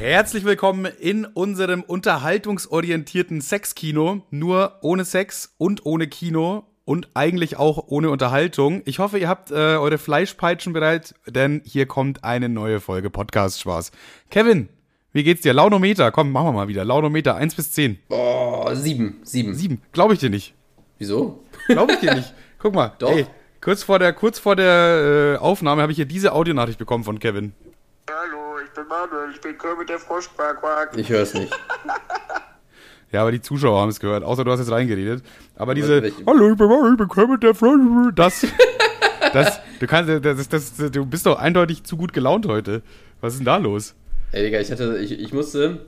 Herzlich 0.00 0.44
willkommen 0.46 0.86
in 0.86 1.26
unserem 1.26 1.82
unterhaltungsorientierten 1.82 3.42
Sexkino. 3.42 4.22
Nur 4.30 4.78
ohne 4.80 5.04
Sex 5.04 5.54
und 5.58 5.84
ohne 5.84 6.08
Kino 6.08 6.64
und 6.86 7.10
eigentlich 7.12 7.58
auch 7.58 7.84
ohne 7.88 8.08
Unterhaltung. 8.08 8.80
Ich 8.86 8.98
hoffe, 8.98 9.18
ihr 9.18 9.28
habt 9.28 9.50
äh, 9.50 9.54
eure 9.54 9.98
Fleischpeitschen 9.98 10.72
bereit, 10.72 11.14
denn 11.26 11.60
hier 11.66 11.84
kommt 11.84 12.24
eine 12.24 12.48
neue 12.48 12.80
Folge 12.80 13.10
Podcast 13.10 13.60
Spaß. 13.60 13.92
Kevin, 14.30 14.70
wie 15.12 15.22
geht's 15.22 15.42
dir? 15.42 15.52
Launometer, 15.52 16.10
komm, 16.12 16.32
machen 16.32 16.46
wir 16.46 16.52
mal 16.52 16.68
wieder. 16.68 16.86
Launometer 16.86 17.34
1 17.34 17.54
bis 17.54 17.70
10. 17.72 17.98
Oh, 18.08 18.70
sieben, 18.72 19.20
sieben. 19.22 19.54
7. 19.54 19.82
Glaube 19.92 20.14
ich 20.14 20.20
dir 20.20 20.30
nicht. 20.30 20.54
Wieso? 20.96 21.44
Glaube 21.66 21.92
ich 21.92 21.98
dir 21.98 22.14
nicht. 22.14 22.32
Guck 22.58 22.74
mal. 22.74 22.94
Doch. 23.00 23.12
Ey, 23.12 23.26
kurz 23.60 23.82
vor 23.82 23.98
der, 23.98 24.14
kurz 24.14 24.38
vor 24.38 24.56
der 24.56 25.34
äh, 25.34 25.42
Aufnahme 25.42 25.82
habe 25.82 25.92
ich 25.92 25.96
hier 25.96 26.06
diese 26.06 26.32
Audionachricht 26.32 26.78
bekommen 26.78 27.04
von 27.04 27.18
Kevin. 27.18 27.52
Hallo, 28.08 28.49
ich 28.70 28.74
bin 28.76 28.88
Manuel, 28.88 29.30
ich 29.32 29.40
bin 29.40 29.58
Kermit 29.58 29.88
der 29.88 29.98
Frosch, 29.98 30.28
quack, 30.34 30.60
quack. 30.60 30.96
Ich 30.96 31.08
höre 31.08 31.22
es 31.22 31.34
nicht. 31.34 31.52
Ja, 33.12 33.22
aber 33.22 33.32
die 33.32 33.40
Zuschauer 33.40 33.80
haben 33.80 33.88
es 33.88 33.98
gehört, 33.98 34.22
außer 34.22 34.44
du 34.44 34.52
hast 34.52 34.60
jetzt 34.60 34.70
reingeredet. 34.70 35.24
Aber 35.56 35.74
diese, 35.74 36.00
welche- 36.00 36.24
hallo, 36.26 36.52
ich 36.52 36.56
bin, 36.56 36.68
Mario, 36.68 36.92
ich 36.92 36.96
bin 36.96 37.08
Kermit 37.08 37.42
der 37.42 37.56
Frosch, 37.56 37.80
das, 38.14 38.46
das, 39.32 39.58
du 39.80 39.86
kannst, 39.88 40.24
das, 40.24 40.48
das, 40.48 40.76
das, 40.76 40.90
du 40.92 41.04
bist 41.04 41.26
doch 41.26 41.36
eindeutig 41.36 41.82
zu 41.82 41.96
gut 41.96 42.12
gelaunt 42.12 42.46
heute. 42.46 42.82
Was 43.20 43.32
ist 43.32 43.40
denn 43.40 43.46
da 43.46 43.56
los? 43.56 43.96
Ey, 44.30 44.44
Digga, 44.44 44.60
ich 44.60 44.70
hatte, 44.70 44.98
ich, 44.98 45.10
ich 45.10 45.32
musste, 45.32 45.86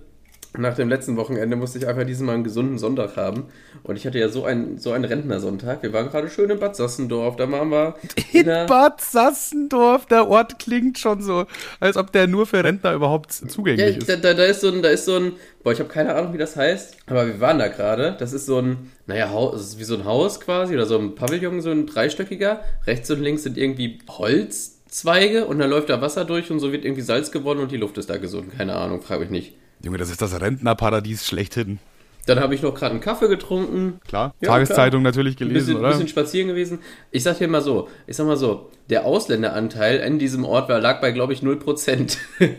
nach 0.59 0.75
dem 0.75 0.89
letzten 0.91 1.17
Wochenende 1.17 1.57
musste 1.57 1.79
ich 1.79 1.87
einfach 1.87 2.05
diesen 2.05 2.27
Mal 2.27 2.35
einen 2.35 2.45
gesunden 2.45 2.79
Sonntag 2.79 3.17
haben. 3.17 3.45
Und 3.85 3.97
ich 3.97 4.07
hatte 4.07 4.19
ja 4.19 4.29
so 4.29 4.45
einen, 4.45 4.79
so 4.79 4.93
einen 4.93 5.05
Rentnersonntag. 5.05 5.83
Wir 5.83 5.93
waren 5.95 6.09
gerade 6.11 6.29
schön 6.29 6.51
in 6.51 6.59
Bad 6.61 6.77
Sassendorf, 6.77 7.37
da 7.37 7.51
waren 7.51 7.71
wir 7.71 7.95
In 8.33 8.45
der- 8.45 8.67
Bad 8.67 9.01
Sassendorf, 9.01 10.05
der 10.07 10.29
Ort 10.29 10.59
klingt 10.59 10.99
schon 10.99 11.23
so, 11.23 11.47
als 11.81 11.97
ob 11.97 12.13
der 12.13 12.27
nur 12.27 12.47
für 12.47 12.63
Rentner 12.63 12.93
überhaupt 12.93 13.41
Ja, 13.41 13.49
zugänglich 13.49 13.89
ich, 13.91 13.97
ist. 13.99 14.09
da, 14.09 14.17
da, 14.17 14.35
da 14.35 14.45
ist 14.45 14.61
so 14.61 14.69
ein, 14.69 14.83
da 14.83 14.91
ist 14.91 15.07
so 15.07 15.17
ein, 15.17 15.33
boah, 15.63 15.73
ich 15.73 15.79
habe 15.81 15.89
keine 15.89 16.15
Ahnung, 16.15 16.35
wie 16.35 16.39
das 16.39 16.55
heißt, 16.55 16.97
aber 17.07 17.27
wir 17.27 17.41
waren 17.41 17.59
da 17.59 17.69
gerade. 17.69 18.15
Das 18.19 18.33
ist 18.35 18.45
so 18.47 18.59
ein, 18.59 18.93
naja, 19.07 19.31
Haus, 19.31 19.59
es 19.61 19.67
ist 19.69 19.79
wie 19.79 19.85
so 19.85 19.95
ein 19.95 20.05
Haus 20.05 20.39
quasi 20.41 20.75
oder 20.75 20.85
so 20.87 20.99
ein 20.99 21.15
Pavillon, 21.15 21.63
so 21.63 21.71
ein 21.71 21.87
dreistöckiger. 21.87 22.61
Rechts 22.87 23.11
und 23.11 23.21
links 23.23 23.43
sind 23.45 23.57
irgendwie 23.57 24.01
Holzzweige 24.09 25.47
und 25.47 25.59
dann 25.59 25.71
läuft 25.71 25.89
da 25.89 26.01
Wasser 26.01 26.25
durch 26.25 26.51
und 26.51 26.61
so 26.61 26.73
wird 26.73 26.85
irgendwie 26.85 27.03
Salz 27.03 27.31
gewonnen 27.33 27.61
und 27.61 27.73
die 27.73 27.77
Luft 27.77 27.99
ist 27.99 28.11
da 28.11 28.19
gesund. 28.19 28.53
Keine 28.57 28.75
Ahnung, 28.77 29.01
frage 29.03 29.23
mich 29.23 29.31
nicht. 29.31 29.55
Junge, 29.83 29.99
das 29.99 30.11
ist 30.11 30.23
das 30.23 30.41
Rentnerparadies 30.41 31.27
schlechthin. 31.27 31.79
Dann 32.27 32.39
habe 32.39 32.55
ich 32.55 32.63
noch 32.63 32.75
gerade 32.75 32.93
einen 32.93 33.01
Kaffee 33.01 33.29
getrunken. 33.29 34.01
Klar. 34.07 34.35
Ja, 34.41 34.49
Tageszeitung 34.49 35.03
natürlich 35.03 35.35
Ein 35.35 35.49
gelesen, 35.49 35.67
bisschen, 35.67 35.81
oder? 35.81 35.89
bisschen 35.89 36.09
spazieren 36.09 36.49
gewesen. 36.49 36.79
Ich 37.11 37.25
sag 37.25 37.39
dir 37.39 37.49
mal 37.49 37.63
so, 37.63 37.89
ich 38.07 38.17
sag 38.17 38.27
mal 38.27 38.37
so, 38.37 38.71
der 38.91 39.05
Ausländeranteil 39.05 39.99
in 39.99 40.21
diesem 40.21 40.45
Ort 40.45 40.69
war, 40.69 40.81
lag 40.81 41.01
bei, 41.01 41.11
glaube 41.11 41.33
ich, 41.33 41.41
0%. 41.41 42.17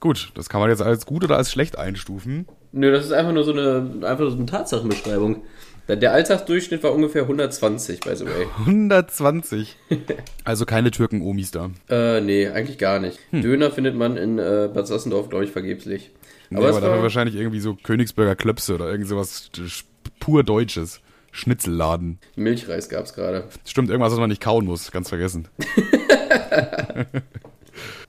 Gut, 0.00 0.32
das 0.34 0.48
kann 0.48 0.60
man 0.60 0.70
jetzt 0.70 0.82
als 0.82 1.06
gut 1.06 1.24
oder 1.24 1.36
als 1.36 1.50
schlecht 1.50 1.78
einstufen. 1.78 2.46
Nö, 2.72 2.92
das 2.92 3.06
ist 3.06 3.12
einfach 3.12 3.32
nur 3.32 3.44
so 3.44 3.52
eine, 3.52 4.06
einfach 4.06 4.28
so 4.28 4.36
eine 4.36 4.44
Tatsachenbeschreibung. 4.44 5.42
Der 5.88 6.12
Alltagsdurchschnitt 6.12 6.82
war 6.82 6.94
ungefähr 6.94 7.22
120, 7.22 8.00
by 8.00 8.16
the 8.16 8.24
way. 8.24 8.46
120. 8.60 9.76
Also 10.44 10.66
keine 10.66 10.90
Türken-Omis 10.90 11.52
da. 11.52 11.70
Äh, 11.88 12.20
nee, 12.20 12.46
eigentlich 12.48 12.76
gar 12.76 12.98
nicht. 12.98 13.18
Döner 13.32 13.70
findet 13.70 13.96
man 13.96 14.18
in 14.18 14.38
äh, 14.38 14.68
Bad 14.72 14.86
Sassendorf, 14.86 15.30
glaube 15.30 15.44
ich, 15.44 15.50
vergeblich. 15.50 16.10
Nee, 16.50 16.58
Aber 16.58 16.68
aber 16.68 16.80
dafür 16.80 16.96
war, 16.96 17.02
wahrscheinlich 17.02 17.34
irgendwie 17.36 17.60
so 17.60 17.74
Königsberger 17.74 18.36
Klöpse 18.36 18.74
oder 18.74 18.90
irgend 18.90 19.08
sowas 19.08 19.50
pur 20.20 20.42
Deutsches. 20.44 21.00
Schnitzelladen. 21.32 22.18
Milchreis 22.36 22.88
gab's 22.88 23.14
gerade. 23.14 23.44
Stimmt, 23.64 23.90
irgendwas, 23.90 24.12
was 24.12 24.20
man 24.20 24.28
nicht 24.30 24.42
kauen 24.42 24.66
muss. 24.66 24.92
Ganz 24.92 25.08
vergessen. 25.08 25.48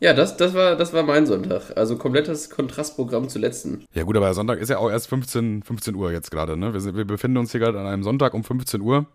Ja, 0.06 0.14
das, 0.14 0.38
das, 0.38 0.54
war, 0.54 0.76
das 0.76 0.94
war 0.94 1.02
mein 1.02 1.26
Sonntag. 1.26 1.76
Also 1.76 1.98
komplettes 1.98 2.52
Kontrastprogramm 2.52 3.28
zu 3.28 3.40
letzten. 3.40 3.86
Ja 3.96 4.04
gut, 4.04 4.16
aber 4.16 4.32
Sonntag 4.36 4.60
ist 4.60 4.70
ja 4.70 4.78
auch 4.78 4.92
erst 4.92 5.08
15, 5.08 5.64
15 5.64 5.96
Uhr 5.96 6.12
jetzt 6.12 6.30
gerade. 6.30 6.56
Ne? 6.56 6.74
Wir, 6.74 6.80
sind, 6.80 6.96
wir 6.96 7.06
befinden 7.06 7.38
uns 7.38 7.50
hier 7.50 7.60
gerade 7.60 7.80
an 7.80 7.88
einem 7.88 8.04
Sonntag 8.04 8.36
um 8.36 8.44
15 8.44 8.82
Uhr. 8.82 9.08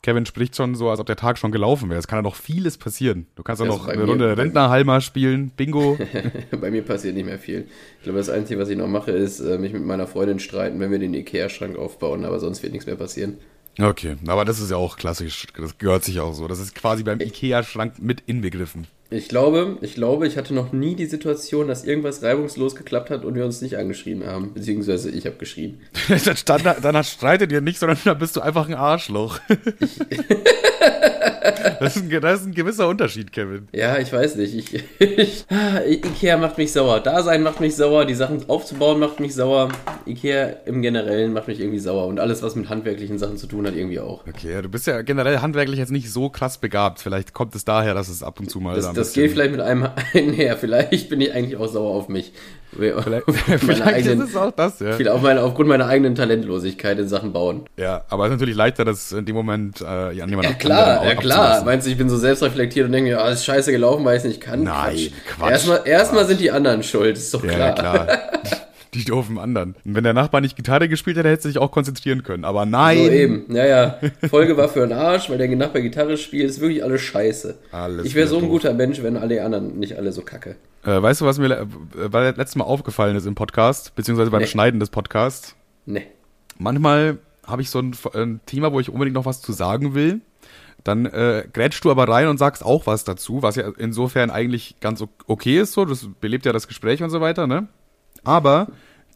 Kevin 0.00 0.24
spricht 0.24 0.56
schon 0.56 0.74
so, 0.76 0.88
als 0.88 0.98
ob 0.98 1.04
der 1.04 1.16
Tag 1.16 1.36
schon 1.36 1.52
gelaufen 1.52 1.90
wäre. 1.90 2.00
Es 2.00 2.08
kann 2.08 2.16
ja 2.16 2.22
noch 2.22 2.36
vieles 2.36 2.78
passieren. 2.78 3.26
Du 3.34 3.42
kannst 3.42 3.60
ja 3.60 3.68
noch 3.68 3.86
eine 3.86 4.04
Runde 4.04 4.34
Rentnerhalmer 4.34 5.02
spielen, 5.02 5.50
Bingo. 5.50 5.98
Bei 6.58 6.70
mir 6.70 6.84
passiert 6.84 7.16
nicht 7.16 7.26
mehr 7.26 7.38
viel. 7.38 7.66
Ich 7.98 8.04
glaube, 8.04 8.16
das 8.16 8.30
Einzige, 8.30 8.58
was 8.58 8.70
ich 8.70 8.78
noch 8.78 8.88
mache, 8.88 9.10
ist 9.10 9.40
äh, 9.40 9.58
mich 9.58 9.74
mit 9.74 9.84
meiner 9.84 10.06
Freundin 10.06 10.38
streiten, 10.38 10.80
wenn 10.80 10.90
wir 10.90 10.98
den 10.98 11.12
Ikea-Schrank 11.12 11.76
aufbauen, 11.76 12.24
aber 12.24 12.40
sonst 12.40 12.62
wird 12.62 12.72
nichts 12.72 12.86
mehr 12.86 12.96
passieren. 12.96 13.36
Okay, 13.78 14.16
aber 14.26 14.46
das 14.46 14.58
ist 14.58 14.70
ja 14.70 14.78
auch 14.78 14.96
klassisch. 14.96 15.48
Das 15.54 15.76
gehört 15.76 16.04
sich 16.04 16.18
auch 16.18 16.32
so. 16.32 16.48
Das 16.48 16.60
ist 16.60 16.74
quasi 16.74 17.02
beim 17.02 17.20
Ikea-Schrank 17.20 17.98
mit 17.98 18.22
inbegriffen. 18.24 18.86
Ich 19.12 19.28
glaube, 19.28 19.76
ich 19.80 19.94
glaube, 19.96 20.28
ich 20.28 20.36
hatte 20.36 20.54
noch 20.54 20.72
nie 20.72 20.94
die 20.94 21.06
Situation, 21.06 21.66
dass 21.66 21.84
irgendwas 21.84 22.22
reibungslos 22.22 22.76
geklappt 22.76 23.10
hat 23.10 23.24
und 23.24 23.34
wir 23.34 23.44
uns 23.44 23.60
nicht 23.60 23.76
angeschrieben 23.76 24.24
haben. 24.24 24.54
Beziehungsweise 24.54 25.10
ich 25.10 25.26
habe 25.26 25.36
geschrieben. 25.36 25.80
dann, 26.46 26.62
dann 26.80 27.04
streitet 27.04 27.50
ihr 27.50 27.60
nicht, 27.60 27.80
sondern 27.80 27.98
dann 28.04 28.18
bist 28.18 28.36
du 28.36 28.40
einfach 28.40 28.68
ein 28.68 28.74
Arschloch. 28.74 29.40
das, 31.80 31.96
ist 31.96 32.02
ein, 32.02 32.20
das 32.20 32.40
ist 32.40 32.46
ein 32.46 32.54
gewisser 32.54 32.88
Unterschied, 32.88 33.32
Kevin. 33.32 33.68
Ja, 33.72 33.98
ich 33.98 34.12
weiß 34.12 34.36
nicht. 34.36 34.54
Ich, 34.54 34.84
ich, 34.98 35.46
Ikea 35.86 36.36
macht 36.36 36.58
mich 36.58 36.72
sauer. 36.72 37.00
Dasein 37.00 37.42
macht 37.42 37.60
mich 37.60 37.76
sauer. 37.76 38.04
Die 38.04 38.14
Sachen 38.14 38.48
aufzubauen 38.48 39.00
macht 39.00 39.20
mich 39.20 39.34
sauer. 39.34 39.70
Ikea 40.06 40.48
im 40.66 40.82
Generellen 40.82 41.32
macht 41.32 41.48
mich 41.48 41.60
irgendwie 41.60 41.78
sauer. 41.78 42.06
Und 42.06 42.20
alles, 42.20 42.42
was 42.42 42.56
mit 42.56 42.68
handwerklichen 42.68 43.18
Sachen 43.18 43.36
zu 43.36 43.46
tun 43.46 43.66
hat, 43.66 43.74
irgendwie 43.74 44.00
auch. 44.00 44.26
Okay, 44.26 44.60
du 44.62 44.68
bist 44.68 44.86
ja 44.86 45.02
generell 45.02 45.38
handwerklich 45.38 45.78
jetzt 45.78 45.92
nicht 45.92 46.10
so 46.10 46.28
krass 46.28 46.58
begabt. 46.58 47.00
Vielleicht 47.00 47.32
kommt 47.32 47.54
es 47.54 47.64
daher, 47.64 47.94
dass 47.94 48.08
es 48.08 48.22
ab 48.22 48.40
und 48.40 48.50
zu 48.50 48.60
mal 48.60 48.76
Das, 48.76 48.86
da 48.86 48.92
das 48.92 49.12
geht 49.12 49.30
vielleicht 49.32 49.52
mit 49.52 49.60
einem 49.60 49.88
einher. 50.14 50.56
Vielleicht 50.56 51.08
bin 51.08 51.20
ich 51.20 51.32
eigentlich 51.32 51.56
auch 51.56 51.68
sauer 51.68 51.94
auf 51.94 52.08
mich. 52.08 52.32
Vielleicht, 52.72 53.24
vielleicht 53.58 54.06
ist 54.06 54.20
es 54.20 54.36
auch 54.36 54.52
das, 54.52 54.80
ja. 54.80 55.12
Auf 55.12 55.22
meine, 55.22 55.42
aufgrund 55.42 55.68
meiner 55.68 55.86
eigenen 55.86 56.14
Talentlosigkeit 56.14 56.98
in 56.98 57.08
Sachen 57.08 57.32
Bauen. 57.32 57.62
Ja, 57.76 58.04
aber 58.08 58.24
es 58.24 58.30
ist 58.30 58.36
natürlich 58.36 58.56
leichter, 58.56 58.84
das 58.84 59.12
in 59.12 59.24
dem 59.24 59.34
Moment 59.34 59.80
äh, 59.80 59.84
an 59.84 60.28
jemand 60.28 60.44
Ja 60.44 60.52
klar, 60.54 61.04
ja 61.04 61.14
klar. 61.14 61.64
Meinst 61.64 61.86
du, 61.86 61.90
ich 61.90 61.98
bin 61.98 62.08
so 62.08 62.16
selbstreflektiert 62.16 62.86
und 62.86 62.92
denke 62.92 63.10
mir, 63.10 63.20
ah, 63.20 63.30
ist 63.30 63.44
scheiße 63.44 63.72
gelaufen, 63.72 64.04
weil 64.04 64.16
ich 64.16 64.22
es 64.22 64.28
nicht 64.28 64.40
kann? 64.40 64.62
Nein, 64.62 65.12
Quatsch. 65.26 65.50
Erstmal, 65.50 65.80
erstmal 65.84 66.26
sind 66.26 66.40
die 66.40 66.50
anderen 66.50 66.82
schuld, 66.82 67.16
ist 67.16 67.34
doch 67.34 67.44
Ja, 67.44 67.72
klar. 67.72 67.76
ja, 67.76 68.04
klar. 68.04 68.18
Die 68.94 69.04
doofen 69.04 69.38
anderen. 69.38 69.76
Und 69.84 69.94
wenn 69.94 70.02
der 70.02 70.14
Nachbar 70.14 70.40
nicht 70.40 70.56
Gitarre 70.56 70.88
gespielt 70.88 71.16
hätte, 71.16 71.28
hätte 71.28 71.48
er 71.48 71.52
sich 71.52 71.58
auch 71.58 71.70
konzentrieren 71.70 72.24
können. 72.24 72.44
Aber 72.44 72.66
nein. 72.66 72.98
So 72.98 73.10
eben, 73.10 73.44
ja, 73.54 73.64
ja. 73.64 74.00
Folge 74.28 74.56
war 74.56 74.68
für 74.68 74.82
einen 74.82 74.92
Arsch, 74.92 75.30
weil 75.30 75.38
der 75.38 75.48
Nachbar 75.48 75.80
Gitarre 75.80 76.16
spielt, 76.16 76.50
ist 76.50 76.60
wirklich 76.60 76.82
alles 76.82 77.00
scheiße. 77.02 77.56
Alles 77.70 78.06
ich 78.06 78.16
wäre 78.16 78.26
so 78.26 78.36
ein 78.36 78.42
wieder 78.42 78.50
guter 78.50 78.74
Mensch, 78.74 79.00
wenn 79.02 79.16
alle 79.16 79.44
anderen 79.44 79.78
nicht 79.78 79.96
alle 79.96 80.10
so 80.10 80.22
kacke. 80.22 80.56
Äh, 80.84 81.02
weißt 81.02 81.20
du, 81.20 81.26
was 81.26 81.38
mir 81.38 81.50
äh, 81.50 82.30
letztes 82.30 82.56
Mal 82.56 82.64
aufgefallen 82.64 83.16
ist 83.16 83.26
im 83.26 83.34
Podcast, 83.34 83.94
beziehungsweise 83.94 84.30
beim 84.30 84.40
Nee. 84.40 84.46
Schneiden 84.46 84.80
des 84.80 84.90
Podcasts? 84.90 85.54
Ne. 85.86 86.04
Manchmal 86.58 87.18
habe 87.46 87.62
ich 87.62 87.70
so 87.70 87.80
ein, 87.80 87.94
ein 88.14 88.40
Thema, 88.46 88.72
wo 88.72 88.80
ich 88.80 88.90
unbedingt 88.90 89.14
noch 89.14 89.26
was 89.26 89.42
zu 89.42 89.52
sagen 89.52 89.94
will. 89.94 90.20
Dann 90.84 91.04
äh, 91.04 91.46
grätschst 91.52 91.84
du 91.84 91.90
aber 91.90 92.08
rein 92.08 92.28
und 92.28 92.38
sagst 92.38 92.64
auch 92.64 92.86
was 92.86 93.04
dazu, 93.04 93.42
was 93.42 93.56
ja 93.56 93.70
insofern 93.76 94.30
eigentlich 94.30 94.76
ganz 94.80 95.04
okay 95.26 95.60
ist, 95.60 95.72
so. 95.72 95.84
Das 95.84 96.08
belebt 96.20 96.46
ja 96.46 96.52
das 96.52 96.68
Gespräch 96.68 97.02
und 97.02 97.10
so 97.10 97.20
weiter, 97.20 97.46
ne? 97.46 97.68
Aber 98.24 98.68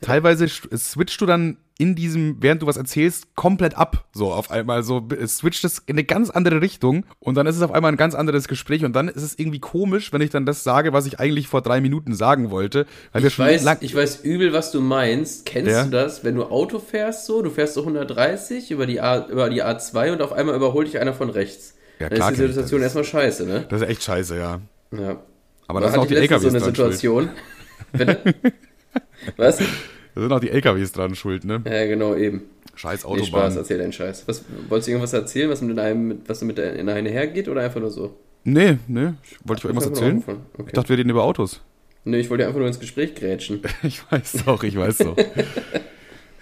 teilweise 0.03 0.47
switchst 0.49 1.21
du 1.21 1.27
dann 1.27 1.57
in 1.77 1.97
diesem, 1.97 2.37
während 2.41 2.63
du 2.63 2.67
was 2.67 2.77
erzählst, 2.77 3.35
komplett 3.35 3.77
ab. 3.77 4.05
So 4.13 4.33
auf 4.33 4.51
einmal, 4.51 4.85
so 4.85 5.09
es 5.21 5.39
switcht 5.39 5.65
es 5.65 5.79
in 5.87 5.97
eine 5.97 6.05
ganz 6.05 6.31
andere 6.31 6.61
Richtung 6.61 7.05
und 7.19 7.35
dann 7.37 7.47
ist 7.49 7.57
es 7.57 7.63
auf 7.63 7.73
einmal 7.73 7.91
ein 7.93 7.97
ganz 7.97 8.15
anderes 8.15 8.47
Gespräch 8.47 8.85
und 8.85 8.95
dann 8.95 9.09
ist 9.09 9.23
es 9.23 9.37
irgendwie 9.39 9.59
komisch, 9.59 10.13
wenn 10.13 10.21
ich 10.21 10.31
dann 10.31 10.47
das 10.47 10.63
sage, 10.63 10.93
was 10.93 11.07
ich 11.07 11.19
eigentlich 11.19 11.49
vor 11.49 11.63
drei 11.63 11.81
Minuten 11.81 12.15
sagen 12.15 12.51
wollte. 12.51 12.87
Ich 13.13 13.39
weiß, 13.39 13.67
ich 13.81 13.95
weiß 13.95 14.21
übel, 14.23 14.53
was 14.53 14.71
du 14.71 14.81
meinst. 14.81 15.47
Kennst 15.47 15.71
Ja. 15.71 15.85
du 15.85 15.91
das, 15.91 16.23
wenn 16.23 16.37
du 16.37 16.45
Auto 16.45 16.79
fährst 16.79 17.27
so, 17.27 17.43
du 17.43 17.51
fährst 17.51 17.75
so 17.75 17.81
130 17.81 18.71
über 18.71 18.87
die, 18.87 19.01
A, 19.01 19.27
über 19.27 19.51
die 19.51 19.63
A2 19.65 20.13
und 20.13 20.23
auf 20.23 20.33
einmal 20.33 20.55
überholt 20.55 20.87
dich 20.87 21.01
einer 21.01 21.13
von 21.15 21.29
rechts. 21.31 21.75
Ja, 21.99 22.09
Dann 22.09 22.17
klar 22.19 22.31
ist 22.33 22.39
die 22.41 22.47
Situation 22.47 22.81
das. 22.83 22.95
erstmal 22.95 23.05
scheiße, 23.05 23.47
ne? 23.47 23.67
das 23.69 23.83
ist 23.83 23.89
echt 23.89 24.03
scheiße, 24.05 24.37
ja. 24.39 24.61
Ja. 24.93 25.21
Aber 25.67 25.81
Da 25.81 25.87
das 25.87 25.93
sind 25.95 26.03
auch 26.03 26.07
die 26.07 26.17
LKWs 26.17 26.43
so 26.43 26.49
eine. 26.49 26.61
Situation. 26.61 27.31
Bitte? 27.93 28.21
Was? 29.37 29.59
Da 30.15 30.21
sind 30.21 30.33
auch 30.33 30.41
die 30.41 30.51
LKWs 30.51 30.93
dran 30.93 31.15
schuld, 31.15 31.45
ne? 31.45 31.63
Ja, 31.67 31.87
genau, 31.87 32.15
eben. 32.15 32.43
Scheiß 32.77 33.03
Nee, 33.05 33.09
Autobahn. 33.11 33.27
Spaß, 33.27 33.57
erzähl 33.57 33.79
deinen 33.79 33.93
Scheiß. 33.93 34.25
Was, 34.27 34.45
wolltest 34.69 34.89
du 34.89 34.93
irgendwas 34.93 35.13
erzählen, 35.13 35.51
was 35.51 35.61
mit 35.63 35.79
einem, 35.79 36.21
was 36.27 36.43
mit 36.43 36.59
der, 36.59 36.75
in 36.77 36.89
einer 36.89 37.09
hergeht 37.11 37.49
oder 37.49 37.63
einfach 37.63 37.81
nur 37.81 37.91
so? 37.91 38.15
nee, 38.45 38.79
nee. 38.89 39.13
Ich- 39.25 39.39
Wollte 39.49 39.61
ich 39.61 39.65
irgendwas 39.65 39.87
erzählen? 39.87 40.23
Okay. 40.27 40.65
Ich 40.67 40.73
dachte, 40.73 40.89
wir 40.91 40.99
reden 40.99 41.11
über 41.11 41.25
Autos. 41.25 41.61
Nee, 42.05 42.19
ich 42.19 42.29
wollte 42.31 42.45
einfach 42.47 42.59
nur 42.59 42.69
ins 42.69 42.79
Gespräch 42.81 43.15
grätschen. 43.15 43.61
Ich 43.83 44.03
weiß 44.11 44.45
doch, 44.45 44.63
ich 44.63 44.77
weiß 44.77 44.99
doch. 44.99 45.17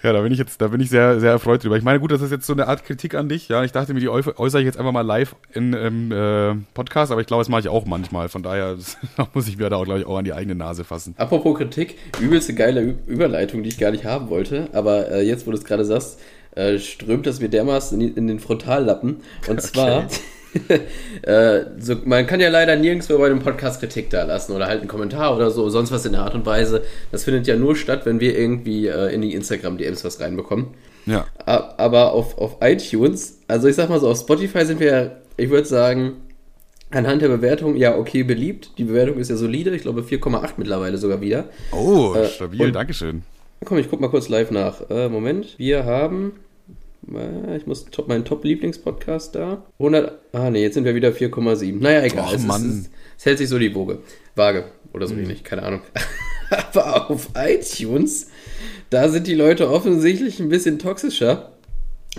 Ja, 0.03 0.11
da 0.11 0.21
bin 0.21 0.33
ich 0.33 0.37
jetzt, 0.39 0.59
da 0.61 0.67
bin 0.67 0.81
ich 0.81 0.89
sehr, 0.89 1.19
sehr 1.21 1.31
erfreut 1.31 1.63
drüber. 1.63 1.77
Ich 1.77 1.83
meine, 1.83 1.99
gut, 1.99 2.11
das 2.11 2.21
ist 2.21 2.29
jetzt 2.31 2.45
so 2.45 2.51
eine 2.51 2.67
Art 2.67 2.83
Kritik 2.83 3.15
an 3.15 3.29
dich. 3.29 3.47
Ja, 3.47 3.63
ich 3.63 3.71
dachte 3.71 3.93
mir, 3.93 4.01
die 4.01 4.09
äu- 4.09 4.37
äußere 4.37 4.59
ich 4.61 4.65
jetzt 4.65 4.77
einfach 4.77 4.91
mal 4.91 5.01
live 5.01 5.35
in 5.53 5.71
im 5.71 6.11
äh, 6.11 6.55
Podcast, 6.73 7.11
aber 7.13 7.21
ich 7.21 7.27
glaube, 7.27 7.41
das 7.41 7.47
mache 7.49 7.61
ich 7.61 7.69
auch 7.69 7.85
manchmal. 7.85 8.27
Von 8.27 8.43
daher 8.43 8.75
da 9.17 9.27
muss 9.33 9.47
ich 9.47 9.57
mir 9.57 9.69
da 9.69 9.77
auch, 9.77 9.85
glaube 9.85 10.01
ich, 10.01 10.05
auch 10.05 10.17
an 10.17 10.25
die 10.25 10.33
eigene 10.33 10.55
Nase 10.55 10.83
fassen. 10.83 11.15
Apropos 11.17 11.57
Kritik, 11.57 11.97
übelste 12.19 12.53
geile 12.53 12.81
Ü 12.81 12.93
Überleitung, 13.07 13.63
die 13.63 13.69
ich 13.69 13.77
gar 13.79 13.91
nicht 13.91 14.03
haben 14.03 14.29
wollte, 14.29 14.67
aber 14.73 15.09
äh, 15.09 15.21
jetzt, 15.25 15.47
wo 15.47 15.51
du 15.51 15.57
es 15.57 15.63
gerade 15.63 15.85
sagst, 15.85 16.19
äh, 16.55 16.77
strömt 16.79 17.25
das 17.25 17.39
mir 17.39 17.49
dermaßen 17.49 17.99
in, 18.01 18.13
in 18.15 18.27
den 18.27 18.39
Frontallappen. 18.39 19.21
Und 19.47 19.61
zwar, 19.63 20.07
äh, 21.23 21.61
so, 21.79 21.95
man 22.05 22.27
kann 22.27 22.39
ja 22.39 22.49
leider 22.49 22.75
nirgendwo 22.75 23.17
bei 23.17 23.29
dem 23.29 23.39
Podcast 23.39 23.79
Kritik 23.79 24.09
da 24.09 24.23
lassen 24.23 24.53
oder 24.53 24.67
halt 24.67 24.79
einen 24.81 24.87
Kommentar 24.87 25.35
oder 25.35 25.49
so, 25.51 25.69
sonst 25.69 25.91
was 25.91 26.05
in 26.05 26.11
der 26.13 26.21
Art 26.21 26.35
und 26.35 26.45
Weise. 26.45 26.83
Das 27.11 27.23
findet 27.23 27.47
ja 27.47 27.55
nur 27.55 27.75
statt, 27.75 28.05
wenn 28.05 28.19
wir 28.19 28.37
irgendwie 28.37 28.87
äh, 28.87 29.13
in 29.13 29.21
die 29.21 29.33
Instagram-DMs 29.33 30.03
was 30.03 30.19
reinbekommen. 30.19 30.67
Ja. 31.05 31.25
Aber 31.45 32.13
auf, 32.13 32.37
auf 32.37 32.57
iTunes, 32.61 33.39
also 33.47 33.67
ich 33.67 33.75
sag 33.75 33.89
mal 33.89 33.99
so, 33.99 34.09
auf 34.09 34.19
Spotify 34.19 34.65
sind 34.65 34.79
wir, 34.79 35.17
ich 35.37 35.49
würde 35.49 35.67
sagen, 35.67 36.13
anhand 36.91 37.21
der 37.21 37.27
Bewertung 37.29 37.75
ja 37.75 37.97
okay 37.97 38.23
beliebt. 38.23 38.71
Die 38.77 38.83
Bewertung 38.85 39.17
ist 39.17 39.29
ja 39.29 39.35
solide, 39.35 39.75
ich 39.75 39.81
glaube 39.81 40.01
4,8 40.01 40.51
mittlerweile 40.57 40.97
sogar 40.97 41.19
wieder. 41.21 41.45
Oh, 41.71 42.13
Äh, 42.15 42.27
stabil, 42.27 42.61
und- 42.61 42.73
Dankeschön. 42.73 43.23
Komm, 43.65 43.77
ich 43.77 43.89
guck 43.89 44.01
mal 44.01 44.09
kurz 44.09 44.27
live 44.29 44.51
nach. 44.51 44.89
Äh, 44.89 45.07
Moment, 45.09 45.57
wir 45.57 45.85
haben. 45.85 46.33
Ich 47.55 47.65
muss 47.67 47.85
top, 47.85 48.07
meinen 48.07 48.25
Top-Lieblingspodcast 48.25 49.35
da. 49.35 49.65
100. 49.79 50.11
Ah, 50.33 50.49
nee, 50.49 50.61
jetzt 50.61 50.73
sind 50.75 50.85
wir 50.85 50.95
wieder 50.95 51.09
4,7. 51.09 51.79
Naja, 51.81 52.03
egal. 52.03 52.25
Och, 52.25 52.33
es, 52.33 52.41
ist- 52.41 52.47
Mann. 52.47 52.69
es, 52.69 52.89
es 53.19 53.25
hält 53.25 53.37
sich 53.37 53.49
so 53.49 53.59
die 53.59 53.73
Woge. 53.75 53.99
Waage. 54.35 54.65
Oder 54.93 55.07
so 55.07 55.15
ähnlich, 55.15 55.43
keine 55.43 55.63
Ahnung. 55.63 55.81
Aber 56.49 57.09
auf 57.09 57.29
iTunes, 57.35 58.27
da 58.91 59.09
sind 59.09 59.25
die 59.27 59.33
Leute 59.33 59.69
offensichtlich 59.69 60.39
ein 60.39 60.49
bisschen 60.49 60.77
toxischer. 60.79 61.51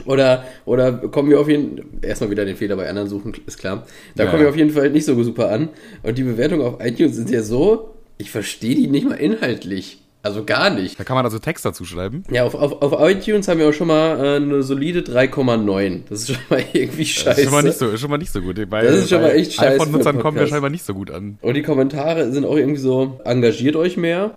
Oder, 0.06 0.44
oder 0.64 0.92
kommen 0.92 1.30
wir 1.30 1.38
auf 1.40 1.48
jeden 1.48 2.02
erstmal 2.02 2.30
wieder 2.30 2.44
den 2.44 2.56
Fehler 2.56 2.74
bei 2.74 2.88
anderen 2.88 3.08
suchen, 3.08 3.32
ist 3.46 3.58
klar. 3.58 3.86
Da 4.16 4.24
Ja, 4.24 4.30
kommen 4.30 4.42
wir 4.42 4.48
auf 4.48 4.56
jeden 4.56 4.70
Fall 4.70 4.90
nicht 4.90 5.04
so 5.04 5.22
super 5.22 5.50
an. 5.52 5.68
Und 6.02 6.18
die 6.18 6.24
Bewertungen 6.24 6.62
auf 6.66 6.84
iTunes 6.84 7.14
sind 7.14 7.30
ja 7.30 7.42
so, 7.44 7.94
ich 8.18 8.32
verstehe 8.32 8.74
die 8.74 8.88
nicht 8.88 9.08
mal 9.08 9.14
inhaltlich. 9.14 10.00
Also 10.24 10.42
gar 10.42 10.70
nicht. 10.70 10.98
Da 10.98 11.04
kann 11.04 11.16
man 11.16 11.26
also 11.26 11.38
Text 11.38 11.66
dazu 11.66 11.84
schreiben. 11.84 12.24
Ja, 12.30 12.44
auf, 12.44 12.54
auf, 12.54 12.80
auf 12.80 13.10
iTunes 13.10 13.46
haben 13.46 13.60
wir 13.60 13.68
auch 13.68 13.74
schon 13.74 13.88
mal 13.88 14.18
äh, 14.18 14.36
eine 14.36 14.62
solide 14.62 15.00
3,9. 15.00 16.00
Das 16.08 16.22
ist 16.22 16.28
schon 16.28 16.38
mal 16.48 16.64
irgendwie 16.72 17.04
scheiße. 17.04 17.28
Das 17.28 17.38
ist 17.38 17.44
schon 17.44 17.52
mal 17.52 17.62
nicht 17.62 17.78
so, 17.78 17.90
ist 17.90 18.00
schon 18.00 18.10
mal 18.10 18.16
nicht 18.16 18.32
so 18.32 18.40
gut. 18.40 18.70
Bei, 18.70 18.82
Das 18.84 18.94
ist 18.96 19.10
schon 19.10 19.20
mal 19.20 19.32
echt 19.32 19.52
scheiße 19.52 19.76
für 19.76 19.82
iPhone-Nutzern 19.82 20.18
kommen 20.20 20.38
wir 20.38 20.46
scheinbar 20.46 20.70
nicht 20.70 20.84
so 20.84 20.94
gut 20.94 21.10
an. 21.10 21.36
Und 21.42 21.54
die 21.54 21.62
Kommentare 21.62 22.32
sind 22.32 22.46
auch 22.46 22.56
irgendwie 22.56 22.80
so, 22.80 23.20
engagiert 23.24 23.76
euch 23.76 23.98
mehr. 23.98 24.34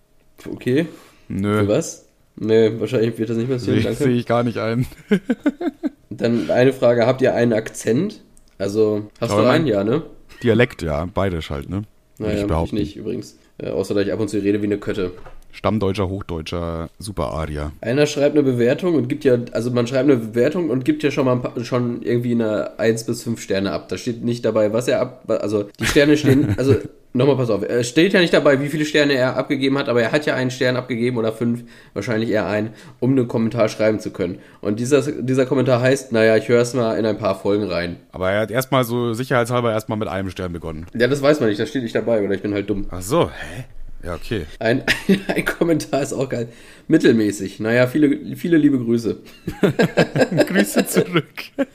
Okay, 0.51 0.87
für 1.27 1.33
Nö, 1.33 1.67
was? 1.69 2.05
Nee, 2.35 2.73
wahrscheinlich 2.77 3.17
wird 3.17 3.29
das 3.29 3.37
nicht 3.37 3.49
passieren, 3.49 3.77
sehe 3.77 3.83
danke. 3.85 4.03
seh 4.03 4.11
ich 4.11 4.25
gar 4.25 4.43
nicht 4.43 4.57
ein. 4.57 4.85
Dann 6.09 6.51
eine 6.51 6.73
Frage, 6.73 7.05
habt 7.05 7.21
ihr 7.21 7.33
einen 7.33 7.53
Akzent? 7.53 8.21
Also, 8.57 9.09
hast 9.21 9.31
Aber 9.31 9.43
du 9.43 9.49
einen? 9.49 9.67
Ja, 9.67 9.85
ne? 9.85 10.03
Dialekt, 10.43 10.81
ja, 10.81 11.05
beides 11.05 11.49
halt, 11.49 11.69
ne? 11.69 11.83
Naja, 12.17 12.41
ich, 12.41 12.47
behaupten. 12.47 12.75
nicht 12.75 12.97
übrigens. 12.97 13.37
Äh, 13.57 13.69
außer, 13.69 13.93
dass 13.93 14.05
ich 14.05 14.11
ab 14.11 14.19
und 14.19 14.29
zu 14.29 14.37
rede 14.37 14.61
wie 14.61 14.65
eine 14.65 14.77
Kötte. 14.77 15.13
Stammdeutscher, 15.51 16.07
Hochdeutscher, 16.07 16.89
Super 16.99 17.31
Arier. 17.31 17.71
Einer 17.81 18.05
schreibt 18.05 18.35
eine 18.35 18.43
Bewertung 18.43 18.95
und 18.95 19.07
gibt 19.07 19.23
ja, 19.23 19.37
also 19.51 19.71
man 19.71 19.87
schreibt 19.87 20.09
eine 20.09 20.17
Bewertung 20.17 20.69
und 20.69 20.85
gibt 20.85 21.03
ja 21.03 21.11
schon 21.11 21.25
mal 21.25 21.37
paar, 21.37 21.63
schon 21.63 22.01
irgendwie 22.03 22.33
eine 22.33 22.79
1 22.79 23.05
bis 23.05 23.23
5 23.23 23.41
Sterne 23.41 23.71
ab. 23.71 23.89
Da 23.89 23.97
steht 23.97 24.23
nicht 24.23 24.45
dabei, 24.45 24.71
was 24.73 24.87
er 24.87 25.01
ab, 25.01 25.23
also 25.27 25.69
die 25.79 25.85
Sterne 25.85 26.15
stehen, 26.15 26.53
also 26.57 26.75
nochmal 27.13 27.35
pass 27.35 27.49
auf, 27.49 27.63
es 27.63 27.89
steht 27.89 28.13
ja 28.13 28.21
nicht 28.21 28.33
dabei, 28.33 28.61
wie 28.61 28.67
viele 28.67 28.85
Sterne 28.85 29.13
er 29.13 29.35
abgegeben 29.35 29.77
hat, 29.77 29.89
aber 29.89 30.01
er 30.01 30.11
hat 30.11 30.25
ja 30.25 30.35
einen 30.35 30.51
Stern 30.51 30.75
abgegeben 30.75 31.17
oder 31.17 31.33
fünf, 31.33 31.63
wahrscheinlich 31.93 32.29
eher 32.29 32.45
einen, 32.45 32.69
um 32.99 33.11
einen 33.11 33.27
Kommentar 33.27 33.67
schreiben 33.69 33.99
zu 33.99 34.11
können. 34.11 34.39
Und 34.61 34.79
dieser, 34.79 35.01
dieser 35.01 35.45
Kommentar 35.45 35.81
heißt, 35.81 36.11
naja, 36.11 36.37
ich 36.37 36.47
höre 36.47 36.61
es 36.61 36.73
mal 36.73 36.97
in 36.97 37.05
ein 37.05 37.17
paar 37.17 37.39
Folgen 37.39 37.65
rein. 37.65 37.97
Aber 38.11 38.31
er 38.31 38.41
hat 38.41 38.51
erstmal 38.51 38.83
so 38.83 39.13
sicherheitshalber 39.13 39.71
erstmal 39.71 39.97
mit 39.97 40.07
einem 40.07 40.29
Stern 40.29 40.53
begonnen. 40.53 40.85
Ja, 40.93 41.07
das 41.07 41.21
weiß 41.21 41.39
man 41.39 41.49
nicht, 41.49 41.59
das 41.59 41.69
steht 41.69 41.83
nicht 41.83 41.95
dabei 41.95 42.23
oder 42.23 42.33
ich 42.33 42.41
bin 42.41 42.53
halt 42.53 42.69
dumm. 42.69 42.85
Ach 42.91 43.01
so, 43.01 43.29
hä? 43.29 43.65
Ja, 44.03 44.15
okay. 44.15 44.45
Ein, 44.59 44.83
ein 45.27 45.45
Kommentar 45.45 46.01
ist 46.01 46.13
auch 46.13 46.29
geil. 46.29 46.49
Mittelmäßig. 46.87 47.59
Naja, 47.59 47.87
viele, 47.87 48.35
viele 48.35 48.57
liebe 48.57 48.79
Grüße. 48.79 49.17
Grüße 50.47 50.85
zurück. 50.87 51.33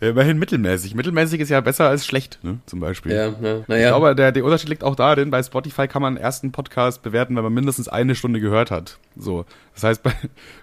Ja, 0.00 0.10
Immerhin 0.10 0.38
mittelmäßig. 0.38 0.94
Mittelmäßig 0.94 1.40
ist 1.40 1.48
ja 1.48 1.60
besser 1.60 1.88
als 1.88 2.06
schlecht, 2.06 2.38
ne? 2.42 2.58
Zum 2.66 2.78
Beispiel. 2.80 3.12
Ja, 3.12 3.28
Ich 3.28 3.68
naja. 3.68 3.88
glaube, 3.88 4.14
der, 4.14 4.30
der 4.32 4.44
Unterschied 4.44 4.68
liegt 4.68 4.84
auch 4.84 4.94
darin, 4.94 5.30
bei 5.30 5.42
Spotify 5.42 5.88
kann 5.88 6.02
man 6.02 6.14
einen 6.16 6.22
ersten 6.24 6.52
Podcast 6.52 7.02
bewerten, 7.02 7.34
wenn 7.36 7.42
man 7.42 7.52
mindestens 7.52 7.88
eine 7.88 8.14
Stunde 8.14 8.38
gehört 8.40 8.70
hat. 8.70 8.98
So. 9.16 9.44
Das 9.74 9.82
heißt, 9.84 10.02
bei, 10.04 10.12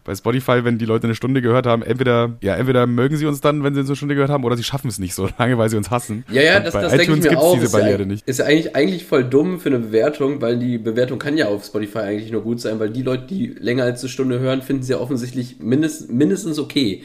bei 0.05 0.15
Spotify, 0.15 0.63
wenn 0.63 0.77
die 0.77 0.85
Leute 0.85 1.07
eine 1.07 1.15
Stunde 1.15 1.41
gehört 1.41 1.65
haben, 1.67 1.83
entweder, 1.83 2.33
ja, 2.41 2.55
entweder 2.55 2.87
mögen 2.87 3.17
sie 3.17 3.25
uns 3.25 3.41
dann, 3.41 3.63
wenn 3.63 3.73
sie 3.73 3.81
uns 3.81 3.89
eine 3.89 3.95
Stunde 3.97 4.15
gehört 4.15 4.31
haben, 4.31 4.45
oder 4.45 4.55
sie 4.55 4.63
schaffen 4.63 4.87
es 4.87 4.99
nicht 4.99 5.13
so 5.13 5.27
lange, 5.37 5.57
weil 5.57 5.69
sie 5.69 5.77
uns 5.77 5.91
hassen. 5.91 6.23
Ja, 6.29 6.41
ja, 6.41 6.57
Und 6.57 6.65
das, 6.67 6.73
bei 6.73 6.81
das 6.83 6.91
denke 6.91 7.03
ich 7.03 7.09
iTunes 7.19 7.31
mir 7.31 7.37
auch. 7.39 7.53
diese 7.55 7.65
ist 7.65 7.73
ja, 7.73 7.79
Barriere 7.79 8.05
nicht. 8.05 8.25
ist 8.27 8.39
ja 8.39 8.45
eigentlich, 8.45 8.75
eigentlich 8.75 9.05
voll 9.05 9.25
dumm 9.25 9.59
für 9.59 9.69
eine 9.69 9.79
Bewertung, 9.79 10.41
weil 10.41 10.57
die 10.57 10.77
Bewertung 10.77 11.19
kann 11.19 11.35
ja 11.37 11.47
auf 11.47 11.65
Spotify 11.65 11.99
eigentlich 11.99 12.31
nur 12.31 12.41
gut 12.41 12.61
sein, 12.61 12.79
weil 12.79 12.89
die 12.89 13.01
Leute, 13.03 13.25
die 13.27 13.47
länger 13.47 13.83
als 13.83 14.01
eine 14.01 14.09
Stunde 14.09 14.39
hören, 14.39 14.61
finden 14.61 14.83
sie 14.83 14.93
ja 14.93 14.99
offensichtlich 14.99 15.57
mindest, 15.59 16.09
mindestens 16.09 16.57
okay. 16.57 17.03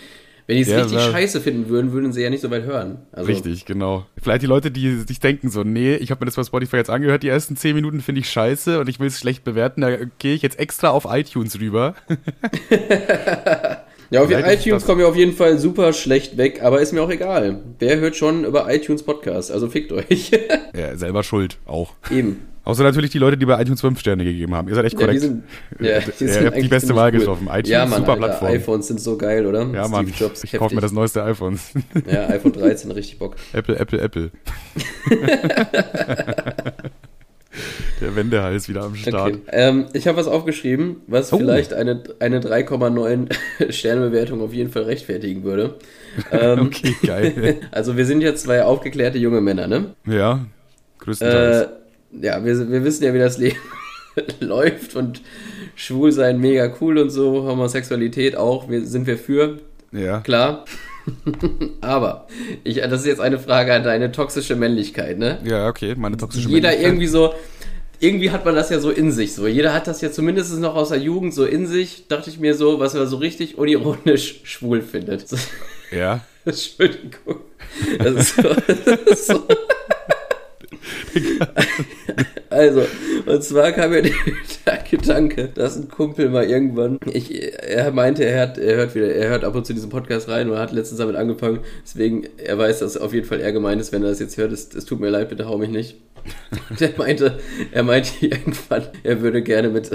Wenn 0.51 0.57
die 0.57 0.63
es 0.63 0.69
Ja, 0.69 0.81
richtig 0.81 0.99
ja. 0.99 1.13
scheiße 1.13 1.41
finden 1.41 1.69
würden, 1.69 1.93
würden 1.93 2.13
sie 2.13 2.23
ja 2.23 2.29
nicht 2.29 2.41
so 2.41 2.51
weit 2.51 2.65
hören. 2.65 2.99
Also, 3.13 3.31
Richtig, 3.31 3.67
genau. 3.67 4.05
Vielleicht 4.21 4.43
die 4.43 4.47
Leute, 4.47 4.73
die 4.73 4.97
sich 4.97 5.21
denken 5.21 5.49
so, 5.49 5.63
nee, 5.63 5.95
ich 5.95 6.11
habe 6.11 6.23
mir 6.23 6.27
das 6.27 6.35
bei 6.35 6.43
Spotify 6.43 6.79
jetzt 6.79 6.91
angehört, 6.91 7.23
die 7.23 7.29
ersten 7.29 7.57
10 7.57 7.77
Minuten 7.77 8.01
finde 8.01 8.21
ich 8.21 8.29
scheiße 8.29 8.81
und 8.81 8.89
ich 8.89 8.99
will 8.99 9.07
es 9.07 9.21
schlecht 9.21 9.45
bewerten, 9.45 9.81
da 9.81 9.97
gehe 10.19 10.35
ich 10.35 10.43
jetzt 10.43 10.59
extra 10.59 10.89
auf 10.89 11.07
iTunes 11.09 11.61
rüber. 11.61 11.95
Ja, 14.13 14.23
auf 14.23 14.27
Vielleicht 14.27 14.67
iTunes 14.67 14.85
kommen 14.87 14.99
wir 14.99 15.07
auf 15.07 15.15
jeden 15.15 15.35
Fall 15.35 15.57
super 15.61 15.93
schlecht 15.93 16.37
weg, 16.37 16.65
aber 16.65 16.81
ist 16.81 16.93
mir 16.93 17.01
auch 17.01 17.11
egal. 17.11 17.61
Wer 17.79 18.01
hört 18.01 18.17
schon 18.17 18.45
über 18.45 18.69
iTunes 18.69 19.05
Podcast? 19.05 19.53
Also 19.53 19.69
fickt 19.69 19.93
euch. 19.93 20.33
ja, 20.77 20.97
selber 20.97 21.23
schuld, 21.23 21.59
auch. 21.65 21.93
Eben. 22.11 22.39
Außer 22.71 22.83
natürlich 22.85 23.11
die 23.11 23.19
Leute, 23.19 23.37
die 23.37 23.47
bei 23.47 23.61
iTunes 23.61 23.81
5 23.81 23.99
Sterne 24.01 24.25
gegeben 24.25 24.55
haben. 24.55 24.69
Ihr 24.69 24.75
seid 24.75 24.85
echt 24.85 24.95
Ja, 24.95 24.99
die 25.01 25.05
korrekt. 25.07 25.21
sind, 25.23 25.43
ja, 25.81 25.87
Ihr 25.87 26.01
die 26.01 26.07
habt 26.07 26.19
sind 26.19 26.29
die 26.31 26.47
eigentlich 26.47 26.71
beste 26.71 26.95
Wahl 26.95 27.13
cool. 27.13 27.19
getroffen. 27.19 27.47
iTunes, 27.49 27.69
ja, 27.69 27.87
Mann, 27.87 27.99
super 28.01 28.13
Alter, 28.13 28.27
Plattform. 28.27 28.49
iPhones 28.53 28.87
sind 28.87 29.01
so 29.01 29.17
geil, 29.17 29.45
oder? 29.47 29.61
ja, 29.63 29.85
Steve 29.85 29.89
Mann, 29.89 30.13
Jobs, 30.19 30.45
ich 30.45 30.53
kaufe 30.53 30.75
mir 30.75 30.81
das 30.81 30.93
neueste 30.93 31.23
iPhone. 31.25 31.59
Ja, 32.11 32.29
iPhone 32.29 32.53
13, 32.53 32.91
richtig 32.93 33.19
Bock. 33.19 33.37
Apple, 33.53 33.77
Apple, 33.79 34.01
Apple. 34.01 34.31
Der 38.01 38.15
Wendehals 38.17 38.69
wieder 38.69 38.85
am 38.85 38.95
Start. 38.95 39.33
Okay. 39.35 39.39
Ähm, 39.51 39.87
ich 39.93 40.07
habe 40.07 40.17
was 40.17 40.29
aufgeschrieben, 40.29 40.99
was 41.09 41.33
Oh. 41.33 41.39
vielleicht 41.39 41.75
eine, 41.75 42.03
eine 42.21 42.41
3,9 42.41 43.29
Sternebewertung 43.73 44.41
auf 44.41 44.55
jeden 44.55 44.71
Fall 44.71 44.85
rechtfertigen 44.85 45.43
würde. 45.43 45.75
Ähm, 46.31 46.61
Okay, 46.67 46.95
geil. 47.05 47.57
Also 47.73 47.97
wir 47.97 48.07
sind 48.07 48.21
jetzt 48.23 48.45
zwei 48.45 48.63
aufgeklärte 48.63 49.19
junge 49.19 49.41
Männer, 49.41 49.67
ne? 49.67 49.95
ja, 50.07 50.47
größtenteils. 51.01 51.63
Äh, 51.63 51.69
ja, 52.13 52.45
wir, 52.45 52.71
wir 52.71 52.85
wissen 52.85 53.05
ja, 53.05 53.15
wie 53.15 53.19
das 53.19 53.39
Leben 53.39 53.59
läuft 54.41 54.97
und 54.97 55.23
schwul 55.75 56.13
sein 56.13 56.41
mega 56.41 56.75
cool 56.81 56.99
und 56.99 57.11
so, 57.11 57.45
Homosexualität 57.45 58.37
auch, 58.37 58.69
wir, 58.69 58.85
sind 58.87 59.07
wir 59.07 59.19
für, 59.19 59.59
ja. 59.93 60.21
klar. 60.21 60.65
Aber 61.81 62.27
ich, 62.63 62.77
das 62.77 63.01
ist 63.01 63.07
jetzt 63.07 63.21
eine 63.21 63.39
Frage 63.39 63.73
an 63.75 63.83
deine 63.83 64.13
toxische 64.13 64.55
Männlichkeit, 64.55 65.19
ne? 65.19 65.39
Ja, 65.45 65.69
okay, 65.69 65.95
meine 65.97 66.17
toxische 66.17 66.49
jeder 66.49 66.69
Männlichkeit. 66.69 66.87
irgendwie 66.87 67.07
so, 67.07 67.35
irgendwie 68.01 68.31
hat 68.31 68.45
man 68.45 68.55
das 68.55 68.71
ja 68.71 68.81
so 68.81 68.91
in 68.91 69.13
sich, 69.13 69.35
so. 69.35 69.47
Jeder 69.47 69.75
hat 69.75 69.87
das 69.87 70.01
ja 70.01 70.11
zumindest 70.11 70.59
noch 70.59 70.75
aus 70.75 70.89
der 70.89 70.99
Jugend 70.99 71.35
so 71.35 71.45
in 71.45 71.67
sich, 71.67 72.09
dachte 72.09 72.31
ich 72.31 72.41
mir 72.41 72.55
so, 72.55 72.81
was 72.81 72.95
er 72.95 73.07
so 73.07 73.19
richtig 73.19 73.59
unironisch 73.59 74.41
schwul 74.45 74.83
findet. 74.83 75.27
Ja. 75.93 76.21
Entschuldigung. 76.45 77.41
Das 77.99 78.15
ist 78.15 78.37
so, 78.37 78.43
das 78.43 79.01
ist 79.01 79.27
so. 79.27 79.43
Also, 82.51 82.85
und 83.27 83.45
zwar 83.45 83.71
kam 83.71 83.91
mir 83.91 84.03
der 84.67 84.79
Gedanke, 84.91 85.49
dass 85.55 85.77
ein 85.77 85.89
Kumpel 85.89 86.29
mal 86.31 86.45
irgendwann, 86.45 86.99
ich, 87.13 87.41
er 87.63 87.93
meinte, 87.93 88.25
er 88.25 88.41
hat, 88.41 88.59
er 88.59 88.77
hört 88.77 88.97
wieder, 88.97 89.15
er 89.15 89.29
hört 89.29 89.45
ab 89.45 89.55
und 89.55 89.65
zu 89.65 89.73
diesen 89.73 89.89
Podcast 89.89 90.29
rein 90.29 90.51
und 90.51 90.59
hat 90.59 90.73
letztens 90.73 90.99
damit 90.99 91.15
angefangen, 91.15 91.61
deswegen, 91.85 92.27
er 92.39 92.59
weiß, 92.59 92.81
dass 92.81 92.97
auf 92.97 93.15
jeden 93.15 93.27
Fall 93.27 93.41
er 93.41 93.53
gemeint 93.53 93.81
ist, 93.81 93.93
wenn 93.93 94.03
er 94.03 94.09
das 94.09 94.19
jetzt 94.19 94.37
hört, 94.37 94.51
es, 94.51 94.75
es 94.75 94.85
tut 94.85 94.99
mir 94.99 95.11
leid, 95.11 95.29
bitte 95.29 95.47
hau 95.47 95.59
mich 95.59 95.71
nicht. 95.71 95.97
Der 96.81 96.91
meinte, 96.99 97.39
er 97.71 97.85
meinte 97.85 98.11
irgendwann, 98.21 98.89
er 99.05 99.23
würde 99.23 99.43
gerne 99.43 99.69
mit 99.69 99.89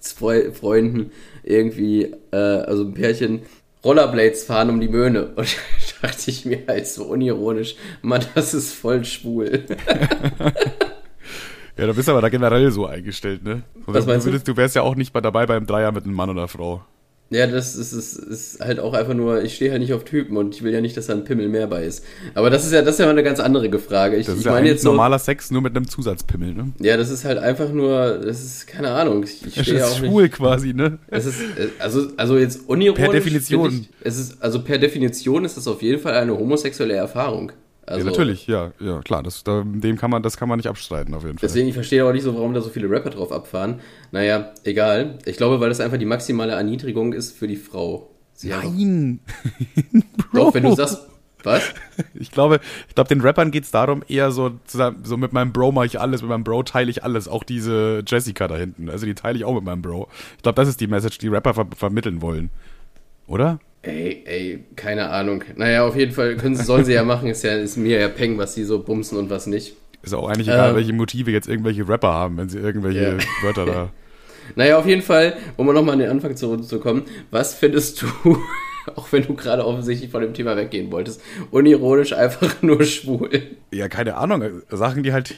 zwei 0.00 0.50
Freunden 0.50 1.12
irgendwie, 1.44 2.12
äh, 2.32 2.36
also 2.36 2.82
ein 2.84 2.94
Pärchen, 2.94 3.42
Rollerblades 3.84 4.44
fahren 4.44 4.70
um 4.70 4.80
die 4.80 4.88
Möhne. 4.88 5.26
Und 5.36 5.56
da 6.00 6.08
dachte 6.08 6.30
ich 6.30 6.44
mir 6.44 6.64
halt 6.68 6.86
so 6.86 7.04
unironisch, 7.04 7.76
Mann, 8.02 8.24
das 8.34 8.54
ist 8.54 8.72
voll 8.72 9.04
schwul. 9.04 9.64
Ja, 11.74 11.86
du 11.86 11.94
bist 11.94 12.08
aber 12.08 12.20
da 12.20 12.28
generell 12.28 12.70
so 12.70 12.86
eingestellt, 12.86 13.42
ne? 13.42 13.62
Was 13.86 14.04
meinst 14.06 14.26
du? 14.26 14.30
würdest, 14.30 14.46
du 14.46 14.56
wärst 14.56 14.76
ja 14.76 14.82
auch 14.82 14.94
nicht 14.94 15.12
bei 15.12 15.22
dabei 15.22 15.46
beim 15.46 15.66
Dreier 15.66 15.90
mit 15.90 16.04
einem 16.04 16.14
Mann 16.14 16.28
oder 16.28 16.46
Frau. 16.46 16.84
Ja, 17.32 17.46
das 17.46 17.74
ist, 17.76 17.92
ist, 17.92 18.14
ist 18.18 18.60
halt 18.60 18.78
auch 18.78 18.92
einfach 18.92 19.14
nur, 19.14 19.42
ich 19.42 19.54
stehe 19.54 19.70
halt 19.70 19.80
nicht 19.80 19.94
auf 19.94 20.04
Typen 20.04 20.36
und 20.36 20.54
ich 20.54 20.62
will 20.62 20.72
ja 20.72 20.82
nicht, 20.82 20.96
dass 20.98 21.06
da 21.06 21.14
ein 21.14 21.24
Pimmel 21.24 21.48
mehr 21.48 21.66
bei 21.66 21.84
ist. 21.84 22.04
Aber 22.34 22.50
das 22.50 22.66
ist 22.66 22.72
ja, 22.72 22.82
das 22.82 22.96
ist 22.96 22.98
ja 22.98 23.06
mal 23.06 23.12
eine 23.12 23.22
ganz 23.22 23.40
andere 23.40 23.78
Frage. 23.78 24.16
Ich, 24.16 24.26
Das 24.26 24.34
ist 24.34 24.40
ich 24.40 24.46
ja 24.46 24.52
meine 24.52 24.68
jetzt 24.68 24.82
so, 24.82 24.90
normaler 24.90 25.18
Sex, 25.18 25.50
nur 25.50 25.62
mit 25.62 25.74
einem 25.74 25.88
Zusatzpimmel, 25.88 26.52
ne? 26.52 26.72
ja, 26.80 26.96
das 26.98 27.08
ist 27.10 27.24
halt 27.24 27.38
einfach 27.38 27.72
nur, 27.72 28.18
das 28.18 28.42
ist, 28.44 28.66
keine 28.66 28.90
Ahnung, 28.90 29.24
ich, 29.24 29.46
ich 29.46 29.54
Das 29.54 29.64
stehe 29.64 29.78
ja 29.78 29.86
ist 29.86 29.92
auch 29.92 29.98
schwul 29.98 30.24
nicht. 30.24 30.34
quasi, 30.34 30.74
ne? 30.74 30.98
Es 31.08 31.24
ist, 31.24 31.40
äh, 31.40 31.68
also, 31.78 32.08
also 32.18 32.36
jetzt 32.36 32.68
unironisch. 32.68 33.02
Per 33.02 33.12
Definition. 33.12 33.70
Ich, 33.80 33.88
es 34.06 34.18
ist, 34.18 34.42
also 34.42 34.62
per 34.62 34.76
Definition 34.78 35.44
ist 35.46 35.56
das 35.56 35.66
auf 35.66 35.80
jeden 35.80 36.00
Fall 36.02 36.14
eine 36.14 36.36
homosexuelle 36.38 36.94
Erfahrung. 36.94 37.52
Also, 37.84 38.06
ja, 38.06 38.10
natürlich, 38.10 38.46
ja, 38.46 38.72
ja, 38.78 39.00
klar, 39.00 39.22
das, 39.22 39.42
da, 39.42 39.64
dem 39.64 39.96
kann 39.96 40.10
man, 40.10 40.22
das 40.22 40.36
kann 40.36 40.48
man 40.48 40.58
nicht 40.58 40.68
abstreiten, 40.68 41.14
auf 41.14 41.24
jeden 41.24 41.38
Fall. 41.38 41.48
Deswegen, 41.48 41.68
ich 41.68 41.74
verstehe 41.74 42.06
auch 42.06 42.12
nicht 42.12 42.22
so, 42.22 42.34
warum 42.34 42.54
da 42.54 42.60
so 42.60 42.70
viele 42.70 42.88
Rapper 42.88 43.10
drauf 43.10 43.32
abfahren. 43.32 43.80
Naja, 44.12 44.52
egal. 44.62 45.18
Ich 45.24 45.36
glaube, 45.36 45.60
weil 45.60 45.68
das 45.68 45.80
einfach 45.80 45.98
die 45.98 46.06
maximale 46.06 46.52
Erniedrigung 46.52 47.12
ist 47.12 47.36
für 47.36 47.48
die 47.48 47.56
Frau. 47.56 48.10
Sie 48.34 48.50
Nein! 48.50 49.20
Doch, 50.32 50.54
wenn 50.54 50.62
du 50.62 50.74
sagst, 50.74 51.08
Was? 51.44 51.74
Ich 52.14 52.30
glaube, 52.30 52.60
ich 52.88 52.94
glaube, 52.94 53.08
den 53.08 53.20
Rappern 53.20 53.50
geht's 53.50 53.70
darum, 53.70 54.02
eher 54.08 54.30
so, 54.30 54.52
so 54.66 55.16
mit 55.16 55.32
meinem 55.32 55.52
Bro 55.52 55.72
mache 55.72 55.86
ich 55.86 56.00
alles, 56.00 56.22
mit 56.22 56.30
meinem 56.30 56.44
Bro 56.44 56.62
teile 56.64 56.90
ich 56.90 57.04
alles, 57.04 57.28
auch 57.28 57.44
diese 57.44 58.02
Jessica 58.06 58.48
da 58.48 58.56
hinten. 58.56 58.88
Also 58.88 59.06
die 59.06 59.14
teile 59.14 59.38
ich 59.38 59.44
auch 59.44 59.54
mit 59.54 59.64
meinem 59.64 59.82
Bro. 59.82 60.08
Ich 60.36 60.42
glaube, 60.42 60.56
das 60.56 60.68
ist 60.68 60.80
die 60.80 60.86
Message, 60.86 61.18
die 61.18 61.28
Rapper 61.28 61.54
ver 61.54 61.66
vermitteln 61.74 62.22
wollen. 62.22 62.50
Oder? 63.26 63.58
Ey, 63.82 64.22
ey, 64.26 64.64
keine 64.76 65.10
Ahnung. 65.10 65.42
Naja, 65.56 65.84
auf 65.86 65.96
jeden 65.96 66.12
Fall 66.12 66.36
können 66.36 66.54
sie, 66.54 66.62
sollen 66.64 66.84
sie 66.84 66.92
ja 66.92 67.02
machen, 67.02 67.28
ist 67.28 67.42
ja, 67.42 67.54
ist 67.56 67.76
mir 67.76 68.00
ja 68.00 68.08
Peng, 68.08 68.38
was 68.38 68.54
sie 68.54 68.62
so 68.64 68.80
bumsen 68.82 69.18
und 69.18 69.28
was 69.28 69.46
nicht. 69.48 69.74
Ist 70.02 70.14
auch 70.14 70.28
eigentlich 70.28 70.48
egal, 70.48 70.70
Ähm. 70.70 70.76
welche 70.76 70.92
Motive 70.92 71.30
jetzt 71.32 71.48
irgendwelche 71.48 71.88
Rapper 71.88 72.12
haben, 72.12 72.36
wenn 72.36 72.48
sie 72.48 72.58
irgendwelche 72.58 73.02
Ja. 73.02 73.18
Wörter 73.42 73.66
da. 73.66 73.90
Naja, 74.56 74.76
auf 74.76 74.86
jeden 74.86 75.02
Fall, 75.02 75.34
um 75.56 75.66
mal 75.66 75.72
nochmal 75.72 75.94
an 75.94 76.00
den 76.00 76.10
Anfang 76.10 76.34
zurückzukommen, 76.36 77.02
was 77.30 77.54
findest 77.54 78.02
du, 78.02 78.06
auch 78.96 79.06
wenn 79.12 79.22
du 79.24 79.34
gerade 79.34 79.64
offensichtlich 79.64 80.10
von 80.10 80.20
dem 80.20 80.34
Thema 80.34 80.56
weggehen 80.56 80.90
wolltest, 80.90 81.22
unironisch 81.52 82.12
einfach 82.12 82.56
nur 82.62 82.82
schwul? 82.84 83.30
Ja, 83.72 83.88
keine 83.88 84.16
Ahnung. 84.16 84.42
Sachen, 84.70 85.04
die 85.04 85.12
halt 85.12 85.36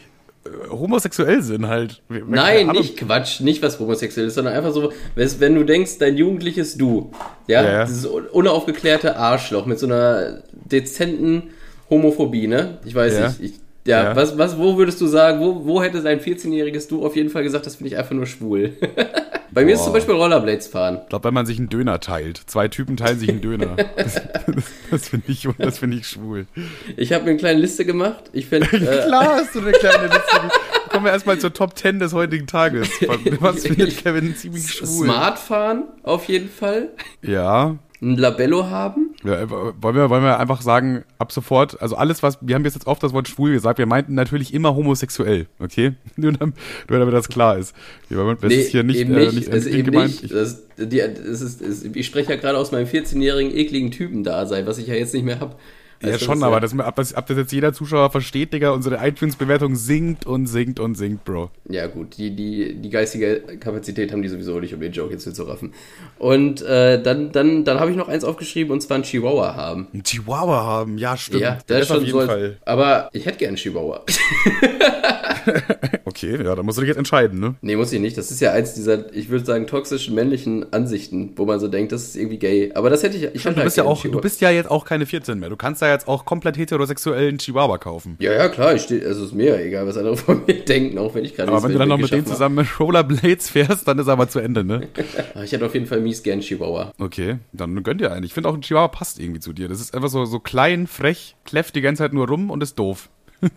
homosexuell 0.71 1.43
sind, 1.43 1.67
halt. 1.69 2.03
Keine 2.09 2.25
Nein, 2.27 2.67
nicht 2.69 2.97
Quatsch, 2.97 3.41
nicht 3.41 3.63
was 3.63 3.79
homosexuell 3.81 4.27
ist, 4.27 4.35
sondern 4.35 4.55
einfach 4.55 4.73
so, 4.73 4.93
wenn 5.15 5.55
du 5.55 5.65
denkst, 5.65 5.99
dein 5.99 6.17
jugendliches 6.17 6.77
Du, 6.77 7.11
ja, 7.47 7.63
Ja, 7.63 7.73
ja. 7.73 7.85
dieses 7.85 8.07
un- 8.07 8.27
unaufgeklärte 8.27 9.17
Arschloch 9.17 9.67
mit 9.67 9.79
so 9.79 9.87
einer 9.87 10.43
dezenten 10.53 11.45
Homophobie, 11.91 12.47
ne? 12.47 12.79
Ich 12.85 12.95
weiß 12.95 13.15
Ja. 13.15 13.29
nicht, 13.29 13.41
ich, 13.41 13.53
ja, 13.87 14.05
Ja. 14.05 14.17
Was, 14.17 14.37
was, 14.39 14.59
wo 14.59 14.77
würdest 14.79 15.01
du 15.01 15.07
sagen, 15.07 15.41
wo, 15.41 15.65
wo 15.67 15.83
hätte 15.83 16.03
dein 16.03 16.21
14-jähriges 16.21 16.89
Du 16.89 17.05
auf 17.05 17.17
jeden 17.17 17.31
Fall 17.31 17.43
gesagt, 17.43 17.67
das 17.67 17.77
finde 17.77 17.89
ich 17.93 17.99
einfach 17.99 18.13
nur 18.15 18.27
schwul? 18.27 18.73
Bei 19.55 19.65
mir 19.65 19.75
ist 19.75 19.79
Boah. 19.79 19.85
zum 19.85 19.93
Beispiel 19.95 20.15
Rollerblades 20.17 20.67
fahren. 20.67 20.99
Ich 21.05 21.09
glaube, 21.09 21.25
wenn 21.25 21.35
man 21.35 21.47
sich 21.47 21.59
einen 21.59 21.69
Döner 21.69 22.01
teilt. 22.01 22.41
Zwei 22.47 22.67
Typen 22.67 22.97
teilen 22.97 23.19
sich 23.19 23.29
einen 23.29 23.41
Döner. 23.41 23.77
Das, 23.97 24.15
das, 24.15 24.65
das 24.91 25.09
finde 25.09 25.27
ich, 25.29 25.49
das 25.59 25.79
find 25.79 25.95
ich 25.95 26.07
schwul. 26.07 26.47
Ich 26.97 27.13
habe 27.13 27.25
mir 27.25 27.31
eine 27.31 27.39
kleine 27.39 27.61
Liste 27.61 27.85
gemacht. 27.85 28.25
Ich 28.33 28.47
finde, 28.47 28.67
äh, 28.77 29.07
Klar 29.07 29.37
hast 29.37 29.55
du 29.55 29.61
eine 29.61 29.73
kleine 29.73 30.09
Liste. 30.09 30.41
Kommen 30.91 31.05
wir 31.05 31.13
erstmal 31.13 31.39
zur 31.39 31.53
Top 31.53 31.79
10 31.79 32.01
des 32.01 32.13
heutigen 32.13 32.47
Tages. 32.47 32.89
Was 33.41 33.63
findet 33.67 33.97
Kevin 34.03 34.35
ziemlich 34.37 34.69
schwul? 34.73 35.07
Smart 35.07 35.39
fahren 35.39 35.85
auf 36.03 36.27
jeden 36.29 36.49
Fall. 36.49 36.89
Ja. 37.23 37.77
Ein 38.03 38.17
Labello 38.17 38.69
haben. 38.69 39.14
Ja. 39.25 39.41
äh, 39.43 39.51
Wollen 39.51 39.97
wir, 39.97 40.11
wollen 40.11 40.23
wir 40.23 40.39
einfach 40.39 40.63
sagen, 40.63 41.05
ab 41.19 41.33
sofort, 41.33 41.81
also 41.81 41.97
alles, 41.97 42.23
was, 42.23 42.39
wir 42.41 42.55
haben 42.55 42.65
jetzt 42.65 42.87
oft 42.87 43.03
das 43.03 43.13
Wort 43.13 43.29
schwul 43.29 43.53
gesagt, 43.53 43.79
wir 43.79 43.87
meinten 43.87 44.15
natürlich 44.15 44.55
immer 44.55 44.75
homosexuell, 44.75 45.47
okay? 45.59 45.95
Nur 46.17 46.33
damit, 46.33 46.55
nur 46.89 46.99
damit 46.99 47.15
das 47.15 47.29
klar 47.29 47.59
ist. 47.59 47.75
Wir, 48.09 48.37
das 48.41 48.53
ist 48.53 48.71
hier 48.71 48.83
nicht, 48.83 49.01
eben 49.01 49.15
äh, 49.15 49.33
nicht. 49.33 49.49
ist 49.49 49.67
äh, 49.67 49.71
eben 49.71 49.91
gemeint. 49.91 50.23
nicht. 50.23 50.33
Das, 50.35 50.63
die, 50.77 51.01
es 51.01 51.41
ist, 51.41 51.61
es, 51.61 51.85
ich 51.85 52.07
spreche 52.07 52.35
ja 52.35 52.39
gerade 52.39 52.59
aus 52.59 52.73
meinem 52.73 52.87
14-jährigen 52.87 53.55
ekligen 53.57 53.91
Typen-Dasein, 53.91 54.67
was 54.67 54.79
ich 54.79 54.87
ja 54.87 54.95
jetzt 54.95 55.15
nicht 55.15 55.25
mehr 55.25 55.41
habe. 55.41 55.57
Ja, 56.09 56.19
schon, 56.19 56.43
aber 56.43 56.61
das, 56.61 56.79
ab, 56.79 56.97
das, 56.97 57.15
ab 57.15 57.27
das 57.27 57.37
jetzt 57.37 57.53
jeder 57.53 57.73
Zuschauer 57.73 58.11
versteht, 58.11 58.53
Digga, 58.53 58.71
unsere 58.71 58.97
iTunes-Bewertung 59.07 59.77
sinkt 59.77 60.27
und 60.27 60.47
sinkt 60.47 60.81
und 60.81 60.95
sinkt, 60.95 61.25
Bro. 61.25 61.51
Ja, 61.69 61.87
gut, 61.87 62.17
die, 62.19 62.35
die, 62.35 62.75
die 62.75 62.91
geistige 62.91 63.41
Kapazität 63.61 64.13
haben 64.13 64.23
die 64.23 64.29
sowieso 64.29 64.59
nicht, 64.61 64.75
um 64.75 64.81
den 64.81 64.93
Joke 64.93 65.13
jetzt 65.13 65.35
zu 65.35 65.43
raffen. 65.45 65.75
Und 66.19 66.63
äh, 66.63 67.03
dann, 67.03 67.33
dann, 67.33 67.65
dann 67.65 67.81
habe 67.81 67.91
ich 67.91 67.97
noch 67.97 68.09
eins 68.09 68.25
aufgeschrieben, 68.25 68.73
und 68.73 68.81
zwar 68.81 68.99
ein 68.99 69.03
Chihuahua 69.03 69.55
haben. 69.55 69.89
Ein 69.93 70.03
Chihuahua 70.03 70.65
haben, 70.65 70.99
ja, 70.99 71.17
stimmt. 71.17 71.43
Ja, 71.43 71.59
das 71.67 71.83
ist 71.83 71.89
schon 71.89 71.97
auf 71.99 72.03
jeden 72.05 72.21
so. 72.21 72.27
Fall. 72.27 72.57
Aber 72.65 73.09
ich 73.13 73.27
hätte 73.27 73.39
gern 73.39 73.49
einen 73.49 73.57
Chihuahua. 73.57 74.05
Okay, 76.15 76.45
ja, 76.45 76.55
da 76.55 76.63
musst 76.63 76.79
du 76.79 76.83
dich 76.83 76.89
jetzt 76.89 76.99
entscheiden, 76.99 77.41
ne? 77.41 77.57
nee, 77.61 77.75
muss 77.75 77.93
ich 77.93 78.01
nicht. 78.01 78.17
Das 78.17 78.31
ist 78.31 78.41
ja 78.41 78.53
eins 78.53 78.75
dieser, 78.75 79.13
ich 79.13 79.31
würde 79.31 79.45
sagen, 79.45 79.67
toxischen 79.67 80.15
männlichen 80.15 80.73
Ansichten, 80.73 81.33
wo 81.35 81.45
man 81.45 81.59
so 81.59 81.67
denkt, 81.67 81.91
das 81.91 82.05
ist 82.05 82.17
irgendwie 82.17 82.39
gay. 82.39 82.71
Aber 82.75 82.89
das 82.89 83.03
hätte 83.03 83.17
ich. 83.17 83.25
ich 83.35 83.45
hätte 83.45 83.57
Du 83.57 83.65
bist 83.65 83.77
ja 83.77 83.83
auch, 83.83 84.01
du 84.01 84.21
bist 84.21 84.41
ja 84.41 84.51
jetzt 84.51 84.71
auch 84.71 84.85
keine 84.85 85.07
14 85.07 85.41
mehr. 85.41 85.49
Du 85.49 85.57
kannst 85.57 85.83
da 85.83 85.91
jetzt 85.91 86.07
auch 86.07 86.25
komplett 86.25 86.57
heterosexuellen 86.57 87.39
Chihuahua 87.39 87.79
kaufen. 87.79 88.17
Ja, 88.21 88.33
ja, 88.33 88.49
klar, 88.49 88.77
ich 88.77 88.83
steh, 88.83 89.05
also 89.05 89.25
ist 89.25 89.35
mir 89.35 89.57
ja 89.57 89.57
egal, 89.57 89.89
was 89.89 89.97
andere 89.97 90.17
von 90.17 90.43
mir 90.47 90.55
denken, 90.55 90.99
auch 90.99 91.17
wenn 91.17 91.25
ich 91.25 91.35
gerade 91.35 91.51
Aber 91.51 91.65
wenn 91.65 91.73
du 91.73 91.79
dann 91.79 91.89
noch 91.89 91.99
mit 91.99 92.13
denen 92.13 92.27
zusammen 92.27 92.55
mit 92.55 92.79
Rollerblades 92.79 93.51
fährst, 93.51 93.89
dann 93.89 93.99
ist 93.99 94.07
aber 94.07 94.29
zu 94.29 94.39
Ende, 94.39 94.63
ne? 94.63 94.87
Ich 95.43 95.51
hätte 95.51 95.67
auf 95.67 95.75
jeden 95.75 95.87
Fall 95.87 96.01
mies 96.01 96.23
gern 96.23 96.41
Chihuahua. 96.41 96.93
Okay, 96.99 97.39
dann 97.53 97.83
gönnt 97.83 98.01
dir 98.01 98.13
einen. 98.13 98.25
Ich 98.25 98.33
finde 98.33 98.49
auch 98.49 98.55
ein 98.55 98.63
Chihuahua 98.63 98.89
passt 98.89 99.19
irgendwie 99.19 99.41
zu 99.41 99.53
dir. 99.53 99.69
Das 99.69 99.81
ist 99.81 99.95
einfach 99.95 100.09
so, 100.09 100.25
so 100.25 100.39
klein, 100.39 100.87
frech, 100.87 101.35
kläfft 101.45 101.75
die 101.75 101.81
ganze 101.81 102.05
Zeit 102.05 102.13
nur 102.13 102.29
rum 102.29 102.51
und 102.51 102.63
ist 102.63 102.79
doof. 102.79 103.09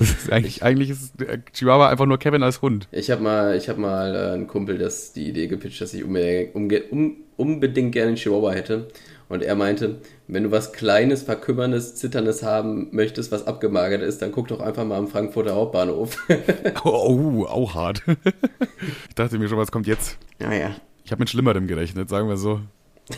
ist 0.00 0.32
eigentlich, 0.32 0.62
eigentlich 0.62 0.90
ist 0.90 1.20
der 1.20 1.44
Chihuahua 1.52 1.88
einfach 1.88 2.06
nur 2.06 2.18
Kevin 2.18 2.42
als 2.42 2.62
Hund. 2.62 2.88
Ich 2.92 3.10
habe 3.10 3.22
mal, 3.22 3.56
ich 3.56 3.68
hab 3.68 3.78
mal 3.78 4.14
äh, 4.14 4.32
einen 4.32 4.46
Kumpel 4.46 4.78
das 4.78 5.12
die 5.12 5.28
Idee 5.28 5.46
gepitcht, 5.46 5.80
dass 5.80 5.94
ich 5.94 6.04
unbedingt, 6.04 6.54
um, 6.92 7.16
unbedingt 7.36 7.92
gerne 7.92 8.08
einen 8.08 8.16
Chihuahua 8.16 8.52
hätte. 8.52 8.88
Und 9.28 9.42
er 9.42 9.56
meinte, 9.56 9.96
wenn 10.28 10.44
du 10.44 10.50
was 10.52 10.72
Kleines, 10.72 11.22
Verkümmerndes, 11.24 11.96
Zitterndes 11.96 12.44
haben 12.44 12.88
möchtest, 12.92 13.32
was 13.32 13.46
abgemagert 13.46 14.02
ist, 14.02 14.22
dann 14.22 14.30
guck 14.30 14.48
doch 14.48 14.60
einfach 14.60 14.84
mal 14.84 14.98
am 14.98 15.08
Frankfurter 15.08 15.54
Hauptbahnhof. 15.54 16.24
Oh, 16.84 17.42
oh 17.42 17.44
auch 17.46 17.74
hart. 17.74 18.02
ich 19.08 19.14
dachte 19.14 19.38
mir 19.38 19.48
schon, 19.48 19.58
was 19.58 19.72
kommt 19.72 19.86
jetzt? 19.86 20.18
naja. 20.38 20.76
Ich 21.04 21.12
habe 21.12 21.20
mit 21.20 21.30
Schlimmerem 21.30 21.68
gerechnet, 21.68 22.08
sagen 22.08 22.28
wir 22.28 22.36
so. 22.36 22.60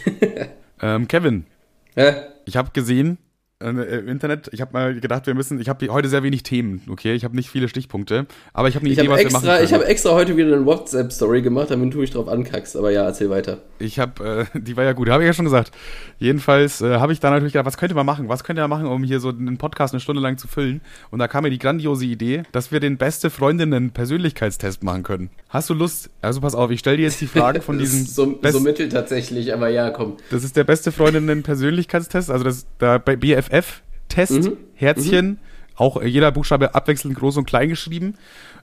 ähm, 0.83 1.09
Kevin, 1.09 1.47
Hä? 1.95 2.13
ich 2.45 2.57
habe 2.57 2.71
gesehen 2.73 3.17
äh, 3.17 3.28
im 3.61 4.07
Internet, 4.07 4.49
ich 4.53 4.61
habe 4.61 4.73
mal 4.73 4.95
gedacht, 4.95 5.27
wir 5.27 5.35
müssen, 5.35 5.61
ich 5.61 5.69
habe 5.69 5.89
heute 5.89 6.09
sehr 6.09 6.23
wenig 6.23 6.45
Themen, 6.45 6.81
okay? 6.89 7.15
Ich 7.15 7.25
habe 7.25 7.35
nicht 7.35 7.51
viele 7.51 7.69
Stichpunkte, 7.69 8.27
aber 8.53 8.69
ich 8.69 8.77
habe 8.77 8.85
eine 8.85 8.93
Ich 8.93 8.99
Idee, 8.99 9.09
habe 9.09 9.17
was 9.17 9.25
wir 9.25 9.33
machen 9.33 9.45
extra, 9.45 9.55
können. 9.57 9.65
ich 9.65 9.75
hab 9.75 9.83
extra 9.83 10.11
heute 10.13 10.37
wieder 10.37 10.55
eine 10.55 10.65
WhatsApp-Story 10.65 11.43
gemacht, 11.43 11.73
damit 11.73 11.93
du 11.93 11.99
mich 11.99 12.13
drauf 12.13 12.29
ankackst. 12.29 12.77
Aber 12.77 12.93
ja, 12.93 13.03
erzähl 13.05 13.31
weiter. 13.31 13.59
Ich 13.81 13.99
habe, 13.99 14.47
äh, 14.55 14.59
die 14.61 14.77
war 14.77 14.85
ja 14.85 14.93
gut, 14.93 15.09
habe 15.09 15.25
ich 15.25 15.27
ja 15.27 15.33
schon 15.33 15.45
gesagt. 15.45 15.73
Jedenfalls 16.21 16.81
äh, 16.83 16.99
habe 16.99 17.13
ich 17.13 17.19
da 17.19 17.31
natürlich 17.31 17.53
gedacht, 17.53 17.67
was 17.67 17.77
könnte 17.77 17.97
man 17.97 18.07
machen? 18.07 18.29
Was 18.29 18.45
könnte 18.45 18.63
man 18.63 18.71
machen, 18.71 18.87
um 18.87 19.03
hier 19.03 19.19
so 19.19 19.31
einen 19.31 19.59
Podcast 19.59 19.93
eine 19.93 20.01
Stunde 20.01 20.23
lang 20.23 20.39
zu 20.39 20.47
füllen? 20.47 20.81
Und 21.11 21.19
da 21.19 21.27
kam 21.27 21.43
mir 21.43 21.51
die 21.51 21.59
grandiose 21.59 22.05
Idee, 22.07 22.45
dass 22.53 22.71
wir 22.71 22.79
den 22.79 22.97
beste 22.97 23.29
Freundinnen 23.29 23.91
Persönlichkeitstest 23.91 24.85
machen 24.85 25.03
können. 25.03 25.31
Hast 25.49 25.71
du 25.71 25.75
Lust? 25.75 26.11
Also 26.21 26.41
pass 26.41 26.55
auf, 26.55 26.71
ich 26.71 26.81
stelle 26.81 26.99
dir 26.99 27.05
jetzt 27.05 27.21
die 27.21 27.27
Fragen 27.27 27.63
von 27.63 27.81
ist 27.81 28.15
so, 28.15 28.39
so 28.43 28.61
mittel 28.61 28.89
tatsächlich, 28.89 29.55
aber 29.55 29.69
ja, 29.71 29.91
komm. 29.91 30.17
das 30.31 30.45
ist 30.45 30.57
der 30.57 30.65
beste 30.65 30.93
Freundinnen 30.93 31.43
Persönlichkeitstest, 31.43 32.31
also 32.31 32.45
das 32.45 32.67
da 32.79 32.99
bei 32.99 33.17
BFF 33.17 33.83
Test 34.09 34.33
Mhm. 34.33 34.57
Herzchen, 34.75 35.39
auch 35.77 36.01
äh, 36.01 36.07
jeder 36.07 36.33
Buchstabe 36.33 36.75
abwechselnd 36.75 37.17
groß 37.17 37.37
und 37.39 37.47
klein 37.47 37.69
geschrieben. 37.69 38.15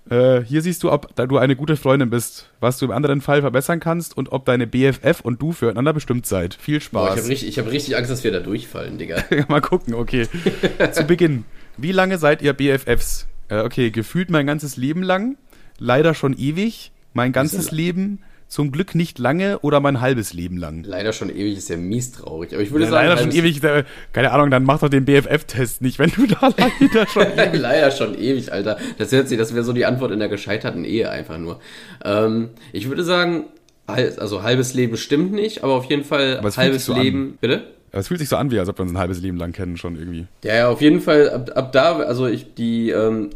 Äh, 0.09 0.41
hier 0.41 0.61
siehst 0.61 0.83
du, 0.83 0.91
ob 0.91 1.15
da 1.15 1.25
du 1.25 1.37
eine 1.37 1.55
gute 1.55 1.77
Freundin 1.77 2.09
bist, 2.11 2.49
was 2.59 2.77
du 2.77 2.85
im 2.85 2.91
anderen 2.91 3.21
Fall 3.21 3.41
verbessern 3.41 3.79
kannst 3.79 4.15
und 4.15 4.31
ob 4.31 4.45
deine 4.45 4.67
BFF 4.67 5.21
und 5.23 5.41
du 5.41 5.51
füreinander 5.51 5.93
bestimmt 5.93 6.25
seid. 6.27 6.53
Viel 6.53 6.75
Boah, 6.75 6.79
ich 6.79 6.85
Spaß. 6.85 7.09
habe 7.17 7.27
richtig, 7.29 7.47
ich 7.49 7.59
hab 7.59 7.71
richtig 7.71 7.97
Angst, 7.97 8.11
dass 8.11 8.23
wir 8.23 8.31
da 8.31 8.39
durchfallen, 8.39 8.97
Digga. 8.99 9.23
Mal 9.47 9.61
gucken, 9.61 9.93
okay. 9.95 10.27
Zu 10.91 11.03
Beginn. 11.05 11.45
Wie 11.77 11.91
lange 11.91 12.17
seid 12.19 12.41
ihr 12.43 12.53
BFFs? 12.53 13.27
Äh, 13.47 13.61
okay, 13.61 13.91
gefühlt 13.91 14.29
mein 14.29 14.47
ganzes 14.47 14.75
Leben 14.77 15.03
lang, 15.03 15.37
leider 15.77 16.13
schon 16.13 16.37
ewig, 16.37 16.91
mein 17.13 17.31
ganzes 17.31 17.71
Leben, 17.71 18.19
zum 18.47 18.71
Glück 18.71 18.93
nicht 18.93 19.17
lange 19.17 19.59
oder 19.59 19.79
mein 19.79 20.01
halbes 20.01 20.31
Leben 20.33 20.57
lang. 20.57 20.83
Leider 20.85 21.13
schon 21.13 21.29
ewig 21.29 21.57
ist 21.57 21.67
ja 21.67 21.77
mies 21.77 22.11
traurig. 22.11 22.53
Aber 22.53 22.61
ich 22.61 22.71
würde 22.71 22.85
Ja, 22.85 22.91
sagen, 22.91 23.07
leider 23.07 23.21
schon 23.21 23.31
ewig, 23.31 23.63
äh, 23.63 23.83
keine 24.13 24.31
Ahnung, 24.31 24.51
dann 24.51 24.63
mach 24.63 24.79
doch 24.79 24.89
den 24.89 25.03
BFF-Test 25.03 25.81
nicht, 25.81 25.97
wenn 25.97 26.11
du 26.11 26.27
da 26.27 26.53
leider 26.57 27.07
schon 27.07 27.23
ewig. 27.37 27.59
Leider 27.59 27.91
schon 27.91 28.17
ewig, 28.17 28.53
Alter. 28.53 28.77
Das 28.97 29.11
hört 29.11 29.27
sich, 29.29 29.37
das 29.37 29.53
wäre 29.55 29.63
so 29.65 29.73
die 29.73 29.85
Antwort 29.85 30.11
in 30.11 30.19
der 30.19 30.29
gescheiterten 30.29 30.85
Ehe 30.85 31.09
einfach 31.09 31.37
nur. 31.39 31.59
Ähm, 32.03 32.49
ich 32.71 32.87
würde 32.87 33.03
sagen, 33.03 33.45
also 33.87 34.43
halbes 34.43 34.73
Leben 34.73 34.95
stimmt 34.97 35.31
nicht, 35.31 35.63
aber 35.63 35.73
auf 35.73 35.85
jeden 35.85 36.03
Fall 36.03 36.39
halbes 36.55 36.85
so 36.85 36.93
an. 36.93 37.01
Leben. 37.01 37.37
Bitte? 37.41 37.63
Aber 37.95 38.01
es 38.01 38.09
fühlt 38.09 38.19
sich 38.19 38.27
so 38.27 38.35
an, 38.35 38.51
wie 38.51 38.59
als 38.59 38.67
ob 38.67 38.77
wir 38.77 38.83
uns 38.83 38.91
ein 38.91 38.97
halbes 38.97 39.21
Leben 39.21 39.37
lang 39.37 39.53
kennen 39.53 39.77
schon 39.77 39.95
irgendwie. 39.95 40.27
Ja, 40.43 40.53
ja, 40.53 40.67
auf 40.67 40.81
jeden 40.81 40.99
Fall, 40.99 41.29
ab, 41.29 41.49
ab 41.55 41.71
da, 41.71 41.95
also 41.99 42.27
ich, 42.27 42.53
die, 42.53 42.89
ähm, 42.89 43.29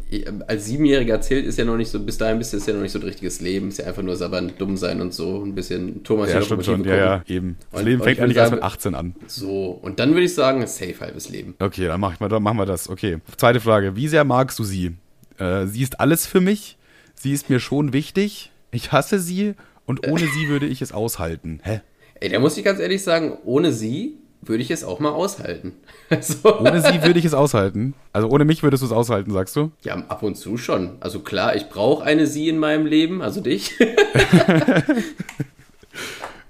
als 0.48 0.66
Siebenjähriger 0.66 1.18
zählt, 1.22 1.46
ist 1.46 1.56
ja 1.58 1.64
noch 1.64 1.78
nicht 1.78 1.90
so, 1.90 1.98
bis 1.98 2.18
dahin 2.18 2.36
bist 2.36 2.52
du 2.52 2.58
ja 2.58 2.74
noch 2.74 2.82
nicht 2.82 2.92
so 2.92 2.98
ein 2.98 3.04
richtiges 3.04 3.40
Leben, 3.40 3.68
ist 3.68 3.78
ja 3.78 3.86
einfach 3.86 4.02
nur 4.02 4.16
sabbern, 4.16 4.52
dumm 4.58 4.76
sein 4.76 5.00
und 5.00 5.14
so, 5.14 5.42
ein 5.42 5.54
bisschen 5.54 6.04
Thomas 6.04 6.30
Ja, 6.30 6.42
stimmt 6.42 6.66
schon, 6.66 6.84
ja, 6.84 6.94
ja, 6.94 7.22
eben. 7.26 7.56
Das 7.72 7.80
Und- 7.80 7.86
Leben 7.86 8.02
fängt 8.02 8.18
ich 8.18 8.22
eigentlich 8.22 8.36
erst 8.36 8.52
mit 8.52 8.60
sagen- 8.60 8.72
18 8.74 8.94
an. 8.94 9.14
So, 9.28 9.70
und 9.80 9.98
dann 9.98 10.10
würde 10.10 10.24
ich 10.24 10.34
sagen, 10.34 10.66
safe 10.66 11.00
halbes 11.00 11.30
Leben. 11.30 11.54
Okay, 11.58 11.86
dann, 11.86 11.98
mach 11.98 12.12
ich 12.12 12.20
mal, 12.20 12.28
dann 12.28 12.42
machen 12.42 12.58
wir 12.58 12.66
das. 12.66 12.90
Okay. 12.90 13.16
Zweite 13.38 13.60
Frage. 13.60 13.96
Wie 13.96 14.08
sehr 14.08 14.24
magst 14.24 14.58
du 14.58 14.64
sie? 14.64 14.92
Äh, 15.38 15.68
sie 15.68 15.82
ist 15.82 16.00
alles 16.00 16.26
für 16.26 16.42
mich. 16.42 16.76
Sie 17.14 17.32
ist 17.32 17.48
mir 17.48 17.60
schon 17.60 17.94
wichtig. 17.94 18.52
Ich 18.72 18.92
hasse 18.92 19.18
sie 19.20 19.54
und 19.86 20.06
ohne 20.06 20.26
sie 20.26 20.48
würde 20.48 20.66
ich 20.66 20.82
es 20.82 20.92
aushalten. 20.92 21.60
Hä? 21.62 21.80
Ey, 22.22 22.28
da 22.28 22.38
muss 22.38 22.58
ich 22.58 22.64
ganz 22.64 22.78
ehrlich 22.78 23.02
sagen, 23.02 23.38
ohne 23.46 23.72
sie 23.72 24.18
würde 24.42 24.62
ich 24.62 24.70
es 24.70 24.84
auch 24.84 25.00
mal 25.00 25.10
aushalten. 25.10 25.72
Also, 26.10 26.58
Ohne 26.58 26.82
sie 26.82 27.04
würde 27.04 27.20
ich 27.20 27.24
es 27.24 27.34
aushalten. 27.34 27.94
Also 28.12 28.28
ohne 28.28 28.44
mich 28.44 28.64
würdest 28.64 28.82
du 28.82 28.86
es 28.86 28.90
aushalten, 28.92 29.30
sagst 29.30 29.54
du? 29.54 29.70
ja, 29.82 29.94
ab 29.94 30.24
und 30.24 30.34
zu 30.34 30.56
schon. 30.56 30.96
Also 30.98 31.20
klar, 31.20 31.54
ich 31.54 31.68
brauche 31.68 32.02
eine 32.02 32.26
sie 32.26 32.48
in 32.48 32.58
meinem 32.58 32.84
Leben, 32.84 33.22
also 33.22 33.40
dich. 33.40 33.74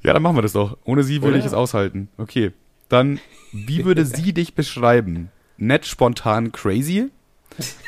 Ja, 0.02 0.14
dann 0.14 0.22
machen 0.22 0.36
wir 0.36 0.42
das 0.42 0.52
doch. 0.52 0.78
Ohne 0.84 1.02
sie 1.02 1.16
würde 1.20 1.34
Oder? 1.34 1.38
ich 1.40 1.44
es 1.44 1.52
aushalten. 1.52 2.08
Okay. 2.16 2.52
Dann, 2.88 3.20
wie 3.52 3.84
würde 3.84 4.04
sie 4.06 4.32
dich 4.32 4.54
beschreiben? 4.54 5.30
Nett, 5.58 5.84
spontan, 5.86 6.52
crazy? 6.52 7.10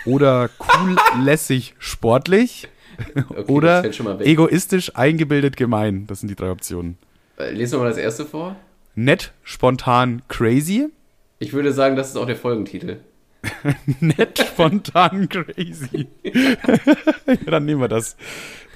Oder 0.05 0.51
cool, 0.61 0.97
lässig, 1.25 1.75
sportlich? 1.79 2.69
Okay, 3.17 3.51
Oder 3.51 3.85
egoistisch, 4.21 4.95
eingebildet, 4.95 5.57
gemein? 5.57 6.07
Das 6.07 6.21
sind 6.21 6.29
die 6.29 6.35
drei 6.35 6.51
Optionen. 6.51 6.99
Äh, 7.39 7.53
Lesen 7.53 7.79
wir 7.79 7.85
mal 7.85 7.89
das 7.89 7.97
erste 7.97 8.27
vor. 8.27 8.57
Nett, 8.95 9.33
spontan, 9.43 10.23
crazy? 10.29 10.89
Ich 11.39 11.53
würde 11.55 11.73
sagen, 11.73 11.97
das 11.97 12.11
ist 12.11 12.17
auch 12.17 12.27
der 12.27 12.37
Folgentitel. 12.37 12.99
Nett, 14.01 14.39
spontan, 14.39 15.29
crazy. 15.29 16.07
ja, 16.23 17.37
dann 17.47 17.65
nehmen 17.65 17.81
wir 17.81 17.89
das. 17.89 18.17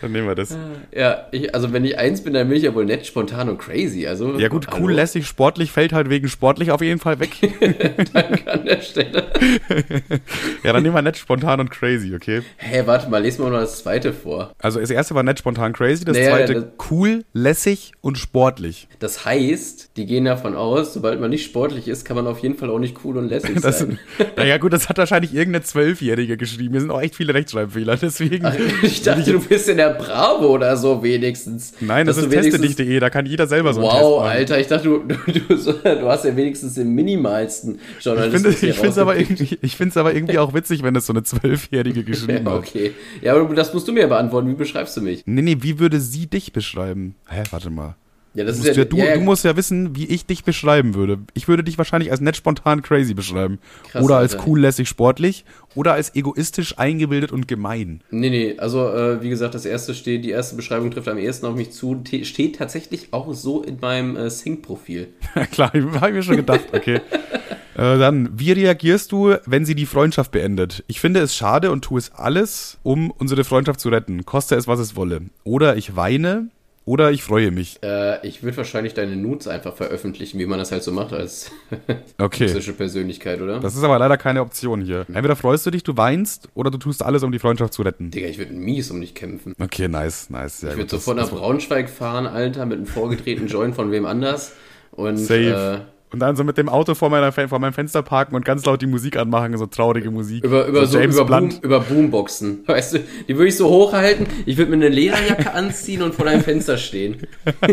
Dann 0.06 0.12
nehmen 0.12 0.28
wir 0.28 0.34
das. 0.34 0.56
Ja, 0.94 1.26
ich, 1.32 1.54
also 1.54 1.72
wenn 1.72 1.84
ich 1.84 1.98
eins 1.98 2.22
bin, 2.22 2.32
dann 2.34 2.48
bin 2.48 2.56
ich 2.56 2.62
ja 2.64 2.74
wohl 2.74 2.84
nett, 2.84 3.06
spontan 3.06 3.48
und 3.48 3.58
crazy. 3.58 4.06
Also, 4.06 4.38
Ja 4.38 4.48
gut, 4.48 4.66
cool, 4.72 4.74
hallo? 4.84 4.88
lässig, 4.88 5.26
sportlich, 5.26 5.72
fällt 5.72 5.92
halt 5.92 6.08
wegen 6.10 6.28
sportlich 6.28 6.70
auf 6.70 6.80
jeden 6.80 7.00
Fall 7.00 7.18
weg. 7.20 7.30
Danke 8.12 8.52
an 8.52 8.64
der 8.64 8.80
Stelle. 8.80 9.26
ja, 10.62 10.72
dann 10.72 10.82
nehmen 10.82 10.94
wir 10.94 11.02
nett, 11.02 11.16
spontan 11.16 11.60
und 11.60 11.70
crazy, 11.70 12.14
okay? 12.14 12.42
Hä, 12.56 12.82
warte 12.86 13.08
mal, 13.10 13.22
lesen 13.22 13.44
wir 13.44 13.50
noch 13.50 13.60
das 13.60 13.78
zweite 13.82 14.12
vor. 14.12 14.52
Also 14.58 14.80
das 14.80 14.90
erste 14.90 15.14
war 15.14 15.22
nett, 15.22 15.38
spontan, 15.38 15.72
crazy, 15.72 16.04
das 16.04 16.16
Naja, 16.16 16.30
zweite 16.30 16.54
das- 16.54 16.64
cool, 16.90 17.24
lässig 17.32 17.92
und 18.00 18.18
sportlich. 18.18 18.88
Das 18.98 19.24
heißt, 19.24 19.96
die 19.96 20.06
gehen 20.06 20.24
davon 20.24 20.54
aus, 20.54 20.94
sobald 20.94 21.20
man 21.20 21.30
nicht 21.30 21.44
sportlich 21.44 21.88
ist, 21.88 22.04
kann 22.04 22.16
man 22.16 22.26
auf 22.26 22.38
jeden 22.40 22.56
Fall 22.56 22.70
auch 22.70 22.78
nicht 22.78 22.96
cool 23.04 23.16
und 23.18 23.28
lässig 23.28 23.60
Das, 23.60 23.80
sein. 23.80 23.98
naja 24.36 24.58
gut, 24.58 24.72
das 24.72 24.88
hat 24.88 24.98
wahrscheinlich 24.98 25.34
irgendeine 25.34 25.64
Zwölfjährige 25.64 26.36
geschrieben. 26.36 26.72
Hier 26.74 26.80
sind 26.80 26.90
auch 26.90 27.00
echt 27.00 27.16
viele 27.16 27.34
Rechtschreibfehler, 27.34 27.96
deswegen... 27.96 28.46
Ich 28.82 29.02
dachte, 29.02 29.32
du 29.32 29.40
bist 29.40 29.68
in 29.68 29.76
der 29.78 29.90
Bravo 29.98 30.46
oder 30.54 30.76
so 30.76 31.02
wenigstens. 31.02 31.72
Nein, 31.80 32.06
das 32.06 32.16
ist 32.16 32.30
teste.de, 32.30 33.00
da 33.00 33.10
kann 33.10 33.26
jeder 33.26 33.46
selber 33.46 33.72
so 33.74 33.80
einen 33.80 33.90
Test 33.90 34.02
Wow, 34.02 34.20
machen. 34.20 34.30
Alter, 34.30 34.60
ich 34.60 34.66
dachte, 34.66 34.84
du, 34.88 34.98
du, 35.04 35.40
du, 35.82 36.08
hast 36.08 36.24
ja 36.24 36.36
wenigstens 36.36 36.74
den 36.74 36.90
minimalsten 36.90 37.78
Ich 37.98 38.04
Journalismus 38.04 38.56
finde 38.56 38.70
ich 38.70 38.78
find's 38.78 38.98
aber, 38.98 39.12
rausgepickt. 39.12 39.40
irgendwie- 39.52 39.58
ich 39.66 39.96
aber 39.96 40.14
irgendwie 40.14 40.38
auch 40.38 40.54
witzig, 40.54 40.82
wenn 40.82 40.94
das 40.94 41.06
so 41.06 41.12
eine 41.12 41.22
Zwölfjährige 41.22 42.04
geschrieben 42.04 42.48
hat. 42.48 42.58
okay. 42.58 42.92
Ja, 43.22 43.34
aber 43.34 43.54
das 43.54 43.72
musst 43.74 43.88
du 43.88 43.92
mir 43.92 44.06
beantworten. 44.06 44.48
Wie 44.48 44.54
beschreibst 44.54 44.96
du 44.96 45.00
mich? 45.00 45.22
Nee, 45.26 45.42
nee, 45.42 45.56
wie 45.60 45.78
würde 45.78 46.00
sie 46.00 46.26
dich 46.26 46.52
beschreiben? 46.52 47.14
Hä, 47.28 47.42
warte 47.50 47.70
mal. 47.70 47.96
Ja, 48.36 48.44
das 48.44 48.56
Du 48.56 48.62
ist 48.62 48.66
musst, 48.68 48.76
ja, 48.76 48.82
ja, 48.82 48.88
du, 48.88 48.96
ja, 48.98 49.04
ja, 49.06 49.14
du 49.14 49.20
musst 49.22 49.44
ja 49.44 49.56
wissen, 49.56 49.96
wie 49.96 50.04
ich 50.06 50.26
dich 50.26 50.44
beschreiben 50.44 50.94
würde. 50.94 51.18
Ich 51.34 51.48
würde 51.48 51.64
dich 51.64 51.78
wahrscheinlich 51.78 52.10
als 52.10 52.20
nett, 52.20 52.36
spontan, 52.36 52.82
crazy 52.82 53.14
beschreiben. 53.14 53.58
Krass, 53.90 54.04
oder 54.04 54.18
als 54.18 54.36
cool, 54.46 54.60
lässig, 54.60 54.88
sportlich. 54.88 55.44
Oder 55.74 55.94
als 55.94 56.14
egoistisch, 56.14 56.78
eingebildet 56.78 57.32
und 57.32 57.48
gemein. 57.48 58.02
Nee, 58.10 58.30
nee, 58.30 58.54
also 58.58 58.88
äh, 58.92 59.22
wie 59.22 59.28
gesagt, 59.30 59.54
das 59.54 59.64
erste 59.66 59.94
steht, 59.94 60.24
die 60.24 60.30
erste 60.30 60.54
Beschreibung 60.56 60.90
trifft 60.90 61.08
am 61.08 61.18
ehesten 61.18 61.46
auf 61.46 61.56
mich 61.56 61.70
zu, 61.72 61.96
te- 61.96 62.24
steht 62.24 62.56
tatsächlich 62.56 63.08
auch 63.12 63.32
so 63.34 63.62
in 63.62 63.78
meinem 63.80 64.16
äh, 64.16 64.30
Sync-Profil. 64.30 65.08
Ja, 65.34 65.46
klar, 65.50 65.72
habe 65.72 66.08
ich 66.08 66.14
mir 66.14 66.22
schon 66.22 66.36
gedacht, 66.36 66.60
okay. 66.72 67.00
äh, 67.74 67.98
dann, 67.98 68.30
wie 68.38 68.52
reagierst 68.52 69.12
du, 69.12 69.34
wenn 69.46 69.64
sie 69.66 69.74
die 69.74 69.86
Freundschaft 69.86 70.30
beendet? 70.30 70.82
Ich 70.86 71.00
finde 71.00 71.20
es 71.20 71.34
schade 71.36 71.70
und 71.70 71.82
tue 71.84 71.98
es 71.98 72.10
alles, 72.12 72.78
um 72.82 73.10
unsere 73.10 73.44
Freundschaft 73.44 73.80
zu 73.80 73.88
retten. 73.90 74.24
Koste 74.24 74.54
es, 74.56 74.66
was 74.66 74.78
es 74.80 74.96
wolle. 74.96 75.22
Oder 75.44 75.76
ich 75.76 75.94
weine, 75.96 76.48
oder 76.86 77.10
ich 77.10 77.22
freue 77.22 77.50
mich. 77.50 77.78
Äh, 77.82 78.26
ich 78.26 78.42
würde 78.42 78.56
wahrscheinlich 78.56 78.94
deine 78.94 79.16
Nudes 79.16 79.48
einfach 79.48 79.74
veröffentlichen, 79.74 80.38
wie 80.38 80.46
man 80.46 80.58
das 80.58 80.72
halt 80.72 80.82
so 80.82 80.92
macht 80.92 81.12
als 81.12 81.50
Okay. 82.18 82.46
toxische 82.46 82.72
Persönlichkeit, 82.72 83.42
oder? 83.42 83.60
Das 83.60 83.76
ist 83.76 83.82
aber 83.82 83.98
leider 83.98 84.16
keine 84.16 84.40
Option 84.40 84.80
hier. 84.80 85.04
Entweder 85.08 85.36
freust 85.36 85.66
du 85.66 85.70
dich, 85.70 85.82
du 85.82 85.96
weinst, 85.96 86.48
oder 86.54 86.70
du 86.70 86.78
tust 86.78 87.04
alles, 87.04 87.22
um 87.22 87.32
die 87.32 87.38
Freundschaft 87.38 87.74
zu 87.74 87.82
retten. 87.82 88.10
Digga, 88.10 88.28
ich 88.28 88.38
würde 88.38 88.54
mies 88.54 88.90
um 88.90 89.00
dich 89.00 89.14
kämpfen. 89.14 89.54
Okay, 89.60 89.88
nice, 89.88 90.30
nice. 90.30 90.60
Sehr 90.60 90.70
Ich 90.70 90.76
würde 90.78 90.90
sofort 90.90 91.16
nach 91.18 91.28
Braunschweig 91.28 91.90
fahren, 91.90 92.26
Alter, 92.26 92.64
mit 92.64 92.78
einem 92.78 92.86
vorgedrehten 92.86 93.46
Joint 93.48 93.74
von 93.74 93.90
wem 93.90 94.06
anders. 94.06 94.52
Und 94.92 95.18
Safe. 95.18 95.84
Äh, 95.84 95.95
Und 96.12 96.20
dann 96.20 96.36
so 96.36 96.44
mit 96.44 96.56
dem 96.56 96.68
Auto 96.68 96.94
vor, 96.94 97.10
meiner, 97.10 97.32
vor 97.32 97.58
meinem 97.58 97.72
Fenster 97.72 98.02
parken 98.02 98.36
und 98.36 98.44
ganz 98.44 98.64
laut 98.64 98.80
die 98.80 98.86
Musik 98.86 99.16
anmachen, 99.16 99.56
so 99.58 99.66
traurige 99.66 100.10
Musik. 100.10 100.44
über, 100.44 100.66
über, 100.66 100.86
so, 100.86 100.98
James 100.98 101.16
über, 101.16 101.24
Boom, 101.24 101.48
Blunt. 101.48 101.64
über 101.64 101.80
Boomboxen. 101.80 102.60
Weißt 102.66 102.94
du, 102.94 103.00
die 103.26 103.36
würde 103.36 103.48
ich 103.48 103.56
so 103.56 103.68
hochhalten, 103.68 104.26
ich 104.46 104.56
würde 104.56 104.70
mir 104.70 104.76
eine 104.76 104.88
Lederjacke 104.88 105.52
anziehen 105.54 106.02
und 106.02 106.14
vor 106.14 106.24
deinem 106.24 106.42
Fenster 106.42 106.78
stehen. 106.78 107.26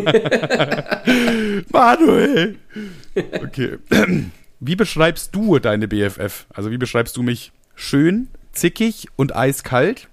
Manuel! 1.71 2.55
Okay. 3.15 3.77
Wie 4.59 4.75
beschreibst 4.75 5.35
du 5.35 5.59
deine 5.59 5.89
BFF? 5.89 6.45
Also 6.53 6.71
wie 6.71 6.77
beschreibst 6.77 7.17
du 7.17 7.21
mich? 7.21 7.51
Schön, 7.75 8.29
zickig 8.53 9.07
und 9.17 9.35
eiskalt? 9.35 10.07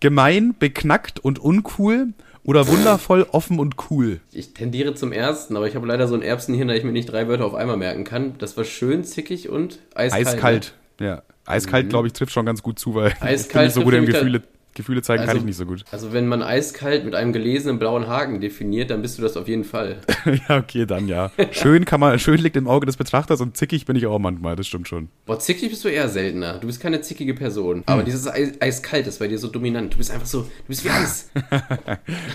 Gemein, 0.00 0.54
beknackt 0.58 1.18
und 1.18 1.38
uncool? 1.38 2.08
Oder 2.44 2.66
wundervoll, 2.68 3.26
offen 3.32 3.58
und 3.58 3.74
cool? 3.90 4.20
Ich 4.32 4.54
tendiere 4.54 4.94
zum 4.94 5.12
ersten, 5.12 5.56
aber 5.56 5.68
ich 5.68 5.74
habe 5.74 5.86
leider 5.86 6.08
so 6.08 6.14
ein 6.14 6.22
Erbsenhirn, 6.22 6.68
da 6.68 6.74
ich 6.74 6.84
mir 6.84 6.92
nicht 6.92 7.10
drei 7.10 7.28
Wörter 7.28 7.44
auf 7.44 7.54
einmal 7.54 7.76
merken 7.76 8.04
kann. 8.04 8.34
Das 8.38 8.56
war 8.56 8.64
schön, 8.64 9.04
zickig 9.04 9.48
und 9.50 9.78
eiskalt. 9.94 10.26
Eiskalt. 10.26 10.74
Ja. 11.00 11.22
Eiskalt, 11.46 11.88
glaube 11.90 12.06
ich, 12.06 12.12
trifft 12.12 12.32
schon 12.32 12.46
ganz 12.46 12.62
gut 12.62 12.78
zu, 12.78 12.94
weil 12.94 13.08
ich 13.08 13.14
bin 13.14 13.28
Mhm. 13.28 13.34
Eiskalt 13.34 13.66
nicht 13.66 13.74
so 13.74 13.82
gut 13.82 13.94
im 13.94 14.06
Gefühle, 14.06 14.42
Gefühle 14.74 15.02
zeigen, 15.02 15.20
kann 15.20 15.30
Also- 15.30 15.40
ich 15.40 15.44
nicht 15.46 15.56
so 15.56 15.66
gut. 15.66 15.84
Also 15.90 16.12
wenn 16.12 16.26
man 16.28 16.42
eiskalt 16.42 17.04
mit 17.04 17.14
einem 17.14 17.32
gelesenen 17.32 17.78
blauen 17.78 18.06
Haken 18.06 18.40
definiert, 18.40 18.90
dann 18.90 19.02
bist 19.02 19.18
du 19.18 19.22
das 19.22 19.36
auf 19.36 19.48
jeden 19.48 19.64
Fall. 19.64 19.98
ja, 20.48 20.58
okay, 20.58 20.86
dann 20.86 21.08
ja. 21.08 21.30
Schön 21.50 21.84
kann 21.84 21.98
man, 22.00 22.18
schön 22.18 22.38
liegt 22.38 22.56
im 22.56 22.68
Auge 22.68 22.86
des 22.86 22.96
Betrachters 22.96 23.40
und 23.40 23.56
zickig 23.56 23.84
bin 23.86 23.96
ich 23.96 24.06
auch 24.06 24.18
manchmal, 24.18 24.54
das 24.56 24.66
stimmt 24.68 24.86
schon. 24.88 25.08
Boah, 25.26 25.38
zickig 25.38 25.70
bist 25.70 25.84
du 25.84 25.88
eher 25.88 26.08
seltener. 26.08 26.58
Du 26.58 26.66
bist 26.68 26.80
keine 26.80 27.00
zickige 27.00 27.34
Person. 27.34 27.76
Hm. 27.78 27.82
Aber 27.86 28.02
dieses 28.04 28.26
Eis 28.28 28.52
eiskalt 28.60 29.06
ist 29.06 29.18
bei 29.18 29.26
dir 29.28 29.38
so 29.38 29.48
dominant. 29.48 29.92
Du 29.94 29.98
bist 29.98 30.10
einfach 30.10 30.26
so, 30.26 30.42
du 30.42 30.48
bist 30.68 30.84
wie 30.84 30.90
Eis. 30.90 31.30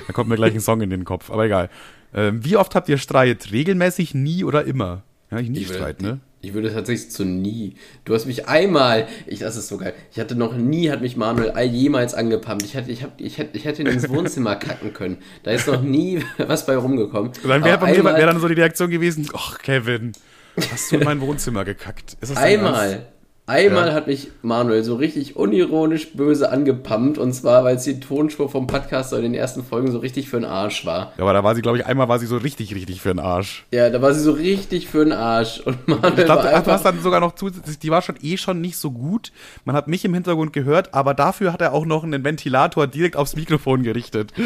Da 0.06 0.14
kommt 0.14 0.30
mir 0.30 0.36
gleich 0.36 0.54
ein 0.54 0.60
Song 0.60 0.82
in 0.82 0.90
den 0.90 1.04
Kopf, 1.06 1.30
aber 1.32 1.46
egal. 1.46 1.70
Ähm, 2.14 2.44
wie 2.46 2.58
oft 2.58 2.76
habt 2.76 2.90
ihr 2.90 2.98
Streit? 2.98 3.52
Regelmäßig, 3.52 4.14
nie 4.14 4.44
oder 4.44 4.66
immer? 4.66 5.04
Ja, 5.32 5.40
ich 5.40 5.50
nie 5.50 5.68
will- 5.68 5.76
Streit, 5.76 6.02
ne? 6.02 6.20
Ich 6.46 6.54
würde 6.54 6.72
tatsächlich 6.72 7.10
zu 7.10 7.26
nie. 7.26 7.74
Du 8.06 8.14
hast 8.14 8.28
mich 8.28 8.48
einmal, 8.48 9.08
ich, 9.26 9.40
das 9.40 9.56
ist 9.58 9.68
so 9.68 9.78
geil. 9.78 9.96
Ich 10.12 10.20
hatte 10.20 10.36
noch 10.36 10.56
nie, 10.56 10.92
hat 10.92 11.02
mich 11.02 11.18
Manuel 11.18 11.50
all 11.50 11.66
jemals 11.66 12.14
angepumpt. 12.14 12.64
Ich 12.64 12.76
hätte, 12.76 12.92
ich 12.92 13.02
hab, 13.02 13.20
ich 13.20 13.40
hätte, 13.40 13.58
ich 13.58 13.66
hätte 13.66 13.82
ins 13.82 14.08
Wohnzimmer 14.10 14.56
kacken 14.56 14.94
können. 14.94 15.18
Da 15.42 15.52
ist 15.52 15.66
noch 15.66 15.82
nie 15.82 16.24
was 16.38 16.68
bei 16.68 16.78
rumgekommen. 16.78 17.32
Dann 17.44 17.64
wäre 17.64 17.82
wär 17.82 18.26
dann 18.28 18.40
so 18.40 18.48
die 18.48 18.54
Reaktion 18.54 18.92
gewesen, 18.92 19.28
ach 19.34 19.58
Kevin, 19.58 20.12
hast 20.72 20.92
du 20.92 20.98
in 20.98 21.04
mein 21.04 21.20
Wohnzimmer 21.20 21.66
gekackt? 21.66 22.16
Einmal. 22.36 23.08
Einmal 23.48 23.90
Ja. 23.90 23.94
hat 23.94 24.08
mich 24.08 24.30
Manuel 24.42 24.84
so 24.84 24.96
richtig 24.96 25.36
unironisch 25.36 26.14
böse 26.14 26.50
angepumpt 26.52 27.20
und 27.20 27.32
zwar, 27.34 27.64
weil 27.64 27.76
es 27.76 27.84
die 27.84 28.00
Tonspur 28.00 28.50
vom 28.50 28.66
Podcast 28.66 29.14
in 29.14 29.22
den 29.22 29.36
ersten 29.36 29.64
Folgen 29.64 29.92
so 29.92 30.00
richtig 30.00 30.30
für 30.30 30.38
den 30.38 30.46
Arsch 30.46 30.84
war. 30.86 31.14
Ja, 31.18 31.24
aber 31.24 31.34
da 31.34 31.44
war 31.44 31.54
sie, 31.54 31.62
glaube 31.62 31.78
ich, 31.78 31.86
einmal 31.86 32.10
war 32.10 32.18
sie 32.18 32.26
so 32.26 32.38
richtig, 32.38 32.74
richtig 32.74 33.02
für 33.02 33.10
den 33.10 33.20
Arsch. 33.20 33.66
Ja, 33.72 33.92
da 33.92 34.02
war 34.02 34.16
sie 34.16 34.22
so 34.22 34.32
richtig 34.32 34.88
für 34.88 35.04
den 35.04 35.14
Arsch 35.14 35.60
und 35.60 35.88
Manuel 35.88 36.14
Ich 36.18 36.26
glaube, 36.26 36.44
war 36.44 36.50
du 36.50 36.56
hast 36.56 36.68
einfach... 36.70 36.84
dann 36.84 37.02
sogar 37.02 37.20
noch 37.20 37.36
zusätzlich, 37.36 37.78
die 37.78 37.92
war 37.92 38.02
schon 38.02 38.16
eh 38.24 38.38
schon 38.38 38.62
nicht 38.62 38.78
so 38.78 38.90
gut. 38.90 39.32
Man 39.64 39.76
hat 39.76 39.88
mich 39.88 40.04
im 40.06 40.16
Hintergrund 40.16 40.52
gehört, 40.52 40.96
aber 40.96 41.14
dafür 41.14 41.54
hat 41.54 41.62
er 41.62 41.74
auch 41.74 41.86
noch 41.86 42.04
einen 42.04 42.24
Ventilator 42.24 42.88
direkt 42.88 43.16
aufs 43.16 43.36
Mikrofon 43.36 43.84
gerichtet. 43.84 44.34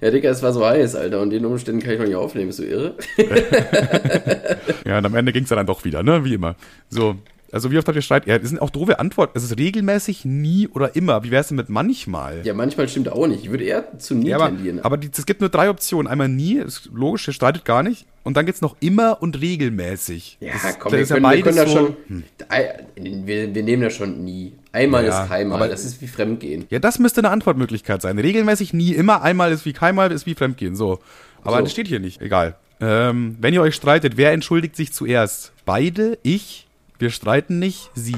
Ja, 0.00 0.12
Digga, 0.12 0.30
es 0.30 0.44
war 0.44 0.52
so 0.52 0.64
heiß, 0.64 0.94
Alter, 0.94 1.20
und 1.20 1.30
den 1.30 1.44
Umständen 1.44 1.82
kann 1.82 1.94
ich 1.94 1.98
noch 1.98 2.06
nicht 2.06 2.14
aufnehmen, 2.14 2.46
bist 2.46 2.60
du 2.60 2.62
irre? 2.62 2.94
Ja, 4.86 4.98
und 4.98 5.06
am 5.06 5.14
Ende 5.16 5.32
ging 5.32 5.42
es 5.42 5.48
dann 5.48 5.66
doch 5.66 5.84
wieder, 5.84 6.04
ne? 6.04 6.24
Wie 6.24 6.34
immer. 6.34 6.54
So. 6.88 7.16
Also 7.50 7.70
wie 7.70 7.78
oft 7.78 7.86
habt 7.88 7.96
ihr 7.96 8.02
Streit? 8.02 8.26
Ja, 8.26 8.38
das 8.38 8.50
sind 8.50 8.60
auch 8.60 8.70
doofe 8.70 8.98
Antworten. 8.98 9.32
Es 9.36 9.42
ist 9.42 9.58
regelmäßig, 9.58 10.24
nie 10.26 10.68
oder 10.68 10.94
immer. 10.96 11.24
Wie 11.24 11.30
wär's 11.30 11.48
denn 11.48 11.56
mit 11.56 11.68
manchmal? 11.70 12.44
Ja, 12.44 12.52
manchmal 12.52 12.88
stimmt 12.88 13.10
auch 13.10 13.26
nicht. 13.26 13.44
Ich 13.44 13.50
würde 13.50 13.64
eher 13.64 13.98
zu 13.98 14.14
nie 14.14 14.28
Ja, 14.28 14.36
aber, 14.36 14.46
tendieren. 14.48 14.80
aber 14.80 14.98
es 15.16 15.24
gibt 15.24 15.40
nur 15.40 15.48
drei 15.48 15.70
Optionen. 15.70 16.06
Einmal 16.06 16.28
nie, 16.28 16.58
ist 16.58 16.90
logisch, 16.92 17.26
ihr 17.28 17.32
streitet 17.32 17.64
gar 17.64 17.82
nicht. 17.82 18.06
Und 18.22 18.36
dann 18.36 18.44
gibt's 18.44 18.60
noch 18.60 18.76
immer 18.80 19.22
und 19.22 19.40
regelmäßig. 19.40 20.36
ja, 20.40 20.52
das, 20.52 20.78
komm, 20.78 20.92
das 20.92 20.92
wir 20.92 21.00
ist 21.04 21.08
ja 21.10 21.16
können, 21.16 21.32
wir 21.32 21.42
können 21.42 21.56
da 21.56 21.66
so, 21.66 21.76
schon... 21.76 22.24
Ei- 22.50 22.84
Wir, 22.96 23.54
wir 23.54 23.62
nehmen 23.62 23.82
das 23.82 23.94
schon 23.94 24.22
nie. 24.24 24.52
Einmal 24.72 25.06
Ja, 25.06 25.22
ist 25.22 25.28
keinmal, 25.30 25.56
aber- 25.62 25.68
das 25.68 25.84
ist 25.86 26.02
wie 26.02 26.06
Fremdgehen. 26.08 26.66
Ja, 26.68 26.78
das 26.78 26.98
müsste 26.98 27.20
eine 27.22 27.30
Antwortmöglichkeit 27.30 28.02
sein. 28.02 28.18
Regelmäßig, 28.18 28.74
nie, 28.74 28.92
immer. 28.92 29.22
Einmal 29.22 29.52
ist 29.52 29.64
wie 29.64 29.72
keinmal, 29.72 30.12
ist 30.12 30.26
wie 30.26 30.34
Fremdgehen. 30.34 30.76
So. 30.76 30.98
Aber 31.42 31.56
So. 31.58 31.62
das 31.62 31.72
steht 31.72 31.88
hier 31.88 32.00
nicht. 32.00 32.20
Egal. 32.20 32.56
Ähm, 32.80 33.36
wenn 33.40 33.54
ihr 33.54 33.62
euch 33.62 33.74
streitet, 33.74 34.16
wer 34.18 34.32
entschuldigt 34.32 34.76
sich 34.76 34.92
zuerst? 34.92 35.52
Beide? 35.64 36.18
Ich? 36.22 36.67
Wir 36.98 37.10
streiten 37.10 37.58
nicht? 37.58 37.90
Sie? 37.94 38.16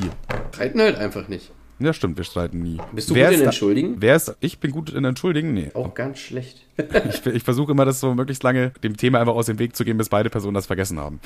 Streiten 0.52 0.80
halt 0.80 0.96
einfach 0.96 1.28
nicht. 1.28 1.52
Ja, 1.82 1.94
stimmt, 1.94 2.18
wir 2.18 2.24
streiten 2.24 2.60
nie. 2.62 2.78
Bist 2.92 3.08
du 3.08 3.14
wer 3.14 3.28
gut 3.28 3.34
in 3.34 3.40
da- 3.40 3.46
Entschuldigen? 3.46 3.96
Wer 4.00 4.14
ist, 4.14 4.36
ich 4.40 4.58
bin 4.60 4.70
gut 4.70 4.90
in 4.90 5.02
Entschuldigen? 5.06 5.54
Nee. 5.54 5.70
Auch 5.72 5.94
ganz 5.94 6.18
schlecht. 6.18 6.66
Ich, 7.08 7.24
ich 7.24 7.42
versuche 7.42 7.72
immer, 7.72 7.86
das 7.86 8.00
so 8.00 8.14
möglichst 8.14 8.42
lange 8.42 8.70
dem 8.82 8.98
Thema 8.98 9.18
einfach 9.20 9.32
aus 9.34 9.46
dem 9.46 9.58
Weg 9.58 9.74
zu 9.74 9.84
gehen, 9.84 9.96
bis 9.96 10.10
beide 10.10 10.28
Personen 10.28 10.54
das 10.54 10.66
vergessen 10.66 10.98
haben. 10.98 11.20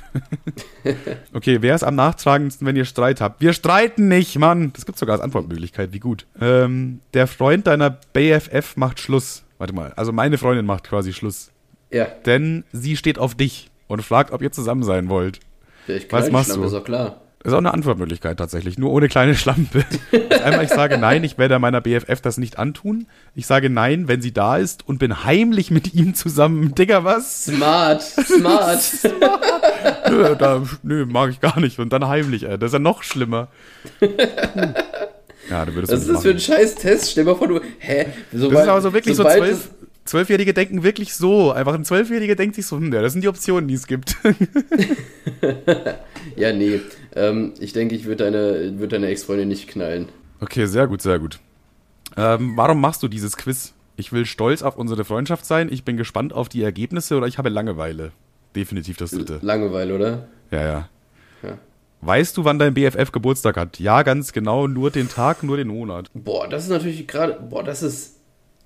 okay, 1.33 1.59
wer 1.61 1.75
ist 1.75 1.83
am 1.83 1.97
nachtragendsten, 1.97 2.67
wenn 2.67 2.77
ihr 2.77 2.85
Streit 2.85 3.21
habt? 3.21 3.41
Wir 3.41 3.53
streiten 3.53 4.07
nicht, 4.09 4.39
Mann. 4.39 4.73
Das 4.75 4.87
gibt 4.87 4.97
sogar 4.99 5.15
als 5.15 5.23
Antwortmöglichkeit, 5.25 5.93
wie 5.93 5.99
gut. 6.01 6.27
Ähm, 6.41 7.01
der 7.15 7.27
Freund 7.27 7.67
deiner 7.67 7.91
BFF 7.91 8.77
macht 8.77 9.01
Schluss. 9.01 9.43
Warte 9.59 9.75
mal, 9.75 9.93
also 9.97 10.13
meine 10.13 10.39
Freundin 10.39 10.67
macht 10.67 10.85
quasi 10.85 11.13
Schluss. 11.13 11.51
Ja, 11.91 12.05
Denn 12.27 12.65
sie 12.73 12.97
steht 12.97 13.19
auf 13.19 13.35
dich 13.35 13.71
und 13.89 14.03
fragt, 14.03 14.33
ob 14.33 14.41
ihr 14.43 14.53
zusammen 14.53 14.83
sein 14.85 15.09
wollt. 15.09 15.41
ja 15.89 15.97
ich 15.97 16.05
Was 16.13 16.23
knall 16.29 16.33
machst 16.33 16.55
du? 16.57 16.63
Ist 16.65 16.73
doch 16.73 16.85
klar. 16.85 17.21
Das 17.45 17.51
ist 17.51 17.57
auch 17.57 17.59
eine 17.59 17.75
Antwortmöglichkeit 17.75 18.39
tatsächlich, 18.39 18.79
nur 18.79 18.91
ohne 18.91 19.07
kleine 19.09 19.35
Schlampe. 19.35 19.85
Einmal, 20.43 20.65
ich 20.65 20.71
sage 20.71 20.97
nein, 20.97 21.23
ich 21.25 21.37
werde 21.37 21.59
meiner 21.59 21.83
BFF 21.83 22.23
das 22.23 22.39
nicht 22.39 22.59
antun. 22.59 23.07
Ich 23.35 23.47
sage 23.47 23.69
nein, 23.69 24.09
wenn 24.09 24.23
sie 24.23 24.33
da 24.33 24.57
ist 24.57 24.89
und 24.89 24.99
bin 24.99 25.25
heimlich 25.25 25.71
mit 25.71 25.93
ihm 25.93 26.15
zusammen. 26.15 26.75
Digga, 26.75 27.05
was? 27.05 27.45
Smart, 27.45 28.01
smart. 28.01 28.81
Nö, 30.11 30.35
da, 30.37 30.63
nö, 30.83 31.05
mag 31.05 31.31
ich 31.33 31.41
gar 31.41 31.61
nicht. 31.61 31.79
Und 31.79 31.93
dann 31.93 32.09
heimlich, 32.09 32.45
ey. 32.45 32.59
Das 32.59 32.69
ist 32.69 32.73
ja 32.73 32.79
noch 32.79 33.03
schlimmer. 33.03 33.49
Ja, 35.51 35.67
du 35.67 35.75
würdest 35.75 35.93
Was 35.93 36.01
ist 36.01 36.09
das 36.09 36.23
für 36.23 36.31
ein 36.31 36.41
scheiß 36.41 36.77
Test? 36.77 37.11
Stell 37.11 37.25
mal 37.25 37.35
vor, 37.35 37.49
du. 37.49 37.61
Hä? 37.79 38.07
Sobald, 38.33 38.55
Das 38.55 38.63
ist 38.63 38.69
aber 38.71 38.81
so 38.81 38.93
wirklich 38.95 39.17
so 39.17 39.23
zwölf. 39.23 39.71
Zwölfjährige 40.07 40.55
denken 40.55 40.83
wirklich 40.83 41.15
so. 41.15 41.53
Einfach 41.53 41.75
ein 41.75 41.85
Zwölfjähriger 41.85 42.37
denkt 42.37 42.55
sich 42.57 42.67
so, 42.67 42.77
hm, 42.77 42.93
ja, 42.93 43.03
das 43.03 43.13
sind 43.13 43.23
die 43.23 43.29
Optionen, 43.29 43.69
die 43.69 43.75
es 43.75 43.87
gibt. 43.87 44.17
Ja, 46.37 46.53
nee. 46.53 46.81
Ähm, 47.15 47.53
ich 47.61 47.73
denke, 47.73 47.95
ich 47.95 48.05
würde 48.05 48.25
deine, 48.25 48.79
würd 48.79 48.93
deine 48.93 49.07
Ex-Freundin 49.09 49.49
nicht 49.49 49.69
knallen. 49.69 50.09
Okay, 50.41 50.67
sehr 50.67 50.87
gut, 50.87 51.03
sehr 51.03 51.19
gut. 51.19 51.39
Ähm, 52.17 52.53
warum 52.57 52.81
machst 52.81 53.03
du 53.03 53.09
dieses 53.09 53.37
Quiz? 53.37 53.73
Ich 53.97 54.13
will 54.13 54.27
stolz 54.27 54.63
auf 54.63 54.77
unsere 54.77 55.05
Freundschaft 55.05 55.47
sein, 55.47 55.73
ich 55.73 55.85
bin 55.85 55.97
gespannt 55.97 56.33
auf 56.33 56.49
die 56.49 56.63
Ergebnisse 56.63 57.17
oder 57.17 57.27
ich 57.27 57.39
habe 57.39 57.49
Langeweile. 57.49 58.13
Definitiv 58.57 58.97
das 58.97 59.11
dritte. 59.11 59.39
Langeweile, 59.43 59.95
oder? 59.95 60.29
Ja, 60.51 60.63
ja. 60.63 60.89
Ja. 61.43 61.59
Weißt 62.01 62.37
du, 62.37 62.45
wann 62.45 62.59
dein 62.59 62.75
BFF 62.75 63.13
Geburtstag 63.13 63.57
hat? 63.57 63.79
Ja, 63.79 64.03
ganz 64.03 64.33
genau, 64.33 64.67
nur 64.67 64.91
den 64.91 65.09
Tag, 65.09 65.43
nur 65.43 65.57
den 65.57 65.69
Monat. 65.69 66.11
Boah, 66.13 66.49
das 66.49 66.65
ist 66.65 66.71
natürlich 66.71 67.07
gerade. 67.07 67.41
Boah, 67.49 67.65
das 67.65 67.83
ist. 67.83 68.14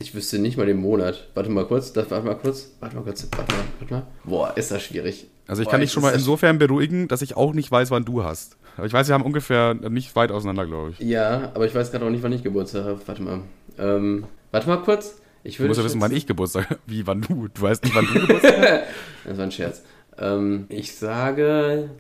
Ich 0.01 0.15
wüsste 0.15 0.39
nicht 0.39 0.57
mal 0.57 0.67
den 0.67 0.77
Monat. 0.77 1.29
Warte 1.35 1.51
mal 1.51 1.65
kurz. 1.65 1.93
Das, 1.93 2.11
warte 2.11 2.25
mal 2.25 2.37
kurz. 2.37 2.71
Warte 2.79 2.95
mal 2.95 3.03
kurz. 3.03 3.27
Warte 3.37 3.53
mal. 3.53 3.65
Warte 3.81 3.95
mal. 3.95 4.07
Boah, 4.25 4.57
ist 4.57 4.71
das 4.71 4.83
schwierig. 4.83 5.27
Also 5.49 5.63
ich 5.63 5.67
Boah, 5.67 5.73
kann 5.73 5.81
dich 5.81 5.91
schon 5.91 6.03
mal 6.03 6.15
insofern 6.15 6.59
beruhigen, 6.59 7.09
dass 7.09 7.21
ich 7.23 7.37
auch 7.37 7.53
nicht 7.53 7.71
weiß, 7.71 7.91
wann 7.91 8.05
du 8.05 8.23
hast. 8.23 8.57
Aber 8.77 8.87
ich 8.87 8.93
weiß, 8.93 9.09
wir 9.09 9.15
haben 9.15 9.25
ungefähr 9.25 9.75
nicht 9.75 10.15
weit 10.15 10.31
auseinander, 10.31 10.67
glaube 10.67 10.91
ich. 10.91 11.01
Ja, 11.01 11.51
aber 11.55 11.67
ich 11.67 11.75
weiß 11.75 11.91
gerade 11.91 12.05
auch 12.05 12.11
nicht, 12.11 12.23
wann 12.23 12.33
ich 12.33 12.45
Geburtstag 12.45 12.85
habe. 12.85 13.01
Warte 13.07 13.23
mal. 13.23 13.41
Ähm, 13.77 14.27
warte 14.53 14.69
mal 14.69 14.77
kurz. 14.83 15.21
Ich 15.43 15.57
Du 15.57 15.65
musst 15.65 15.79
ja 15.79 15.85
wissen, 15.85 16.01
wann 16.01 16.13
ich 16.13 16.27
Geburtstag 16.27 16.71
habe. 16.71 16.81
Wie, 16.87 17.07
wann 17.07 17.23
du? 17.23 17.49
Du 17.49 17.63
weißt 17.63 17.83
nicht, 17.83 17.97
wann 17.97 18.07
du 18.07 18.21
Geburtstag 18.21 18.57
hast? 18.61 18.83
Das 19.25 19.37
war 19.37 19.45
ein 19.45 19.53
Scherz. 19.53 19.83
Ähm, 20.17 20.67
ich 20.69 20.95
sage, 20.95 21.91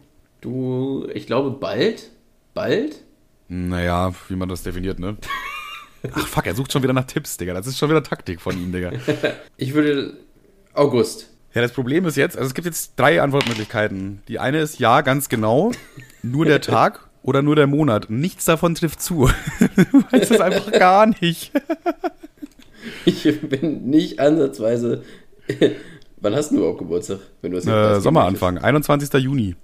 du, 0.41 1.09
ich 1.13 1.27
glaube 1.27 1.51
bald. 1.51 2.11
Bald? 2.55 3.03
Naja, 3.49 4.13
wie 4.29 4.37
man 4.37 4.49
das 4.49 4.63
definiert, 4.63 4.99
ne? 4.99 5.17
Ach 6.13 6.27
fuck, 6.27 6.47
er 6.47 6.55
sucht 6.55 6.73
schon 6.73 6.83
wieder 6.83 6.93
nach 6.93 7.05
Tipps, 7.05 7.37
Digga. 7.37 7.55
Das 7.55 7.67
ist 7.67 7.79
schon 7.79 7.91
wieder 7.91 8.03
Taktik 8.03 8.41
von 8.41 8.55
ihm, 8.57 8.73
Digga. 8.73 8.93
Ich 9.57 9.75
würde 9.75 10.17
August. 10.75 11.29
Ja, 11.55 11.63
das 11.63 11.73
Problem 11.73 12.05
ist 12.05 12.17
jetzt, 12.17 12.37
also 12.37 12.47
es 12.47 12.55
gibt 12.55 12.67
jetzt 12.67 12.93
drei 12.97 13.21
Antwortmöglichkeiten. 13.21 14.23
Die 14.29 14.39
eine 14.39 14.61
ist 14.61 14.79
ja, 14.79 15.01
ganz 15.01 15.29
genau, 15.29 15.73
nur 16.23 16.45
der 16.45 16.61
Tag 16.61 17.09
oder 17.23 17.43
nur 17.43 17.57
der 17.57 17.67
Monat. 17.67 18.11
Nichts 18.11 18.45
davon 18.45 18.75
trifft 18.75 19.03
zu. 19.03 19.29
Du 19.91 20.05
weißt 20.11 20.31
es 20.31 20.41
einfach 20.41 20.71
gar 20.73 21.07
nicht. 21.07 21.53
Ich 23.05 23.41
bin 23.43 23.91
nicht 23.91 24.19
ansatzweise. 24.19 25.03
Wann 26.21 26.35
hast 26.35 26.53
du 26.53 26.57
überhaupt 26.57 26.79
Geburtstag? 26.79 27.19
Wenn 27.43 27.53
du 27.53 27.59
Äh, 27.59 28.01
Sommeranfang, 28.01 28.59
21. 28.59 29.13
Juni. 29.15 29.57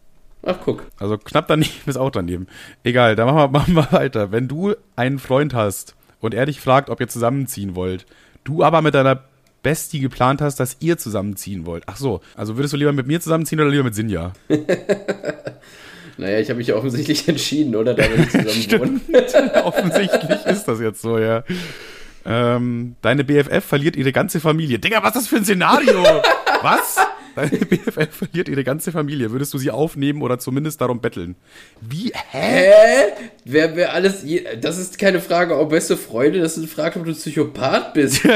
Ach, 0.42 0.58
guck. 0.62 0.82
Also 0.98 1.16
knapp 1.16 1.48
daneben 1.48 1.70
ist 1.86 1.96
auch 1.96 2.10
daneben. 2.10 2.48
Egal, 2.82 3.16
dann 3.16 3.26
machen 3.26 3.38
wir, 3.38 3.48
machen 3.48 3.74
wir 3.74 3.92
weiter. 3.92 4.30
Wenn 4.30 4.48
du 4.48 4.74
einen 4.96 5.18
Freund 5.18 5.54
hast 5.54 5.94
und 6.24 6.34
er 6.34 6.46
dich 6.46 6.60
fragt, 6.60 6.90
ob 6.90 7.00
ihr 7.00 7.08
zusammenziehen 7.08 7.74
wollt, 7.74 8.06
du 8.44 8.62
aber 8.62 8.82
mit 8.82 8.94
deiner 8.94 9.24
Bestie 9.62 10.00
geplant 10.00 10.40
hast, 10.40 10.60
dass 10.60 10.76
ihr 10.80 10.98
zusammenziehen 10.98 11.66
wollt. 11.66 11.84
Ach 11.86 11.96
so, 11.96 12.20
also 12.34 12.56
würdest 12.56 12.74
du 12.74 12.78
lieber 12.78 12.92
mit 12.92 13.06
mir 13.06 13.20
zusammenziehen 13.20 13.60
oder 13.60 13.70
lieber 13.70 13.84
mit 13.84 13.94
Sinja? 13.94 14.32
Naja, 16.16 16.38
ich 16.38 16.48
habe 16.48 16.58
mich 16.58 16.68
ja 16.68 16.76
offensichtlich 16.76 17.26
entschieden, 17.26 17.74
oder? 17.74 17.92
Da 17.92 18.04
wir 18.04 18.28
zusammen 18.68 18.80
wohnen. 18.80 19.00
Offensichtlich 19.64 20.46
ist 20.46 20.64
das 20.66 20.78
jetzt 20.78 21.02
so, 21.02 21.18
ja. 21.18 21.42
Ähm, 22.24 22.94
deine 23.02 23.24
BFF 23.24 23.64
verliert 23.64 23.96
ihre 23.96 24.12
ganze 24.12 24.38
Familie. 24.38 24.78
Digga, 24.78 25.02
was 25.02 25.16
ist 25.16 25.22
das 25.22 25.26
für 25.26 25.38
ein 25.38 25.44
Szenario? 25.44 26.04
was? 26.62 26.98
Deine 27.34 27.50
BFF 27.58 28.08
verliert 28.10 28.48
ihre 28.48 28.64
ganze 28.64 28.92
Familie. 28.92 29.30
Würdest 29.30 29.52
du 29.54 29.58
sie 29.58 29.70
aufnehmen 29.70 30.22
oder 30.22 30.38
zumindest 30.38 30.80
darum 30.80 31.00
betteln? 31.00 31.36
Wie? 31.80 32.12
Hä? 32.30 32.70
Hä? 32.70 33.12
Wer, 33.44 33.76
wer 33.76 33.92
alles. 33.92 34.22
Je, 34.22 34.44
das 34.60 34.78
ist 34.78 34.98
keine 34.98 35.20
Frage, 35.20 35.58
ob 35.58 35.70
beste 35.70 35.96
Freunde, 35.96 36.40
das 36.40 36.52
ist 36.52 36.58
eine 36.58 36.68
Frage, 36.68 36.98
ob 37.00 37.06
du 37.06 37.12
Psychopath 37.12 37.94
bist. 37.94 38.22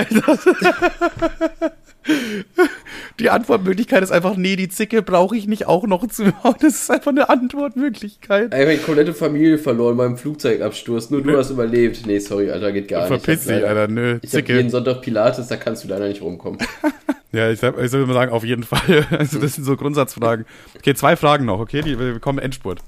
Die 3.20 3.30
Antwortmöglichkeit 3.30 4.02
ist 4.02 4.10
einfach, 4.10 4.36
nee, 4.36 4.56
die 4.56 4.68
Zicke 4.68 5.02
brauche 5.02 5.36
ich 5.36 5.46
nicht 5.46 5.66
auch 5.66 5.86
noch 5.86 6.06
zu 6.06 6.26
hauen. 6.42 6.54
Das 6.60 6.74
ist 6.74 6.90
einfach 6.90 7.10
eine 7.10 7.28
Antwortmöglichkeit. 7.28 8.52
Einfach 8.52 8.72
die 8.72 8.78
komplette 8.78 9.14
Familie 9.14 9.58
verloren 9.58 9.96
beim 9.96 10.16
Flugzeugabsturz. 10.16 11.10
Nur 11.10 11.22
du 11.22 11.36
hast 11.36 11.50
überlebt. 11.50 12.06
Nee, 12.06 12.18
sorry, 12.18 12.50
Alter, 12.50 12.72
geht 12.72 12.88
gar 12.88 13.08
nicht. 13.08 13.24
Verpiss 13.24 13.46
Ich 13.46 13.52
hab 13.52 13.58
dich, 13.60 13.68
Alter. 13.68 13.88
Nö, 13.88 14.18
Ich 14.22 14.30
habe 14.32 14.44
Zicke. 14.44 14.56
jeden 14.56 14.70
Sonntag 14.70 15.02
Pilates, 15.02 15.48
da 15.48 15.56
kannst 15.56 15.84
du 15.84 15.88
leider 15.88 16.08
nicht 16.08 16.22
rumkommen. 16.22 16.58
Ja, 17.30 17.50
ich, 17.50 17.62
ich 17.62 17.92
würde 17.92 18.06
mal 18.06 18.14
sagen, 18.14 18.32
auf 18.32 18.42
jeden 18.42 18.62
Fall. 18.62 19.06
Also 19.10 19.38
das 19.38 19.54
sind 19.54 19.64
so 19.64 19.76
Grundsatzfragen. 19.76 20.46
Okay, 20.78 20.94
zwei 20.94 21.14
Fragen 21.14 21.44
noch, 21.44 21.60
okay? 21.60 21.82
Die, 21.82 21.98
wir 21.98 22.18
kommen 22.20 22.38
Endspurt. 22.38 22.80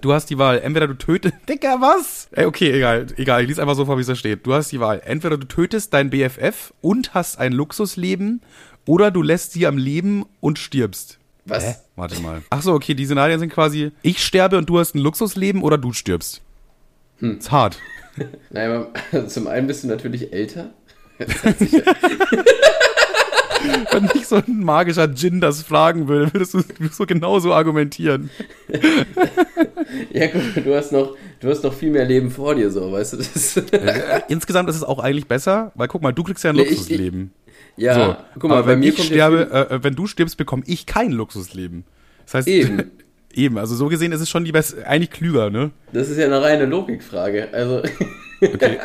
Du 0.00 0.12
hast 0.12 0.30
die 0.30 0.38
Wahl, 0.38 0.60
entweder 0.60 0.86
du 0.86 0.94
tötest. 0.94 1.34
Digga, 1.48 1.78
was? 1.80 2.28
Ey, 2.30 2.44
okay, 2.44 2.70
egal, 2.70 3.06
egal, 3.16 3.42
ich 3.42 3.48
lese 3.48 3.60
einfach 3.60 3.74
so 3.74 3.84
vor, 3.84 3.96
wie 3.96 4.02
es 4.02 4.06
da 4.06 4.14
steht. 4.14 4.46
Du 4.46 4.54
hast 4.54 4.70
die 4.70 4.78
Wahl, 4.78 5.02
entweder 5.04 5.36
du 5.36 5.48
tötest 5.48 5.92
dein 5.92 6.10
BFF 6.10 6.72
und 6.80 7.14
hast 7.14 7.40
ein 7.40 7.52
Luxusleben 7.52 8.42
oder 8.86 9.10
du 9.10 9.22
lässt 9.22 9.52
sie 9.52 9.66
am 9.66 9.76
Leben 9.78 10.24
und 10.40 10.58
stirbst. 10.58 11.18
Was? 11.44 11.82
Warte 11.94 12.20
mal. 12.20 12.42
Ach 12.50 12.62
so, 12.62 12.72
okay, 12.72 12.94
die 12.94 13.04
Szenarien 13.06 13.38
sind 13.38 13.52
quasi, 13.52 13.92
ich 14.02 14.24
sterbe 14.24 14.58
und 14.58 14.68
du 14.68 14.78
hast 14.78 14.94
ein 14.94 14.98
Luxusleben 14.98 15.62
oder 15.62 15.78
du 15.78 15.92
stirbst. 15.92 16.40
Hm. 17.18 17.38
Ist 17.38 17.50
hart. 17.50 17.78
Naja, 18.50 18.88
aber 19.12 19.28
zum 19.28 19.46
einen 19.46 19.66
bist 19.66 19.84
du 19.84 19.88
natürlich 19.88 20.32
älter. 20.32 20.70
Wenn 23.90 24.04
nicht 24.14 24.26
so 24.26 24.36
ein 24.36 24.60
magischer 24.62 25.06
Djinn 25.08 25.40
das 25.40 25.62
fragen 25.62 26.08
würde, 26.08 26.32
würdest 26.32 26.54
du 26.54 26.62
so 26.90 27.04
genauso 27.04 27.52
argumentieren. 27.52 28.30
ja, 30.12 30.28
guck 30.28 30.56
mal, 30.56 30.62
du 30.62 30.74
hast 30.74 30.92
noch, 30.92 31.14
du 31.40 31.50
hast 31.50 31.62
noch 31.64 31.74
viel 31.74 31.90
mehr 31.90 32.04
Leben 32.04 32.30
vor 32.30 32.54
dir, 32.54 32.70
so, 32.70 32.92
weißt 32.92 33.14
du? 33.14 33.16
Das, 33.18 33.56
Insgesamt 34.28 34.68
ist 34.70 34.76
es 34.76 34.82
auch 34.84 34.98
eigentlich 34.98 35.26
besser, 35.26 35.72
weil 35.74 35.88
guck 35.88 36.02
mal, 36.02 36.12
du 36.12 36.22
kriegst 36.22 36.44
ja 36.44 36.50
ein 36.50 36.56
Nee, 36.56 36.62
ich- 36.62 36.70
Luxusleben. 36.70 37.32
Ja, 37.76 37.94
so, 37.94 38.40
guck 38.40 38.50
mal, 38.50 38.58
aber 38.58 38.68
wenn 38.68 38.82
ich 38.82 39.02
sterbe, 39.02 39.48
äh, 39.52 39.74
äh, 39.74 39.84
wenn 39.84 39.94
du 39.94 40.06
stirbst, 40.06 40.36
bekomme 40.36 40.62
ich 40.66 40.86
kein 40.86 41.12
Luxusleben. 41.12 41.84
Das 42.24 42.34
heißt, 42.34 42.48
Eben. 42.48 42.90
eben, 43.34 43.58
also 43.58 43.74
so 43.74 43.88
gesehen 43.88 44.12
ist 44.12 44.20
es 44.20 44.30
schon 44.30 44.44
die 44.44 44.52
best 44.52 44.82
eigentlich 44.84 45.10
klüger, 45.10 45.50
ne? 45.50 45.70
Das 45.92 46.08
ist 46.08 46.18
ja 46.18 46.24
eine 46.24 46.40
reine 46.40 46.64
Logikfrage. 46.66 47.48
Also, 47.52 47.82
Okay. 48.40 48.78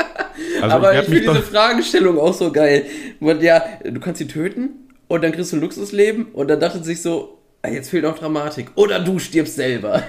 Also 0.61 0.75
aber 0.75 0.91
ich 0.91 0.97
werd 0.97 1.05
finde 1.05 1.21
diese 1.21 1.41
Fragestellung 1.41 2.19
auch 2.19 2.33
so 2.33 2.51
geil. 2.51 2.85
Und 3.19 3.41
ja, 3.41 3.63
du 3.83 3.99
kannst 3.99 4.19
sie 4.19 4.27
töten 4.27 4.69
und 5.07 5.23
dann 5.23 5.31
kriegst 5.31 5.51
du 5.51 5.57
ein 5.57 5.61
Luxusleben 5.61 6.27
und 6.33 6.49
dann 6.49 6.59
dachte 6.59 6.83
sich 6.83 7.01
so, 7.01 7.39
ah, 7.61 7.69
jetzt 7.69 7.89
fehlt 7.89 8.03
noch 8.03 8.17
Dramatik. 8.17 8.71
Oder 8.75 8.99
du 8.99 9.19
stirbst 9.19 9.55
selber. 9.55 10.03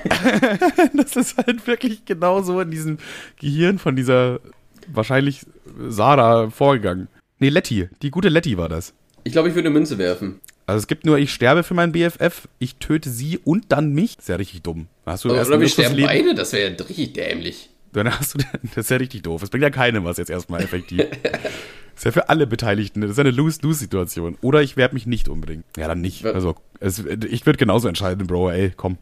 das 0.94 1.16
ist 1.16 1.36
halt 1.36 1.66
wirklich 1.66 2.04
genau 2.04 2.42
so 2.42 2.60
in 2.60 2.70
diesem 2.70 2.98
Gehirn 3.40 3.78
von 3.78 3.96
dieser 3.96 4.40
wahrscheinlich 4.86 5.40
Sarah 5.88 6.50
vorgegangen. 6.50 7.08
Nee, 7.42 7.48
Letty, 7.48 7.88
die 8.02 8.12
gute 8.12 8.28
Letty 8.28 8.56
war 8.56 8.68
das. 8.68 8.94
Ich 9.24 9.32
glaube, 9.32 9.48
ich 9.48 9.56
würde 9.56 9.66
eine 9.66 9.76
Münze 9.76 9.98
werfen. 9.98 10.40
Also 10.64 10.78
es 10.78 10.86
gibt 10.86 11.04
nur, 11.04 11.18
ich 11.18 11.32
sterbe 11.32 11.64
für 11.64 11.74
meinen 11.74 11.90
BFF, 11.90 12.46
ich 12.60 12.76
töte 12.76 13.10
sie 13.10 13.36
und 13.42 13.72
dann 13.72 13.92
mich. 13.92 14.16
Ist 14.16 14.28
ja 14.28 14.36
richtig 14.36 14.62
dumm. 14.62 14.86
Hast 15.04 15.24
du 15.24 15.30
Oder, 15.30 15.44
oder 15.44 15.60
wir 15.60 15.68
sterben 15.68 15.96
Luxusleben, 15.96 16.26
beide, 16.26 16.36
das 16.36 16.52
wäre 16.52 16.70
ja 16.70 16.84
richtig 16.84 17.14
dämlich. 17.14 17.70
Dann 17.92 18.16
hast 18.16 18.34
du, 18.34 18.38
das 18.62 18.84
ist 18.84 18.90
ja 18.92 18.96
richtig 18.98 19.22
doof. 19.22 19.40
Das 19.40 19.50
bringt 19.50 19.64
ja 19.64 19.70
keinem 19.70 20.04
was 20.04 20.18
jetzt 20.18 20.30
erstmal 20.30 20.62
effektiv. 20.62 21.00
ist 21.96 22.04
ja 22.04 22.12
für 22.12 22.28
alle 22.28 22.46
Beteiligten, 22.46 23.00
das 23.00 23.10
ist 23.10 23.16
ja 23.16 23.22
eine 23.22 23.32
Lose-Lose-Situation. 23.32 24.38
Oder 24.40 24.62
ich 24.62 24.76
werde 24.76 24.94
mich 24.94 25.06
nicht 25.06 25.28
umbringen. 25.28 25.64
Ja, 25.76 25.88
dann 25.88 26.00
nicht. 26.00 26.24
Also, 26.24 26.54
es, 26.78 27.00
ich 27.28 27.44
würde 27.44 27.56
genauso 27.56 27.88
entscheiden, 27.88 28.28
Bro, 28.28 28.50
ey, 28.50 28.72
komm. 28.76 28.98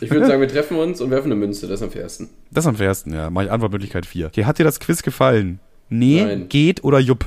Ich 0.00 0.10
würde 0.10 0.26
sagen, 0.26 0.40
wir 0.40 0.48
treffen 0.52 0.78
uns 0.78 1.00
und 1.00 1.12
werfen 1.12 1.30
eine 1.30 1.36
Münze, 1.36 1.68
das 1.68 1.78
ist 1.78 1.84
am 1.84 1.92
fairsten. 1.92 2.28
Das 2.50 2.66
am 2.66 2.74
fairsten, 2.74 3.14
ja. 3.14 3.30
Mach 3.30 3.44
ich 3.44 3.52
Antwortmöglichkeit 3.52 4.04
4. 4.04 4.26
Okay, 4.26 4.46
hat 4.46 4.58
dir 4.58 4.64
das 4.64 4.80
Quiz 4.80 5.04
gefallen? 5.04 5.60
Nee, 5.90 6.24
Nein. 6.24 6.48
geht 6.48 6.82
oder 6.82 6.98
jupp? 6.98 7.26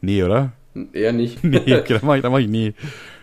Nee, 0.00 0.22
oder? 0.22 0.52
Eher 0.92 1.12
nicht. 1.12 1.42
Nee, 1.44 1.58
okay, 1.58 1.94
dann 1.94 2.00
mach 2.04 2.16
ich, 2.16 2.22
dann 2.22 2.32
mach 2.32 2.38
ich 2.38 2.48
nee. 2.48 2.74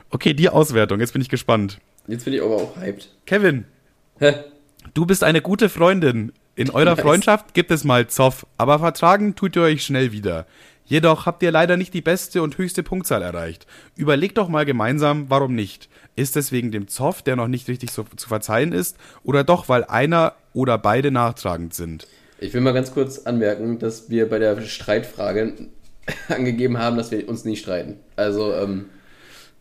Okay, 0.09 0.33
die 0.33 0.49
Auswertung, 0.49 0.99
jetzt 0.99 1.13
bin 1.13 1.21
ich 1.21 1.29
gespannt. 1.29 1.79
Jetzt 2.07 2.25
bin 2.25 2.33
ich 2.33 2.41
aber 2.41 2.55
auch 2.55 2.77
hyped. 2.77 3.09
Kevin, 3.25 3.65
Hä? 4.19 4.35
du 4.93 5.05
bist 5.05 5.23
eine 5.23 5.41
gute 5.41 5.69
Freundin. 5.69 6.31
In 6.55 6.69
eurer 6.69 6.91
Nice. 6.91 7.01
Freundschaft 7.01 7.53
gibt 7.53 7.71
es 7.71 7.83
mal 7.83 8.07
Zoff, 8.07 8.45
aber 8.57 8.79
vertragen 8.79 9.35
tut 9.35 9.55
ihr 9.57 9.63
euch 9.63 9.83
schnell 9.83 10.11
wieder. 10.13 10.45
Jedoch 10.85 11.25
habt 11.25 11.41
ihr 11.43 11.51
leider 11.51 11.77
nicht 11.77 11.93
die 11.93 12.01
beste 12.01 12.41
und 12.43 12.57
höchste 12.57 12.83
Punktzahl 12.83 13.23
erreicht. 13.23 13.65
Überlegt 13.95 14.37
doch 14.37 14.47
mal 14.47 14.65
gemeinsam, 14.65 15.25
warum 15.29 15.55
nicht. 15.55 15.89
Ist 16.15 16.37
es 16.37 16.51
wegen 16.51 16.71
dem 16.71 16.87
Zoff, 16.87 17.23
der 17.23 17.35
noch 17.35 17.47
nicht 17.47 17.67
richtig 17.67 17.91
so 17.91 18.05
zu 18.15 18.29
verzeihen 18.29 18.71
ist, 18.71 18.95
oder 19.23 19.43
doch, 19.43 19.67
weil 19.67 19.83
einer 19.83 20.33
oder 20.53 20.77
beide 20.77 21.11
nachtragend 21.11 21.73
sind? 21.73 22.07
Ich 22.39 22.53
will 22.53 22.61
mal 22.61 22.73
ganz 22.73 22.93
kurz 22.93 23.19
anmerken, 23.19 23.79
dass 23.79 24.09
wir 24.09 24.29
bei 24.29 24.39
der 24.39 24.61
Streitfrage 24.61 25.53
angegeben 26.29 26.77
haben, 26.77 26.97
dass 26.97 27.11
wir 27.11 27.27
uns 27.27 27.45
nie 27.45 27.55
streiten. 27.55 27.99
Also, 28.15 28.53
ähm, 28.53 28.85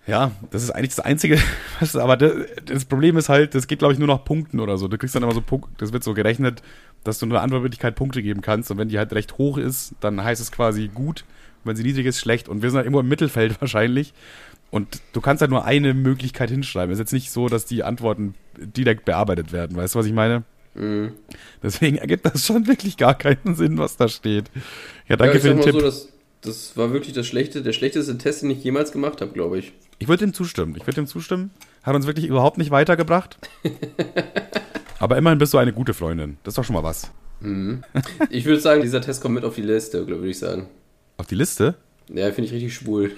Ja, 0.07 0.33
das 0.51 0.63
ist 0.63 0.71
eigentlich 0.71 0.95
das 0.95 1.01
Einzige, 1.05 1.39
was, 1.81 1.97
aber 1.97 2.17
das, 2.17 2.33
das 2.67 2.85
Problem 2.85 3.17
ist 3.17 3.29
halt, 3.31 3.55
das 3.55 3.67
geht, 3.67 3.79
glaube 3.79 3.95
ich, 3.95 3.99
nur 3.99 4.09
nach 4.09 4.25
Punkten 4.25 4.61
oder 4.61 4.77
so. 4.77 4.89
Du 4.89 4.99
kriegst 4.99 5.15
dann 5.15 5.23
immer 5.23 5.33
so 5.35 5.41
Punkte, 5.41 5.71
das 5.79 5.93
wird 5.93 6.05
so 6.05 6.13
gerechnet, 6.15 6.63
dass 7.05 7.19
du 7.19 7.27
nur 7.27 7.41
Antwortmöglichkeit 7.41 7.95
Punkte 7.95 8.23
geben 8.23 8.43
kannst 8.43 8.71
und 8.71 8.79
wenn 8.79 8.89
die 8.89 8.99
halt 8.99 9.13
recht 9.15 9.39
hoch 9.39 9.59
ist, 9.59 9.95
dann 10.01 10.23
heißt 10.23 10.41
es 10.43 10.53
quasi 10.53 10.89
gut 10.89 11.25
und 11.63 11.71
wenn 11.71 11.77
sie 11.77 11.83
niedrig 11.85 12.07
ist, 12.07 12.19
schlecht 12.21 12.49
und 12.49 12.63
wir 12.63 12.71
sind 12.71 12.77
halt 12.79 12.87
irgendwo 12.87 13.01
im 13.01 13.09
Mittelfeld 13.09 13.59
wahrscheinlich 13.61 14.13
und 14.71 15.01
du 15.13 15.21
kannst 15.21 15.41
halt 15.41 15.51
nur 15.51 15.65
eine 15.65 15.95
Möglichkeit 15.95 16.51
hinschreiben. 16.51 16.93
Es 16.93 16.99
ist 16.99 17.05
jetzt 17.05 17.13
nicht 17.13 17.31
so, 17.31 17.49
dass 17.49 17.65
die 17.67 17.83
Antworten 17.85 18.35
direkt 18.59 19.05
bearbeitet 19.07 19.53
werden, 19.53 19.77
weißt 19.77 19.95
du, 19.95 19.99
was 20.01 20.07
ich 20.07 20.13
meine? 20.13 20.45
mh. 20.75 21.13
Deswegen 21.63 21.97
ergibt 21.99 22.27
das 22.27 22.45
schon 22.47 22.67
wirklich 22.67 22.97
gar 22.97 23.15
keinen 23.17 23.55
Sinn, 23.55 23.79
was 23.79 23.97
da 23.97 24.09
steht. 24.09 24.51
Ja, 25.09 25.17
ja, 25.17 25.17
danke 25.17 25.37
ich 25.39 25.43
für 25.43 25.49
den 25.49 25.61
Tipp. 25.61 25.81
so, 25.81 26.09
das, 26.45 26.77
war 26.77 26.93
wirklich 26.93 27.15
das 27.15 27.27
schlechte, 27.27 27.63
der 27.63 27.73
schlechteste 27.73 28.17
Test, 28.19 28.43
den 28.43 28.51
ich 28.51 28.63
jemals 28.63 28.93
gemacht 28.93 29.21
habe, 29.21 29.33
glaube 29.33 29.59
ich. 29.59 29.73
Ich 29.99 30.09
würde 30.09 30.25
dem 30.25 30.35
zustimmen. 30.35 30.75
Ich 30.77 30.83
würde 30.83 30.97
dem 30.97 31.07
zustimmen. 31.07 31.51
Hat 31.83 31.95
uns 31.95 32.07
wirklich 32.07 32.27
überhaupt 32.27 32.59
nicht 32.59 32.71
weitergebracht. 32.71 33.39
Aber 34.99 35.17
immerhin 35.17 35.39
bist 35.39 35.55
du 35.55 35.59
eine 35.59 35.73
gute 35.73 35.95
Freundin. 35.95 36.39
Das 36.43 36.53
ist 36.53 36.59
doch 36.59 36.65
schon 36.65 36.75
mal 36.75 36.83
was. 36.83 37.11
Ich 38.31 38.45
würde 38.45 38.61
sagen, 38.61 38.83
dieser 38.83 39.01
Test 39.01 39.21
kommt 39.21 39.35
mit 39.35 39.45
auf 39.45 39.55
die 39.55 39.63
Liste, 39.63 40.07
würde 40.07 40.29
ich 40.29 40.39
sagen. 40.39 40.69
Auf 41.17 41.27
die 41.27 41.35
Liste? 41.35 41.75
Ja, 42.09 42.31
finde 42.33 42.47
ich 42.47 42.53
richtig 42.53 42.75
schwul. 42.75 43.13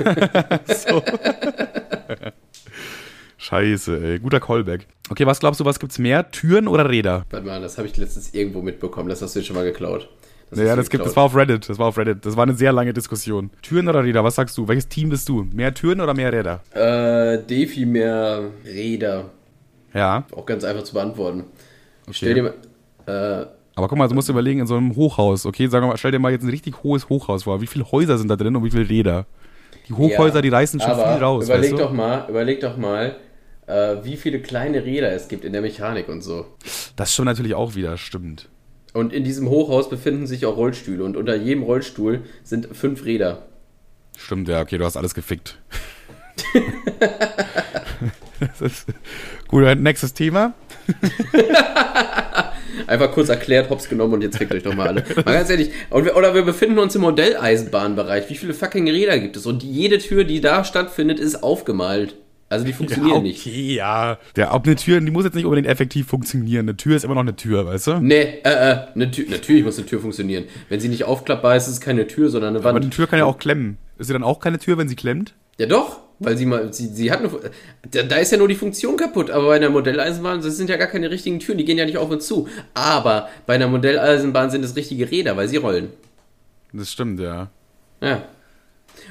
Scheiße, 3.38 4.02
ey. 4.02 4.18
Guter 4.18 4.40
Callback. 4.40 4.86
Okay, 5.08 5.26
was 5.26 5.40
glaubst 5.40 5.60
du, 5.60 5.64
was 5.64 5.80
gibt's 5.80 5.98
mehr? 5.98 6.30
Türen 6.30 6.68
oder 6.68 6.90
Räder? 6.90 7.24
Warte 7.30 7.46
mal, 7.46 7.60
das 7.60 7.78
habe 7.78 7.88
ich 7.88 7.96
letztens 7.96 8.34
irgendwo 8.34 8.60
mitbekommen. 8.60 9.08
Das 9.08 9.22
hast 9.22 9.34
du 9.34 9.40
jetzt 9.40 9.46
schon 9.46 9.56
mal 9.56 9.64
geklaut. 9.64 10.08
Das 10.50 10.58
Naja, 10.58 10.74
das 10.76 10.90
gibt, 10.90 11.04
das 11.04 11.14
war 11.16 11.24
auf 11.24 11.36
Reddit. 11.36 11.68
Das 11.68 11.78
war 11.78 11.86
auf 11.86 11.96
Reddit. 11.96 12.26
Das 12.26 12.36
war 12.36 12.42
eine 12.42 12.54
sehr 12.54 12.72
lange 12.72 12.92
Diskussion. 12.92 13.50
Türen 13.62 13.88
oder 13.88 14.02
Räder? 14.04 14.24
Was 14.24 14.34
sagst 14.34 14.58
du? 14.58 14.66
Welches 14.66 14.88
Team 14.88 15.08
bist 15.10 15.28
du? 15.28 15.46
Mehr 15.52 15.72
Türen 15.72 16.00
oder 16.00 16.12
mehr 16.12 16.32
Räder? 16.32 16.60
Äh, 16.74 17.38
Defi 17.44 17.86
mehr 17.86 18.50
Räder. 18.64 19.30
Ja. 19.94 20.24
Auch 20.34 20.46
ganz 20.46 20.64
einfach 20.64 20.82
zu 20.82 20.94
beantworten. 20.94 21.44
Stell 22.10 22.34
dir 22.34 22.42
mal. 22.42 22.54
Äh, 23.06 23.46
Aber 23.76 23.88
guck 23.88 23.96
mal, 23.96 24.08
du 24.08 24.14
musst 24.14 24.28
dir 24.28 24.32
überlegen, 24.32 24.60
in 24.60 24.66
so 24.66 24.76
einem 24.76 24.94
Hochhaus, 24.96 25.46
okay, 25.46 25.68
sagen 25.68 25.84
wir 25.84 25.88
mal, 25.90 25.96
stell 25.96 26.10
dir 26.10 26.18
mal 26.18 26.32
jetzt 26.32 26.42
ein 26.42 26.50
richtig 26.50 26.82
hohes 26.82 27.08
Hochhaus 27.08 27.44
vor. 27.44 27.60
Wie 27.60 27.66
viele 27.68 27.90
Häuser 27.90 28.18
sind 28.18 28.28
da 28.28 28.36
drin 28.36 28.56
und 28.56 28.64
wie 28.64 28.70
viele 28.70 28.88
Räder? 28.88 29.26
Die 29.88 29.92
Hochhäuser, 29.94 30.36
ja, 30.36 30.42
die 30.42 30.48
reißen 30.48 30.80
schon 30.80 30.90
aber 30.90 31.12
viel 31.14 31.22
raus, 31.22 31.44
Überleg 31.46 31.62
weißt 31.70 31.72
du? 31.72 31.76
doch 31.84 31.92
mal, 31.92 32.26
überleg 32.28 32.60
doch 32.60 32.76
mal, 32.76 33.16
äh, 33.66 33.96
wie 34.02 34.16
viele 34.16 34.40
kleine 34.40 34.84
Räder 34.84 35.12
es 35.12 35.28
gibt 35.28 35.44
in 35.44 35.52
der 35.52 35.62
Mechanik 35.62 36.08
und 36.08 36.22
so. 36.22 36.46
Das 36.96 37.14
schon 37.14 37.24
natürlich 37.24 37.54
auch 37.54 37.74
wieder, 37.74 37.96
stimmt. 37.96 38.48
Und 38.92 39.12
in 39.12 39.24
diesem 39.24 39.48
Hochhaus 39.48 39.88
befinden 39.88 40.26
sich 40.26 40.46
auch 40.46 40.56
Rollstühle 40.56 41.04
und 41.04 41.16
unter 41.16 41.36
jedem 41.36 41.62
Rollstuhl 41.62 42.22
sind 42.42 42.68
fünf 42.72 43.04
Räder. 43.04 43.46
Stimmt, 44.16 44.48
ja, 44.48 44.60
okay, 44.60 44.78
du 44.78 44.84
hast 44.84 44.96
alles 44.96 45.14
gefickt. 45.14 45.58
das 48.40 48.60
ist 48.60 48.86
gut, 49.48 49.64
nächstes 49.78 50.12
Thema. 50.14 50.54
Einfach 52.86 53.12
kurz 53.12 53.28
erklärt, 53.28 53.70
hops 53.70 53.88
genommen 53.88 54.14
und 54.14 54.22
jetzt 54.22 54.38
fickt 54.38 54.52
euch 54.52 54.62
doch 54.62 54.74
mal 54.74 54.88
alle. 54.88 55.04
Mal 55.24 55.34
ganz 55.34 55.50
ehrlich, 55.50 55.70
oder 55.90 56.34
wir 56.34 56.42
befinden 56.42 56.78
uns 56.78 56.94
im 56.94 57.02
Modelleisenbahnbereich. 57.02 58.28
Wie 58.28 58.34
viele 58.34 58.54
fucking 58.54 58.88
Räder 58.88 59.18
gibt 59.18 59.36
es? 59.36 59.46
Und 59.46 59.62
jede 59.62 59.98
Tür, 59.98 60.24
die 60.24 60.40
da 60.40 60.64
stattfindet, 60.64 61.20
ist 61.20 61.42
aufgemalt. 61.42 62.16
Also 62.50 62.64
die 62.64 62.72
funktionieren 62.72 63.18
ja, 63.18 63.22
nicht. 63.22 63.46
okay, 63.46 63.74
ja. 63.76 64.18
Der, 64.34 64.52
ob 64.52 64.66
eine 64.66 64.74
Tür, 64.74 65.00
die 65.00 65.12
muss 65.12 65.24
jetzt 65.24 65.36
nicht 65.36 65.44
unbedingt 65.44 65.68
effektiv 65.68 66.08
funktionieren. 66.08 66.68
Eine 66.68 66.76
Tür 66.76 66.96
ist 66.96 67.04
immer 67.04 67.14
noch 67.14 67.20
eine 67.20 67.36
Tür, 67.36 67.64
weißt 67.64 67.86
du? 67.86 68.00
Nee, 68.00 68.40
äh, 68.42 68.50
äh, 68.50 68.78
eine 68.92 69.08
Tür, 69.12 69.26
natürlich 69.30 69.64
muss 69.64 69.78
eine 69.78 69.86
Tür 69.86 70.00
funktionieren. 70.00 70.44
Wenn 70.68 70.80
sie 70.80 70.88
nicht 70.88 71.04
aufklappbar 71.04 71.54
ist, 71.54 71.68
ist 71.68 71.74
es 71.74 71.80
keine 71.80 72.08
Tür, 72.08 72.28
sondern 72.28 72.56
eine 72.56 72.64
Wand. 72.64 72.76
Aber 72.76 72.80
die 72.80 72.90
Tür 72.90 73.06
kann 73.06 73.20
ja 73.20 73.24
auch 73.24 73.38
klemmen. 73.38 73.78
Ist 73.98 74.08
sie 74.08 74.12
dann 74.12 74.24
auch 74.24 74.40
keine 74.40 74.58
Tür, 74.58 74.76
wenn 74.78 74.88
sie 74.88 74.96
klemmt? 74.96 75.32
Ja 75.60 75.66
doch, 75.66 76.00
weil 76.18 76.36
sie 76.36 76.44
mal, 76.44 76.72
sie, 76.72 76.88
sie 76.88 77.12
hat 77.12 77.20
eine, 77.20 77.30
da, 77.88 78.02
da 78.02 78.16
ist 78.16 78.32
ja 78.32 78.38
nur 78.38 78.48
die 78.48 78.56
Funktion 78.56 78.96
kaputt, 78.96 79.30
aber 79.30 79.46
bei 79.46 79.56
einer 79.56 79.70
Modelleisenbahn, 79.70 80.42
das 80.42 80.56
sind 80.56 80.68
ja 80.68 80.76
gar 80.76 80.88
keine 80.88 81.08
richtigen 81.08 81.38
Türen, 81.38 81.58
die 81.58 81.64
gehen 81.64 81.78
ja 81.78 81.86
nicht 81.86 81.98
auf 81.98 82.10
und 82.10 82.20
zu. 82.20 82.48
Aber 82.74 83.28
bei 83.46 83.54
einer 83.54 83.68
Modelleisenbahn 83.68 84.50
sind 84.50 84.64
es 84.64 84.74
richtige 84.74 85.08
Räder, 85.08 85.36
weil 85.36 85.46
sie 85.46 85.58
rollen. 85.58 85.90
Das 86.72 86.90
stimmt, 86.90 87.20
ja. 87.20 87.48
Ja. 88.00 88.24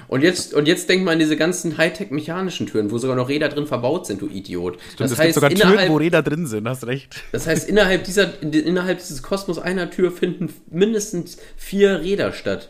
Und 0.10 0.24
jetzt, 0.24 0.56
und 0.56 0.68
jetzt 0.68 0.90
denk 0.90 1.04
mal 1.04 1.12
an 1.12 1.20
diese 1.20 1.38
ganzen 1.38 1.78
Hightech-mechanischen 1.78 2.66
Türen, 2.66 2.90
wo 2.90 2.98
sogar 2.98 3.16
noch 3.16 3.30
Räder 3.30 3.48
drin 3.48 3.68
verbaut 3.68 4.08
sind, 4.08 4.22
du 4.22 4.28
Idiot. 4.28 4.80
Stimmt, 4.94 5.12
es 5.12 5.18
gibt 5.20 5.34
sogar 5.36 5.50
Türen, 5.52 5.88
wo 5.90 5.98
Räder 5.98 6.24
drin 6.24 6.48
sind, 6.48 6.68
hast 6.68 6.88
recht. 6.88 7.22
das 7.32 7.46
heißt, 7.46 7.70
innerhalb, 7.70 8.04
dieser, 8.06 8.42
in- 8.42 8.52
innerhalb 8.52 8.98
dieses 8.98 9.22
Kosmos 9.22 9.60
einer 9.60 9.92
Tür 9.92 10.12
finden 10.12 10.52
mindestens 10.72 11.38
vier 11.56 12.02
Räder 12.02 12.34
statt. 12.34 12.70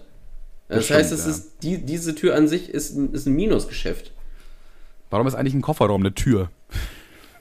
Das, 0.68 0.88
Das 0.88 0.98
heißt, 0.98 1.12
es 1.14 1.24
ja. 1.26 1.32
ist, 1.32 1.52
die, 1.64 1.78
diese 1.78 2.14
Tür 2.14 2.36
an 2.36 2.48
sich 2.50 2.70
ist 2.70 2.96
ein, 2.98 3.14
ist 3.14 3.26
ein 3.26 3.34
Minusgeschäft. 3.36 4.12
Warum 5.10 5.26
ist 5.26 5.34
eigentlich 5.34 5.54
ein 5.56 5.62
Kofferraum 5.62 6.02
eine 6.02 6.14
Tür? 6.14 6.52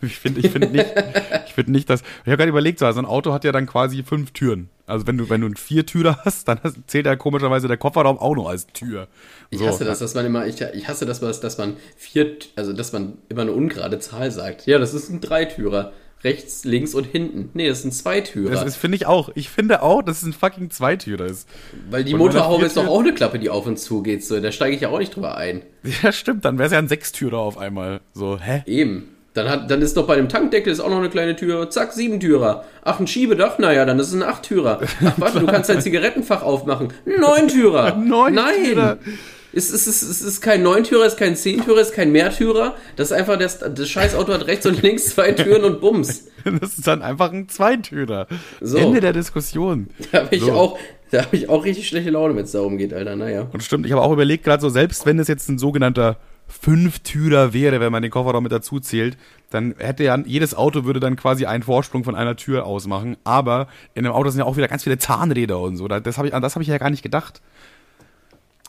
Ich 0.00 0.16
finde 0.16 0.40
ich 0.40 0.50
find 0.52 0.72
nicht, 0.72 0.87
ich 1.48 1.54
finde 1.54 1.72
nicht, 1.72 1.90
dass. 1.90 2.02
Ich 2.02 2.26
habe 2.28 2.37
gerade 2.37 2.50
überlegt, 2.50 2.78
so 2.78 2.87
also 2.87 3.00
ein 3.00 3.04
Auto 3.04 3.32
hat 3.32 3.42
ja 3.42 3.50
dann 3.50 3.66
quasi 3.66 4.04
fünf 4.04 4.30
Türen. 4.30 4.70
Also 4.88 5.07
wenn 5.07 5.18
du, 5.18 5.29
wenn 5.29 5.40
du 5.40 5.46
einen 5.46 5.57
Viertürer 5.57 6.20
hast, 6.24 6.48
dann 6.48 6.59
zählt 6.87 7.07
ja 7.07 7.14
komischerweise 7.16 7.68
der 7.68 7.77
Kofferraum 7.77 8.18
auch 8.18 8.35
noch 8.35 8.48
als 8.48 8.66
Tür. 8.68 9.09
Ich 9.51 9.59
So, 9.59 9.66
hasse 9.66 9.85
das, 9.85 9.98
dass 10.01 10.14
man 10.14 10.27
immer, 10.27 10.46
ich, 10.46 10.61
ich 10.61 10.88
hasse 10.88 11.07
das, 11.07 11.20
dass 11.20 11.59
man 11.59 11.77
vier, 11.96 12.37
also 12.57 12.72
dass 12.72 12.92
man 12.92 13.18
immer 13.29 13.42
eine 13.42 13.53
ungerade 13.53 13.98
Zahl 13.98 14.31
sagt. 14.31 14.66
Ja, 14.66 14.79
das 14.79 14.94
ist 14.94 15.11
ein 15.11 15.20
Dreitürer. 15.20 15.92
Rechts, 16.24 16.64
links 16.64 16.94
und 16.94 17.05
hinten. 17.05 17.51
Nee, 17.55 17.68
das 17.68 17.81
ist 17.81 17.85
ein 17.85 17.92
Zweitürer. 17.92 18.51
Das 18.64 18.74
finde 18.74 18.96
ich 18.96 19.07
auch. 19.07 19.31
Ich 19.37 19.51
finde 19.51 19.83
auch, 19.83 20.03
dass 20.03 20.18
es 20.18 20.24
ein 20.24 20.33
fucking 20.33 20.68
Zweitürer 20.70 21.27
ist. 21.27 21.48
Weil 21.90 22.03
die 22.03 22.12
Und 22.14 22.18
Motorhaube 22.18 22.64
ist 22.64 22.77
doch 22.77 22.88
auch 22.88 23.01
eine 23.01 23.14
Klappe, 23.14 23.38
die 23.38 23.51
auf 23.51 23.66
und 23.66 23.79
zu 23.79 24.03
geht. 24.03 24.24
So, 24.24 24.40
da 24.40 24.51
steige 24.51 24.74
ich 24.74 24.83
ja 24.83 24.88
auch 24.88 24.98
nicht 24.98 25.14
drüber 25.14 25.37
ein. 25.37 25.62
Ja, 26.03 26.11
stimmt, 26.11 26.44
dann 26.44 26.59
wäre 26.59 26.66
es 26.66 26.72
ja 26.72 26.79
ein 26.81 26.88
Sechstürer 26.88 27.38
auf 27.38 27.57
einmal. 27.57 28.01
So, 28.14 28.38
hä? 28.40 28.64
Eben. 28.66 29.11
Dann, 29.38 29.48
hat, 29.48 29.70
dann 29.70 29.81
ist 29.83 29.96
doch 29.96 30.07
bei 30.07 30.16
dem 30.16 30.29
Tankdeckel 30.29 30.72
ist 30.72 30.81
auch 30.81 30.90
noch 30.90 30.98
eine 30.98 31.11
kleine 31.11 31.37
Tür. 31.37 31.70
Zack, 31.70 31.92
Siebentürer. 31.92 32.64
Ach, 32.83 32.98
ein 32.98 33.07
Schiebedach? 33.07 33.59
Naja, 33.59 33.85
dann 33.85 33.98
ist 34.01 34.09
es 34.09 34.14
ein 34.14 34.22
Achttürer. 34.24 34.81
Ach, 35.05 35.12
warte, 35.16 35.40
du 35.40 35.46
kannst 35.46 35.70
dein 35.70 35.81
Zigarettenfach 35.83 36.42
aufmachen. 36.42 36.92
Neuntürer. 37.07 37.94
Neuntürer. 37.96 38.98
Nein. 39.01 39.18
Es 39.53 39.70
ist, 39.70 39.87
es, 39.87 40.03
ist, 40.03 40.11
es 40.11 40.20
ist 40.22 40.40
kein 40.42 40.62
Neuntürer, 40.62 41.07
es 41.07 41.14
ist 41.14 41.18
kein 41.18 41.35
Zehntürer, 41.35 41.79
es 41.79 41.88
ist 41.88 41.94
kein 41.94 42.12
Mehrtürer. 42.12 42.74
Das 42.96 43.11
ist 43.11 43.16
einfach, 43.16 43.38
das, 43.38 43.59
das 43.61 43.88
Scheißauto 43.88 44.33
hat 44.33 44.46
rechts 44.46 44.66
und 44.66 44.83
links 44.83 45.07
zwei 45.07 45.33
Türen 45.33 45.64
und 45.64 45.81
Bums. 45.81 46.27
Das 46.44 46.79
ist 46.79 46.87
dann 46.87 47.03
einfach 47.03 47.33
ein 47.33 47.48
Zweitürer. 47.48 48.27
So. 48.61 48.77
Ende 48.77 49.01
der 49.01 49.12
Diskussion. 49.12 49.88
Da 50.12 50.24
habe 50.24 50.35
ich, 50.37 50.42
So. 50.42 50.53
auch, 50.53 50.79
da 51.11 51.22
hab 51.22 51.33
ich 51.33 51.48
auch 51.48 51.64
richtig 51.64 51.88
schlechte 51.88 52.11
Laune, 52.11 52.37
wenn 52.37 52.44
es 52.44 52.53
darum 52.53 52.77
geht, 52.77 52.92
Alter. 52.92 53.16
Naja. 53.16 53.48
Und 53.53 53.62
stimmt, 53.62 53.87
ich 53.87 53.92
habe 53.92 54.03
auch 54.03 54.12
überlegt, 54.12 54.44
gerade 54.44 54.61
so, 54.61 54.68
selbst 54.68 55.07
wenn 55.07 55.18
es 55.18 55.29
jetzt 55.29 55.48
ein 55.48 55.59
sogenannter 55.59 56.16
Fünftürer 56.48 57.52
wäre, 57.52 57.78
wenn 57.80 57.92
man 57.92 58.02
den 58.02 58.11
Kofferraum 58.11 58.42
mit 58.42 58.52
dazu 58.52 58.80
zählt, 58.80 59.16
dann 59.50 59.74
hätte 59.78 60.04
ja 60.04 60.16
jedes 60.24 60.54
Auto 60.54 60.84
würde 60.84 60.98
dann 61.00 61.16
quasi 61.16 61.46
einen 61.46 61.62
Vorsprung 61.62 62.04
von 62.04 62.14
einer 62.14 62.37
Tür 62.37 62.64
ausmachen. 62.66 63.16
Aber 63.24 63.68
in 63.94 64.04
einem 64.04 64.14
Auto 64.14 64.30
sind 64.30 64.40
ja 64.40 64.44
auch 64.46 64.56
wieder 64.56 64.68
ganz 64.68 64.84
viele 64.84 64.98
Zahnräder 64.98 65.58
und 65.61 65.76
so. 65.76 65.88
Da- 65.88 66.00
Das 66.00 66.18
hab 66.18 66.24
ich, 66.26 66.34
an 66.34 66.42
das 66.42 66.54
habe 66.54 66.62
ich 66.62 66.68
ja 66.68 66.78
gar 66.78 66.90
nicht 66.90 67.02
gedacht. 67.02 67.40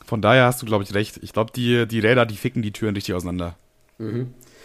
Von 0.06 0.20
daher 0.22 0.44
hast 0.44 0.60
du, 0.62 0.66
glaube 0.66 0.84
ich, 0.84 0.94
recht. 0.94 1.18
Ich 1.22 1.32
glaube, 1.32 1.52
die, 1.54 1.86
die 1.86 2.00
Räder, 2.00 2.26
die 2.26 2.36
ficken 2.36 2.62
die 2.62 2.72
Türen 2.72 2.94
richtig 2.94 3.14
auseinander. 3.14 3.56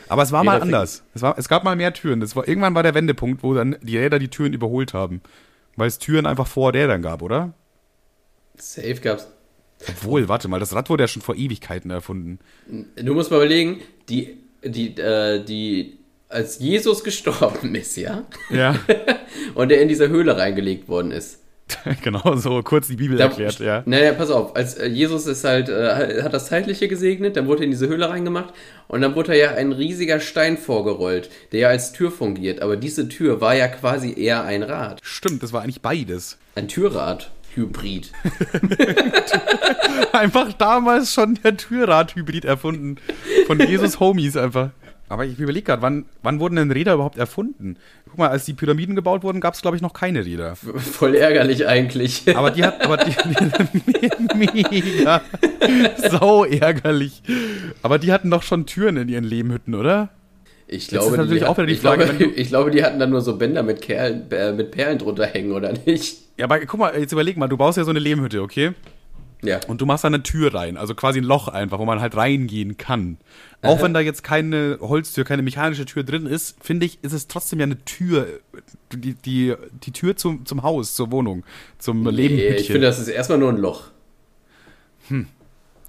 Aber 0.08 0.24
es 0.24 0.32
war 0.32 0.44
mal 0.44 0.54
Räder 0.56 0.66
ficken- 0.66 0.74
anders. 0.76 1.04
Es, 1.14 1.22
war, 1.22 1.38
es 1.38 1.48
gab 1.50 1.64
mal 1.64 1.76
mehr 1.76 1.94
Türen. 1.94 2.20
Das 2.20 2.36
war, 2.36 2.48
irgendwann 2.48 2.76
war 2.76 2.84
der 2.84 2.94
Wendepunkt, 2.96 3.44
wo 3.44 3.54
dann 3.54 3.76
die 3.82 3.98
Räder 3.98 4.20
die 4.20 4.30
Türen 4.30 4.54
überholt 4.54 4.94
haben. 4.94 5.22
Weil 5.76 5.88
es 5.88 6.00
Türen 6.00 6.26
einfach 6.26 6.48
vor 6.48 6.74
Rädern 6.74 7.02
gab, 7.02 7.22
oder? 7.22 7.54
Safe 8.58 8.96
gab's. 9.02 9.28
Obwohl, 9.88 10.28
warte 10.30 10.48
mal, 10.48 10.60
das 10.60 10.74
Rad 10.74 10.90
wurde 10.90 11.04
ja 11.04 11.08
schon 11.08 11.22
vor 11.22 11.36
Ewigkeiten 11.36 11.92
erfunden. 11.92 12.40
Du 12.96 13.14
musst 13.14 13.30
mal 13.32 13.38
überlegen, 13.38 13.82
die, 14.10 14.38
die, 14.64 14.98
äh, 14.98 15.44
die, 15.44 15.98
als 16.30 16.60
Jesus 16.60 17.04
gestorben 17.04 17.76
ist, 17.76 17.96
ja, 17.98 18.24
Ja, 18.50 18.76
und 19.56 19.72
er 19.72 19.82
in 19.82 19.88
diese 19.88 20.10
Höhle 20.10 20.38
reingelegt 20.38 20.88
worden 20.88 21.12
ist. 21.12 21.40
genau 22.04 22.36
so, 22.36 22.62
kurz 22.62 22.88
die 22.88 22.96
Bibel 22.96 23.18
Da- 23.18 23.26
erklärt, 23.26 23.60
ja. 23.60 23.82
Naja, 23.88 24.14
pass 24.14 24.30
auf, 24.30 24.56
als 24.56 24.76
äh, 24.76 24.86
Jesus 24.86 25.26
ist 25.26 25.44
halt, 25.44 25.68
äh, 25.68 26.22
hat 26.22 26.32
das 26.32 26.46
Zeitliche 26.48 26.88
gesegnet, 26.88 27.36
dann 27.36 27.48
wurde 27.48 27.62
er 27.62 27.66
in 27.66 27.72
diese 27.72 27.88
Höhle 27.88 28.08
reingemacht 28.08 28.54
und 28.88 29.02
dann 29.02 29.16
wurde 29.16 29.36
ja 29.38 29.52
ein 29.56 29.72
riesiger 29.72 30.20
Stein 30.20 30.58
vorgerollt, 30.60 31.30
der 31.52 31.60
ja 31.62 31.68
als 31.70 31.92
Tür 31.92 32.12
fungiert, 32.12 32.62
aber 32.62 32.78
diese 32.78 33.10
Tür 33.10 33.42
war 33.42 33.56
ja 33.56 33.68
quasi 33.68 34.14
eher 34.16 34.44
ein 34.44 34.62
Rad. 34.62 35.00
Stimmt, 35.04 35.42
das 35.42 35.54
war 35.54 35.64
eigentlich 35.64 35.82
beides. 35.82 36.38
Ein 36.54 36.68
Türrad. 36.68 37.32
Hybrid. 37.56 38.12
Einfach 40.12 40.54
damals 40.54 41.14
schon 41.14 41.36
der 41.44 41.58
Türrad-Hybrid 41.58 42.46
erfunden. 42.46 42.98
Von 43.48 43.60
Jesus 43.60 44.00
Homies 44.00 44.38
einfach. 44.38 44.72
Aber 45.08 45.26
ich 45.26 45.40
überlege 45.40 45.66
gerade, 45.66 45.82
wann, 45.82 46.06
wann 46.24 46.40
wurden 46.40 46.56
denn 46.56 46.72
Räder 46.72 46.96
überhaupt 46.96 47.18
erfunden? 47.18 47.78
Guck 48.10 48.18
mal, 48.18 48.30
als 48.30 48.46
die 48.46 48.54
Pyramiden 48.54 48.96
gebaut 48.96 49.24
wurden, 49.24 49.40
gab 49.40 49.54
es, 49.54 49.62
glaube 49.62 49.78
ich, 49.78 49.84
noch 49.84 49.94
keine 49.94 50.26
Räder. 50.26 50.56
Voll 50.56 51.16
ärgerlich 51.16 51.68
eigentlich. 51.68 52.24
Aber 52.36 52.50
die 52.50 52.64
hat, 52.64 52.82
aber 52.82 52.98
die, 52.98 53.16
mega, 54.36 55.22
sau 56.10 56.44
ärgerlich. 56.46 57.22
Aber 57.84 58.00
die 58.00 58.12
hatten 58.12 58.32
doch 58.32 58.42
schon 58.42 58.66
Türen 58.66 58.98
in 58.98 59.10
ihren 59.10 59.24
Lehmhütten, 59.24 59.76
oder? 59.76 60.10
Ich 60.68 60.84
ist 60.84 60.90
glaube, 60.90 61.18
natürlich 61.18 61.44
die, 61.44 61.46
auch 61.46 61.58
wieder 61.58 61.68
die 61.68 61.76
Frage, 61.76 62.06
glaube, 62.06 62.24
ich 62.36 62.48
glaube, 62.48 62.72
die 62.72 62.84
hatten 62.84 63.00
dann 63.00 63.12
nur 63.12 63.22
so 63.22 63.38
Bänder 63.38 63.64
mit, 63.64 63.82
Kerlen, 63.82 64.30
äh, 64.32 64.52
mit 64.52 64.72
Perlen 64.72 64.98
drunter 64.98 65.26
hängen, 65.26 65.52
oder 65.52 65.74
nicht? 65.86 66.18
Ja, 66.38 66.46
aber 66.46 66.60
guck 66.62 66.80
mal, 66.80 66.98
jetzt 67.00 67.12
überleg 67.12 67.38
mal, 67.38 67.48
du 67.48 67.58
baust 67.58 67.78
ja 67.78 67.84
so 67.84 67.92
eine 67.92 68.00
Lehmhütte, 68.00 68.42
okay? 68.42 68.72
Ja. 69.44 69.60
Und 69.68 69.80
du 69.80 69.86
machst 69.86 70.04
da 70.04 70.08
eine 70.08 70.24
Tür 70.24 70.54
rein, 70.54 70.76
also 70.76 70.96
quasi 70.96 71.20
ein 71.20 71.24
Loch 71.24 71.48
einfach, 71.48 71.78
wo 71.78 71.86
man 71.86 72.02
halt 72.02 72.16
reingehen 72.16 72.78
kann. 72.78 73.18
Auch 73.62 73.82
wenn 73.82 73.94
da 73.94 74.00
jetzt 74.00 74.24
keine 74.24 74.78
Holztür, 74.80 75.24
keine 75.24 75.42
mechanische 75.42 75.86
Tür 75.86 76.04
drin 76.04 76.26
ist, 76.26 76.56
finde 76.64 76.86
ich, 76.86 77.00
ist 77.04 77.14
es 77.14 77.28
trotzdem 77.28 77.60
ja 77.60 77.64
eine 77.64 77.84
Tür, 77.84 78.28
die, 78.92 79.14
die, 79.14 79.56
die 79.84 79.92
Tür 79.92 80.16
zum, 80.16 80.46
zum 80.46 80.64
Haus, 80.64 80.96
zur 80.96 81.12
Wohnung, 81.12 81.44
zum 81.80 82.04
Nee, 82.04 82.10
Lehmhütchen. 82.12 82.56
ich 82.58 82.68
finde, 82.68 82.88
das 82.88 83.00
ist 83.00 83.08
erstmal 83.08 83.40
nur 83.40 83.50
ein 83.50 83.58
Loch. 83.58 83.90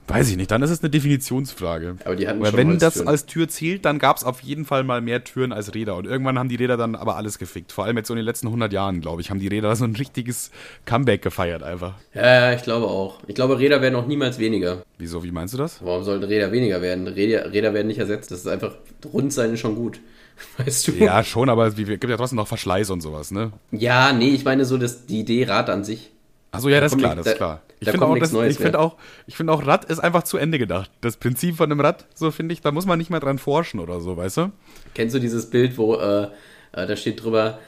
Weiß 0.09 0.31
ich 0.31 0.37
nicht, 0.37 0.51
dann 0.51 0.63
ist 0.63 0.71
es 0.71 0.81
eine 0.81 0.91
Definitionsfrage. 0.91 1.97
Aber 2.05 2.15
die 2.15 2.29
hatten 2.29 2.41
Weil 2.41 2.51
schon 2.51 2.59
wenn 2.59 2.79
das 2.79 3.05
als 3.05 3.27
Tür 3.27 3.49
zählt, 3.49 3.85
dann 3.85 3.99
gab 3.99 4.17
es 4.17 4.25
auf 4.25 4.41
jeden 4.41 4.65
Fall 4.65 4.85
mal 4.85 5.01
mehr 5.01 5.25
Türen 5.25 5.53
als 5.53 5.75
Räder. 5.75 5.97
Und 5.97 6.07
irgendwann 6.07 6.39
haben 6.39 6.49
die 6.49 6.55
Räder 6.55 6.77
dann 6.77 6.95
aber 6.95 7.17
alles 7.17 7.39
gefickt. 7.39 7.73
Vor 7.73 7.85
allem 7.85 7.97
jetzt 7.97 8.07
so 8.07 8.15
in 8.15 8.19
den 8.19 8.25
letzten 8.25 8.47
100 8.47 8.73
Jahren, 8.73 9.01
glaube 9.01 9.21
ich, 9.21 9.31
haben 9.31 9.41
die 9.41 9.49
Räder 9.49 9.75
so 9.75 9.85
ein 9.85 9.97
richtiges 9.97 10.53
Comeback 10.85 11.23
gefeiert 11.23 11.65
einfach. 11.65 11.95
Ja, 12.15 12.51
ja, 12.51 12.53
ich 12.53 12.63
glaube 12.63 12.87
auch. 12.87 13.19
Ich 13.27 13.35
glaube, 13.35 13.59
Räder 13.59 13.83
werden 13.83 13.97
auch 13.97 14.07
niemals 14.07 14.39
weniger. 14.39 14.83
Wieso, 14.99 15.25
wie 15.25 15.33
meinst 15.33 15.55
du 15.55 15.59
das? 15.59 15.85
Warum 15.85 16.05
sollten 16.05 16.25
Räder 16.25 16.53
weniger 16.53 16.81
werden? 16.83 17.09
Räder, 17.09 17.53
Räder 17.53 17.75
werden 17.75 17.89
nicht 17.89 17.99
ersetzt. 17.99 18.31
Das 18.31 18.41
ist 18.41 18.47
einfach, 18.47 18.77
rund 19.13 19.33
sein 19.33 19.55
ist 19.55 19.61
schon 19.61 19.75
gut. 19.75 19.99
Weißt 20.59 20.87
du? 20.87 20.93
Ja, 20.93 21.25
schon, 21.25 21.49
aber 21.49 21.67
es 21.67 21.75
gibt 21.75 22.05
ja 22.05 22.17
trotzdem 22.17 22.37
noch 22.37 22.47
Verschleiß 22.49 22.91
und 22.91 23.01
sowas, 23.01 23.31
ne? 23.31 23.53
Ja, 23.73 24.13
nee, 24.13 24.31
ich 24.31 24.45
meine 24.45 24.65
so 24.65 24.79
das, 24.79 25.07
die 25.07 25.21
Idee 25.21 25.45
Rad 25.45 25.69
an 25.71 25.83
sich. 25.83 26.13
Achso, 26.53 26.69
ja, 26.69 26.81
das 26.81 26.93
ist 26.93 26.99
klar, 26.99 27.15
nicht- 27.15 27.27
das 27.27 27.33
ist 27.33 27.37
klar. 27.37 27.63
Ich 27.79 27.91
finde 27.91 28.07
auch, 28.07 28.19
das, 28.19 28.33
ich 28.33 28.59
mehr. 28.59 28.81
auch, 28.81 28.97
ich 29.27 29.37
finde 29.37 29.53
auch, 29.53 29.67
Rad 29.67 29.85
ist 29.85 29.99
einfach 29.99 30.23
zu 30.23 30.39
Ende 30.39 30.59
gedacht. 30.59 30.91
Das 31.03 31.19
Prinzip 31.19 31.57
von 31.57 31.71
einem 31.71 31.81
Rad, 31.81 32.07
so 32.15 32.31
finde 32.31 32.55
ich, 32.55 32.63
da 32.63 32.73
muss 32.73 32.87
man 32.87 32.99
nicht 32.99 33.11
mehr 33.11 33.21
dran 33.21 33.39
forschen 33.39 33.81
oder 33.81 34.01
so, 34.01 34.17
weißt 34.17 34.37
du? 34.39 34.53
Kennst 34.95 35.15
du 35.15 35.19
dieses 35.19 35.51
Bild, 35.51 35.77
wo 35.77 35.97
äh, 35.97 36.29
äh, 36.73 36.87
da 36.87 36.97
steht 36.97 37.23
drüber, 37.23 37.59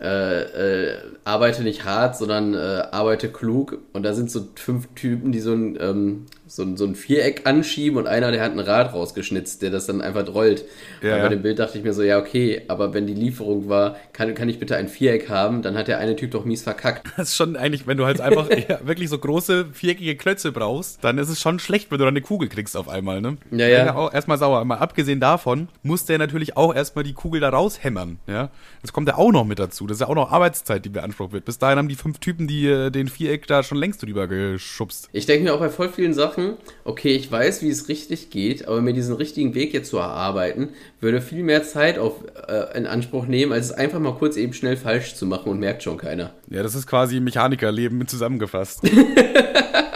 äh, 0.00 0.86
äh, 0.92 0.96
arbeite 1.24 1.62
nicht 1.62 1.84
hart, 1.84 2.16
sondern 2.16 2.54
äh, 2.54 2.56
arbeite 2.90 3.30
klug. 3.30 3.78
Und 3.92 4.04
da 4.04 4.14
sind 4.14 4.30
so 4.30 4.48
fünf 4.54 4.88
Typen, 4.94 5.32
die 5.32 5.40
so 5.40 5.52
ein, 5.52 5.76
ähm, 5.80 6.26
so, 6.48 6.62
ein, 6.62 6.76
so 6.76 6.84
ein 6.84 6.94
Viereck 6.94 7.42
anschieben 7.44 7.98
und 7.98 8.06
einer, 8.06 8.32
der 8.32 8.42
hat 8.42 8.52
ein 8.52 8.58
Rad 8.58 8.92
rausgeschnitzt, 8.92 9.62
der 9.62 9.70
das 9.70 9.86
dann 9.86 10.00
einfach 10.00 10.26
rollt. 10.32 10.64
Ja, 11.02 11.16
und 11.16 11.22
bei 11.22 11.28
dem 11.28 11.42
Bild 11.42 11.58
dachte 11.58 11.78
ich 11.78 11.84
mir 11.84 11.92
so, 11.92 12.02
ja, 12.02 12.18
okay, 12.18 12.62
aber 12.68 12.94
wenn 12.94 13.06
die 13.06 13.14
Lieferung 13.14 13.68
war, 13.68 13.96
kann, 14.12 14.34
kann 14.34 14.48
ich 14.48 14.58
bitte 14.58 14.76
ein 14.76 14.88
Viereck 14.88 15.28
haben, 15.28 15.62
dann 15.62 15.76
hat 15.76 15.88
der 15.88 15.98
eine 15.98 16.16
Typ 16.16 16.32
doch 16.32 16.44
mies 16.44 16.62
verkackt. 16.62 17.06
Das 17.16 17.30
ist 17.30 17.36
schon 17.36 17.56
eigentlich, 17.56 17.86
wenn 17.86 17.98
du 17.98 18.06
halt 18.06 18.20
einfach 18.20 18.48
ja, 18.68 18.80
wirklich 18.84 19.10
so 19.10 19.18
große, 19.18 19.66
viereckige 19.72 20.16
Klötze 20.16 20.52
brauchst, 20.52 21.04
dann 21.04 21.18
ist 21.18 21.28
es 21.28 21.40
schon 21.40 21.58
schlecht, 21.58 21.90
wenn 21.90 21.98
du 21.98 22.04
dann 22.04 22.14
eine 22.14 22.22
Kugel 22.22 22.48
kriegst 22.48 22.76
auf 22.76 22.88
einmal, 22.88 23.20
ne? 23.20 23.36
Ja, 23.50 23.68
ja. 23.68 24.10
Erstmal 24.10 24.38
sauer. 24.38 24.64
Mal 24.64 24.78
abgesehen 24.78 25.20
davon 25.20 25.68
muss 25.82 26.04
der 26.04 26.18
natürlich 26.18 26.56
auch 26.56 26.74
erstmal 26.74 27.04
die 27.04 27.12
Kugel 27.12 27.40
da 27.40 27.50
raushämmern, 27.50 28.18
ja? 28.26 28.50
Das 28.82 28.92
kommt 28.92 29.08
ja 29.08 29.16
auch 29.16 29.32
noch 29.32 29.44
mit 29.44 29.58
dazu. 29.58 29.86
Das 29.86 29.96
ist 29.96 30.00
ja 30.00 30.08
auch 30.08 30.14
noch 30.14 30.30
Arbeitszeit, 30.30 30.84
die 30.84 30.88
beansprucht 30.88 31.32
wird. 31.32 31.44
Bis 31.44 31.58
dahin 31.58 31.78
haben 31.78 31.88
die 31.88 31.96
fünf 31.96 32.18
Typen, 32.18 32.46
die 32.46 32.66
äh, 32.66 32.90
den 32.90 33.08
Viereck 33.08 33.46
da 33.46 33.62
schon 33.62 33.78
längst 33.78 34.02
drüber 34.02 34.26
geschubst. 34.28 35.08
Ich 35.12 35.26
denke 35.26 35.44
mir 35.44 35.54
auch 35.54 35.60
bei 35.60 35.68
voll 35.68 35.88
vielen 35.88 36.14
Sachen, 36.14 36.37
okay, 36.84 37.14
ich 37.14 37.30
weiß, 37.30 37.62
wie 37.62 37.68
es 37.68 37.88
richtig 37.88 38.30
geht, 38.30 38.66
aber 38.66 38.80
mir 38.80 38.92
diesen 38.92 39.14
richtigen 39.14 39.54
Weg 39.54 39.72
jetzt 39.72 39.90
zu 39.90 39.98
erarbeiten, 39.98 40.70
würde 41.00 41.20
viel 41.20 41.42
mehr 41.42 41.62
Zeit 41.62 41.98
auf, 41.98 42.24
äh, 42.48 42.76
in 42.76 42.86
Anspruch 42.86 43.26
nehmen, 43.26 43.52
als 43.52 43.66
es 43.66 43.72
einfach 43.72 43.98
mal 43.98 44.14
kurz 44.14 44.36
eben 44.36 44.52
schnell 44.52 44.76
falsch 44.76 45.14
zu 45.14 45.26
machen 45.26 45.50
und 45.50 45.58
merkt 45.58 45.82
schon 45.82 45.98
keiner. 45.98 46.34
Ja, 46.48 46.62
das 46.62 46.74
ist 46.74 46.86
quasi 46.86 47.20
Mechanikerleben 47.20 47.98
mit 47.98 48.10
zusammengefasst. 48.10 48.80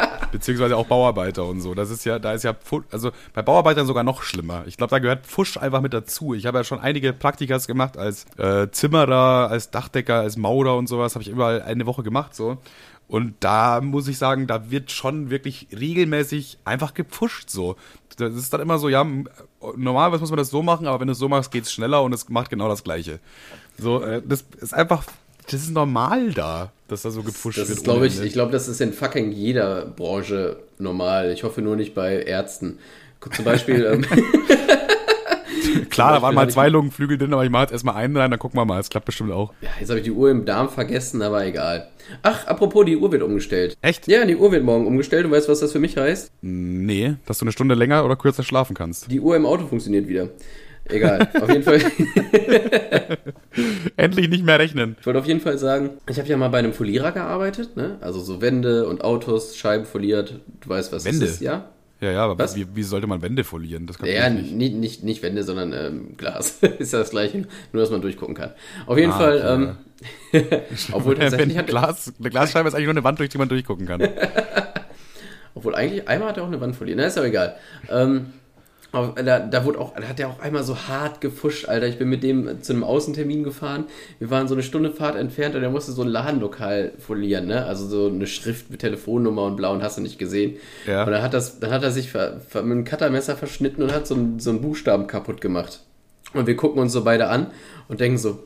Beziehungsweise 0.43 0.77
auch 0.77 0.87
Bauarbeiter 0.87 1.45
und 1.45 1.61
so. 1.61 1.73
Das 1.73 1.89
ist 1.89 2.05
ja, 2.05 2.19
da 2.19 2.33
ist 2.33 2.43
ja, 2.43 2.53
also 2.91 3.13
bei 3.33 3.43
Bauarbeitern 3.43 3.87
sogar 3.87 4.03
noch 4.03 4.25
schlimmer. 4.25 4.65
Ich 4.67 4.77
glaube, 4.77 4.91
da 4.91 4.99
gehört 4.99 5.25
Fusch 5.25 5.57
einfach 5.57 5.81
mit 5.81 5.95
dazu. 5.95 6.35
Ich 6.35 6.47
habe 6.47 6.59
ja 6.59 6.65
schon 6.65 6.81
einige 6.81 7.13
Praktikas 7.13 7.69
gemacht 7.69 7.97
als 7.97 8.27
äh, 8.39 8.69
Zimmerer, 8.73 9.49
als 9.49 9.71
Dachdecker, 9.71 10.17
als 10.17 10.37
Maurer 10.37 10.77
und 10.77 10.89
sowas. 10.89 11.15
Habe 11.15 11.23
ich 11.23 11.29
überall 11.29 11.63
eine 11.63 11.87
Woche 11.87 12.03
gemacht 12.03 12.35
so. 12.35 12.59
Und 13.07 13.37
da 13.39 13.81
muss 13.81 14.09
ich 14.09 14.19
sagen, 14.19 14.49
da 14.49 14.73
wird 14.73 14.91
schon 14.91 15.31
wirklich 15.31 15.69
regelmäßig 15.71 16.59
einfach 16.65 16.93
gepfuscht 16.93 17.49
so. 17.49 17.77
Das 18.17 18.35
ist 18.35 18.53
dann 18.53 18.61
immer 18.61 18.81
so, 18.81 18.89
ja, 18.89 19.07
normalerweise 19.77 20.23
muss 20.23 20.31
man 20.31 20.39
das 20.39 20.51
so 20.51 20.65
machen, 20.65 20.89
aber 20.89 20.99
wenn 20.99 21.07
du 21.07 21.13
es 21.13 21.19
so 21.21 21.29
machst, 21.29 21.53
geht's 21.53 21.73
schneller 21.73 22.03
und 22.03 22.13
es 22.13 22.29
macht 22.29 22.51
genau 22.51 22.69
das 22.69 22.83
Gleiche. 22.83 23.21
So, 23.79 24.03
äh, 24.03 24.21
das 24.27 24.45
ist 24.61 24.75
einfach, 24.75 25.05
das 25.51 25.63
ist 25.63 25.71
normal 25.73 26.33
da, 26.33 26.73
dass 26.89 27.03
da 27.03 27.11
so 27.11 27.23
gepfuscht 27.23 27.59
Das 27.59 27.69
wird. 27.69 27.79
ist, 27.79 27.85
glaube 27.85 28.01
ohne 28.01 28.09
ich, 28.09 28.21
ich 28.21 28.33
glaube, 28.33 28.53
das 28.53 28.69
ist 28.69 28.81
in 28.81 28.93
fucking 28.93 29.33
jeder 29.33 29.87
Branche 29.87 30.57
normal. 30.79 31.31
Ich 31.33 31.45
hoffe 31.45 31.63
nur 31.63 31.77
nicht 31.77 31.95
bei 31.95 32.23
Ärzten. 32.23 32.79
Zum 33.35 33.45
Beispiel, 33.45 33.85
ähm, 33.85 34.05
Klar, 35.91 36.13
da 36.15 36.23
waren 36.23 36.35
mal 36.35 36.51
zwei 36.51 36.69
Lungenflügel 36.69 37.19
drin, 37.19 37.33
aber 37.33 37.45
ich 37.45 37.51
mache 37.51 37.63
jetzt 37.65 37.73
erstmal 37.73 37.97
einen 37.97 38.17
rein, 38.17 38.31
dann 38.31 38.41
gucken 38.41 38.59
wir 38.59 38.65
mal. 38.65 38.81
Es 38.81 38.89
klappt 38.91 39.07
bestimmt 39.07 39.31
auch. 39.33 39.53
ja, 39.61 39.69
jetzt 39.79 39.91
habe 39.91 40.01
ich 40.01 40.05
die 40.05 40.11
Uhr 40.11 40.31
im 40.31 40.45
Darm 40.45 40.69
vergessen, 40.69 41.23
aber 41.23 41.45
egal. 41.47 41.89
Ach, 42.23 42.47
apropos, 42.47 42.85
die 42.85 42.97
Uhr 42.97 43.13
wird 43.13 43.23
umgestellt. 43.23 43.77
Echt? 43.81 44.09
Ja, 44.09 44.25
die 44.25 44.37
Uhr 44.37 44.51
wird 44.53 44.65
morgen 44.65 44.87
umgestellt. 44.87 45.25
Und 45.25 45.31
weißt 45.33 45.49
du, 45.49 45.53
was 45.53 45.61
das 45.61 45.73
für 45.73 45.79
mich 45.79 45.97
heißt? 45.97 46.31
Nee, 46.41 47.15
dass 47.27 47.39
du 47.39 47.45
eine 47.45 47.53
Stunde 47.53 47.75
länger 47.75 48.05
oder 48.05 48.17
kürzer 48.17 48.43
schlafen 48.43 48.75
kannst. 48.75 49.11
Die 49.11 49.21
Uhr 49.21 49.37
im 49.37 49.47
Auto 49.47 49.67
funktioniert 49.67 50.09
wieder. 50.09 50.29
Egal. 50.89 51.29
Auf 51.41 51.49
jeden 51.49 51.63
Fall. 51.63 51.81
Endlich 53.97 54.29
nicht 54.29 54.45
mehr 54.45 54.59
rechnen. 54.59 54.97
Ich 55.01 55.07
wollte 55.07 55.19
auf 55.21 55.27
jeden 55.27 55.41
Fall 55.41 55.59
sagen, 55.59 55.91
ich 56.09 56.19
habe 56.19 56.29
ja 56.29 56.37
mal 56.37 56.49
bei 56.49 56.59
einem 56.59 56.73
Folierer 56.73 57.13
gearbeitet, 57.13 57.77
ne? 57.77 57.97
Also 58.01 58.21
so 58.21 58.41
Wände 58.41 58.87
und 58.87 59.03
Autos, 59.05 59.57
Scheiben 59.57 59.85
foliert. 59.87 60.41
Du 60.61 60.69
weißt, 60.69 60.93
was 60.93 61.05
Wände? 61.05 61.21
das 61.21 61.31
ist, 61.31 61.41
ja? 61.41 61.69
Ja, 62.01 62.11
ja, 62.11 62.25
aber 62.25 62.37
Was? 62.37 62.57
wie, 62.57 62.67
wie 62.75 62.83
sollte 62.83 63.07
man 63.07 63.23
Wände 63.23 63.45
folieren? 63.45 63.87
Das 63.87 63.97
kann 63.97 64.09
Ja, 64.09 64.27
ich 64.27 64.35
nicht. 64.35 64.53
nicht, 64.55 64.75
nicht, 64.75 65.05
nicht 65.05 65.23
Wände, 65.23 65.45
sondern 65.45 65.73
ähm, 65.73 66.17
Glas. 66.17 66.59
ist 66.79 66.93
ja 66.93 66.99
das 66.99 67.11
gleiche, 67.11 67.47
nur 67.73 67.81
dass 67.83 67.91
man 67.93 68.03
durchgucken 68.03 68.35
kann. 68.35 68.51
Auf 68.87 68.99
jeden 68.99 69.13
Ah, 69.13 69.19
Fall, 69.19 69.77
okay, 70.33 70.43
ähm, 70.43 70.61
obwohl 70.93 71.15
tatsächlich 71.15 71.57
hat, 71.57 71.69
Glas, 71.69 72.13
eine 72.19 72.31
Glasscheibe 72.31 72.69
ist 72.69 72.75
eigentlich 72.75 72.87
nur 72.87 72.95
eine 72.95 73.05
Wand, 73.05 73.21
durch 73.21 73.31
die 73.31 73.39
man 73.39 73.49
durchgucken 73.49 73.87
kann. 73.87 74.03
obwohl 75.55 75.77
eigentlich, 75.77 76.09
einmal 76.09 76.31
hat 76.31 76.39
er 76.39 76.43
auch 76.43 76.49
eine 76.49 76.61
Wand 76.61 76.75
foliert, 76.75 76.99
na 76.99 77.05
ist 77.05 77.17
aber 77.19 77.29
egal. 77.29 77.55
Ähm, 77.89 78.33
da, 78.93 79.41
da 79.41 79.65
wurde 79.65 79.81
auch, 79.81 79.95
da 79.95 80.07
hat 80.07 80.21
er 80.21 80.29
auch 80.29 80.41
einmal 80.41 80.65
so 80.65 80.77
hart 80.77 81.23
gefuscht, 81.23 81.67
Alter. 81.67 81.87
Ich 81.87 81.99
bin 81.99 82.11
mit 82.11 82.23
dem 82.23 82.63
zu 82.63 82.75
einem 82.75 82.85
Außentermin 82.85 83.43
gefahren. 83.43 83.85
Wir 84.19 84.29
waren 84.31 84.49
so 84.49 84.55
eine 84.55 84.63
Stunde 84.63 84.91
Fahrt 84.91 85.17
entfernt 85.17 85.55
und 85.55 85.63
er 85.63 85.71
musste 85.71 85.93
so 85.93 86.03
ein 86.03 86.09
Ladenlokal 86.09 86.93
folieren, 86.99 87.47
ne? 87.47 87.65
Also 87.65 87.87
so 87.87 88.09
eine 88.09 88.27
Schrift 88.27 88.71
mit 88.71 88.81
Telefonnummer 88.81 89.45
und 89.45 89.57
blau 89.57 89.73
und 89.73 89.83
hast 89.83 89.97
du 89.97 90.03
nicht 90.03 90.19
gesehen. 90.19 90.57
Ja. 90.87 91.05
Und 91.05 91.13
dann 91.13 91.23
hat, 91.23 91.33
das, 91.33 91.59
dann 91.59 91.71
hat 91.71 91.83
er 91.83 91.91
sich 91.91 92.11
ver, 92.11 92.41
ver, 92.41 92.63
mit 92.63 92.73
einem 92.73 92.85
Cuttermesser 92.85 93.35
verschnitten 93.35 93.83
und 93.83 93.93
hat 93.93 94.07
so 94.07 94.15
einen, 94.15 94.39
so 94.41 94.51
einen 94.51 94.61
Buchstaben 94.61 95.07
kaputt 95.07 95.41
gemacht. 95.41 95.81
Und 96.35 96.47
wir 96.47 96.57
gucken 96.57 96.81
uns 96.81 96.93
so 96.93 97.03
beide 97.03 97.29
an 97.29 97.47
und 97.89 98.01
denken 98.01 98.19
so, 98.19 98.41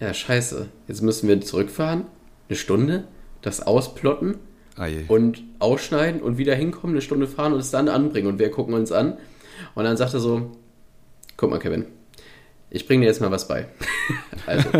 ja, 0.00 0.12
scheiße, 0.12 0.66
jetzt 0.88 1.02
müssen 1.02 1.28
wir 1.28 1.40
zurückfahren, 1.40 2.06
eine 2.48 2.56
Stunde, 2.56 3.04
das 3.42 3.64
ausplotten 3.64 4.38
Ah, 4.78 4.86
und 5.08 5.42
ausschneiden 5.58 6.22
und 6.22 6.38
wieder 6.38 6.54
hinkommen, 6.54 6.94
eine 6.94 7.02
Stunde 7.02 7.26
fahren 7.26 7.52
und 7.52 7.58
es 7.58 7.72
dann 7.72 7.88
anbringen. 7.88 8.28
Und 8.28 8.38
wir 8.38 8.50
gucken 8.50 8.74
uns 8.74 8.92
an. 8.92 9.14
Und 9.74 9.84
dann 9.84 9.96
sagt 9.96 10.14
er 10.14 10.20
so, 10.20 10.52
guck 11.36 11.50
mal, 11.50 11.58
Kevin, 11.58 11.86
ich 12.70 12.86
bringe 12.86 13.02
dir 13.02 13.08
jetzt 13.08 13.20
mal 13.20 13.30
was 13.30 13.48
bei. 13.48 13.66
also. 14.46 14.68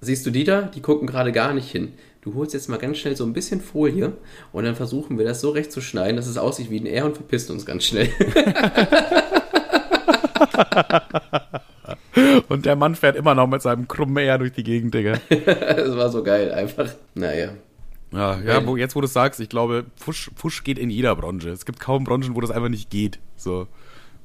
Siehst 0.00 0.26
du 0.26 0.30
die 0.30 0.44
da? 0.44 0.62
Die 0.62 0.82
gucken 0.82 1.06
gerade 1.06 1.30
gar 1.30 1.54
nicht 1.54 1.70
hin. 1.70 1.92
Du 2.22 2.34
holst 2.34 2.54
jetzt 2.54 2.68
mal 2.68 2.78
ganz 2.78 2.98
schnell 2.98 3.16
so 3.16 3.24
ein 3.24 3.32
bisschen 3.32 3.60
Folie 3.60 4.12
und 4.52 4.64
dann 4.64 4.76
versuchen 4.76 5.18
wir 5.18 5.24
das 5.24 5.40
so 5.40 5.50
recht 5.50 5.72
zu 5.72 5.80
schneiden, 5.80 6.16
dass 6.16 6.26
es 6.26 6.38
aussieht 6.38 6.70
wie 6.70 6.78
ein 6.78 6.86
R 6.86 7.04
und 7.04 7.16
verpisst 7.16 7.50
uns 7.50 7.66
ganz 7.66 7.84
schnell. 7.84 8.08
Und 12.48 12.66
der 12.66 12.76
Mann 12.76 12.94
fährt 12.94 13.16
immer 13.16 13.34
noch 13.34 13.46
mit 13.46 13.62
seinem 13.62 13.88
krummen 13.88 14.14
Meer 14.14 14.36
durch 14.38 14.52
die 14.52 14.62
Gegend, 14.62 14.92
Digga. 14.94 15.18
das 15.30 15.96
war 15.96 16.10
so 16.10 16.22
geil, 16.22 16.52
einfach. 16.52 16.92
Naja. 17.14 17.52
Ja, 18.12 18.40
ja 18.40 18.66
wo, 18.66 18.76
jetzt 18.76 18.94
wo 18.94 19.00
du 19.00 19.06
es 19.06 19.12
sagst, 19.12 19.40
ich 19.40 19.48
glaube, 19.48 19.86
Fusch, 19.96 20.30
Fusch 20.36 20.64
geht 20.64 20.78
in 20.78 20.90
jeder 20.90 21.16
Branche. 21.16 21.50
Es 21.50 21.64
gibt 21.64 21.80
kaum 21.80 22.04
Branchen, 22.04 22.34
wo 22.34 22.40
das 22.40 22.50
einfach 22.50 22.68
nicht 22.68 22.90
geht. 22.90 23.18
So. 23.36 23.66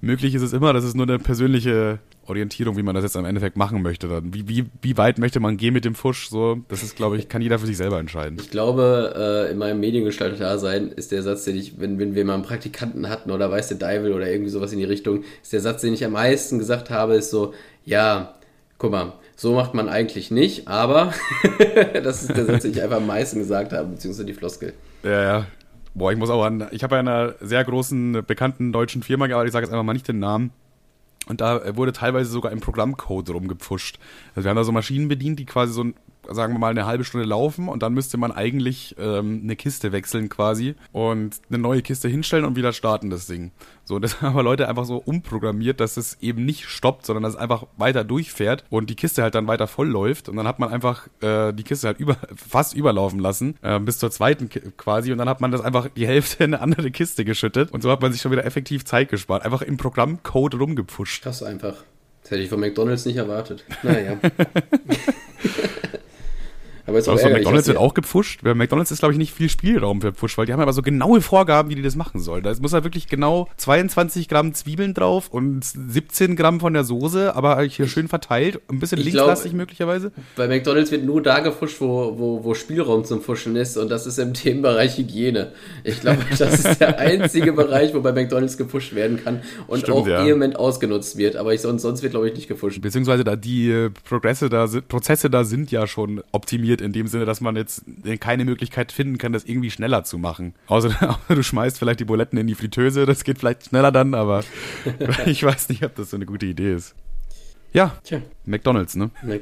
Möglich 0.01 0.35
ist 0.35 0.43
es 0.43 0.53
immer, 0.53 0.73
das 0.73 0.83
ist 0.83 0.95
nur 0.95 1.07
eine 1.07 1.17
persönliche 1.17 1.99
Orientierung, 2.27 2.77
wie 2.77 2.83
man 2.83 2.93
das 2.93 3.03
jetzt 3.03 3.17
am 3.17 3.25
Endeffekt 3.25 3.57
machen 3.57 3.81
möchte. 3.81 4.07
Dann. 4.07 4.33
Wie, 4.33 4.47
wie, 4.47 4.65
wie 4.81 4.97
weit 4.97 5.17
möchte 5.17 5.39
man 5.39 5.57
gehen 5.57 5.73
mit 5.73 5.85
dem 5.85 5.95
Fusch? 5.95 6.29
So, 6.29 6.59
das 6.67 6.83
ist, 6.83 6.95
glaube 6.95 7.17
ich, 7.17 7.29
kann 7.29 7.41
jeder 7.41 7.57
für 7.57 7.65
sich 7.65 7.77
selber 7.77 7.99
entscheiden. 7.99 8.37
Ich 8.39 8.51
glaube, 8.51 9.47
äh, 9.47 9.51
in 9.51 9.57
meinem 9.57 9.79
Mediengestalter-Dasein 9.79 10.89
ist 10.89 11.11
der 11.11 11.23
Satz, 11.23 11.45
den 11.45 11.55
ich, 11.55 11.79
wenn, 11.79 11.99
wenn 11.99 12.15
wir 12.15 12.25
mal 12.25 12.35
einen 12.35 12.43
Praktikanten 12.43 13.09
hatten 13.09 13.31
oder 13.31 13.49
weiß 13.49 13.69
der 13.69 13.77
Deivel 13.77 14.13
oder 14.13 14.29
irgendwie 14.29 14.51
sowas 14.51 14.71
in 14.73 14.79
die 14.79 14.85
Richtung, 14.85 15.23
ist 15.41 15.53
der 15.53 15.61
Satz, 15.61 15.81
den 15.81 15.93
ich 15.93 16.03
am 16.05 16.11
meisten 16.11 16.59
gesagt 16.59 16.89
habe, 16.89 17.15
ist 17.15 17.31
so, 17.31 17.53
ja, 17.85 18.35
guck 18.77 18.91
mal, 18.91 19.13
so 19.39 19.53
macht 19.53 19.73
man 19.73 19.87
eigentlich 19.87 20.31
nicht, 20.31 20.67
aber 20.67 21.13
das 22.03 22.23
ist 22.23 22.35
der 22.35 22.45
Satz, 22.45 22.63
den 22.63 22.71
ich 22.71 22.81
einfach 22.81 22.97
am 22.97 23.07
meisten 23.07 23.39
gesagt 23.39 23.71
habe, 23.71 23.87
beziehungsweise 23.89 24.25
die 24.25 24.33
Floskel. 24.33 24.73
Ja, 25.03 25.21
ja. 25.23 25.45
Boah, 25.93 26.11
ich 26.11 26.17
muss 26.17 26.29
auch 26.29 26.43
an, 26.43 26.67
ich 26.71 26.83
habe 26.83 26.91
bei 26.91 26.99
einer 26.99 27.35
sehr 27.39 27.63
großen, 27.63 28.23
bekannten 28.27 28.71
deutschen 28.73 29.01
Firma 29.03 29.27
gearbeitet, 29.27 29.49
ich 29.49 29.53
sage 29.53 29.65
jetzt 29.65 29.73
einfach 29.73 29.83
mal 29.85 29.93
nicht 29.93 30.07
den 30.07 30.19
Namen. 30.19 30.51
Und 31.27 31.41
da 31.41 31.75
wurde 31.75 31.91
teilweise 31.93 32.29
sogar 32.29 32.51
im 32.51 32.61
Programmcode 32.61 33.29
rumgepfuscht. 33.31 33.99
Also 34.35 34.45
wir 34.45 34.49
haben 34.49 34.55
da 34.57 34.63
so 34.63 34.71
Maschinen 34.71 35.07
bedient, 35.07 35.39
die 35.39 35.45
quasi 35.45 35.73
so, 35.73 35.83
ein- 35.83 35.93
sagen 36.31 36.53
wir 36.53 36.59
mal, 36.59 36.69
eine 36.71 36.85
halbe 36.85 37.03
Stunde 37.03 37.25
laufen 37.27 37.67
und 37.69 37.83
dann 37.83 37.93
müsste 37.93 38.17
man 38.17 38.31
eigentlich 38.31 38.95
ähm, 38.99 39.41
eine 39.43 39.55
Kiste 39.55 39.91
wechseln 39.91 40.29
quasi 40.29 40.75
und 40.91 41.39
eine 41.49 41.57
neue 41.59 41.81
Kiste 41.81 42.07
hinstellen 42.07 42.45
und 42.45 42.55
wieder 42.55 42.73
starten 42.73 43.09
das 43.09 43.27
Ding. 43.27 43.51
So, 43.85 43.99
das 43.99 44.21
haben 44.21 44.29
aber 44.33 44.43
Leute 44.43 44.67
einfach 44.67 44.85
so 44.85 44.97
umprogrammiert, 44.97 45.79
dass 45.79 45.97
es 45.97 46.17
eben 46.21 46.45
nicht 46.45 46.65
stoppt, 46.65 47.05
sondern 47.05 47.23
dass 47.23 47.33
es 47.33 47.39
einfach 47.39 47.65
weiter 47.77 48.03
durchfährt 48.03 48.63
und 48.69 48.89
die 48.89 48.95
Kiste 48.95 49.23
halt 49.23 49.35
dann 49.35 49.47
weiter 49.47 49.67
voll 49.67 49.87
läuft 49.87 50.29
und 50.29 50.35
dann 50.35 50.47
hat 50.47 50.59
man 50.59 50.69
einfach 50.69 51.07
äh, 51.21 51.53
die 51.53 51.63
Kiste 51.63 51.87
halt 51.87 51.99
über, 51.99 52.17
fast 52.35 52.73
überlaufen 52.75 53.19
lassen, 53.19 53.55
äh, 53.61 53.79
bis 53.79 53.99
zur 53.99 54.11
zweiten 54.11 54.49
Ki- 54.49 54.61
quasi 54.77 55.11
und 55.11 55.17
dann 55.17 55.29
hat 55.29 55.41
man 55.41 55.51
das 55.51 55.61
einfach 55.61 55.89
die 55.95 56.07
Hälfte 56.07 56.43
in 56.43 56.53
eine 56.53 56.61
andere 56.63 56.91
Kiste 56.91 57.25
geschüttet 57.25 57.71
und 57.71 57.81
so 57.81 57.91
hat 57.91 58.01
man 58.01 58.11
sich 58.11 58.21
schon 58.21 58.31
wieder 58.31 58.45
effektiv 58.45 58.85
Zeit 58.85 59.09
gespart. 59.09 59.43
Einfach 59.45 59.61
im 59.61 59.77
Programmcode 59.77 60.55
rumgepfuscht. 60.55 61.23
Krass 61.23 61.43
einfach. 61.43 61.75
Das 62.23 62.31
hätte 62.31 62.41
ich 62.43 62.49
von 62.49 62.59
McDonalds 62.59 63.05
nicht 63.05 63.15
erwartet. 63.15 63.63
Naja. 63.83 64.17
Aber 66.87 66.97
ist 66.97 67.07
auch 67.07 67.13
Also 67.13 67.29
McDonalds 67.29 67.67
wird 67.67 67.77
auch 67.77 67.93
gepfuscht. 67.93 68.41
Bei 68.43 68.53
McDonalds 68.53 68.91
ist, 68.91 68.99
glaube 68.99 69.11
ich, 69.13 69.17
nicht 69.17 69.33
viel 69.33 69.49
Spielraum 69.49 70.01
für 70.01 70.13
Pfusch, 70.13 70.37
weil 70.37 70.45
die 70.45 70.53
haben 70.53 70.61
aber 70.61 70.73
so 70.73 70.81
genaue 70.81 71.21
Vorgaben, 71.21 71.69
wie 71.69 71.75
die 71.75 71.81
das 71.81 71.95
machen 71.95 72.21
sollen. 72.21 72.43
Da 72.43 72.53
muss 72.61 72.73
halt 72.73 72.85
wirklich 72.85 73.07
genau 73.07 73.49
22 73.57 74.29
Gramm 74.29 74.53
Zwiebeln 74.53 74.93
drauf 74.93 75.27
und 75.29 75.63
17 75.63 76.35
Gramm 76.35 76.59
von 76.59 76.73
der 76.73 76.85
Soße, 76.85 77.35
aber 77.35 77.61
hier 77.63 77.87
schön 77.87 78.07
verteilt. 78.07 78.61
Ein 78.69 78.79
bisschen 78.79 78.99
linkslastig 78.99 79.53
möglicherweise. 79.53 80.11
Bei 80.37 80.47
McDonalds 80.47 80.91
wird 80.91 81.03
nur 81.03 81.21
da 81.21 81.39
gefuscht, 81.39 81.81
wo, 81.81 82.17
wo, 82.17 82.43
wo 82.43 82.53
Spielraum 82.53 83.03
zum 83.03 83.21
Fuschen 83.21 83.55
ist 83.57 83.77
und 83.77 83.89
das 83.89 84.07
ist 84.07 84.17
im 84.17 84.33
Themenbereich 84.33 84.97
Hygiene. 84.97 85.51
Ich 85.83 85.99
glaube, 85.99 86.19
das 86.37 86.63
ist 86.63 86.79
der 86.79 86.99
einzige 86.99 87.51
Bereich, 87.51 87.93
wo 87.93 87.99
bei 87.99 88.13
McDonalds 88.13 88.57
gefuscht 88.57 88.95
werden 88.95 89.21
kann 89.21 89.41
und 89.67 89.81
Stimmt, 89.81 89.97
auch 89.97 90.07
ja. 90.07 90.25
vehement 90.25 90.55
ausgenutzt 90.55 91.17
wird. 91.17 91.35
Aber 91.35 91.53
ich, 91.53 91.61
sonst, 91.61 91.81
sonst 91.81 92.01
wird, 92.01 92.11
glaube 92.11 92.29
ich, 92.29 92.35
nicht 92.35 92.47
gefuscht. 92.47 92.81
Beziehungsweise 92.81 93.25
da 93.25 93.35
die 93.35 93.89
Progresse 94.07 94.47
da 94.49 94.67
Prozesse 94.87 95.29
da 95.29 95.43
sind 95.43 95.71
ja 95.71 95.87
schon 95.87 96.21
optimiert 96.31 96.76
in 96.81 96.93
dem 96.93 97.07
Sinne, 97.07 97.25
dass 97.25 97.41
man 97.41 97.55
jetzt 97.55 97.83
keine 98.19 98.45
Möglichkeit 98.45 98.91
finden 98.91 99.17
kann, 99.17 99.33
das 99.33 99.45
irgendwie 99.45 99.71
schneller 99.71 100.03
zu 100.03 100.17
machen. 100.17 100.53
Außer, 100.67 101.19
du 101.29 101.43
schmeißt 101.43 101.79
vielleicht 101.79 101.99
die 101.99 102.05
Buletten 102.05 102.37
in 102.37 102.47
die 102.47 102.55
Fritteuse, 102.55 103.05
das 103.05 103.23
geht 103.23 103.39
vielleicht 103.39 103.65
schneller 103.67 103.91
dann, 103.91 104.13
aber 104.13 104.43
ich 105.25 105.43
weiß 105.43 105.69
nicht, 105.69 105.83
ob 105.83 105.95
das 105.95 106.11
so 106.11 106.17
eine 106.17 106.25
gute 106.25 106.45
Idee 106.45 106.73
ist. 106.73 106.95
Ja, 107.73 107.97
Tja. 108.03 108.21
McDonalds, 108.45 108.95
ne? 108.95 109.09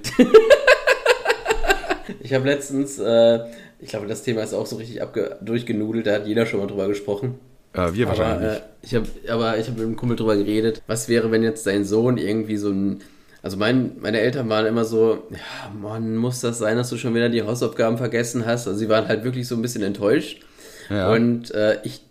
Ich 2.20 2.34
habe 2.34 2.46
letztens, 2.46 3.00
äh, 3.00 3.40
ich 3.80 3.90
glaube, 3.90 4.08
das 4.08 4.22
Thema 4.24 4.42
ist 4.44 4.54
auch 4.54 4.66
so 4.66 4.76
richtig 4.76 5.02
durchgenudelt, 5.42 6.06
da 6.06 6.14
hat 6.14 6.28
jeder 6.28 6.46
schon 6.46 6.60
mal 6.60 6.68
drüber 6.68 6.88
gesprochen. 6.88 7.40
Äh, 7.74 7.94
wir 7.94 8.08
Aber, 8.08 8.18
wahrscheinlich. 8.18 8.58
äh, 8.58 8.62
ich 8.84 8.96
hab, 8.96 9.04
aber 9.28 9.58
ich 9.58 9.68
habe 9.68 9.80
mit 9.80 9.88
einem 9.88 9.96
Kumpel 9.96 10.16
drüber 10.16 10.36
geredet, 10.36 10.82
was 10.88 11.10
wäre, 11.10 11.32
wenn 11.32 11.44
jetzt 11.44 11.66
dein 11.68 11.84
Sohn 11.84 12.18
irgendwie 12.18 12.58
so 12.58 12.70
ein. 12.70 13.02
Also 13.46 13.58
mein, 13.58 13.98
meine 14.00 14.22
Eltern 14.22 14.50
waren 14.50 14.66
immer 14.66 14.86
so, 14.86 15.28
ja, 15.30 15.72
Mann, 15.80 16.16
muss 16.16 16.42
das 16.42 16.58
sein, 16.58 16.78
dass 16.78 16.90
du 16.90 16.98
schon 16.98 17.14
wieder 17.14 17.30
die 17.30 17.44
Hausaufgaben 17.44 18.00
vergessen 18.00 18.44
hast? 18.44 18.68
Also 18.68 18.80
sie 18.80 18.90
waren 18.90 19.08
halt 19.08 19.24
wirklich 19.24 19.48
so 19.48 19.54
ein 19.54 19.62
bisschen 19.62 19.84
enttäuscht. 19.84 20.42
Ja. 20.90 21.12
Und 21.12 21.52
äh, 21.52 21.78
ich 21.84 22.02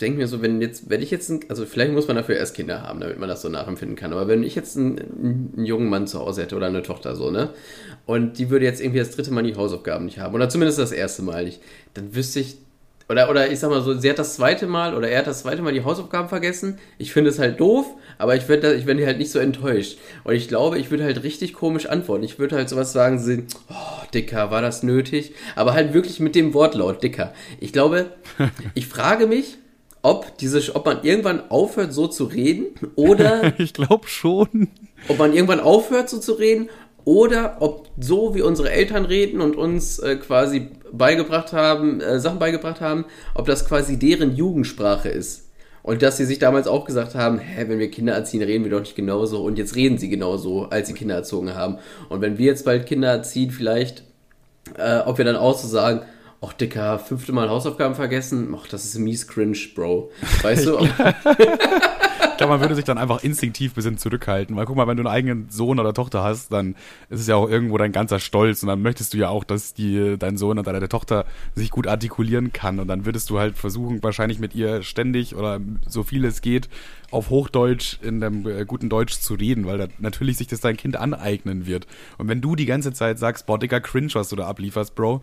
denke 0.00 0.16
mir 0.16 0.26
so, 0.26 0.40
wenn 0.40 0.62
jetzt, 0.62 0.88
wenn 0.88 1.02
ich 1.02 1.10
jetzt, 1.10 1.28
ein, 1.28 1.40
also 1.50 1.66
vielleicht 1.66 1.92
muss 1.92 2.08
man 2.08 2.16
dafür 2.16 2.36
erst 2.36 2.54
Kinder 2.54 2.82
haben, 2.82 2.98
damit 2.98 3.18
man 3.18 3.28
das 3.28 3.42
so 3.42 3.50
nachempfinden 3.50 3.94
kann. 3.94 4.10
Aber 4.10 4.26
wenn 4.26 4.42
ich 4.42 4.54
jetzt 4.54 4.78
einen, 4.78 4.98
einen 5.54 5.66
jungen 5.66 5.90
Mann 5.90 6.06
zu 6.06 6.18
Hause 6.18 6.40
hätte 6.40 6.56
oder 6.56 6.68
eine 6.68 6.82
Tochter 6.82 7.14
so, 7.14 7.30
ne? 7.30 7.50
Und 8.06 8.38
die 8.38 8.48
würde 8.48 8.64
jetzt 8.64 8.80
irgendwie 8.80 9.00
das 9.00 9.10
dritte 9.10 9.30
Mal 9.30 9.42
die 9.42 9.54
Hausaufgaben 9.54 10.06
nicht 10.06 10.18
haben, 10.18 10.34
oder 10.34 10.48
zumindest 10.48 10.78
das 10.78 10.92
erste 10.92 11.20
Mal 11.20 11.44
nicht, 11.44 11.60
dann 11.92 12.14
wüsste 12.14 12.40
ich, 12.40 12.56
oder, 13.10 13.30
oder 13.30 13.50
ich 13.50 13.58
sag 13.58 13.70
mal 13.70 13.82
so, 13.82 13.92
sie 13.94 14.08
hat 14.08 14.18
das 14.18 14.34
zweite 14.34 14.66
Mal 14.66 14.94
oder 14.94 15.08
er 15.08 15.20
hat 15.20 15.26
das 15.26 15.40
zweite 15.40 15.62
Mal 15.62 15.72
die 15.72 15.84
Hausaufgaben 15.84 16.28
vergessen. 16.28 16.78
Ich 16.98 17.12
finde 17.12 17.30
es 17.30 17.38
halt 17.38 17.58
doof, 17.58 17.86
aber 18.18 18.36
ich 18.36 18.48
werde 18.48 18.74
ich 18.74 18.86
werd 18.86 19.00
halt 19.06 19.18
nicht 19.18 19.30
so 19.30 19.38
enttäuscht. 19.38 19.98
Und 20.24 20.34
ich 20.34 20.48
glaube, 20.48 20.78
ich 20.78 20.90
würde 20.90 21.04
halt 21.04 21.22
richtig 21.22 21.54
komisch 21.54 21.86
antworten. 21.86 22.24
Ich 22.24 22.38
würde 22.38 22.56
halt 22.56 22.68
sowas 22.68 22.92
sagen, 22.92 23.18
so, 23.18 23.32
oh, 23.70 24.06
Dicker, 24.12 24.50
war 24.50 24.60
das 24.60 24.82
nötig? 24.82 25.32
Aber 25.56 25.72
halt 25.72 25.94
wirklich 25.94 26.20
mit 26.20 26.34
dem 26.34 26.52
Wortlaut, 26.54 27.02
Dicker. 27.02 27.32
Ich 27.60 27.72
glaube, 27.72 28.12
ich 28.74 28.86
frage 28.86 29.26
mich, 29.26 29.56
ob, 30.02 30.36
diese, 30.38 30.74
ob 30.74 30.86
man 30.86 31.02
irgendwann 31.02 31.50
aufhört, 31.50 31.92
so 31.92 32.06
zu 32.06 32.24
reden 32.24 32.66
oder 32.94 33.54
ich 33.58 33.72
glaube 33.72 34.08
schon. 34.08 34.68
ob 35.08 35.18
man 35.18 35.32
irgendwann 35.32 35.60
aufhört, 35.60 36.08
so 36.08 36.18
zu 36.18 36.34
reden, 36.34 36.68
oder 37.04 37.56
ob 37.60 37.88
so 37.98 38.34
wie 38.34 38.42
unsere 38.42 38.70
Eltern 38.70 39.06
reden 39.06 39.40
und 39.40 39.56
uns 39.56 39.98
äh, 39.98 40.16
quasi 40.16 40.68
beigebracht 40.92 41.54
haben, 41.54 42.02
äh, 42.02 42.20
Sachen 42.20 42.38
beigebracht 42.38 42.82
haben, 42.82 43.06
ob 43.34 43.46
das 43.46 43.66
quasi 43.66 43.98
deren 43.98 44.36
Jugendsprache 44.36 45.08
ist. 45.08 45.47
Und 45.88 46.02
dass 46.02 46.18
sie 46.18 46.26
sich 46.26 46.38
damals 46.38 46.66
auch 46.66 46.84
gesagt 46.84 47.14
haben, 47.14 47.38
hä, 47.38 47.64
wenn 47.66 47.78
wir 47.78 47.90
Kinder 47.90 48.12
erziehen, 48.12 48.42
reden 48.42 48.62
wir 48.62 48.70
doch 48.70 48.80
nicht 48.80 48.94
genauso. 48.94 49.42
Und 49.42 49.56
jetzt 49.56 49.74
reden 49.74 49.96
sie 49.96 50.10
genauso, 50.10 50.64
als 50.64 50.88
sie 50.88 50.92
Kinder 50.92 51.14
erzogen 51.14 51.54
haben. 51.54 51.78
Und 52.10 52.20
wenn 52.20 52.36
wir 52.36 52.44
jetzt 52.44 52.66
bald 52.66 52.84
Kinder 52.84 53.08
erziehen, 53.08 53.50
vielleicht, 53.50 54.02
äh, 54.76 54.98
ob 54.98 55.16
wir 55.16 55.24
dann 55.24 55.36
auch 55.36 55.56
so 55.56 55.66
sagen, 55.66 56.02
ach 56.42 56.52
Dicker, 56.52 56.98
fünfte 56.98 57.32
Mal 57.32 57.48
Hausaufgaben 57.48 57.94
vergessen, 57.94 58.54
ach, 58.54 58.68
das 58.68 58.84
ist 58.84 58.98
mies 58.98 59.26
cringe, 59.26 59.56
Bro. 59.74 60.10
Weißt 60.42 60.66
du? 60.66 60.76
Ich 62.38 62.40
glaube, 62.40 62.52
man 62.52 62.60
würde 62.60 62.76
sich 62.76 62.84
dann 62.84 62.98
einfach 62.98 63.24
instinktiv 63.24 63.72
ein 63.72 63.74
bisschen 63.74 63.98
zurückhalten. 63.98 64.54
Weil 64.54 64.64
guck 64.64 64.76
mal, 64.76 64.86
wenn 64.86 64.96
du 64.96 65.00
einen 65.00 65.12
eigenen 65.12 65.50
Sohn 65.50 65.80
oder 65.80 65.92
Tochter 65.92 66.22
hast, 66.22 66.52
dann 66.52 66.76
ist 67.10 67.18
es 67.18 67.26
ja 67.26 67.34
auch 67.34 67.50
irgendwo 67.50 67.76
dein 67.78 67.90
ganzer 67.90 68.20
Stolz. 68.20 68.62
Und 68.62 68.68
dann 68.68 68.80
möchtest 68.80 69.12
du 69.12 69.18
ja 69.18 69.28
auch, 69.28 69.42
dass 69.42 69.74
die, 69.74 70.14
dein 70.16 70.36
Sohn 70.36 70.56
oder 70.56 70.72
deine 70.72 70.88
Tochter 70.88 71.24
sich 71.56 71.72
gut 71.72 71.88
artikulieren 71.88 72.52
kann. 72.52 72.78
Und 72.78 72.86
dann 72.86 73.06
würdest 73.06 73.28
du 73.30 73.40
halt 73.40 73.58
versuchen, 73.58 74.04
wahrscheinlich 74.04 74.38
mit 74.38 74.54
ihr 74.54 74.84
ständig 74.84 75.34
oder 75.34 75.58
so 75.88 76.04
viel 76.04 76.24
es 76.24 76.40
geht, 76.40 76.68
auf 77.10 77.30
Hochdeutsch 77.30 77.98
in 78.02 78.20
dem 78.20 78.46
äh, 78.46 78.64
guten 78.64 78.88
Deutsch 78.88 79.18
zu 79.18 79.34
reden, 79.34 79.66
weil 79.66 79.78
da 79.78 79.88
natürlich 79.98 80.36
sich 80.36 80.46
das 80.46 80.60
dein 80.60 80.76
Kind 80.76 80.94
aneignen 80.94 81.66
wird. 81.66 81.88
Und 82.18 82.28
wenn 82.28 82.40
du 82.40 82.54
die 82.54 82.66
ganze 82.66 82.92
Zeit 82.92 83.18
sagst, 83.18 83.46
boah, 83.46 83.58
Digga, 83.58 83.80
cringe, 83.80 84.10
was 84.12 84.28
du 84.28 84.36
da 84.36 84.46
ablieferst, 84.46 84.94
Bro, 84.94 85.22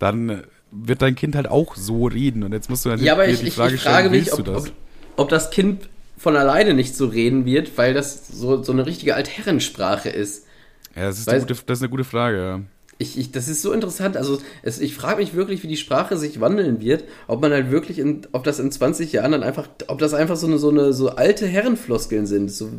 dann 0.00 0.42
wird 0.72 1.00
dein 1.00 1.14
Kind 1.14 1.36
halt 1.36 1.46
auch 1.46 1.76
so 1.76 2.06
reden. 2.06 2.42
Und 2.42 2.50
jetzt 2.50 2.68
musst 2.68 2.84
du 2.84 2.88
natürlich 2.88 3.06
Ja, 3.06 3.12
aber 3.12 3.28
ich, 3.28 3.38
die 3.38 3.46
ich, 3.46 3.54
Frage 3.54 3.76
ich 3.76 3.82
frage 3.82 4.08
stellen, 4.08 4.10
mich, 4.10 4.26
willst 4.26 4.40
ob, 4.40 4.44
du 4.44 4.52
das? 4.52 4.66
ob, 4.66 4.72
ob 5.14 5.28
das 5.28 5.50
Kind 5.50 5.88
von 6.16 6.36
alleine 6.36 6.74
nicht 6.74 6.96
so 6.96 7.06
reden 7.06 7.44
wird, 7.44 7.76
weil 7.76 7.94
das 7.94 8.28
so, 8.28 8.62
so 8.62 8.72
eine 8.72 8.86
richtige 8.86 9.14
Altherrensprache 9.14 10.08
ist. 10.08 10.46
Ja, 10.94 11.02
das 11.06 11.18
ist, 11.18 11.28
eine 11.28 11.40
gute, 11.40 11.54
das 11.54 11.78
ist 11.78 11.82
eine 11.82 11.90
gute 11.90 12.04
Frage, 12.04 12.38
ja. 12.38 12.60
Ich, 12.98 13.18
ich, 13.18 13.30
das 13.30 13.48
ist 13.48 13.60
so 13.60 13.72
interessant. 13.72 14.16
Also 14.16 14.38
es, 14.62 14.80
ich 14.80 14.94
frage 14.94 15.18
mich 15.18 15.34
wirklich, 15.34 15.62
wie 15.62 15.66
die 15.68 15.76
Sprache 15.76 16.16
sich 16.16 16.40
wandeln 16.40 16.80
wird. 16.80 17.04
Ob 17.26 17.42
man 17.42 17.52
halt 17.52 17.70
wirklich, 17.70 17.98
in, 17.98 18.22
ob 18.32 18.44
das 18.44 18.58
in 18.58 18.72
20 18.72 19.12
Jahren 19.12 19.32
dann 19.32 19.42
einfach, 19.42 19.68
ob 19.88 19.98
das 19.98 20.14
einfach 20.14 20.36
so 20.36 20.46
eine, 20.46 20.56
so 20.56 20.70
eine 20.70 20.94
so 20.94 21.10
alte 21.10 21.46
Herrenfloskeln 21.46 22.26
sind. 22.26 22.50
So, 22.50 22.70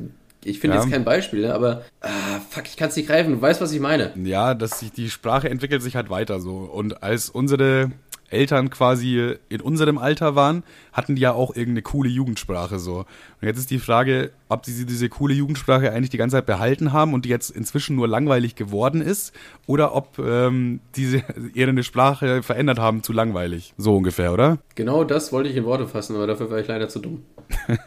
ich 0.43 0.59
finde 0.59 0.77
Ja. 0.77 0.81
jetzt 0.81 0.91
kein 0.91 1.05
Beispiel, 1.05 1.41
ne, 1.41 1.53
aber 1.53 1.83
ah, 2.01 2.09
fuck, 2.49 2.65
ich 2.65 2.77
kann 2.77 2.89
es 2.89 2.95
nicht 2.95 3.07
greifen. 3.07 3.33
Du 3.33 3.41
weißt, 3.41 3.61
was 3.61 3.71
ich 3.71 3.79
meine. 3.79 4.11
Ja, 4.23 4.55
dass 4.55 4.79
sich 4.79 4.91
die 4.91 5.11
Sprache 5.11 5.49
entwickelt 5.51 5.83
sich 5.83 5.95
halt 5.95 6.09
weiter 6.09 6.39
so. 6.39 6.57
Und 6.57 7.03
als 7.03 7.29
unsere 7.29 7.91
Eltern 8.29 8.69
quasi 8.69 9.35
in 9.49 9.61
unserem 9.61 9.97
Alter 9.97 10.35
waren, 10.35 10.63
hatten 10.91 11.15
die 11.15 11.21
ja 11.21 11.33
auch 11.33 11.55
irgendeine 11.55 11.81
coole 11.81 12.09
Jugendsprache 12.09 12.79
so. 12.79 13.05
Und 13.41 13.47
jetzt 13.47 13.57
ist 13.57 13.71
die 13.71 13.79
Frage, 13.79 14.31
ob 14.49 14.65
sie 14.65 14.85
diese 14.85 15.09
coole 15.09 15.33
Jugendsprache 15.33 15.91
eigentlich 15.91 16.09
die 16.09 16.17
ganze 16.17 16.35
Zeit 16.35 16.45
behalten 16.45 16.93
haben 16.93 17.13
und 17.13 17.25
die 17.25 17.29
jetzt 17.29 17.49
inzwischen 17.49 17.95
nur 17.95 18.07
langweilig 18.07 18.55
geworden 18.55 19.01
ist 19.01 19.33
oder 19.65 19.95
ob 19.95 20.19
ähm, 20.19 20.79
diese 20.95 21.23
ihre 21.53 21.83
Sprache 21.83 22.43
verändert 22.43 22.79
haben 22.79 23.03
zu 23.03 23.13
langweilig. 23.13 23.73
So 23.77 23.95
ungefähr, 23.95 24.33
oder? 24.33 24.57
Genau 24.75 25.03
das 25.03 25.31
wollte 25.31 25.49
ich 25.49 25.55
in 25.55 25.65
Worte 25.65 25.87
fassen, 25.87 26.15
aber 26.15 26.27
dafür 26.27 26.49
war 26.49 26.59
ich 26.59 26.67
leider 26.67 26.89
zu 26.89 26.99
dumm. 26.99 27.23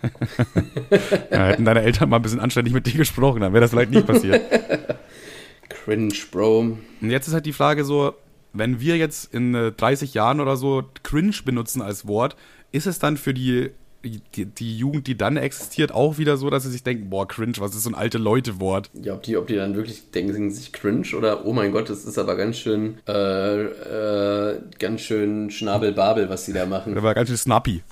Ja, 1.31 1.47
hätten 1.47 1.65
deine 1.65 1.83
Eltern 1.83 2.09
mal 2.09 2.17
ein 2.17 2.23
bisschen 2.23 2.41
anständig 2.41 2.75
mit 2.75 2.87
dir 2.87 2.97
gesprochen, 2.97 3.41
dann 3.41 3.53
wäre 3.53 3.63
das 3.63 3.71
vielleicht 3.71 3.91
nicht 3.91 4.07
passiert. 4.07 4.41
Cringe, 5.69 6.15
Bro. 6.31 6.59
Und 7.01 7.11
jetzt 7.11 7.29
ist 7.29 7.35
halt 7.35 7.47
die 7.47 7.53
Frage 7.53 7.85
so, 7.85 8.15
wenn 8.53 8.81
wir 8.81 8.97
jetzt 8.97 9.33
in 9.33 9.55
äh, 9.55 9.73
30 9.73 10.15
Jahren 10.15 10.41
oder 10.41 10.57
so 10.57 10.85
cringe 11.03 11.37
benutzen 11.45 11.83
als 11.83 12.07
Wort, 12.07 12.37
ist 12.73 12.87
es 12.87 12.99
dann 12.99 13.17
für 13.17 13.35
die, 13.35 13.71
die, 14.05 14.47
die 14.47 14.77
Jugend, 14.77 15.07
die 15.07 15.17
dann 15.17 15.37
existiert, 15.37 15.93
auch 15.93 16.19
wieder 16.19 16.37
so, 16.37 16.51
dass 16.51 16.63
sie 16.63 16.71
sich 16.71 16.83
denken, 16.83 17.11
boah, 17.11 17.27
cringe, 17.29 17.55
was 17.59 17.75
ist 17.75 17.83
so 17.83 17.91
ein 17.91 17.95
alte 17.95 18.19
Leute-Wort? 18.19 18.91
Ja, 18.95 19.15
ob 19.15 19.23
die, 19.23 19.37
ob 19.37 19.47
die 19.47 19.57
dann 19.57 19.75
wirklich 19.75 20.11
denken, 20.11 20.51
sich 20.51 20.73
cringe 20.73 21.07
oder 21.17 21.45
oh 21.47 21.53
mein 21.53 21.73
Gott, 21.73 21.91
das 21.91 22.05
ist 22.05 22.19
aber 22.19 22.37
ganz 22.37 22.59
schön, 22.59 22.99
äh, 23.07 23.63
äh, 23.63 24.61
ganz 24.79 25.03
schön 25.03 25.51
Schnabelbabel, 25.51 26.29
was 26.29 26.47
die 26.47 26.53
da 26.53 26.67
machen. 26.67 26.95
Der 26.95 27.03
war 27.03 27.15
ganz 27.15 27.29
schön 27.29 27.39
snappy. 27.39 27.83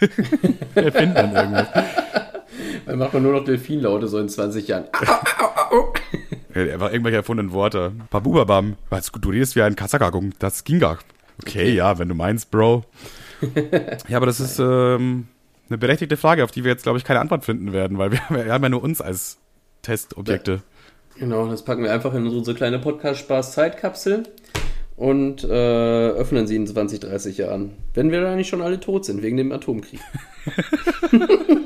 Wir 0.00 0.92
finden 0.92 1.14
dann 1.14 1.34
irgendwas. 1.34 1.68
Dann 2.86 2.98
macht 2.98 3.14
man 3.14 3.22
nur 3.22 3.32
noch 3.32 3.44
Delfinlaute 3.44 4.08
so 4.08 4.18
in 4.18 4.28
20 4.28 4.68
Jahren. 4.68 4.84
Ja, 6.54 6.72
Einfach 6.72 6.90
irgendwelche 6.90 7.16
erfundenen 7.16 7.52
Worte. 7.52 7.92
Babubabam. 8.10 8.76
Du 9.20 9.30
redest 9.30 9.54
wie 9.56 9.62
ein 9.62 9.76
Kasakagung. 9.76 10.32
Das 10.38 10.64
ging 10.64 10.80
gar. 10.80 10.98
Okay, 11.42 11.72
ja, 11.72 11.98
wenn 11.98 12.08
du 12.08 12.14
meinst, 12.14 12.50
Bro. 12.50 12.84
ja, 14.08 14.16
aber 14.16 14.26
das 14.26 14.40
ist 14.40 14.58
ähm, 14.58 15.28
eine 15.68 15.78
berechtigte 15.78 16.16
Frage, 16.16 16.42
auf 16.44 16.50
die 16.50 16.64
wir 16.64 16.72
jetzt, 16.72 16.82
glaube 16.82 16.98
ich, 16.98 17.04
keine 17.04 17.20
Antwort 17.20 17.44
finden 17.44 17.72
werden, 17.72 17.98
weil 17.98 18.12
wir, 18.12 18.20
wir 18.30 18.52
haben 18.52 18.62
ja 18.62 18.68
nur 18.68 18.82
uns 18.82 19.00
als 19.00 19.38
Testobjekte. 19.82 20.62
Genau, 21.18 21.48
das 21.48 21.64
packen 21.64 21.82
wir 21.82 21.92
einfach 21.92 22.14
in 22.14 22.26
unsere 22.26 22.56
kleine 22.56 22.78
Podcast-Spaß-Zeitkapsel 22.78 24.24
und 24.96 25.44
äh, 25.44 25.48
öffnen 26.10 26.46
sie 26.46 26.56
in 26.56 26.66
20, 26.66 27.00
30 27.00 27.38
Jahren. 27.38 27.72
Wenn 27.94 28.10
wir 28.10 28.20
da 28.20 28.34
nicht 28.34 28.48
schon 28.48 28.62
alle 28.62 28.80
tot 28.80 29.04
sind, 29.04 29.22
wegen 29.22 29.36
dem 29.36 29.52
Atomkrieg. 29.52 30.00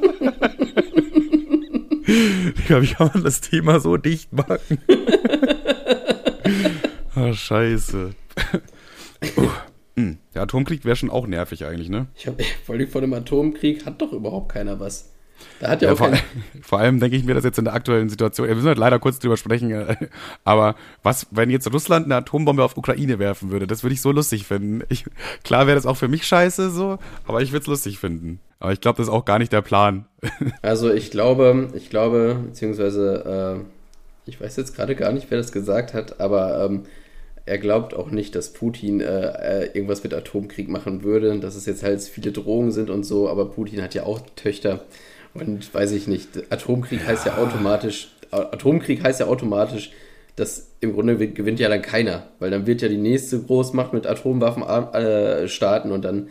Ich 2.05 2.67
glaube, 2.67 2.85
ich 2.85 2.95
kann 2.97 3.11
man 3.15 3.25
das 3.25 3.41
Thema 3.41 3.81
so 3.81 3.97
dicht 3.97 4.33
machen. 4.33 4.79
oh, 7.17 7.33
scheiße. 7.33 8.15
Oh. 9.37 9.49
Der 10.35 10.43
Atomkrieg 10.43 10.85
wäre 10.85 10.97
schon 10.97 11.11
auch 11.11 11.27
nervig 11.27 11.65
eigentlich, 11.65 11.91
ne? 11.91 12.07
Ich 12.15 12.27
hab, 12.27 12.41
vor 12.65 12.75
allem 12.75 12.89
vor 12.89 13.01
dem 13.03 13.13
Atomkrieg 13.13 13.85
hat 13.85 14.01
doch 14.01 14.13
überhaupt 14.13 14.53
keiner 14.53 14.81
was. 14.81 15.12
Da 15.59 15.71
hat 15.71 15.83
ja, 15.83 15.89
Ja, 15.89 15.93
auch 15.93 15.97
vor, 15.97 16.11
keiner. 16.11 16.23
vor 16.63 16.79
allem 16.79 17.01
denke 17.01 17.17
ich 17.17 17.25
mir 17.25 17.35
das 17.35 17.45
jetzt 17.45 17.59
in 17.59 17.65
der 17.65 17.75
aktuellen 17.75 18.09
Situation. 18.09 18.49
Wir 18.49 18.55
müssen 18.55 18.69
halt 18.69 18.79
leider 18.79 18.99
kurz 18.99 19.19
drüber 19.19 19.37
sprechen. 19.37 19.71
äh, 19.71 19.97
Aber 20.45 20.77
was, 21.03 21.27
wenn 21.31 21.51
jetzt 21.51 21.73
Russland 21.73 22.07
eine 22.07 22.17
Atombombe 22.17 22.65
auf 22.65 22.77
Ukraine 22.77 23.19
werfen 23.19 23.51
würde, 23.51 23.67
das 23.67 23.83
würde 23.83 23.95
ich 23.95 24.01
so 24.01 24.13
lustig 24.13 24.47
finden. 24.47 24.83
Ich, 24.89 25.05
klar 25.45 25.67
wäre 25.67 25.77
das 25.77 25.87
auch 25.87 25.97
für 25.97 26.09
mich 26.09 26.27
scheiße 26.27 26.71
so, 26.71 26.99
aber 27.27 27.43
ich 27.43 27.53
würde 27.53 27.63
es 27.63 27.67
lustig 27.69 27.99
finden. 27.99 28.41
Aber 28.61 28.73
ich 28.73 28.81
glaube, 28.81 28.99
das 28.99 29.09
ist 29.09 29.13
auch 29.13 29.25
gar 29.25 29.39
nicht 29.39 29.53
der 29.53 29.63
Plan. 29.63 30.07
Also 30.63 30.93
ich 30.93 31.11
glaube, 31.11 31.71
ich 31.75 31.91
glaube, 31.91 32.37
beziehungsweise, 32.47 33.65
äh, 34.27 34.31
ich 34.31 34.41
weiß 34.41 34.57
jetzt 34.57 34.77
gerade 34.77 34.95
gar 34.95 35.13
nicht, 35.13 35.31
wer 35.31 35.39
das 35.39 35.53
gesagt 35.53 35.95
hat, 35.95 36.21
aber 36.21 36.65
ähm, 36.65 36.85
er 37.47 37.59
glaubt 37.59 37.95
auch 37.95 38.11
nicht, 38.11 38.35
dass 38.37 38.53
Putin 38.53 39.01
äh, 39.01 39.65
äh, 39.65 39.71
irgendwas 39.75 40.05
mit 40.05 40.15
Atomkrieg 40.15 40.69
machen 40.69 41.03
würde, 41.03 41.39
dass 41.41 41.57
es 41.57 41.67
jetzt 41.67 41.83
halt 41.83 42.01
viele 42.03 42.33
Drohungen 42.33 42.71
sind 42.73 42.91
und 42.91 43.05
so, 43.05 43.29
aber 43.29 43.47
Putin 43.51 43.83
hat 43.83 43.95
ja 43.95 44.05
auch 44.05 44.21
Töchter 44.37 44.85
und 45.35 45.73
weiß 45.75 45.93
ich 45.93 46.07
nicht, 46.07 46.29
Atomkrieg 46.51 47.07
heißt 47.07 47.25
ja 47.27 47.37
automatisch, 47.37 48.11
Atomkrieg 48.31 49.03
heißt 49.03 49.21
ja 49.21 49.27
automatisch, 49.27 49.93
dass 50.37 50.69
im 50.81 50.95
Grunde 50.95 51.17
gewinnt 51.17 51.61
ja 51.61 51.69
dann 51.69 51.83
keiner, 51.83 52.29
weil 52.39 52.51
dann 52.51 52.67
wird 52.67 52.83
ja 52.83 52.89
die 52.89 52.97
nächste 52.97 53.41
Großmacht 53.41 53.93
mit 53.93 54.07
Atomwaffen 54.07 54.63
äh, 54.63 55.49
starten 55.49 55.91
und 55.93 56.03
dann 56.03 56.29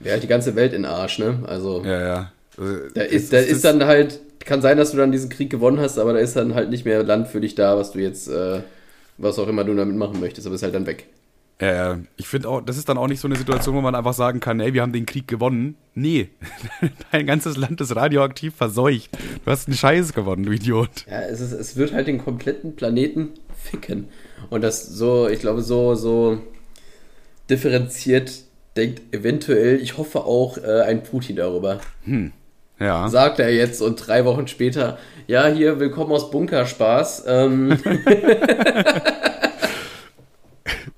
wäre 0.00 0.14
halt 0.14 0.22
die 0.22 0.28
ganze 0.28 0.56
Welt 0.56 0.72
in 0.72 0.84
Arsch, 0.84 1.18
ne? 1.18 1.40
Also 1.46 1.82
Ja, 1.84 2.00
ja. 2.00 2.32
Also, 2.56 2.76
da 2.94 3.02
ist, 3.02 3.32
da 3.32 3.38
das- 3.38 3.46
ist 3.46 3.64
dann 3.64 3.84
halt, 3.84 4.20
kann 4.44 4.62
sein, 4.62 4.76
dass 4.76 4.90
du 4.92 4.96
dann 4.96 5.12
diesen 5.12 5.30
Krieg 5.30 5.50
gewonnen 5.50 5.78
hast, 5.80 5.98
aber 5.98 6.12
da 6.14 6.18
ist 6.18 6.34
dann 6.36 6.54
halt 6.54 6.70
nicht 6.70 6.84
mehr 6.84 7.02
Land 7.02 7.28
für 7.28 7.40
dich 7.40 7.54
da, 7.54 7.76
was 7.76 7.92
du 7.92 7.98
jetzt, 8.00 8.28
äh, 8.28 8.60
was 9.18 9.38
auch 9.38 9.48
immer 9.48 9.64
du 9.64 9.74
damit 9.74 9.96
machen 9.96 10.20
möchtest, 10.20 10.46
aber 10.46 10.56
ist 10.56 10.62
halt 10.62 10.74
dann 10.74 10.86
weg. 10.86 11.06
Ja, 11.62 11.72
ja. 11.72 11.98
Ich 12.16 12.26
finde 12.26 12.48
auch, 12.48 12.60
das 12.60 12.76
ist 12.76 12.88
dann 12.88 12.98
auch 12.98 13.06
nicht 13.06 13.20
so 13.20 13.28
eine 13.28 13.36
Situation, 13.36 13.76
wo 13.76 13.80
man 13.80 13.94
einfach 13.94 14.14
sagen 14.14 14.40
kann, 14.40 14.58
ey, 14.58 14.74
wir 14.74 14.82
haben 14.82 14.92
den 14.92 15.06
Krieg 15.06 15.28
gewonnen. 15.28 15.76
Nee, 15.94 16.30
dein 17.12 17.24
ganzes 17.24 17.56
Land 17.56 17.80
ist 17.80 17.94
radioaktiv 17.94 18.56
verseucht. 18.56 19.10
Du 19.44 19.48
hast 19.48 19.68
einen 19.68 19.76
Scheiß 19.76 20.12
gewonnen, 20.12 20.42
du 20.42 20.50
Idiot. 20.50 21.06
Ja, 21.08 21.20
es, 21.20 21.40
ist, 21.40 21.52
es 21.52 21.76
wird 21.76 21.92
halt 21.92 22.08
den 22.08 22.18
kompletten 22.18 22.74
Planeten 22.74 23.28
ficken. 23.56 24.08
Und 24.50 24.62
das 24.62 24.88
so, 24.88 25.28
ich 25.28 25.38
glaube, 25.38 25.62
so, 25.62 25.94
so 25.94 26.42
differenziert 27.48 28.32
denkt 28.76 29.14
eventuell, 29.14 29.80
ich 29.80 29.98
hoffe 29.98 30.24
auch, 30.24 30.58
äh, 30.58 30.80
ein 30.80 31.04
Putin 31.04 31.36
darüber. 31.36 31.80
Ja. 32.80 33.08
Sagt 33.08 33.38
er 33.38 33.54
jetzt 33.54 33.82
und 33.82 34.04
drei 34.04 34.24
Wochen 34.24 34.48
später, 34.48 34.98
ja, 35.28 35.46
hier, 35.46 35.78
willkommen 35.78 36.10
aus 36.10 36.28
Bunkerspaß. 36.32 37.22
Ähm, 37.28 37.78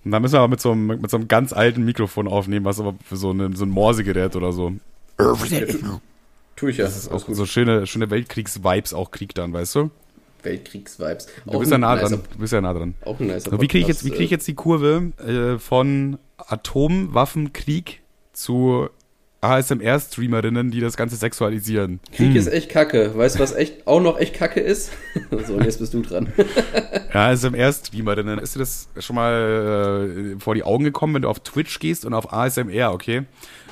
Und 0.05 0.11
dann 0.11 0.21
müssen 0.23 0.35
wir 0.35 0.41
aber 0.41 0.49
mit 0.49 0.61
so 0.61 0.73
einem, 0.73 0.87
mit 0.87 1.11
so 1.11 1.17
einem 1.17 1.29
ganz 1.29 1.53
alten 1.53 1.85
Mikrofon 1.85 2.29
aufnehmen, 2.29 2.65
was 2.67 2.79
aber 2.81 2.95
für 3.05 3.17
so, 3.17 3.31
eine, 3.31 3.55
so 3.57 3.65
ein 3.65 3.71
Morsegerät 3.71 4.37
oder 4.37 4.53
so. 4.53 4.73
tue 6.57 6.71
ich 6.71 6.77
ja. 6.77 6.85
Das 6.85 6.97
ist 6.97 7.11
auch 7.11 7.27
so 7.29 7.47
schöne, 7.47 7.87
schöne 7.87 8.11
Weltkriegs-Vibes 8.11 8.93
auch 8.95 9.11
Krieg 9.11 9.35
dann, 9.35 9.53
weißt 9.53 9.75
du? 9.77 9.91
Weltkriegs-Vibes. 10.43 11.27
Du 11.47 11.59
bist 11.59 11.71
ja 11.73 11.79
nah 11.79 11.97
dran. 11.97 12.21
Du 12.33 12.39
bist 12.39 12.53
ja 12.53 12.61
nah 12.61 12.75
dran. 12.75 12.95
Auch 13.05 13.19
ein 13.19 13.29
nicer 13.29 13.51
So, 13.51 13.61
wie 13.61 13.67
kriege 13.69 13.81
ich, 13.83 13.89
jetzt- 13.89 14.05
wie 14.05 14.11
krieg 14.11 14.21
ich 14.27 14.31
jetzt 14.31 14.47
die 14.47 14.55
Kurve 14.55 15.13
äh, 15.27 15.59
von 15.59 16.19
Atomwaffenkrieg 16.37 18.03
zu 18.33 18.89
ASMR-Streamerinnen, 19.45 20.71
die 20.71 20.81
das 20.81 20.97
Ganze 20.97 21.17
sexualisieren? 21.17 22.01
Krieg 22.13 22.35
ist 22.35 22.47
echt 22.47 22.71
kacke. 22.71 23.17
Weißt 23.17 23.37
du, 23.37 23.41
was 23.41 23.53
echt 23.53 23.87
auch 23.87 24.01
noch 24.01 24.19
echt 24.19 24.35
kacke 24.35 24.61
ist? 24.61 24.91
so, 25.47 25.55
und 25.55 25.65
jetzt 25.65 25.79
bist 25.79 25.95
du 25.95 26.03
dran. 26.03 26.29
Ja, 27.13 27.29
ASMR-Streamerinnen. 27.29 28.41
Ist 28.41 28.57
dir 28.57 28.59
das 28.59 28.89
schon 28.99 29.15
mal 29.15 30.35
äh, 30.35 30.41
vor 30.41 30.57
die 30.57 30.65
Augen 30.65 30.83
gekommen, 30.83 31.15
wenn 31.15 31.23
du 31.23 31.29
auf 31.29 31.39
Twitch 31.39 31.79
gehst 31.79 32.05
und 32.05 32.13
auf 32.13 32.33
ASMR, 32.33 32.93
okay? 32.93 33.23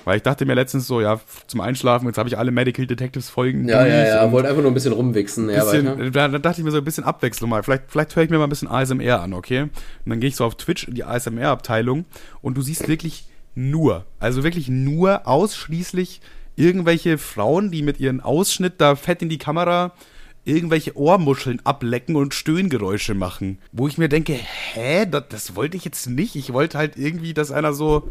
Weil 0.04 0.16
ich 0.16 0.22
dachte 0.22 0.44
mir 0.44 0.54
letztens 0.54 0.86
so, 0.86 1.00
ja, 1.00 1.20
zum 1.46 1.60
Einschlafen, 1.60 2.06
jetzt 2.06 2.18
habe 2.18 2.28
ich 2.28 2.38
alle 2.38 2.50
Medical 2.50 2.86
Detectives 2.86 3.30
Folgen 3.30 3.68
ja, 3.68 3.86
ja, 3.86 4.06
ja. 4.06 4.32
Wollte 4.32 4.48
einfach 4.48 4.62
nur 4.62 4.70
ein 4.70 4.74
bisschen 4.74 4.92
rumwichsen. 4.92 5.48
Ja, 5.48 5.64
bisschen, 5.64 5.86
weiter. 5.86 6.10
da, 6.10 6.28
da 6.28 6.38
dachte 6.38 6.60
ich 6.60 6.64
mir 6.64 6.70
so 6.70 6.78
ein 6.78 6.84
bisschen 6.84 7.04
Abwechslung 7.04 7.50
mal. 7.50 7.62
Vielleicht, 7.62 7.84
vielleicht 7.88 8.14
höre 8.16 8.24
ich 8.24 8.30
mir 8.30 8.38
mal 8.38 8.44
ein 8.44 8.50
bisschen 8.50 8.68
ASMR 8.68 9.20
an, 9.20 9.32
okay? 9.32 9.62
Und 9.62 9.70
dann 10.06 10.20
gehe 10.20 10.28
ich 10.28 10.36
so 10.36 10.44
auf 10.44 10.56
Twitch 10.56 10.88
in 10.88 10.94
die 10.94 11.04
ASMR-Abteilung 11.04 12.04
und 12.42 12.56
du 12.56 12.62
siehst 12.62 12.88
wirklich 12.88 13.26
nur, 13.54 14.04
also 14.18 14.44
wirklich 14.44 14.68
nur 14.68 15.26
ausschließlich 15.26 16.20
irgendwelche 16.56 17.18
Frauen, 17.18 17.70
die 17.70 17.82
mit 17.82 18.00
ihren 18.00 18.20
Ausschnitt 18.20 18.74
da 18.78 18.96
fett 18.96 19.22
in 19.22 19.28
die 19.28 19.38
Kamera 19.38 19.92
irgendwelche 20.44 20.96
Ohrmuscheln 20.96 21.60
ablecken 21.64 22.16
und 22.16 22.34
Stöhngeräusche 22.34 23.14
machen. 23.14 23.58
Wo 23.70 23.86
ich 23.86 23.98
mir 23.98 24.08
denke, 24.08 24.34
hä, 24.34 25.06
das, 25.08 25.24
das 25.28 25.56
wollte 25.56 25.76
ich 25.76 25.84
jetzt 25.84 26.08
nicht. 26.08 26.34
Ich 26.34 26.52
wollte 26.52 26.78
halt 26.78 26.96
irgendwie, 26.96 27.32
dass 27.32 27.52
einer 27.52 27.72
so, 27.72 28.10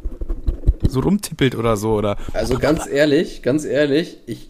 so 0.88 1.02
rumtippelt 1.02 1.56
oder 1.56 1.76
so. 1.76 1.94
Oder 1.94 2.18
Also 2.34 2.58
ganz 2.58 2.88
ehrlich, 2.88 3.42
ganz 3.42 3.66
ehrlich, 3.66 4.18
ich, 4.28 4.50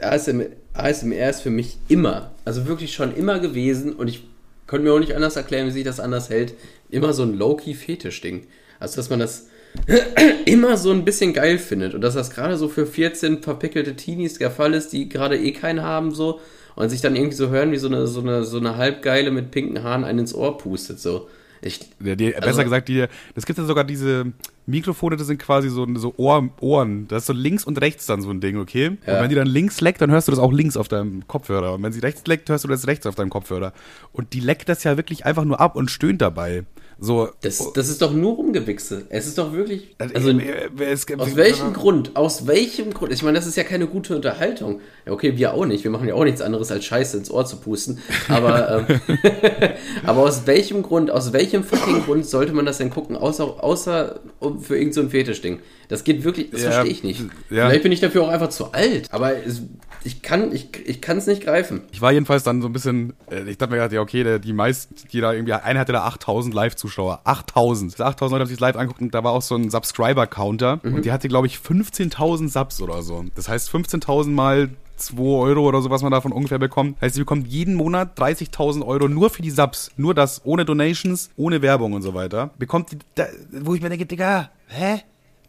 ASM, 0.00 0.42
ASMR 0.72 1.28
ist 1.28 1.42
für 1.42 1.50
mich 1.50 1.76
immer, 1.88 2.30
also 2.44 2.66
wirklich 2.66 2.94
schon 2.94 3.14
immer 3.14 3.38
gewesen 3.38 3.92
und 3.92 4.08
ich 4.08 4.24
konnte 4.66 4.84
mir 4.84 4.94
auch 4.94 5.00
nicht 5.00 5.14
anders 5.14 5.36
erklären, 5.36 5.66
wie 5.66 5.72
sich 5.72 5.84
das 5.84 6.00
anders 6.00 6.30
hält, 6.30 6.54
immer 6.88 7.12
so 7.12 7.24
ein 7.24 7.34
Low-Key-Fetisch-Ding. 7.36 8.46
Also, 8.78 8.96
dass 8.96 9.10
man 9.10 9.18
das 9.18 9.48
immer 10.46 10.76
so 10.76 10.90
ein 10.90 11.04
bisschen 11.04 11.32
geil 11.32 11.58
findet 11.58 11.94
und 11.94 12.00
dass 12.00 12.14
das 12.14 12.30
gerade 12.30 12.56
so 12.56 12.68
für 12.68 12.86
14 12.86 13.42
verpickelte 13.42 13.96
Teenies 13.96 14.38
der 14.38 14.50
Fall 14.50 14.74
ist, 14.74 14.92
die 14.92 15.08
gerade 15.08 15.38
eh 15.38 15.52
keinen 15.52 15.82
haben, 15.82 16.12
so 16.12 16.40
und 16.76 16.88
sich 16.88 17.00
dann 17.00 17.16
irgendwie 17.16 17.36
so 17.36 17.48
hören, 17.50 17.72
wie 17.72 17.76
so 17.78 17.88
eine, 17.88 18.06
so 18.06 18.20
eine, 18.20 18.44
so 18.44 18.58
eine 18.58 18.76
Halbgeile 18.76 19.30
mit 19.30 19.50
pinken 19.50 19.82
Haaren 19.82 20.04
einen 20.04 20.20
ins 20.20 20.34
Ohr 20.34 20.56
pustet, 20.58 21.00
so. 21.00 21.28
Ich, 21.62 21.80
Ja, 22.02 22.14
die, 22.14 22.34
Also- 22.34 22.46
besser 22.48 22.64
gesagt, 22.64 22.88
die, 22.88 23.04
das 23.34 23.44
gibt 23.44 23.58
ja 23.58 23.64
sogar 23.66 23.84
diese 23.84 24.32
Mikrofone, 24.66 25.16
das 25.16 25.26
sind 25.26 25.38
quasi 25.38 25.68
so, 25.68 25.86
so 25.96 26.14
Ohr, 26.16 26.48
Ohren. 26.60 27.06
Das 27.08 27.24
ist 27.24 27.26
so 27.26 27.32
links 27.34 27.64
und 27.64 27.78
rechts 27.82 28.06
dann 28.06 28.22
so 28.22 28.30
ein 28.30 28.40
Ding, 28.40 28.56
okay? 28.56 28.96
Ja. 29.06 29.14
Und 29.16 29.22
wenn 29.22 29.28
die 29.28 29.34
dann 29.34 29.46
links 29.46 29.80
leckt, 29.82 30.00
dann 30.00 30.10
hörst 30.10 30.28
du 30.28 30.32
das 30.32 30.38
auch 30.38 30.52
links 30.52 30.78
auf 30.78 30.88
deinem 30.88 31.26
Kopfhörer. 31.28 31.74
Und 31.74 31.82
wenn 31.82 31.92
sie 31.92 32.00
rechts 32.00 32.22
leckt, 32.26 32.48
hörst 32.48 32.64
du 32.64 32.68
das 32.68 32.86
rechts 32.86 33.06
auf 33.06 33.14
deinem 33.14 33.28
Kopfhörer. 33.30 33.74
Und 34.12 34.32
die 34.32 34.40
leckt 34.40 34.70
das 34.70 34.84
ja 34.84 34.96
wirklich 34.96 35.26
einfach 35.26 35.44
nur 35.44 35.60
ab 35.60 35.76
und 35.76 35.90
stöhnt 35.90 36.22
dabei. 36.22 36.64
So. 37.02 37.30
das, 37.40 37.72
das 37.72 37.88
ist 37.88 38.02
doch 38.02 38.12
nur 38.12 38.34
rumgewichse. 38.34 39.06
Es 39.08 39.26
ist 39.26 39.38
doch 39.38 39.52
wirklich. 39.54 39.94
Also, 39.98 40.14
Also, 40.14 40.38
es, 40.78 41.06
Aus 41.18 41.34
welchem 41.34 41.72
Grund? 41.72 42.14
Aus 42.14 42.46
welchem 42.46 42.92
Grund? 42.92 43.12
Ich 43.12 43.22
meine, 43.22 43.38
das 43.38 43.46
ist 43.46 43.56
ja 43.56 43.64
keine 43.64 43.86
gute 43.86 44.14
Unterhaltung. 44.14 44.80
Ja, 45.06 45.12
okay, 45.12 45.36
wir 45.38 45.54
auch 45.54 45.64
nicht. 45.64 45.82
Wir 45.82 45.90
machen 45.90 46.06
ja 46.06 46.14
auch 46.14 46.24
nichts 46.24 46.42
anderes, 46.42 46.70
als 46.70 46.84
Scheiße 46.84 47.16
ins 47.16 47.30
Ohr 47.30 47.46
zu 47.46 47.56
pusten. 47.56 47.98
Aber, 48.28 48.86
ähm, 49.08 49.18
aber 50.04 50.20
aus 50.20 50.46
welchem 50.46 50.82
Grund, 50.82 51.10
aus 51.10 51.32
welchem 51.32 51.64
fucking 51.64 52.02
Grund 52.04 52.26
sollte 52.26 52.52
man 52.52 52.66
das 52.66 52.78
denn 52.78 52.90
gucken, 52.90 53.16
außer, 53.16 53.62
außer 53.64 54.20
um- 54.38 54.60
für 54.60 54.76
irgend 54.76 54.94
so 54.94 55.08
Fetischding? 55.08 55.60
Das 55.88 56.04
geht 56.04 56.22
wirklich, 56.22 56.50
das 56.50 56.62
Ja, 56.62 56.70
verstehe 56.70 56.92
ich 56.92 57.02
nicht. 57.02 57.20
ja. 57.50 57.66
Vielleicht 57.66 57.82
bin 57.82 57.90
ich 57.92 57.98
dafür 58.00 58.22
auch 58.22 58.28
einfach 58.28 58.50
zu 58.50 58.72
alt. 58.72 59.08
Aber 59.10 59.32
es, 59.44 59.62
ich 60.04 60.22
kann 60.22 60.52
ich, 60.52 60.68
ich 60.86 61.00
kann 61.00 61.18
es 61.18 61.26
nicht 61.26 61.42
greifen. 61.42 61.80
Ich 61.90 62.00
war 62.00 62.12
jedenfalls 62.12 62.44
dann 62.44 62.62
so 62.62 62.68
ein 62.68 62.72
bisschen, 62.72 63.14
äh, 63.30 63.42
ich 63.50 63.58
dachte 63.58 63.72
mir 63.72 63.78
gerade, 63.78 63.96
ja, 63.96 64.00
okay, 64.00 64.38
die 64.38 64.52
meisten, 64.52 64.94
die 65.12 65.20
da 65.20 65.32
irgendwie, 65.32 65.52
einer 65.54 65.80
hatte 65.80 65.92
da 65.92 66.04
8000 66.04 66.54
Live-Zuschauer. 66.54 66.89
8000. 66.98 67.92
Diese 67.92 68.06
8000 68.06 68.32
Leute 68.32 68.40
haben 68.42 68.48
sich 68.48 68.58
das 68.58 68.60
live 68.60 68.76
angeguckt 68.76 69.00
und 69.00 69.14
da 69.14 69.24
war 69.24 69.32
auch 69.32 69.42
so 69.42 69.56
ein 69.56 69.70
Subscriber-Counter 69.70 70.80
und 70.82 71.04
die 71.04 71.12
hatte, 71.12 71.28
glaube 71.28 71.46
ich, 71.46 71.56
15.000 71.56 72.48
Subs 72.48 72.80
oder 72.80 73.02
so. 73.02 73.24
Das 73.34 73.48
heißt, 73.48 73.70
15.000 73.70 74.30
mal 74.30 74.70
2 74.96 75.22
Euro 75.22 75.66
oder 75.66 75.80
so, 75.80 75.90
was 75.90 76.02
man 76.02 76.12
davon 76.12 76.32
ungefähr 76.32 76.58
bekommt. 76.58 77.00
Heißt, 77.00 77.14
sie 77.14 77.20
bekommt 77.20 77.48
jeden 77.48 77.74
Monat 77.74 78.18
30.000 78.18 78.86
Euro 78.86 79.08
nur 79.08 79.30
für 79.30 79.42
die 79.42 79.50
Subs. 79.50 79.90
Nur 79.96 80.14
das, 80.14 80.42
ohne 80.44 80.64
Donations, 80.64 81.30
ohne 81.36 81.62
Werbung 81.62 81.94
und 81.94 82.02
so 82.02 82.14
weiter. 82.14 82.50
Bekommt 82.58 82.92
die, 82.92 82.98
da, 83.14 83.26
wo 83.50 83.74
ich 83.74 83.82
mir 83.82 83.88
denke, 83.88 84.06
Digga, 84.06 84.50
hä? 84.68 85.02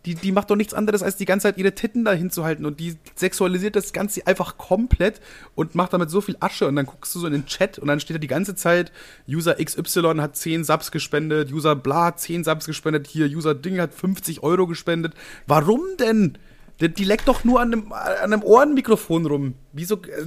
Die, 0.06 0.16
die 0.16 0.32
macht 0.32 0.49
doch 0.49 0.56
nichts 0.56 0.74
anderes, 0.74 1.04
als 1.04 1.16
die 1.16 1.26
ganze 1.26 1.47
Zeit 1.47 1.58
ihre 1.58 1.74
Titten 1.74 2.04
da 2.04 2.12
hinzuhalten 2.12 2.66
und 2.66 2.80
die 2.80 2.97
sexualisiert 3.16 3.76
das 3.76 3.93
Ganze 3.93 4.26
einfach 4.26 4.58
komplett 4.58 5.22
und 5.54 5.76
macht 5.76 5.93
damit 5.93 6.10
so 6.10 6.22
viel 6.22 6.38
Asche 6.39 6.68
und 6.68 6.76
dann 6.76 6.88
guckst 6.88 7.14
du 7.14 7.20
so 7.20 7.28
in 7.28 7.34
den 7.34 7.45
Chat 7.45 7.78
und 7.78 7.88
dann 7.88 7.99
steht 7.99 8.16
da 8.16 8.20
die 8.20 8.28
ganze 8.28 8.56
Zeit, 8.56 8.91
User 9.28 9.56
XY 9.64 10.16
hat 10.18 10.36
10 10.36 10.64
Subs 10.64 10.91
gespendet, 10.91 11.52
User 11.52 11.76
bla 11.76 12.06
hat 12.06 12.20
10 12.20 12.43
Subs 12.43 12.66
gespendet, 12.66 13.08
hier 13.08 13.28
User 13.28 13.54
Ding 13.54 13.80
hat 13.80 13.93
50 13.93 14.41
Euro 14.41 14.66
gespendet. 14.66 15.14
Warum 15.45 15.82
denn? 15.99 16.38
Die, 16.80 16.89
die 16.89 17.04
leckt 17.04 17.28
doch 17.28 17.43
nur 17.43 17.62
an 17.62 17.74
einem, 17.74 17.93
an 17.93 18.34
einem 18.34 18.43
Ohrenmikrofon 18.43 19.26
rum. 19.28 19.54
Wieso, 19.74 19.95
äh, 19.95 20.26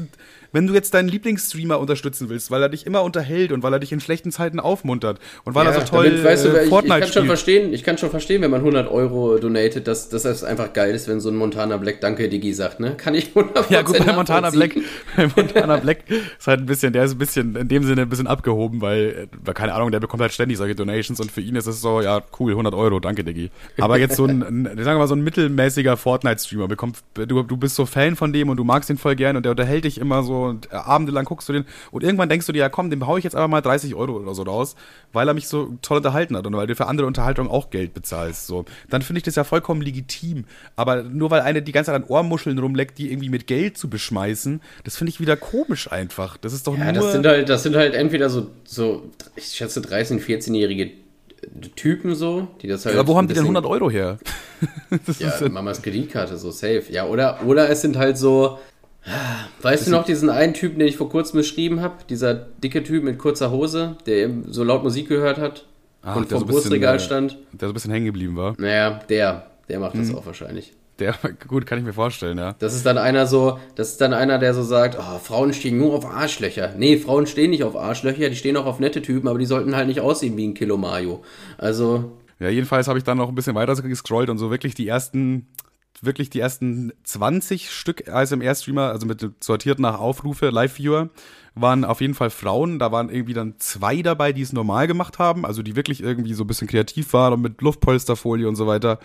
wenn 0.53 0.69
du 0.69 0.75
jetzt 0.75 0.95
deinen 0.95 1.09
Lieblingsstreamer 1.09 1.81
unterstützen 1.81 2.29
willst, 2.29 2.51
weil 2.51 2.63
er 2.63 2.69
dich 2.69 2.87
immer 2.87 3.03
unterhält 3.03 3.51
und 3.51 3.63
weil 3.65 3.73
er 3.73 3.81
dich 3.81 3.91
in 3.91 4.01
schlechten 4.01 4.31
Zeiten 4.31 4.61
aufmuntert 4.61 5.19
und 5.45 5.55
weil 5.55 5.67
er 5.67 5.75
so 5.75 5.81
toll 5.81 6.11
damit, 6.11 6.25
weißt 6.25 6.45
du, 6.45 6.49
äh, 6.51 6.59
ich, 6.59 6.63
ich 6.63 6.69
Fortnite 6.69 7.01
kann 7.01 7.03
schon 7.03 7.11
spielt. 7.11 7.27
verstehen, 7.27 7.73
ich 7.73 7.83
kann 7.83 7.99
schon 7.99 8.11
verstehen, 8.11 8.41
wenn 8.41 8.53
man 8.53 8.61
100 8.61 8.89
Euro 8.89 9.37
donatet, 9.39 9.89
dass, 9.89 10.09
dass 10.09 10.23
das 10.23 10.45
einfach 10.45 10.73
geil 10.73 10.95
ist, 10.95 11.09
wenn 11.09 11.21
so 11.21 11.29
ein 11.29 11.37
Montana 11.37 11.77
Black 11.77 12.01
Danke 12.01 12.29
Digi 12.29 12.55
sagt, 12.55 12.79
ne? 12.79 12.95
Kann 12.97 13.15
ich 13.15 13.33
100% 13.35 13.65
Ja, 13.71 13.83
gut, 13.83 13.99
bei 13.99 14.13
Montana 14.13 14.51
Black, 14.51 14.77
bei 15.17 15.29
Montana 15.35 15.77
Black 15.79 16.05
ist 16.09 16.47
halt 16.47 16.61
ein 16.61 16.67
bisschen, 16.67 16.93
der 16.93 17.05
ist 17.05 17.13
ein 17.13 17.19
bisschen, 17.19 17.57
in 17.57 17.67
dem 17.67 17.83
Sinne 17.83 18.03
ein 18.03 18.09
bisschen 18.09 18.29
abgehoben, 18.29 18.81
weil, 18.81 19.29
äh, 19.45 19.53
keine 19.53 19.75
Ahnung, 19.75 19.91
der 19.91 19.99
bekommt 19.99 20.23
halt 20.23 20.33
ständig 20.33 20.57
solche 20.57 20.77
Donations 20.77 21.19
und 21.21 21.33
für 21.33 21.41
ihn 21.41 21.57
ist 21.57 21.67
es 21.67 21.81
so, 21.81 22.01
ja, 22.01 22.23
cool, 22.39 22.53
100 22.53 22.75
Euro, 22.75 23.01
danke, 23.01 23.25
Diggi. 23.25 23.51
Aber 23.79 23.99
jetzt 23.99 24.15
so 24.15 24.25
ein, 24.25 24.43
ein 24.43 24.65
sagen 24.67 24.97
wir 24.97 24.99
mal, 24.99 25.09
so 25.09 25.17
ein 25.17 25.25
mittelmäßiger 25.25 25.97
Fortnite-Streamer 25.97 26.69
bekommt, 26.69 26.99
du, 27.15 27.43
du 27.43 27.57
bist 27.57 27.75
so 27.75 27.87
Fan 27.87 28.15
von 28.15 28.33
dem 28.33 28.51
und 28.51 28.57
du 28.57 28.63
magst 28.63 28.89
ihn 28.89 28.99
voll 28.99 29.17
gern 29.35 29.37
und 29.37 29.43
der 29.45 29.51
unterhält 29.53 29.85
dich 29.85 29.99
immer 29.99 30.23
so 30.23 30.45
und 30.45 30.73
äh, 30.73 30.77
abendelang 30.77 31.25
guckst 31.25 31.49
du 31.49 31.53
den 31.53 31.65
und 31.91 32.03
irgendwann 32.03 32.29
denkst 32.29 32.47
du 32.47 32.53
dir, 32.53 32.61
ja 32.61 32.69
komm, 32.69 32.91
dem 32.91 33.07
hau 33.07 33.17
ich 33.17 33.25
jetzt 33.25 33.35
einfach 33.37 33.49
mal 33.49 33.61
30 33.61 33.95
Euro 33.95 34.13
oder 34.17 34.35
so 34.35 34.43
raus, 34.43 34.77
weil 35.13 35.29
er 35.29 35.35
mich 35.35 35.49
so 35.49 35.77
toll 35.83 35.99
unterhalten 35.99 36.37
hat 36.37 36.47
und 36.47 36.57
weil 36.57 36.67
du 36.67 36.75
für 36.77 36.87
andere 36.87 37.07
Unterhaltung 37.07 37.51
auch 37.51 37.71
Geld 37.71 37.95
bezahlst, 37.95 38.47
so. 38.47 38.65
Dann 38.89 39.03
finde 39.03 39.19
ich 39.19 39.23
das 39.25 39.35
ja 39.35 39.45
vollkommen 39.45 39.83
legitim. 39.83 40.45
Aber 40.77 41.03
nur 41.03 41.31
weil 41.31 41.41
eine 41.41 41.63
die 41.63 41.73
ganze 41.73 41.91
Zeit 41.93 42.03
an 42.03 42.09
Ohrmuscheln 42.09 42.59
rumleckt, 42.59 42.99
die 42.99 43.11
irgendwie 43.11 43.29
mit 43.29 43.47
Geld 43.47 43.77
zu 43.79 43.89
beschmeißen, 43.91 44.61
das 44.85 44.97
finde 44.97 45.11
ich 45.11 45.21
wieder 45.21 45.37
komisch 45.37 45.91
einfach. 45.91 46.37
Das 46.37 46.53
ist 46.53 46.67
doch 46.67 46.77
Ja, 46.79 46.93
nur. 46.93 47.03
das 47.03 47.13
sind 47.13 47.27
halt, 47.27 47.49
das 47.49 47.63
sind 47.63 47.77
halt 47.77 47.95
entweder 47.95 48.31
so, 48.31 48.49
so, 48.65 49.11
ich 49.37 49.47
schätze 49.47 49.81
13-, 49.81 50.21
14-jährige 50.21 50.91
Typen 51.77 52.15
so, 52.15 52.49
die 52.63 52.69
das 52.69 52.87
halt. 52.87 52.97
aber 52.97 53.07
wo 53.09 53.17
haben 53.17 53.29
die 53.29 53.35
denn 53.35 53.43
bisschen- 53.45 53.57
100 53.57 53.71
Euro 53.71 53.91
her? 53.91 54.19
das 55.07 55.19
Ja, 55.19 55.29
ist 55.29 55.41
ja, 55.43 55.49
Mamas 55.49 55.83
Kreditkarte, 55.83 56.39
so 56.39 56.51
safe. 56.51 56.85
Ja, 56.91 57.07
oder, 57.07 57.41
oder 57.45 57.69
es 57.69 57.83
sind 57.83 57.97
halt 57.97 58.17
so. 58.17 58.59
Weißt 59.63 59.87
du 59.87 59.91
noch 59.91 60.05
diesen 60.05 60.31
einen 60.31 60.55
Typen, 60.55 60.79
den 60.79 60.89
ich 60.89 60.97
vor 60.97 61.09
kurzem 61.11 61.39
beschrieben 61.39 61.81
habe? 61.81 61.97
Dieser 62.09 62.35
dicke 62.35 62.83
Typ 62.83 63.05
mit 63.05 63.19
kurzer 63.19 63.51
Hose, 63.51 63.97
der 64.07 64.17
eben 64.17 64.53
so 64.53 64.65
laut 64.65 64.83
Musik 64.83 65.09
gehört 65.09 65.39
hat? 65.39 65.67
Ah, 66.03 66.15
und 66.15 66.29
vom 66.29 66.41
so 66.41 66.47
Brustregal 66.47 66.97
äh, 66.97 67.01
stand. 67.01 67.39
Der 67.53 67.69
so 67.69 67.73
ein 67.73 67.75
bisschen 67.75 67.91
hängen 67.91 68.07
geblieben 68.07 68.37
war. 68.37 68.55
Naja, 68.59 69.01
der, 69.09 69.47
der 69.69 69.81
macht 69.81 69.97
das 69.97 70.15
auch 70.15 70.27
wahrscheinlich. 70.27 70.73
Der, 70.99 71.15
gut, 71.49 71.67
kann 71.67 71.79
ich 71.79 71.85
mir 71.85 71.93
vorstellen, 71.93 72.39
ja. 72.39 72.55
Das 72.59 72.75
ist 72.75 72.87
dann 72.87 72.99
einer 72.99 73.27
so, 73.27 73.59
das 73.75 73.91
ist 73.93 74.01
dann 74.01 74.13
einer, 74.13 74.39
der 74.39 74.55
so 74.55 74.63
sagt, 74.63 74.97
oh, 74.99 75.19
Frauen 75.19 75.53
stehen 75.53 75.79
nur 75.79 75.95
auf 75.95 76.07
Arschlöcher. 76.07 76.75
Nee, 76.77 76.99
Frauen 76.99 77.27
stehen 77.27 77.51
nicht 77.51 77.65
auf 77.65 77.77
Arschlöcher, 77.77 78.29
die 78.29 78.37
stehen 78.37 78.57
auch 78.57 78.67
auf 78.67 78.81
nette 78.81 79.03
Typen, 79.03 79.29
aber 79.29 79.39
die 79.39 79.47
sollten 79.47 79.75
halt 79.75 79.89
nicht 79.89 80.01
aussehen 80.01 80.37
wie 80.37 80.47
ein 80.47 80.55
Kilo 80.55 80.77
Mayo. 80.77 81.23
Also, 81.59 82.13
Ja, 82.39 82.49
jedenfalls 82.49 82.87
habe 82.87 82.99
ich 82.99 83.05
dann 83.05 83.19
noch 83.19 83.29
ein 83.29 83.35
bisschen 83.35 83.55
weiter 83.55 83.75
gescrollt 83.75 84.29
und 84.31 84.39
so 84.39 84.51
wirklich 84.51 84.75
die 84.75 84.87
ersten, 84.87 85.47
wirklich 86.03 86.31
die 86.31 86.41
ersten 86.41 86.93
20 87.05 87.71
Stück 87.71 88.09
ASMR-Streamer, 88.09 88.91
also 88.91 89.07
mit 89.07 89.27
sortiert 89.41 89.79
nach 89.79 89.99
Aufrufe, 89.99 90.51
Live-Viewer, 90.51 91.11
waren 91.55 91.85
auf 91.85 92.01
jeden 92.01 92.15
Fall 92.15 92.31
Frauen. 92.31 92.79
Da 92.79 92.93
waren 92.93 93.11
irgendwie 93.11 93.35
dann 93.35 93.55
zwei 93.59 94.03
dabei, 94.03 94.33
die 94.33 94.43
es 94.43 94.53
normal 94.53 94.87
gemacht 94.87 95.19
haben, 95.19 95.47
also 95.47 95.63
die 95.63 95.77
wirklich 95.77 96.03
irgendwie 96.03 96.35
so 96.35 96.45
ein 96.45 96.47
bisschen 96.47 96.69
kreativ 96.69 97.13
waren 97.13 97.35
und 97.35 97.43
mit 97.43 97.61
Luftpolsterfolie 97.61 98.49
und 98.49 98.57
so 98.57 98.67
weiter. 98.67 98.99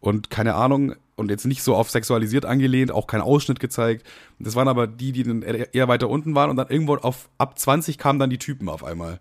Und 0.00 0.30
keine 0.30 0.54
Ahnung, 0.54 0.94
und 1.16 1.30
jetzt 1.30 1.44
nicht 1.44 1.62
so 1.62 1.74
auf 1.76 1.90
sexualisiert 1.90 2.44
angelehnt, 2.44 2.90
auch 2.90 3.06
kein 3.06 3.20
Ausschnitt 3.20 3.60
gezeigt. 3.60 4.06
Das 4.38 4.56
waren 4.56 4.68
aber 4.68 4.86
die, 4.86 5.12
die 5.12 5.22
dann 5.22 5.42
eher 5.42 5.88
weiter 5.88 6.08
unten 6.08 6.34
waren 6.34 6.50
und 6.50 6.56
dann 6.56 6.68
irgendwo 6.68 6.96
auf 6.96 7.28
ab 7.38 7.58
20 7.58 7.98
kamen 7.98 8.18
dann 8.18 8.30
die 8.30 8.38
Typen 8.38 8.68
auf 8.68 8.82
einmal. 8.82 9.20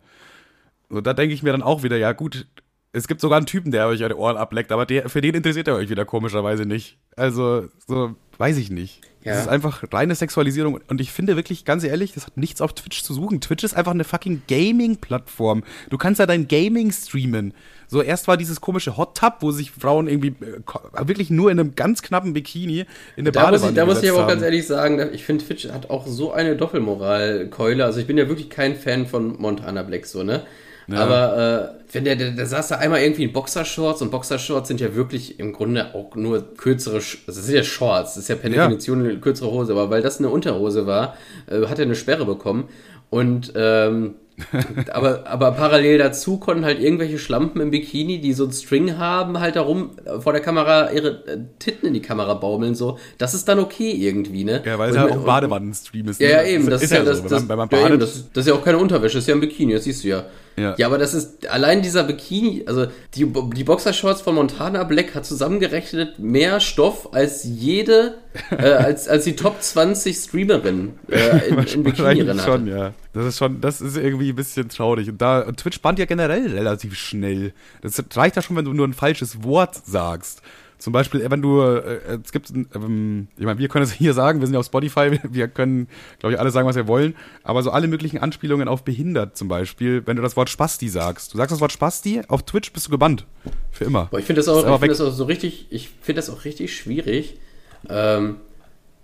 Und 0.90 1.06
da 1.06 1.14
denke 1.14 1.34
ich 1.34 1.44
mir 1.44 1.52
dann 1.52 1.62
auch 1.62 1.84
wieder, 1.84 1.98
ja 1.98 2.12
gut, 2.14 2.48
es 2.94 3.08
gibt 3.08 3.22
sogar 3.22 3.38
einen 3.38 3.46
Typen, 3.46 3.72
der 3.72 3.88
euch 3.88 4.04
eure 4.04 4.18
Ohren 4.18 4.38
ableckt, 4.38 4.72
aber 4.72 4.86
der, 4.86 5.10
für 5.10 5.22
den 5.22 5.34
interessiert 5.36 5.68
er 5.68 5.76
euch 5.76 5.90
wieder 5.90 6.04
komischerweise 6.04 6.66
nicht. 6.66 6.98
Also, 7.16 7.70
so, 7.88 8.16
weiß 8.38 8.58
ich 8.58 8.70
nicht. 8.70 9.02
Ja. 9.24 9.34
Das 9.34 9.44
ist 9.44 9.48
einfach 9.48 9.84
reine 9.94 10.16
Sexualisierung. 10.16 10.80
Und 10.88 11.00
ich 11.00 11.12
finde 11.12 11.36
wirklich, 11.36 11.64
ganz 11.64 11.84
ehrlich, 11.84 12.14
das 12.14 12.26
hat 12.26 12.38
nichts 12.38 12.60
auf 12.60 12.74
Twitch 12.74 13.04
zu 13.04 13.14
suchen. 13.14 13.40
Twitch 13.40 13.64
ist 13.64 13.76
einfach 13.76 13.94
eine 13.94 14.04
fucking 14.04 14.42
Gaming-Plattform. 14.48 15.64
Du 15.90 15.98
kannst 15.98 16.20
ja 16.20 16.26
dein 16.26 16.48
Gaming 16.48 16.92
streamen. 16.92 17.54
So, 17.88 18.02
erst 18.02 18.28
war 18.28 18.36
dieses 18.36 18.60
komische 18.60 18.98
Hot 18.98 19.18
Tub, 19.18 19.36
wo 19.40 19.52
sich 19.52 19.72
Frauen 19.72 20.08
irgendwie 20.08 20.36
äh, 20.44 21.08
wirklich 21.08 21.30
nur 21.30 21.52
in 21.52 21.60
einem 21.60 21.76
ganz 21.76 22.02
knappen 22.02 22.34
Bikini 22.34 22.86
in 23.16 23.26
der 23.26 23.32
da 23.32 23.52
muss, 23.52 23.62
ich, 23.62 23.68
Badewanne 23.68 23.74
da 23.76 23.86
muss 23.86 24.04
ich 24.04 24.10
aber 24.10 24.24
auch 24.24 24.28
ganz 24.28 24.42
ehrlich 24.42 24.66
sagen, 24.66 25.10
ich 25.14 25.24
finde 25.24 25.46
Twitch 25.46 25.70
hat 25.70 25.90
auch 25.90 26.08
so 26.08 26.32
eine 26.34 26.56
Doppelmoral-Keule. 26.56 27.86
Also 27.86 28.00
ich 28.00 28.08
bin 28.08 28.18
ja 28.18 28.28
wirklich 28.28 28.50
kein 28.50 28.76
Fan 28.76 29.06
von 29.08 29.40
Montana 29.40 29.84
Black, 29.84 30.06
so, 30.08 30.24
ne? 30.24 30.44
Aber 30.92 31.76
äh, 31.78 31.94
wenn 31.94 32.04
der, 32.06 32.16
der, 32.16 32.32
der 32.32 32.46
saß 32.46 32.70
da 32.70 32.76
einmal 32.76 33.02
irgendwie 33.02 33.24
in 33.24 33.34
Boxershorts 33.34 34.02
und 34.02 34.12
Boxershorts 34.12 34.68
sind 34.68 34.82
ja 34.82 34.96
wirklich 34.96 35.40
im 35.40 35.54
Grunde 35.54 35.94
auch 35.94 36.16
nur 36.16 36.56
kürzere, 36.56 36.98
Sch- 36.98 37.18
also 37.28 37.40
das 37.40 37.46
sind 37.46 37.56
ja 37.56 37.64
Shorts, 37.64 38.16
das 38.16 38.24
ist 38.24 38.30
ja 38.30 38.36
per 38.36 38.50
Ja. 38.50 38.64
Definition 38.64 39.00
eine 39.06 39.18
kürzere 39.20 39.52
Hose, 39.52 39.72
aber 39.74 39.90
weil 39.90 40.02
das 40.02 40.20
eine 40.20 40.30
Unterhose 40.30 40.88
war, 40.88 41.16
äh, 41.48 41.66
hat 41.68 41.80
er 41.80 41.86
eine 41.86 41.96
Sperre 41.96 42.26
bekommen 42.26 42.70
und 43.10 43.54
ähm, 43.56 44.16
aber, 44.92 45.28
aber 45.28 45.52
parallel 45.52 46.00
dazu 46.00 46.38
konnten 46.38 46.66
halt 46.66 46.80
irgendwelche 46.80 47.20
Schlampen 47.20 47.62
im 47.62 47.70
Bikini, 47.70 48.20
die 48.22 48.34
so 48.34 48.44
einen 48.46 48.54
String 48.54 48.98
haben, 48.98 49.40
halt 49.40 49.56
darum 49.56 49.92
vor 50.20 50.34
der 50.34 50.42
Kamera 50.42 50.92
ihre 50.92 51.10
äh, 51.28 51.38
Titten 51.60 51.88
in 51.88 51.94
die 51.94 52.02
Kamera 52.02 52.34
baumeln, 52.34 52.74
so. 52.74 52.98
Das 53.20 53.34
ist 53.36 53.48
dann 53.48 53.60
okay 53.60 53.92
irgendwie, 53.92 54.44
ne? 54.44 54.64
Ja, 54.66 54.80
weil 54.80 54.90
es 54.90 54.96
Und 54.96 55.02
ja 55.04 55.08
mit- 55.10 55.18
auch 55.18 55.26
Badewannen-Stream 55.26 56.08
ist. 56.08 56.20
ja, 56.20 56.28
ne? 56.28 56.34
ja, 56.34 56.44
eben. 56.44 56.70
Das 56.70 56.82
ist, 56.82 56.92
ja, 56.92 57.04
das, 57.04 57.22
das, 57.24 57.44
ja, 57.48 57.88
eben, 57.88 58.00
das, 58.00 58.30
das 58.34 58.46
ist 58.46 58.48
ja 58.48 58.54
auch 58.56 58.64
keine 58.64 58.80
Unterwäsche, 58.80 59.18
das 59.18 59.26
ist 59.26 59.28
ja 59.28 59.36
ein 59.36 59.42
Bikini, 59.42 59.74
das 59.74 59.84
siehst 59.84 60.04
du 60.04 60.08
ja. 60.08 60.24
Ja. 60.58 60.76
Ja, 60.78 60.88
aber 60.88 60.98
das 60.98 61.14
ist 61.14 61.48
allein 61.48 61.82
dieser 61.82 62.04
Bikini, 62.04 62.64
also 62.66 62.88
die, 63.16 63.26
die 63.26 63.64
Boxershorts 63.64 64.22
von 64.22 64.36
Montana 64.36 64.84
Black 64.84 65.16
hat 65.16 65.26
zusammengerechnet 65.26 66.20
mehr 66.20 66.60
Stoff 66.60 67.14
als 67.14 67.44
jede, 67.44 68.16
äh, 68.52 68.56
als, 68.72 69.08
als 69.08 69.24
die 69.24 69.36
Top 69.36 69.62
20 69.62 70.16
Streamerinnen 70.16 71.00
äh, 71.10 71.48
in, 71.48 71.58
in 71.58 71.84
Bikini 71.84 72.26
drin 72.26 72.40
schon, 72.40 72.68
ja. 72.68 72.94
Das 73.14 73.26
ist 73.26 73.38
schon, 73.38 73.60
das 73.60 73.82
ist 73.82 73.98
irgendwie 73.98 74.30
ein 74.30 74.36
bisschen 74.36 74.70
traurig. 74.70 75.10
Und 75.10 75.22
da, 75.22 75.42
und 75.42 75.58
Twitch 75.58 75.82
bannt 75.82 76.00
ja 76.00 76.06
generell 76.06 76.48
relativ 76.48 76.96
schnell. 76.96 77.54
Das 77.82 78.02
reicht 78.16 78.38
ja 78.38 78.42
schon, 78.42 78.56
wenn 78.56 78.66
du 78.66 78.74
nur 78.74 78.88
ein 78.88 78.94
falsches 78.94 79.44
Wort 79.44 79.76
sagst. 79.86 80.42
Zum 80.82 80.94
Beispiel, 80.94 81.22
äh, 81.22 81.30
wenn 81.30 81.44
du, 81.44 81.62
äh, 81.62 82.18
es 82.24 82.32
gibt, 82.32 82.50
ähm, 82.50 83.28
ich 83.38 83.46
meine, 83.46 83.60
wir 83.60 83.68
können 83.68 83.84
es 83.84 83.92
hier 83.94 84.14
sagen, 84.14 84.40
wir 84.40 84.48
sind 84.48 84.56
ja 84.56 84.60
auf 84.60 84.66
Spotify, 84.66 85.20
wir 85.24 85.48
können, 85.48 85.88
glaube 86.20 86.34
ich, 86.34 86.40
alle 86.40 86.50
sagen, 86.50 86.68
was 86.68 86.76
wir 86.76 86.88
wollen, 86.88 87.16
aber 87.44 87.62
so 87.62 87.70
alle 87.70 87.88
möglichen 87.88 88.18
Anspielungen 88.18 88.68
auf 88.68 88.84
behindert 88.84 89.38
zum 89.38 89.48
Beispiel, 89.48 90.02
wenn 90.08 90.16
du 90.16 90.24
das 90.24 90.36
Wort 90.36 90.50
Spasti 90.50 90.90
sagst. 90.90 91.34
Du 91.34 91.38
sagst 91.38 91.52
das 91.52 91.62
Wort 91.62 91.72
Spasti, 91.72 92.22
auf 92.28 92.44
Twitch 92.44 92.74
bist 92.74 92.88
du 92.88 92.92
gebannt. 92.92 93.28
Für 93.72 93.86
immer. 93.86 94.06
Boah, 94.06 94.18
ich 94.20 94.26
finde 94.26 94.40
das 94.40 94.48
auch, 94.50 94.58
ich 94.58 94.64
finde 94.66 94.82
weg. 94.82 94.90
das 94.90 95.02
auch 95.02 95.12
so 95.12 95.26
richtig, 95.26 95.68
ich 95.70 95.90
finde 96.02 96.20
das 96.20 96.30
auch 96.32 96.46
richtig 96.46 96.76
schwierig, 96.76 97.38
ähm, 97.88 98.38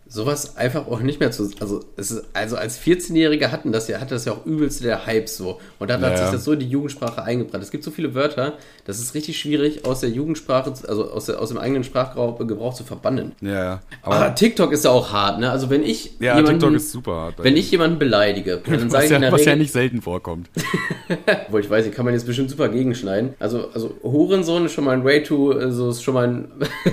sowas 0.09 0.57
einfach 0.57 0.87
auch 0.87 0.99
nicht 1.01 1.19
mehr 1.19 1.31
zu, 1.31 1.49
also 1.59 1.83
es 1.97 2.11
ist, 2.11 2.23
also 2.33 2.55
als 2.55 2.79
14-Jähriger 2.79 3.51
hatten 3.51 3.71
das 3.71 3.87
ja, 3.87 3.99
hatte 3.99 4.15
das 4.15 4.25
ja 4.25 4.33
auch 4.33 4.45
übelst 4.45 4.83
der 4.83 5.05
Hype 5.05 5.27
so 5.29 5.59
und 5.79 5.89
dann 5.89 6.01
hat 6.01 6.13
Ja. 6.13 6.17
sich 6.23 6.31
das 6.31 6.43
so 6.43 6.53
in 6.53 6.59
die 6.59 6.69
Jugendsprache 6.69 7.21
eingebrannt. 7.23 7.63
Es 7.63 7.71
gibt 7.71 7.83
so 7.83 7.91
viele 7.91 8.13
Wörter, 8.15 8.53
das 8.85 8.99
ist 8.99 9.13
richtig 9.15 9.37
schwierig 9.39 9.85
aus 9.85 9.99
der 10.01 10.09
Jugendsprache, 10.09 10.73
also 10.87 11.11
aus, 11.11 11.25
der, 11.25 11.41
aus 11.41 11.49
dem 11.49 11.57
eigenen 11.57 11.83
Sprachgebrauch 11.83 12.37
Gebrauch 12.47 12.73
zu 12.73 12.83
verbannen. 12.83 13.33
Ja, 13.41 13.51
ja. 13.63 13.81
Aber 14.01 14.15
Aber, 14.15 14.35
TikTok 14.35 14.71
ist 14.71 14.85
ja 14.85 14.91
auch 14.91 15.11
hart, 15.11 15.39
ne? 15.39 15.51
Also 15.51 15.69
wenn 15.69 15.83
ich 15.83 16.11
ja, 16.19 16.35
jemanden, 16.37 16.59
TikTok 16.59 16.75
ist 16.75 16.91
super 16.91 17.15
hart. 17.15 17.35
wenn 17.43 17.57
ich 17.57 17.69
jemanden 17.71 17.99
beleidige, 17.99 18.61
dann 18.69 18.89
sage 18.89 19.05
ich 19.05 19.11
in 19.11 19.15
ja, 19.15 19.19
der 19.19 19.31
was 19.33 19.41
ja 19.43 19.51
Regel, 19.51 19.63
nicht 19.63 19.73
selten 19.73 20.01
vorkommt. 20.01 20.49
Obwohl 21.47 21.61
ich 21.61 21.69
weiß, 21.69 21.83
hier 21.85 21.93
kann 21.93 22.05
man 22.05 22.13
jetzt 22.13 22.25
bestimmt 22.25 22.49
super 22.49 22.69
gegenschneiden. 22.69 23.33
Also, 23.39 23.69
also 23.73 23.95
Hurensohn 24.03 24.65
ist 24.65 24.73
schon 24.73 24.83
mal 24.85 24.91
ein 24.91 25.03
Way 25.03 25.23
to, 25.23 25.51
also 25.51 25.89
ist 25.89 26.03
schon 26.03 26.13
mein, 26.13 26.47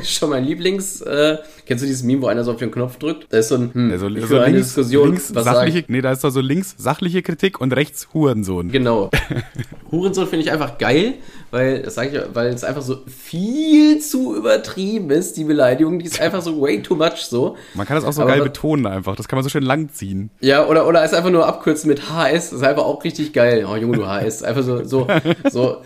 schon 0.05 0.31
mein 0.31 0.45
Lieblings. 0.45 1.01
Äh, 1.03 1.39
kennst 1.67 1.83
du 1.83 1.87
dieses 1.87 2.03
Meme, 2.03 2.23
wo 2.23 2.27
einer 2.27 2.43
so 2.45 2.53
auf 2.53 2.59
den 2.59 2.71
Knopf 2.71 2.97
drückt? 2.99 3.04
Da 3.13 3.39
ist 3.39 3.49
so 3.49 3.57
ein, 3.57 3.73
hm, 3.73 3.91
Also, 3.91 4.09
ich 4.09 4.27
so 4.27 4.39
eine 4.39 4.53
links, 4.53 4.75
Diskussion, 4.75 5.09
links 5.09 5.29
sachliche, 5.29 5.79
ich? 5.81 5.89
nee, 5.89 6.01
da 6.01 6.13
ist 6.13 6.25
da 6.25 6.31
so 6.31 6.41
links 6.41 6.75
sachliche 6.79 7.23
Kritik 7.23 7.61
und 7.61 7.73
rechts 7.73 8.09
Hurensohn. 8.15 8.71
Genau. 8.71 9.11
Hurensohn 9.91 10.27
finde 10.27 10.45
ich 10.45 10.53
einfach 10.53 10.79
geil, 10.79 11.15
weil, 11.51 11.83
das 11.83 11.97
ich, 11.99 12.21
weil 12.33 12.49
es 12.49 12.65
einfach 12.65 12.83
so 12.83 12.99
viel 13.07 13.99
zu 14.01 14.37
übertrieben 14.37 15.11
ist, 15.11 15.37
die 15.37 15.45
Beleidigung. 15.45 15.99
Die 15.99 16.07
ist 16.07 16.21
einfach 16.21 16.43
so 16.43 16.61
way 16.61 16.83
too 16.83 16.97
much 16.97 17.25
so. 17.29 17.57
Man 17.75 17.87
kann 17.87 17.97
das 17.97 18.05
auch 18.05 18.13
so 18.13 18.23
Aber 18.23 18.33
geil 18.33 18.43
betonen 18.43 18.87
einfach. 18.87 19.17
Das 19.17 19.29
kann 19.29 19.37
man 19.37 19.45
so 19.45 19.51
schön 19.51 19.63
langziehen. 19.63 20.31
Ja, 20.41 20.67
oder, 20.67 20.87
oder 20.87 21.05
es 21.05 21.15
einfach 21.15 21.31
nur 21.31 21.47
abkürzen 21.47 21.89
mit 21.89 22.11
HS, 22.11 22.51
das 22.51 22.53
ist 22.53 22.63
einfach 22.63 22.85
auch 22.85 23.05
richtig 23.05 23.33
geil. 23.33 23.67
Oh 23.71 23.77
Junge, 23.77 23.99
du 23.99 24.07
HS. 24.07 24.43
Einfach 24.43 24.63
so, 24.63 24.85
so, 24.85 25.07
so. 25.51 25.83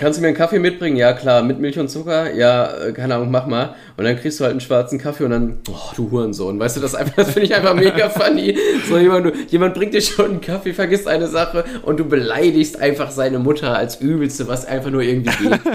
Kannst 0.00 0.18
du 0.18 0.22
mir 0.22 0.28
einen 0.28 0.36
Kaffee 0.36 0.58
mitbringen? 0.58 0.96
Ja, 0.96 1.12
klar. 1.12 1.42
Mit 1.42 1.60
Milch 1.60 1.78
und 1.78 1.88
Zucker? 1.88 2.34
Ja, 2.34 2.86
äh, 2.86 2.92
keine 2.92 3.14
Ahnung, 3.14 3.30
mach 3.30 3.46
mal. 3.46 3.76
Und 3.96 4.04
dann 4.04 4.18
kriegst 4.18 4.40
du 4.40 4.44
halt 4.44 4.50
einen 4.52 4.60
schwarzen 4.60 4.98
Kaffee 4.98 5.24
und 5.24 5.30
dann, 5.30 5.58
oh, 5.70 5.92
du 5.94 6.10
Hurensohn. 6.10 6.58
Weißt 6.58 6.76
du, 6.76 6.80
das, 6.80 6.94
einfach- 6.94 7.14
das 7.16 7.30
finde 7.32 7.42
ich 7.46 7.54
einfach 7.54 7.74
mega 7.74 8.08
funny. 8.10 8.56
So 8.88 8.98
jemand, 8.98 9.32
jemand 9.52 9.74
bringt 9.74 9.94
dir 9.94 10.00
schon 10.02 10.30
einen 10.30 10.40
Kaffee, 10.40 10.72
vergisst 10.72 11.06
eine 11.06 11.28
Sache 11.28 11.64
und 11.82 12.00
du 12.00 12.04
beleidigst 12.04 12.80
einfach 12.80 13.10
seine 13.10 13.38
Mutter 13.38 13.76
als 13.76 14.00
Übelste, 14.00 14.48
was 14.48 14.64
einfach 14.64 14.90
nur 14.90 15.02
irgendwie 15.02 15.30
geht. 15.48 15.60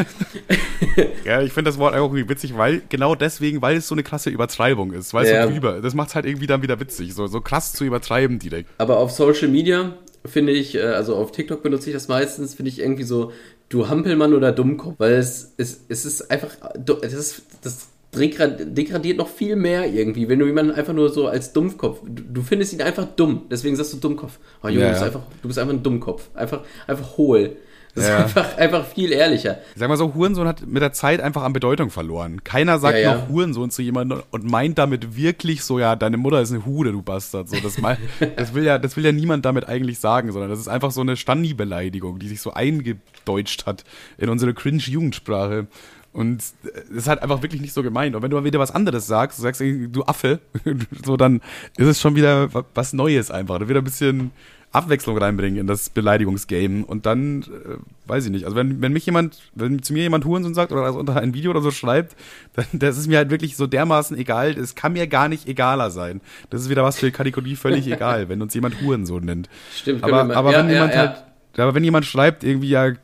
Ja, 1.25 1.41
ich 1.41 1.51
finde 1.51 1.69
das 1.69 1.77
Wort 1.77 1.93
einfach 1.93 2.05
irgendwie 2.07 2.29
witzig, 2.29 2.55
weil 2.57 2.81
genau 2.89 3.15
deswegen, 3.15 3.61
weil 3.61 3.77
es 3.77 3.87
so 3.87 3.95
eine 3.95 4.03
krasse 4.03 4.29
Übertreibung 4.29 4.93
ist, 4.93 5.13
weil 5.13 5.27
Ja. 5.27 5.43
so 5.45 5.51
drüber. 5.51 5.81
Das 5.81 5.93
macht 5.93 6.09
es 6.09 6.15
halt 6.15 6.25
irgendwie 6.25 6.47
dann 6.47 6.61
wieder 6.61 6.79
witzig, 6.79 7.13
so, 7.13 7.27
so 7.27 7.41
krass 7.41 7.73
zu 7.73 7.83
übertreiben 7.85 8.39
direkt. 8.39 8.69
Aber 8.77 8.97
auf 8.99 9.11
Social 9.11 9.47
Media 9.47 9.93
finde 10.25 10.53
ich, 10.53 10.75
äh, 10.75 10.81
also 10.81 11.15
auf 11.15 11.31
TikTok 11.31 11.63
benutze 11.63 11.89
ich 11.89 11.93
das 11.95 12.07
meistens, 12.07 12.53
finde 12.55 12.69
ich 12.69 12.79
irgendwie 12.79 13.03
so, 13.03 13.31
du 13.75 13.89
Hampelmann 13.89 14.33
oder 14.33 14.51
Dummkopf, 14.51 14.95
weil 14.97 15.13
es, 15.15 15.53
es, 15.57 15.81
es 15.89 16.05
ist 16.05 16.31
einfach, 16.31 16.51
das, 16.77 17.13
ist, 17.13 17.41
das 17.61 17.87
degrad- 18.15 18.73
degradiert 18.73 19.17
noch 19.17 19.27
viel 19.27 19.55
mehr 19.55 19.85
irgendwie, 19.91 20.29
wenn 20.29 20.39
du 20.39 20.45
jemanden 20.45 20.71
einfach 20.71 20.93
nur 20.93 21.09
so 21.09 21.27
als 21.27 21.51
Dummkopf, 21.53 21.99
du, 22.05 22.23
du 22.23 22.41
findest 22.41 22.73
ihn 22.73 22.81
einfach 22.81 23.05
dumm, 23.15 23.43
deswegen 23.51 23.75
sagst 23.75 23.93
du 23.93 23.97
Dummkopf. 23.97 24.39
Oh 24.63 24.67
Junge, 24.69 24.81
Ja, 24.81 24.87
du, 24.87 24.91
bist 24.93 25.03
einfach, 25.03 25.21
du 25.41 25.47
bist 25.47 25.59
einfach 25.59 25.73
ein 25.73 25.83
Dummkopf, 25.83 26.29
einfach, 26.33 26.61
einfach 26.87 27.17
hohl. 27.17 27.57
Das 27.95 28.07
Ja. 28.07 28.17
ist 28.17 28.23
einfach, 28.37 28.57
einfach 28.57 28.85
viel 28.85 29.11
ehrlicher. 29.13 29.57
Sag 29.75 29.87
mal 29.87 29.95
so, 29.97 30.13
Hurensohn 30.13 30.47
hat 30.47 30.67
mit 30.67 30.81
der 30.81 30.91
Zeit 30.91 31.21
einfach 31.21 31.43
an 31.43 31.53
Bedeutung 31.53 31.89
verloren. 31.89 32.43
Keiner 32.43 32.77
sagt 32.77 32.97
Ja, 32.99 33.15
noch 33.15 33.29
Hurensohn 33.29 33.71
zu 33.71 33.81
jemandem 33.81 34.21
und 34.31 34.43
meint 34.49 34.77
damit 34.77 35.15
wirklich 35.15 35.63
so, 35.63 35.79
ja, 35.79 35.95
deine 35.95 36.17
Mutter 36.17 36.41
ist 36.41 36.51
eine 36.51 36.65
Hude, 36.65 36.91
du 36.91 37.01
Bastard. 37.01 37.47
So, 37.49 37.57
das, 37.61 37.77
mal, 37.79 37.97
das, 38.35 38.53
will 38.53 38.65
ja, 38.65 38.77
das 38.77 38.97
will 38.97 39.05
ja 39.05 39.11
niemand 39.13 39.45
damit 39.45 39.67
eigentlich 39.69 39.99
sagen, 39.99 40.31
sondern 40.31 40.49
das 40.49 40.59
ist 40.59 40.67
einfach 40.67 40.91
so 40.91 41.01
eine 41.01 41.15
Standi-Beleidigung, 41.15 42.19
die 42.19 42.27
sich 42.27 42.41
so 42.41 42.51
eingedeutscht 42.53 43.65
hat 43.65 43.83
in 44.17 44.29
unsere 44.29 44.53
cringe-Jugendsprache. 44.53 45.67
Und 46.11 46.41
es 46.41 46.53
ist 46.89 47.07
halt 47.09 47.21
einfach 47.21 47.41
wirklich 47.41 47.61
nicht 47.61 47.73
so 47.73 47.83
gemeint. 47.83 48.15
Und 48.15 48.21
wenn 48.21 48.29
du 48.31 48.37
mal 48.37 48.45
wieder 48.45 48.59
was 48.59 48.71
anderes 48.71 49.05
sagst, 49.05 49.37
du 49.37 49.41
sagst, 49.43 49.59
du 49.61 50.03
Affe, 50.05 50.39
so 51.05 51.17
dann 51.17 51.41
ist 51.77 51.87
es 51.87 51.99
schon 51.99 52.15
wieder 52.15 52.53
wa- 52.53 52.63
was 52.73 52.93
Neues 52.93 53.31
einfach. 53.31 53.59
Da 53.59 53.67
wieder 53.67 53.79
ein 53.81 53.83
bisschen 53.83 54.31
Abwechslung 54.75 55.17
reinbringen 55.17 55.59
in 55.59 55.67
das 55.67 55.89
Beleidigungsgame. 55.89 56.85
Und 56.85 57.05
dann, 57.05 57.41
äh, 57.43 57.77
weiß 58.07 58.25
ich 58.25 58.31
nicht. 58.31 58.45
Also 58.45 58.55
wenn, 58.55 58.81
wenn 58.81 58.93
mich 58.93 59.05
jemand, 59.05 59.39
wenn 59.55 59.81
zu 59.81 59.93
mir 59.93 60.03
jemand 60.03 60.25
Hurensohn 60.25 60.53
sagt 60.53 60.71
oder 60.71 60.83
das 60.83 60.95
unter 60.95 61.15
ein 61.15 61.33
Video 61.33 61.51
oder 61.51 61.61
so 61.61 61.71
schreibt, 61.71 62.15
dann 62.53 62.65
das 62.73 62.97
ist 62.97 63.07
mir 63.07 63.17
halt 63.17 63.29
wirklich 63.29 63.55
so 63.55 63.67
dermaßen 63.67 64.17
egal. 64.17 64.51
Es 64.51 64.75
kann 64.75 64.93
mir 64.93 65.07
gar 65.07 65.29
nicht 65.29 65.47
egaler 65.47 65.89
sein. 65.89 66.21
Das 66.49 66.61
ist 66.61 66.69
wieder 66.69 66.83
was 66.83 66.99
für 66.99 67.11
Kategorie 67.11 67.55
völlig 67.55 67.87
egal, 67.87 68.29
wenn 68.29 68.41
uns 68.41 68.53
jemand 68.53 68.81
Hurensohn 68.81 69.25
nennt. 69.25 69.49
Stimmt, 69.75 70.03
Aber, 70.03 70.23
mal- 70.25 70.35
aber 70.35 70.51
ja, 70.51 70.59
wenn 70.59 70.67
ja, 70.67 70.73
jemand 70.73 70.93
ja. 70.93 70.99
halt 70.99 71.23
ja, 71.57 71.63
aber 71.63 71.73
wenn 71.73 71.85
jemand 71.85 72.05
schreibt, 72.05 72.43
irgendwie, 72.43 72.67
ja, 72.67 72.87
äh, 72.87 72.95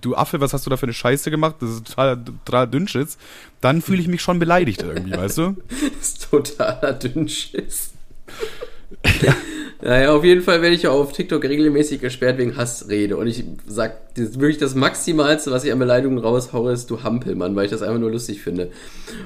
du 0.00 0.16
Affe, 0.16 0.40
was 0.40 0.52
hast 0.52 0.66
du 0.66 0.70
da 0.70 0.76
für 0.76 0.86
eine 0.86 0.92
Scheiße 0.92 1.30
gemacht? 1.30 1.56
Das 1.60 1.70
ist 1.70 1.86
total, 1.86 2.18
total 2.44 2.66
Dünnschiss, 2.66 3.16
dann 3.60 3.80
fühle 3.80 4.00
ich 4.00 4.08
mich 4.08 4.22
schon 4.22 4.40
beleidigt 4.40 4.82
irgendwie, 4.82 5.12
weißt 5.12 5.38
du? 5.38 5.56
Das 5.68 6.08
ist 6.08 6.30
totaler 6.30 6.94
Dünnschiss. 6.94 7.92
Naja, 9.82 10.14
auf 10.14 10.24
jeden 10.24 10.42
Fall 10.42 10.60
werde 10.62 10.74
ich 10.74 10.82
ja 10.82 10.90
auf 10.90 11.12
TikTok 11.12 11.42
regelmäßig 11.42 12.00
gesperrt 12.00 12.38
wegen 12.38 12.56
Hassrede. 12.56 13.16
Und 13.16 13.26
ich 13.26 13.44
sag, 13.66 14.14
das 14.14 14.38
wirklich 14.38 14.58
das 14.58 14.74
Maximalste, 14.74 15.50
was 15.50 15.64
ich 15.64 15.72
an 15.72 15.78
Beleidigungen 15.78 16.22
raushaue, 16.22 16.72
ist 16.72 16.90
du 16.90 17.02
Hampelmann, 17.02 17.56
weil 17.56 17.64
ich 17.64 17.70
das 17.70 17.82
einfach 17.82 17.98
nur 17.98 18.10
lustig 18.10 18.42
finde. 18.42 18.70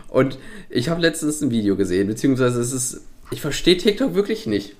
Und 0.09 0.38
ich 0.70 0.88
habe 0.88 1.00
letztens 1.00 1.40
ein 1.40 1.50
Video 1.50 1.76
gesehen, 1.76 2.07
beziehungsweise 2.07 2.61
es 2.61 2.72
ist, 2.72 3.00
ich 3.30 3.40
verstehe 3.40 3.76
TikTok 3.76 4.14
wirklich 4.14 4.46
nicht. 4.46 4.74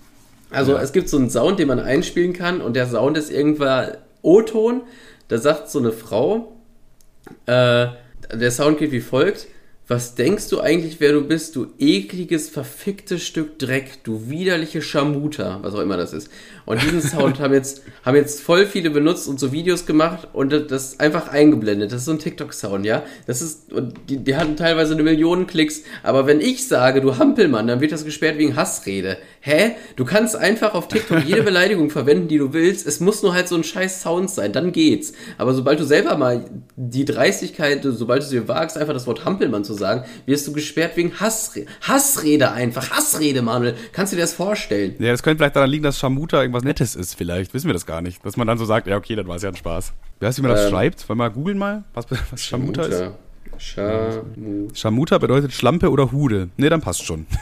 Also 0.51 0.73
Ja. 0.73 0.83
es 0.83 0.93
gibt 0.93 1.09
so 1.09 1.17
einen 1.17 1.31
Sound, 1.31 1.59
den 1.59 1.69
man 1.69 1.81
einspielen 1.81 2.33
kann 2.33 2.61
und 2.61 2.77
der 2.77 2.87
Sound 2.87 3.17
ist 3.17 3.31
irgendwann 3.31 3.97
O-Ton. 4.23 4.83
Da 5.29 5.39
sagt 5.39 5.71
so 5.71 5.81
eine 5.81 5.91
Frau, 5.91 6.53
äh, 7.47 7.87
der 8.33 8.51
Sound 8.51 8.79
geht 8.79 8.93
wie 8.93 9.01
folgt. 9.01 9.49
Was 9.87 10.15
denkst 10.15 10.49
du 10.49 10.63
eigentlich, 10.63 10.99
wer 11.01 11.13
du 11.13 11.21
bist, 11.21 11.57
du 11.57 11.67
ekliges, 11.79 12.49
verficktes 12.49 13.23
Stück 13.23 13.59
Dreck, 13.59 14.03
du 14.03 14.31
widerliche 14.31 14.81
Schamuter, 14.81 15.59
was 15.61 15.75
auch 15.75 15.81
immer 15.81 15.99
das 15.99 16.15
ist. 16.15 16.31
Und 16.67 16.83
diesen 16.83 17.03
Sound 17.03 17.41
haben 17.41 17.53
jetzt, 17.53 17.83
haben 18.05 18.17
jetzt 18.17 18.41
voll 18.41 18.67
viele 18.67 18.91
benutzt 18.91 19.29
und 19.29 19.39
so 19.39 19.53
Videos 19.53 19.85
gemacht 19.87 20.29
und 20.33 20.51
das- 20.71 20.99
einfach 21.01 21.29
eingeblendet. 21.29 21.93
Das 21.93 22.01
ist 22.01 22.05
so 22.07 22.13
ein 22.13 22.19
TikTok-Sound, 22.19 22.87
ja. 22.87 23.03
Das 23.27 23.43
ist, 23.43 23.73
und 23.73 23.95
die, 24.09 24.17
die 24.19 24.35
hatten 24.37 24.57
teilweise 24.57 24.95
eine 24.95 25.03
Million 25.03 25.47
Klicks, 25.47 25.83
aber 26.03 26.27
wenn 26.27 26.41
ich 26.41 26.67
sage, 26.67 27.01
du 27.01 27.19
Hampelmann, 27.19 27.67
dann 27.67 27.81
wird 27.81 27.93
das 27.93 28.05
gesperrt 28.05 28.39
wegen 28.39 28.57
Hassrede. 28.57 29.19
Hä? 29.41 29.73
Du 29.97 30.05
kannst 30.07 30.37
einfach 30.37 30.75
auf 30.75 30.89
TikTok 30.89 31.23
jede 31.27 31.43
Beleidigung 31.45 31.91
verwenden, 31.91 32.29
die 32.29 32.39
du 32.39 32.53
willst. 32.55 32.87
Es 32.87 33.01
muss 33.01 33.23
nur 33.23 33.35
halt 33.35 33.47
so 33.49 33.57
ein 33.57 33.65
scheiß 33.65 34.01
Sound 34.03 34.31
sein, 34.31 34.53
dann 34.53 34.73
geht's. 34.73 35.13
Aber 35.37 35.53
sobald 35.53 35.81
du 35.81 35.85
selber 35.85 36.17
mal 36.17 36.47
die 36.77 37.05
Dreistigkeit, 37.05 37.83
sobald 37.83 38.23
du 38.23 38.25
es 38.25 38.31
dir 38.31 38.49
wagst, 38.49 38.79
einfach 38.79 38.95
das 38.95 39.07
Wort 39.07 39.25
Hampelmann 39.27 39.65
zu 39.65 39.75
sagen, 39.75 40.05
wirst 40.27 40.47
du 40.47 40.53
gesperrt 40.53 40.97
wegen 40.97 41.21
Hassrede. 41.21 41.67
Hassrede 41.83 42.53
einfach. 42.53 42.91
Hassrede, 42.91 43.43
Manuel. 43.43 43.75
Kannst 43.93 44.13
du 44.13 44.17
dir 44.17 44.23
das 44.23 44.33
vorstellen? 44.35 44.95
Ja, 44.99 45.11
das 45.11 45.23
könnte 45.23 45.39
vielleicht 45.39 45.57
daran 45.57 45.71
liegen, 45.71 45.85
dass 45.85 45.99
Shamuta 45.99 46.43
irgendwas 46.55 46.65
Nettes 46.65 46.95
ist, 46.95 47.15
vielleicht. 47.15 47.53
Wissen 47.55 47.67
wir 47.67 47.75
das 47.75 47.87
gar 47.87 48.01
nicht. 48.01 48.25
Dass 48.25 48.37
man 48.37 48.47
dann 48.47 48.59
so 48.59 48.65
sagt, 48.65 48.87
ja, 48.87 48.97
okay, 48.97 49.17
dann 49.17 49.27
war 49.27 49.37
es 49.37 49.43
ja 49.43 49.49
ein 49.49 49.57
Spaß. 49.57 49.93
Weißt 50.21 50.39
du, 50.39 50.43
wie 50.43 50.47
man 50.47 50.57
das 50.57 50.67
Ähm, 50.67 50.71
schreibt? 50.71 51.09
Wollen 51.09 51.19
wir 51.19 51.25
mal 51.25 51.31
googeln 51.31 51.59
mal, 51.59 51.85
was, 51.95 52.07
was 52.31 52.43
Shamuta 52.43 52.83
ist? 52.83 53.05
Shamu. 53.59 54.69
Shamuta 54.75 55.19
bedeutet 55.19 55.53
Schlampe 55.53 55.91
oder 55.91 56.13
Hude. 56.13 56.49
Nee, 56.57 56.69
dann 56.69 56.81
passt 56.81 57.05
schon. 57.05 57.27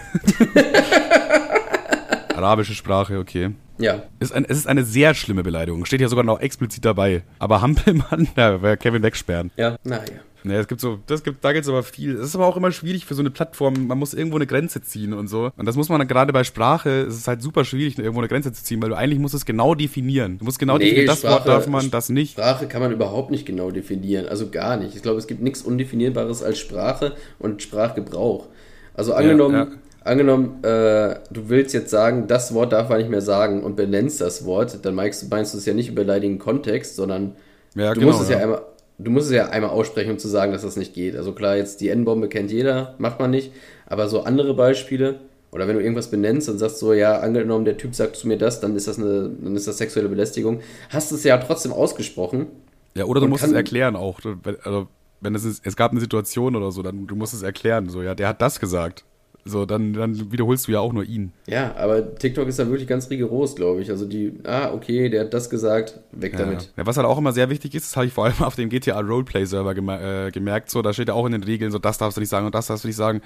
Arabische 2.34 2.74
Sprache, 2.74 3.18
okay. 3.18 3.50
Ja. 3.78 4.02
Ist 4.20 4.32
ein, 4.32 4.44
es 4.44 4.58
ist 4.58 4.66
eine 4.66 4.84
sehr 4.84 5.14
schlimme 5.14 5.42
Beleidigung. 5.42 5.84
Steht 5.84 6.00
ja 6.00 6.08
sogar 6.08 6.24
noch 6.24 6.40
explizit 6.40 6.84
dabei. 6.84 7.22
Aber 7.38 7.60
Hampelmann, 7.60 8.28
da 8.34 8.62
wäre 8.62 8.76
Kevin 8.76 9.02
wegsperren. 9.02 9.50
Ja. 9.56 9.76
Naja. 9.84 10.02
Nee, 10.44 10.56
es 10.56 10.66
gibt 10.68 10.80
so, 10.80 10.98
das 11.06 11.22
gibt, 11.22 11.44
da 11.44 11.52
gibt 11.52 11.64
es 11.64 11.68
aber 11.68 11.82
viel. 11.82 12.16
Es 12.16 12.28
ist 12.28 12.34
aber 12.34 12.46
auch 12.46 12.56
immer 12.56 12.72
schwierig 12.72 13.06
für 13.06 13.14
so 13.14 13.20
eine 13.22 13.30
Plattform. 13.30 13.86
Man 13.86 13.98
muss 13.98 14.12
irgendwo 14.14 14.36
eine 14.36 14.46
Grenze 14.46 14.82
ziehen 14.82 15.12
und 15.12 15.28
so. 15.28 15.50
Und 15.56 15.66
das 15.66 15.76
muss 15.76 15.88
man 15.88 15.98
dann 16.00 16.08
gerade 16.08 16.32
bei 16.32 16.44
Sprache, 16.44 17.02
es 17.02 17.16
ist 17.16 17.28
halt 17.28 17.42
super 17.42 17.64
schwierig, 17.64 17.98
irgendwo 17.98 18.20
eine 18.20 18.28
Grenze 18.28 18.52
zu 18.52 18.64
ziehen, 18.64 18.82
weil 18.82 18.88
du 18.90 18.96
eigentlich 18.96 19.18
musst 19.20 19.34
es 19.34 19.44
genau 19.46 19.74
definieren. 19.74 20.38
Du 20.38 20.44
musst 20.44 20.58
genau 20.58 20.78
Nee, 20.78 20.84
definieren, 20.84 21.06
das 21.06 21.22
Wort 21.24 21.32
Sprache- 21.42 21.48
darf 21.48 21.66
man, 21.68 21.90
das 21.90 22.08
nicht. 22.08 22.32
Sprache 22.32 22.66
kann 22.66 22.82
man 22.82 22.92
überhaupt 22.92 23.30
nicht 23.30 23.46
genau 23.46 23.70
definieren. 23.70 24.26
Also 24.26 24.50
gar 24.50 24.76
nicht. 24.76 24.96
Ich 24.96 25.02
glaube, 25.02 25.18
es 25.18 25.26
gibt 25.26 25.42
nichts 25.42 25.62
Undefinierbares 25.62 26.42
als 26.42 26.58
Sprache 26.58 27.12
und 27.38 27.62
Sprachgebrauch. 27.62 28.46
Also 28.94 29.14
angenommen, 29.14 29.54
ja. 29.54 29.68
angenommen 30.04 30.62
äh, 30.64 31.16
du 31.30 31.48
willst 31.48 31.72
jetzt 31.72 31.90
sagen, 31.90 32.26
das 32.26 32.52
Wort 32.52 32.72
darf 32.72 32.88
man 32.88 32.98
nicht 32.98 33.10
mehr 33.10 33.22
sagen 33.22 33.62
und 33.62 33.76
benennst 33.76 34.20
das 34.20 34.44
Wort, 34.44 34.84
dann 34.84 34.94
meinst, 34.94 35.30
meinst 35.30 35.54
du 35.54 35.58
es 35.58 35.66
ja 35.66 35.72
nicht 35.74 35.88
im 35.90 35.94
beleidigenden 35.94 36.38
Kontext, 36.38 36.96
sondern 36.96 37.36
Ja, 37.74 37.94
du 37.94 38.00
genau, 38.00 38.12
musst 38.12 38.24
es 38.24 38.28
ja. 38.28 38.36
ja. 38.38 38.42
einmal. 38.42 38.62
Du 39.02 39.10
musst 39.10 39.26
es 39.26 39.32
ja 39.32 39.48
einmal 39.48 39.70
aussprechen, 39.70 40.12
um 40.12 40.18
zu 40.18 40.28
sagen, 40.28 40.52
dass 40.52 40.62
das 40.62 40.76
nicht 40.76 40.94
geht. 40.94 41.16
Also 41.16 41.32
klar, 41.32 41.56
jetzt 41.56 41.80
die 41.80 41.88
N-Bombe 41.88 42.28
kennt 42.28 42.50
jeder, 42.50 42.94
macht 42.98 43.18
man 43.18 43.30
nicht. 43.30 43.52
Aber 43.86 44.08
so 44.08 44.22
andere 44.22 44.54
Beispiele, 44.54 45.20
oder 45.50 45.68
wenn 45.68 45.76
du 45.76 45.82
irgendwas 45.82 46.10
benennst 46.10 46.48
und 46.48 46.58
sagst 46.58 46.78
so, 46.78 46.92
ja, 46.92 47.20
angenommen, 47.20 47.64
der 47.64 47.76
Typ 47.76 47.94
sagt 47.94 48.16
zu 48.16 48.26
mir 48.26 48.38
das, 48.38 48.60
dann 48.60 48.74
ist 48.74 48.88
das 48.88 48.98
eine, 48.98 49.28
dann 49.28 49.54
ist 49.54 49.66
das 49.66 49.78
sexuelle 49.78 50.08
Belästigung. 50.08 50.60
Hast 50.88 51.10
du 51.10 51.16
es 51.16 51.24
ja 51.24 51.36
trotzdem 51.38 51.72
ausgesprochen. 51.72 52.46
Ja, 52.94 53.04
oder 53.04 53.20
du 53.20 53.28
musst 53.28 53.44
es 53.44 53.52
erklären 53.52 53.96
auch. 53.96 54.20
Also, 54.64 54.88
wenn 55.20 55.34
es 55.34 55.44
ist, 55.44 55.66
es 55.66 55.76
gab 55.76 55.92
eine 55.92 56.00
Situation 56.00 56.56
oder 56.56 56.72
so, 56.72 56.82
dann 56.82 57.06
du 57.06 57.16
musst 57.16 57.34
es 57.34 57.42
erklären. 57.42 57.88
So, 57.88 58.02
ja, 58.02 58.14
der 58.14 58.28
hat 58.28 58.42
das 58.42 58.60
gesagt. 58.60 59.04
So, 59.44 59.66
dann, 59.66 59.92
dann 59.92 60.30
wiederholst 60.30 60.68
du 60.68 60.72
ja 60.72 60.80
auch 60.80 60.92
nur 60.92 61.04
ihn. 61.04 61.32
Ja, 61.48 61.74
aber 61.76 62.14
TikTok 62.14 62.46
ist 62.46 62.58
da 62.60 62.68
wirklich 62.68 62.86
ganz 62.86 63.10
rigoros, 63.10 63.56
glaube 63.56 63.82
ich. 63.82 63.90
Also 63.90 64.06
die, 64.06 64.34
ah, 64.44 64.72
okay, 64.72 65.08
der 65.08 65.22
hat 65.22 65.34
das 65.34 65.50
gesagt, 65.50 65.98
weg 66.12 66.34
Ja, 66.34 66.40
damit. 66.40 66.72
ja. 66.76 66.86
was 66.86 66.96
halt 66.96 67.06
auch 67.06 67.18
immer 67.18 67.32
sehr 67.32 67.50
wichtig 67.50 67.74
ist, 67.74 67.86
das 67.86 67.96
habe 67.96 68.06
ich 68.06 68.12
vor 68.12 68.24
allem 68.26 68.40
auf 68.40 68.54
dem 68.54 68.68
GTA 68.68 69.00
Roleplay 69.00 69.44
Server 69.44 69.74
geme 69.74 70.26
äh, 70.26 70.30
gemerkt, 70.30 70.70
so, 70.70 70.80
da 70.80 70.92
steht 70.92 71.08
ja 71.08 71.14
auch 71.14 71.26
in 71.26 71.32
den 71.32 71.42
Regeln, 71.42 71.72
so, 71.72 71.78
das 71.78 71.98
darfst 71.98 72.16
du 72.16 72.20
nicht 72.20 72.28
sagen 72.30 72.46
und 72.46 72.54
das 72.54 72.68
darfst 72.68 72.84
du 72.84 72.88
nicht 72.88 72.96
sagen. 72.96 73.20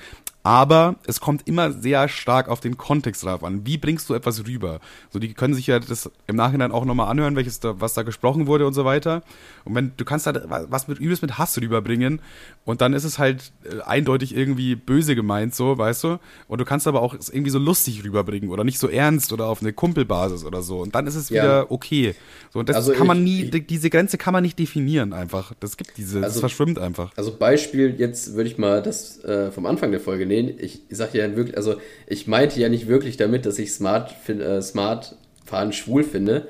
Aber 0.47 0.94
es 1.09 1.18
kommt 1.20 1.49
immer 1.49 1.72
sehr 1.72 2.09
stark 2.09 2.49
auf 2.49 2.61
den 2.61 2.76
Kontext 2.76 3.24
drauf 3.24 3.42
an. 3.42 3.62
Wie 3.66 3.78
bringst 3.78 4.09
du 4.09 4.14
etwas 4.14 4.47
rüber? 4.47 4.78
So, 5.11 5.18
die 5.18 5.34
können 5.34 5.55
sich 5.55 5.66
ja 5.66 5.80
das 5.80 6.09
im 6.28 6.36
Nachhinein 6.36 6.70
auch 6.70 6.84
nochmal 6.84 7.09
anhören, 7.09 7.34
welches 7.34 7.59
da, 7.59 7.80
was 7.80 7.94
da 7.94 8.05
gesprochen 8.05 8.47
wurde 8.47 8.64
und 8.64 8.72
so 8.72 8.84
weiter. 8.84 9.24
Und 9.64 9.74
wenn, 9.74 9.90
du 9.97 10.05
kannst 10.05 10.26
halt 10.26 10.42
was 10.47 10.86
mit 10.86 11.01
übelst 11.01 11.22
mit 11.22 11.36
Hass 11.36 11.59
rüberbringen 11.61 12.20
und 12.64 12.80
dann 12.80 12.92
ist 12.92 13.03
es 13.03 13.18
halt 13.18 13.51
äh, 13.64 13.80
eindeutig 13.82 14.36
irgendwie 14.36 14.76
böse 14.76 15.16
gemeint, 15.16 15.53
so, 15.53 15.76
weißt 15.78 16.05
du? 16.05 16.18
Und 16.47 16.61
du 16.61 16.64
kannst 16.64 16.86
aber 16.86 17.03
auch 17.03 17.12
es 17.14 17.28
irgendwie 17.28 17.51
so 17.51 17.59
lustig 17.59 18.05
rüberbringen 18.05 18.49
oder 18.51 18.62
nicht 18.62 18.78
so 18.78 18.86
ernst 18.88 19.32
oder 19.32 19.47
auf 19.47 19.62
eine 19.62 19.72
Kumpelbasis 19.72 20.44
oder 20.44 20.62
so. 20.62 20.78
Und 20.78 20.94
dann 20.94 21.09
ist 21.09 21.16
es 21.16 21.28
Ja. 21.28 21.42
wieder 21.42 21.72
okay. 21.72 22.14
So, 22.53 22.61
und 22.61 22.68
das 22.68 22.76
Also 22.76 22.92
kann 22.92 23.09
man 23.09 23.18
ich- 23.18 23.24
nie, 23.24 23.51
die- 23.51 23.66
diese 23.66 23.90
Grenze 23.90 24.16
kann 24.16 24.32
man 24.32 24.44
nicht 24.44 24.61
definieren 24.61 25.12
einfach. 25.12 25.55
Das 25.59 25.76
gibt 25.76 25.97
diese, 25.97 26.20
das 26.20 26.28
Also- 26.34 26.40
verschwimmt 26.40 26.78
einfach. 26.78 27.11
Also 27.16 27.34
Beispiel, 27.36 27.97
jetzt 27.99 28.34
würde 28.34 28.49
ich 28.49 28.59
mal 28.59 28.80
das 28.80 29.24
äh, 29.24 29.51
vom 29.51 29.66
Anfang 29.66 29.90
der 29.90 29.99
Folge 29.99 30.24
nehmen. 30.24 30.36
Ich 30.37 30.82
sage 30.91 31.18
ja 31.18 31.37
wirklich, 31.37 31.57
also 31.57 31.76
ich 32.07 32.26
meinte 32.26 32.61
ja 32.61 32.68
nicht 32.68 32.89
wirklich 32.89 33.16
damit, 33.16 33.47
dass 33.47 33.59
ich 33.59 33.72
Smart, 33.72 34.14
äh, 34.28 34.61
Smart 34.62 35.16
fahren 35.45 35.72
schwul 35.72 36.03
finde. 36.03 36.49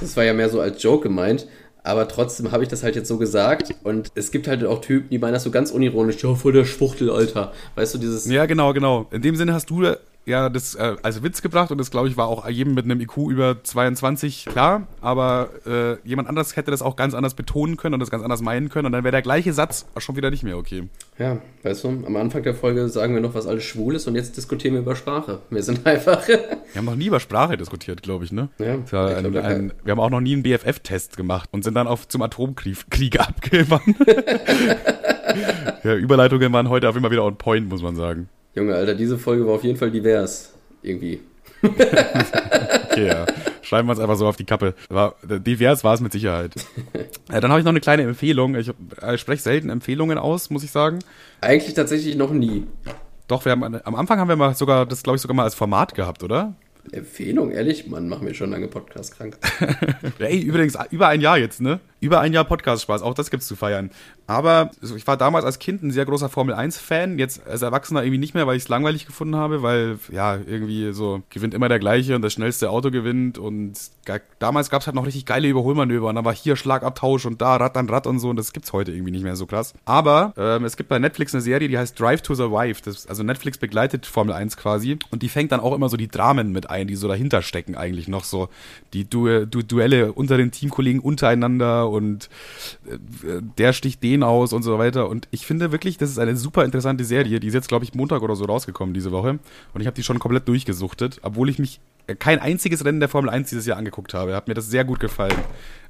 Das 0.00 0.16
war 0.16 0.24
ja 0.24 0.32
mehr 0.34 0.48
so 0.48 0.60
als 0.60 0.82
Joke 0.82 1.04
gemeint. 1.04 1.46
Aber 1.82 2.08
trotzdem 2.08 2.50
habe 2.50 2.64
ich 2.64 2.68
das 2.68 2.82
halt 2.82 2.96
jetzt 2.96 3.06
so 3.06 3.16
gesagt. 3.16 3.74
Und 3.84 4.10
es 4.16 4.32
gibt 4.32 4.48
halt 4.48 4.64
auch 4.64 4.80
Typen, 4.80 5.08
die 5.10 5.18
meinen 5.18 5.34
das 5.34 5.44
so 5.44 5.52
ganz 5.52 5.70
unironisch. 5.70 6.22
Ja, 6.22 6.34
voll 6.34 6.52
der 6.52 6.64
Schwuchtel, 6.64 7.10
Alter. 7.10 7.52
Weißt 7.76 7.94
du, 7.94 7.98
dieses... 7.98 8.26
Ja, 8.26 8.46
genau, 8.46 8.72
genau. 8.72 9.06
In 9.12 9.22
dem 9.22 9.36
Sinne 9.36 9.54
hast 9.54 9.70
du 9.70 9.82
ja 10.26 10.48
das 10.48 10.74
äh, 10.74 10.96
als 11.02 11.22
Witz 11.22 11.40
gebracht 11.40 11.70
und 11.70 11.78
das, 11.78 11.90
glaube 11.90 12.08
ich, 12.08 12.16
war 12.16 12.26
auch 12.26 12.46
jedem 12.48 12.74
mit 12.74 12.84
einem 12.84 13.00
IQ 13.00 13.16
über 13.30 13.62
22 13.62 14.46
klar. 14.46 14.86
Aber 15.00 15.50
äh, 15.66 15.96
jemand 16.06 16.28
anderes 16.28 16.56
hätte 16.56 16.70
das 16.70 16.82
auch 16.82 16.96
ganz 16.96 17.14
anders 17.14 17.34
betonen 17.34 17.76
können 17.76 17.94
und 17.94 18.00
das 18.00 18.10
ganz 18.10 18.22
anders 18.22 18.42
meinen 18.42 18.68
können 18.68 18.86
und 18.86 18.92
dann 18.92 19.04
wäre 19.04 19.12
der 19.12 19.22
gleiche 19.22 19.52
Satz 19.52 19.86
auch 19.94 20.00
schon 20.00 20.16
wieder 20.16 20.30
nicht 20.30 20.42
mehr 20.42 20.58
okay. 20.58 20.88
Ja, 21.18 21.38
weißt 21.62 21.84
du, 21.84 21.88
am 21.88 22.16
Anfang 22.16 22.42
der 22.42 22.54
Folge 22.54 22.88
sagen 22.88 23.14
wir 23.14 23.22
noch, 23.22 23.34
was 23.34 23.46
alles 23.46 23.64
schwul 23.64 23.94
ist. 23.94 24.06
Und 24.06 24.16
jetzt 24.16 24.36
diskutieren 24.36 24.74
wir 24.74 24.80
über 24.80 24.96
Sprache. 24.96 25.40
Wir 25.48 25.62
sind 25.62 25.86
einfach... 25.86 26.26
Wir 26.28 26.80
haben 26.80 26.86
noch 26.86 26.96
nie 26.96 27.06
über 27.06 27.20
Sprache 27.20 27.56
diskutiert, 27.56 28.02
glaube 28.02 28.24
ich, 28.24 28.32
ne? 28.32 28.50
Ja, 28.58 28.78
war 28.92 29.10
ich 29.10 29.16
ein, 29.16 29.32
glaub, 29.32 29.44
ein, 29.44 29.72
wir 29.84 29.92
haben 29.92 30.00
auch 30.00 30.10
noch 30.10 30.20
nie 30.20 30.34
einen 30.34 30.42
BFF-Test 30.42 31.16
gemacht 31.16 31.48
und 31.52 31.64
sind 31.64 31.74
dann 31.74 31.86
auf 31.86 32.06
zum 32.08 32.20
Atomkrieg 32.20 32.76
Krieg 32.90 33.18
abgewandt. 33.18 33.96
ja, 35.84 35.94
Überleitungen 35.94 36.52
waren 36.52 36.68
heute 36.68 36.88
auf 36.88 36.96
immer 36.96 37.10
wieder 37.10 37.24
on 37.24 37.38
point, 37.38 37.68
muss 37.68 37.82
man 37.82 37.96
sagen. 37.96 38.28
Junge, 38.56 38.74
Alter, 38.74 38.94
diese 38.94 39.18
Folge 39.18 39.46
war 39.46 39.54
auf 39.54 39.64
jeden 39.64 39.76
Fall 39.76 39.90
divers. 39.90 40.52
Irgendwie. 40.82 41.20
Okay, 42.96 43.08
ja. 43.08 43.26
Schreiben 43.60 43.88
wir 43.88 43.92
uns 43.92 44.00
einfach 44.00 44.16
so 44.16 44.26
auf 44.26 44.36
die 44.36 44.44
Kappe. 44.44 44.74
War, 44.88 45.16
divers 45.22 45.84
war 45.84 45.92
es 45.92 46.00
mit 46.00 46.12
Sicherheit. 46.12 46.52
Äh, 47.28 47.40
dann 47.40 47.50
habe 47.50 47.58
ich 47.58 47.64
noch 47.64 47.72
eine 47.72 47.80
kleine 47.80 48.04
Empfehlung. 48.04 48.54
Ich 48.54 48.70
äh, 49.02 49.18
spreche 49.18 49.42
selten 49.42 49.68
Empfehlungen 49.68 50.16
aus, 50.16 50.48
muss 50.48 50.62
ich 50.62 50.70
sagen. 50.70 51.00
Eigentlich 51.40 51.74
tatsächlich 51.74 52.14
noch 52.16 52.32
nie. 52.32 52.64
Doch, 53.26 53.44
wir 53.44 53.50
haben 53.50 53.64
am 53.64 53.94
Anfang 53.96 54.20
haben 54.20 54.28
wir 54.28 54.36
mal 54.36 54.54
sogar, 54.54 54.86
das 54.86 55.02
glaube 55.02 55.16
ich 55.16 55.22
sogar 55.22 55.34
mal 55.34 55.42
als 55.42 55.56
Format 55.56 55.96
gehabt, 55.96 56.22
oder? 56.22 56.54
Empfehlung, 56.92 57.50
ehrlich? 57.50 57.88
Mann, 57.88 58.08
mach 58.08 58.20
mir 58.20 58.32
schon 58.34 58.50
lange 58.50 58.68
Podcast 58.68 59.16
krank. 59.16 59.38
Ja, 60.18 60.26
ey, 60.26 60.40
übrigens, 60.40 60.78
über 60.90 61.08
ein 61.08 61.20
Jahr 61.20 61.36
jetzt, 61.36 61.60
ne? 61.60 61.80
Über 61.98 62.20
ein 62.20 62.32
Jahr 62.32 62.44
Podcast-Spaß, 62.44 63.02
auch 63.02 63.14
das 63.14 63.30
gibt's 63.30 63.46
zu 63.46 63.56
feiern. 63.56 63.90
Aber 64.26 64.70
ich 64.82 65.06
war 65.06 65.16
damals 65.16 65.44
als 65.44 65.58
Kind 65.58 65.82
ein 65.82 65.90
sehr 65.90 66.04
großer 66.04 66.28
Formel-1-Fan, 66.28 67.18
jetzt 67.18 67.46
als 67.46 67.62
Erwachsener 67.62 68.02
irgendwie 68.02 68.18
nicht 68.18 68.34
mehr, 68.34 68.46
weil 68.46 68.56
ich 68.56 68.64
es 68.64 68.68
langweilig 68.68 69.06
gefunden 69.06 69.36
habe, 69.36 69.62
weil, 69.62 69.98
ja, 70.10 70.36
irgendwie 70.36 70.92
so, 70.92 71.22
gewinnt 71.30 71.54
immer 71.54 71.68
der 71.68 71.78
gleiche 71.78 72.16
und 72.16 72.22
das 72.22 72.32
schnellste 72.32 72.70
Auto 72.70 72.90
gewinnt 72.90 73.38
und 73.38 73.74
damals 74.38 74.68
gab's 74.68 74.86
halt 74.86 74.94
noch 74.96 75.06
richtig 75.06 75.26
geile 75.26 75.48
Überholmanöver 75.48 76.08
und 76.08 76.16
dann 76.16 76.24
war 76.24 76.34
hier 76.34 76.56
Schlagabtausch 76.56 77.24
und 77.24 77.40
da 77.40 77.56
Rad 77.56 77.76
an 77.76 77.88
Rad 77.88 78.06
und 78.06 78.18
so 78.18 78.30
und 78.30 78.36
das 78.36 78.52
gibt's 78.52 78.72
heute 78.72 78.92
irgendwie 78.92 79.12
nicht 79.12 79.24
mehr 79.24 79.36
so 79.36 79.46
krass. 79.46 79.72
Aber 79.84 80.34
ähm, 80.36 80.64
es 80.64 80.76
gibt 80.76 80.88
bei 80.88 80.98
Netflix 80.98 81.34
eine 81.34 81.40
Serie, 81.40 81.68
die 81.68 81.78
heißt 81.78 81.98
Drive 81.98 82.22
to 82.22 82.34
Survive. 82.34 82.80
Das, 82.84 83.06
also 83.06 83.22
Netflix 83.22 83.58
begleitet 83.58 84.06
Formel 84.06 84.34
1 84.34 84.56
quasi 84.56 84.98
und 85.10 85.22
die 85.22 85.28
fängt 85.28 85.52
dann 85.52 85.60
auch 85.60 85.74
immer 85.74 85.88
so 85.88 85.96
die 85.96 86.08
Dramen 86.08 86.52
mit 86.52 86.68
ein, 86.68 86.88
die 86.88 86.96
so 86.96 87.08
dahinter 87.08 87.42
stecken 87.42 87.76
eigentlich 87.76 88.08
noch 88.08 88.24
so. 88.24 88.48
Die 88.92 89.08
du 89.08 89.46
du 89.46 89.62
Duelle 89.62 90.12
unter 90.12 90.36
den 90.36 90.50
Teamkollegen 90.50 91.00
untereinander 91.00 91.85
und 91.90 92.28
äh, 92.86 93.40
der 93.58 93.72
sticht 93.72 94.02
den 94.02 94.22
aus 94.22 94.52
und 94.52 94.62
so 94.62 94.78
weiter. 94.78 95.08
Und 95.08 95.28
ich 95.30 95.46
finde 95.46 95.72
wirklich, 95.72 95.98
das 95.98 96.10
ist 96.10 96.18
eine 96.18 96.36
super 96.36 96.64
interessante 96.64 97.04
Serie. 97.04 97.40
Die 97.40 97.48
ist 97.48 97.54
jetzt, 97.54 97.68
glaube 97.68 97.84
ich, 97.84 97.94
Montag 97.94 98.22
oder 98.22 98.36
so 98.36 98.44
rausgekommen 98.44 98.94
diese 98.94 99.12
Woche. 99.12 99.38
Und 99.74 99.80
ich 99.80 99.86
habe 99.86 99.94
die 99.94 100.02
schon 100.02 100.18
komplett 100.18 100.48
durchgesuchtet, 100.48 101.20
obwohl 101.22 101.48
ich 101.48 101.58
mich 101.58 101.80
kein 102.14 102.38
einziges 102.38 102.84
Rennen 102.84 103.00
der 103.00 103.08
Formel 103.08 103.30
1 103.30 103.48
dieses 103.48 103.66
Jahr 103.66 103.78
angeguckt 103.78 104.14
habe. 104.14 104.34
Hat 104.34 104.48
mir 104.48 104.54
das 104.54 104.68
sehr 104.68 104.84
gut 104.84 105.00
gefallen. 105.00 105.34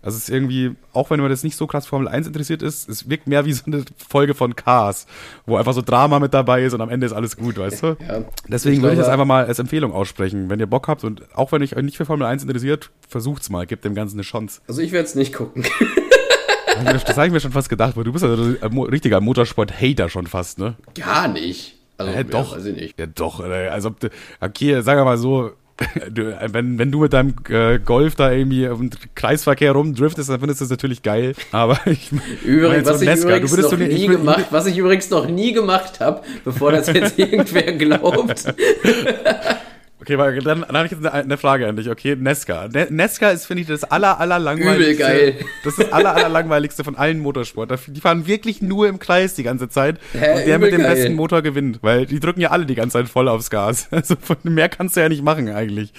Also 0.03 0.17
es 0.17 0.25
ist 0.25 0.31
irgendwie, 0.31 0.77
auch 0.93 1.11
wenn 1.11 1.21
man 1.21 1.29
das 1.31 1.43
nicht 1.43 1.57
so 1.57 1.67
krass 1.67 1.87
Formel 1.87 2.09
1 2.09 2.27
interessiert 2.27 2.63
ist, 2.63 2.89
es 2.89 3.11
wirkt 3.11 3.27
mehr 3.27 3.45
wie 3.45 3.53
so 3.53 3.65
eine 3.67 3.85
Folge 4.09 4.35
von 4.35 4.55
Cars, 4.55 5.07
wo 5.47 5.57
einfach 5.57 5.73
so 5.73 5.83
Drama 5.83 6.19
mit 6.21 6.33
dabei 6.33 6.63
ist 6.65 6.75
und 6.75 6.81
am 6.81 6.91
Ende 6.91 7.07
ist 7.07 7.13
alles 7.13 7.37
gut, 7.37 7.59
weißt 7.59 7.83
du? 7.83 7.97
Ja. 8.07 8.25
Deswegen 8.47 8.83
würde 8.83 8.95
ich 8.95 9.01
das 9.01 9.09
einfach 9.09 9.25
mal 9.25 9.47
als 9.47 9.59
Empfehlung 9.59 9.93
aussprechen. 9.93 10.49
Wenn 10.49 10.61
ihr 10.61 10.67
Bock 10.67 10.89
habt 10.89 11.05
und 11.05 11.23
auch 11.35 11.53
wenn 11.53 11.63
euch 11.63 11.75
nicht 11.75 11.97
für 11.97 12.05
Formel 12.05 12.27
1 12.27 12.45
interessiert, 12.45 12.91
versucht's 13.09 13.51
mal, 13.51 13.67
gebt 13.67 13.85
dem 13.85 13.95
Ganzen 13.95 14.17
eine 14.17 14.23
Chance. 14.23 14.61
Also 14.69 14.81
ich 14.81 14.93
werde 14.93 15.07
es 15.07 15.15
nicht 15.15 15.35
gucken. 15.35 15.67
Das 16.85 17.17
habe 17.17 17.27
ich 17.27 17.33
mir 17.33 17.41
schon 17.41 17.53
fast 17.53 17.71
gedacht, 17.71 17.97
weil 17.97 18.05
du 18.05 18.13
bist 18.13 18.23
also 18.23 18.55
ein 18.61 18.79
richtiger 18.79 19.23
Motorsport-Hater 19.23 20.11
schon 20.11 20.27
fast, 20.27 20.59
ne? 20.59 20.77
Gar 20.95 21.29
nicht. 21.29 21.79
Also, 21.97 22.13
Hä, 22.13 22.25
doch. 22.25 22.51
Ja, 22.53 22.59
weiß 22.59 22.67
ich 22.67 22.77
nicht. 22.77 22.99
Ja, 22.99 23.07
doch, 23.07 23.41
als 23.41 23.87
ob 23.87 23.99
du, 24.01 24.11
okay, 24.41 24.83
sag 24.83 25.03
mal 25.03 25.17
so, 25.17 25.53
du, 26.11 26.39
wenn, 26.53 26.79
wenn 26.79 26.91
du 26.91 27.01
mit 27.01 27.13
deinem 27.13 27.35
äh, 27.49 27.79
Golf 27.79 28.15
da 28.15 28.33
irgendwie 28.33 28.65
im 28.65 28.91
Kreisverkehr 29.15 29.73
rumdriftest, 29.73 30.31
dann 30.31 30.41
findest 30.41 30.61
du 30.61 30.65
das 30.65 30.71
natürlich 30.71 31.03
geil. 31.03 31.35
Aber 31.53 31.79
ich 31.87 32.11
Übrigens, 32.45 32.89
so 32.89 32.95
ich 33.05 33.23
übrigens 33.23 33.53
du 33.53 33.63
noch 33.63 33.79
nie 33.79 33.87
ich 33.87 34.07
gemacht, 34.09 34.47
was 34.51 34.67
ich 34.67 34.79
übrigens 34.79 35.11
noch 35.11 35.29
nie 35.29 35.53
gemacht 35.53 36.01
habe, 36.01 36.23
bevor 36.45 36.73
das 36.73 36.87
jetzt 36.87 37.19
irgendwer 37.19 37.73
glaubt. 37.73 38.45
Okay, 40.07 40.19
weil 40.19 40.39
dann, 40.39 40.61
dann 40.61 40.77
habe 40.77 40.87
ich 40.87 40.93
jetzt 40.93 41.05
eine, 41.05 41.13
eine 41.13 41.37
Frage 41.37 41.67
an 41.67 41.75
dich, 41.75 41.91
okay? 41.91 42.15
Nesca. 42.15 42.69
Ne, 42.69 42.87
Nesca 42.91 43.31
ist, 43.31 43.45
finde 43.45 43.63
ich, 43.63 43.67
das 43.67 43.83
aller, 43.83 44.21
aller 44.21 44.39
langweiligste. 44.39 44.85
Übel 44.85 44.97
geil. 44.97 45.35
Das 45.65 45.77
ist 45.79 45.93
aller, 45.93 46.15
aller 46.15 46.29
langweiligste 46.29 46.85
von 46.85 46.95
allen 46.95 47.19
Motorsport. 47.19 47.77
Die 47.89 48.01
fahren 48.01 48.29
wirklich 48.29 48.63
nur 48.63 48.87
im 48.87 49.01
Kreis 49.01 49.35
die 49.35 49.43
ganze 49.43 49.69
Zeit. 49.69 49.99
Hä, 50.13 50.39
und 50.39 50.47
der 50.47 50.61
mit 50.61 50.73
dem 50.73 50.83
geil. 50.83 50.95
besten 50.95 51.15
Motor 51.15 51.43
gewinnt. 51.43 51.81
Weil 51.83 52.07
die 52.07 52.21
drücken 52.21 52.41
ja 52.41 52.53
alle 52.53 52.67
die 52.67 52.77
ganze 52.77 52.99
Zeit 52.99 53.09
voll 53.09 53.27
aufs 53.27 53.51
Gas. 53.51 53.89
Also 53.97 54.15
von 54.21 54.37
mehr 54.45 54.69
kannst 54.69 54.95
du 54.97 55.01
ja 55.01 55.09
nicht 55.09 55.25
machen 55.25 55.49
eigentlich. 55.49 55.93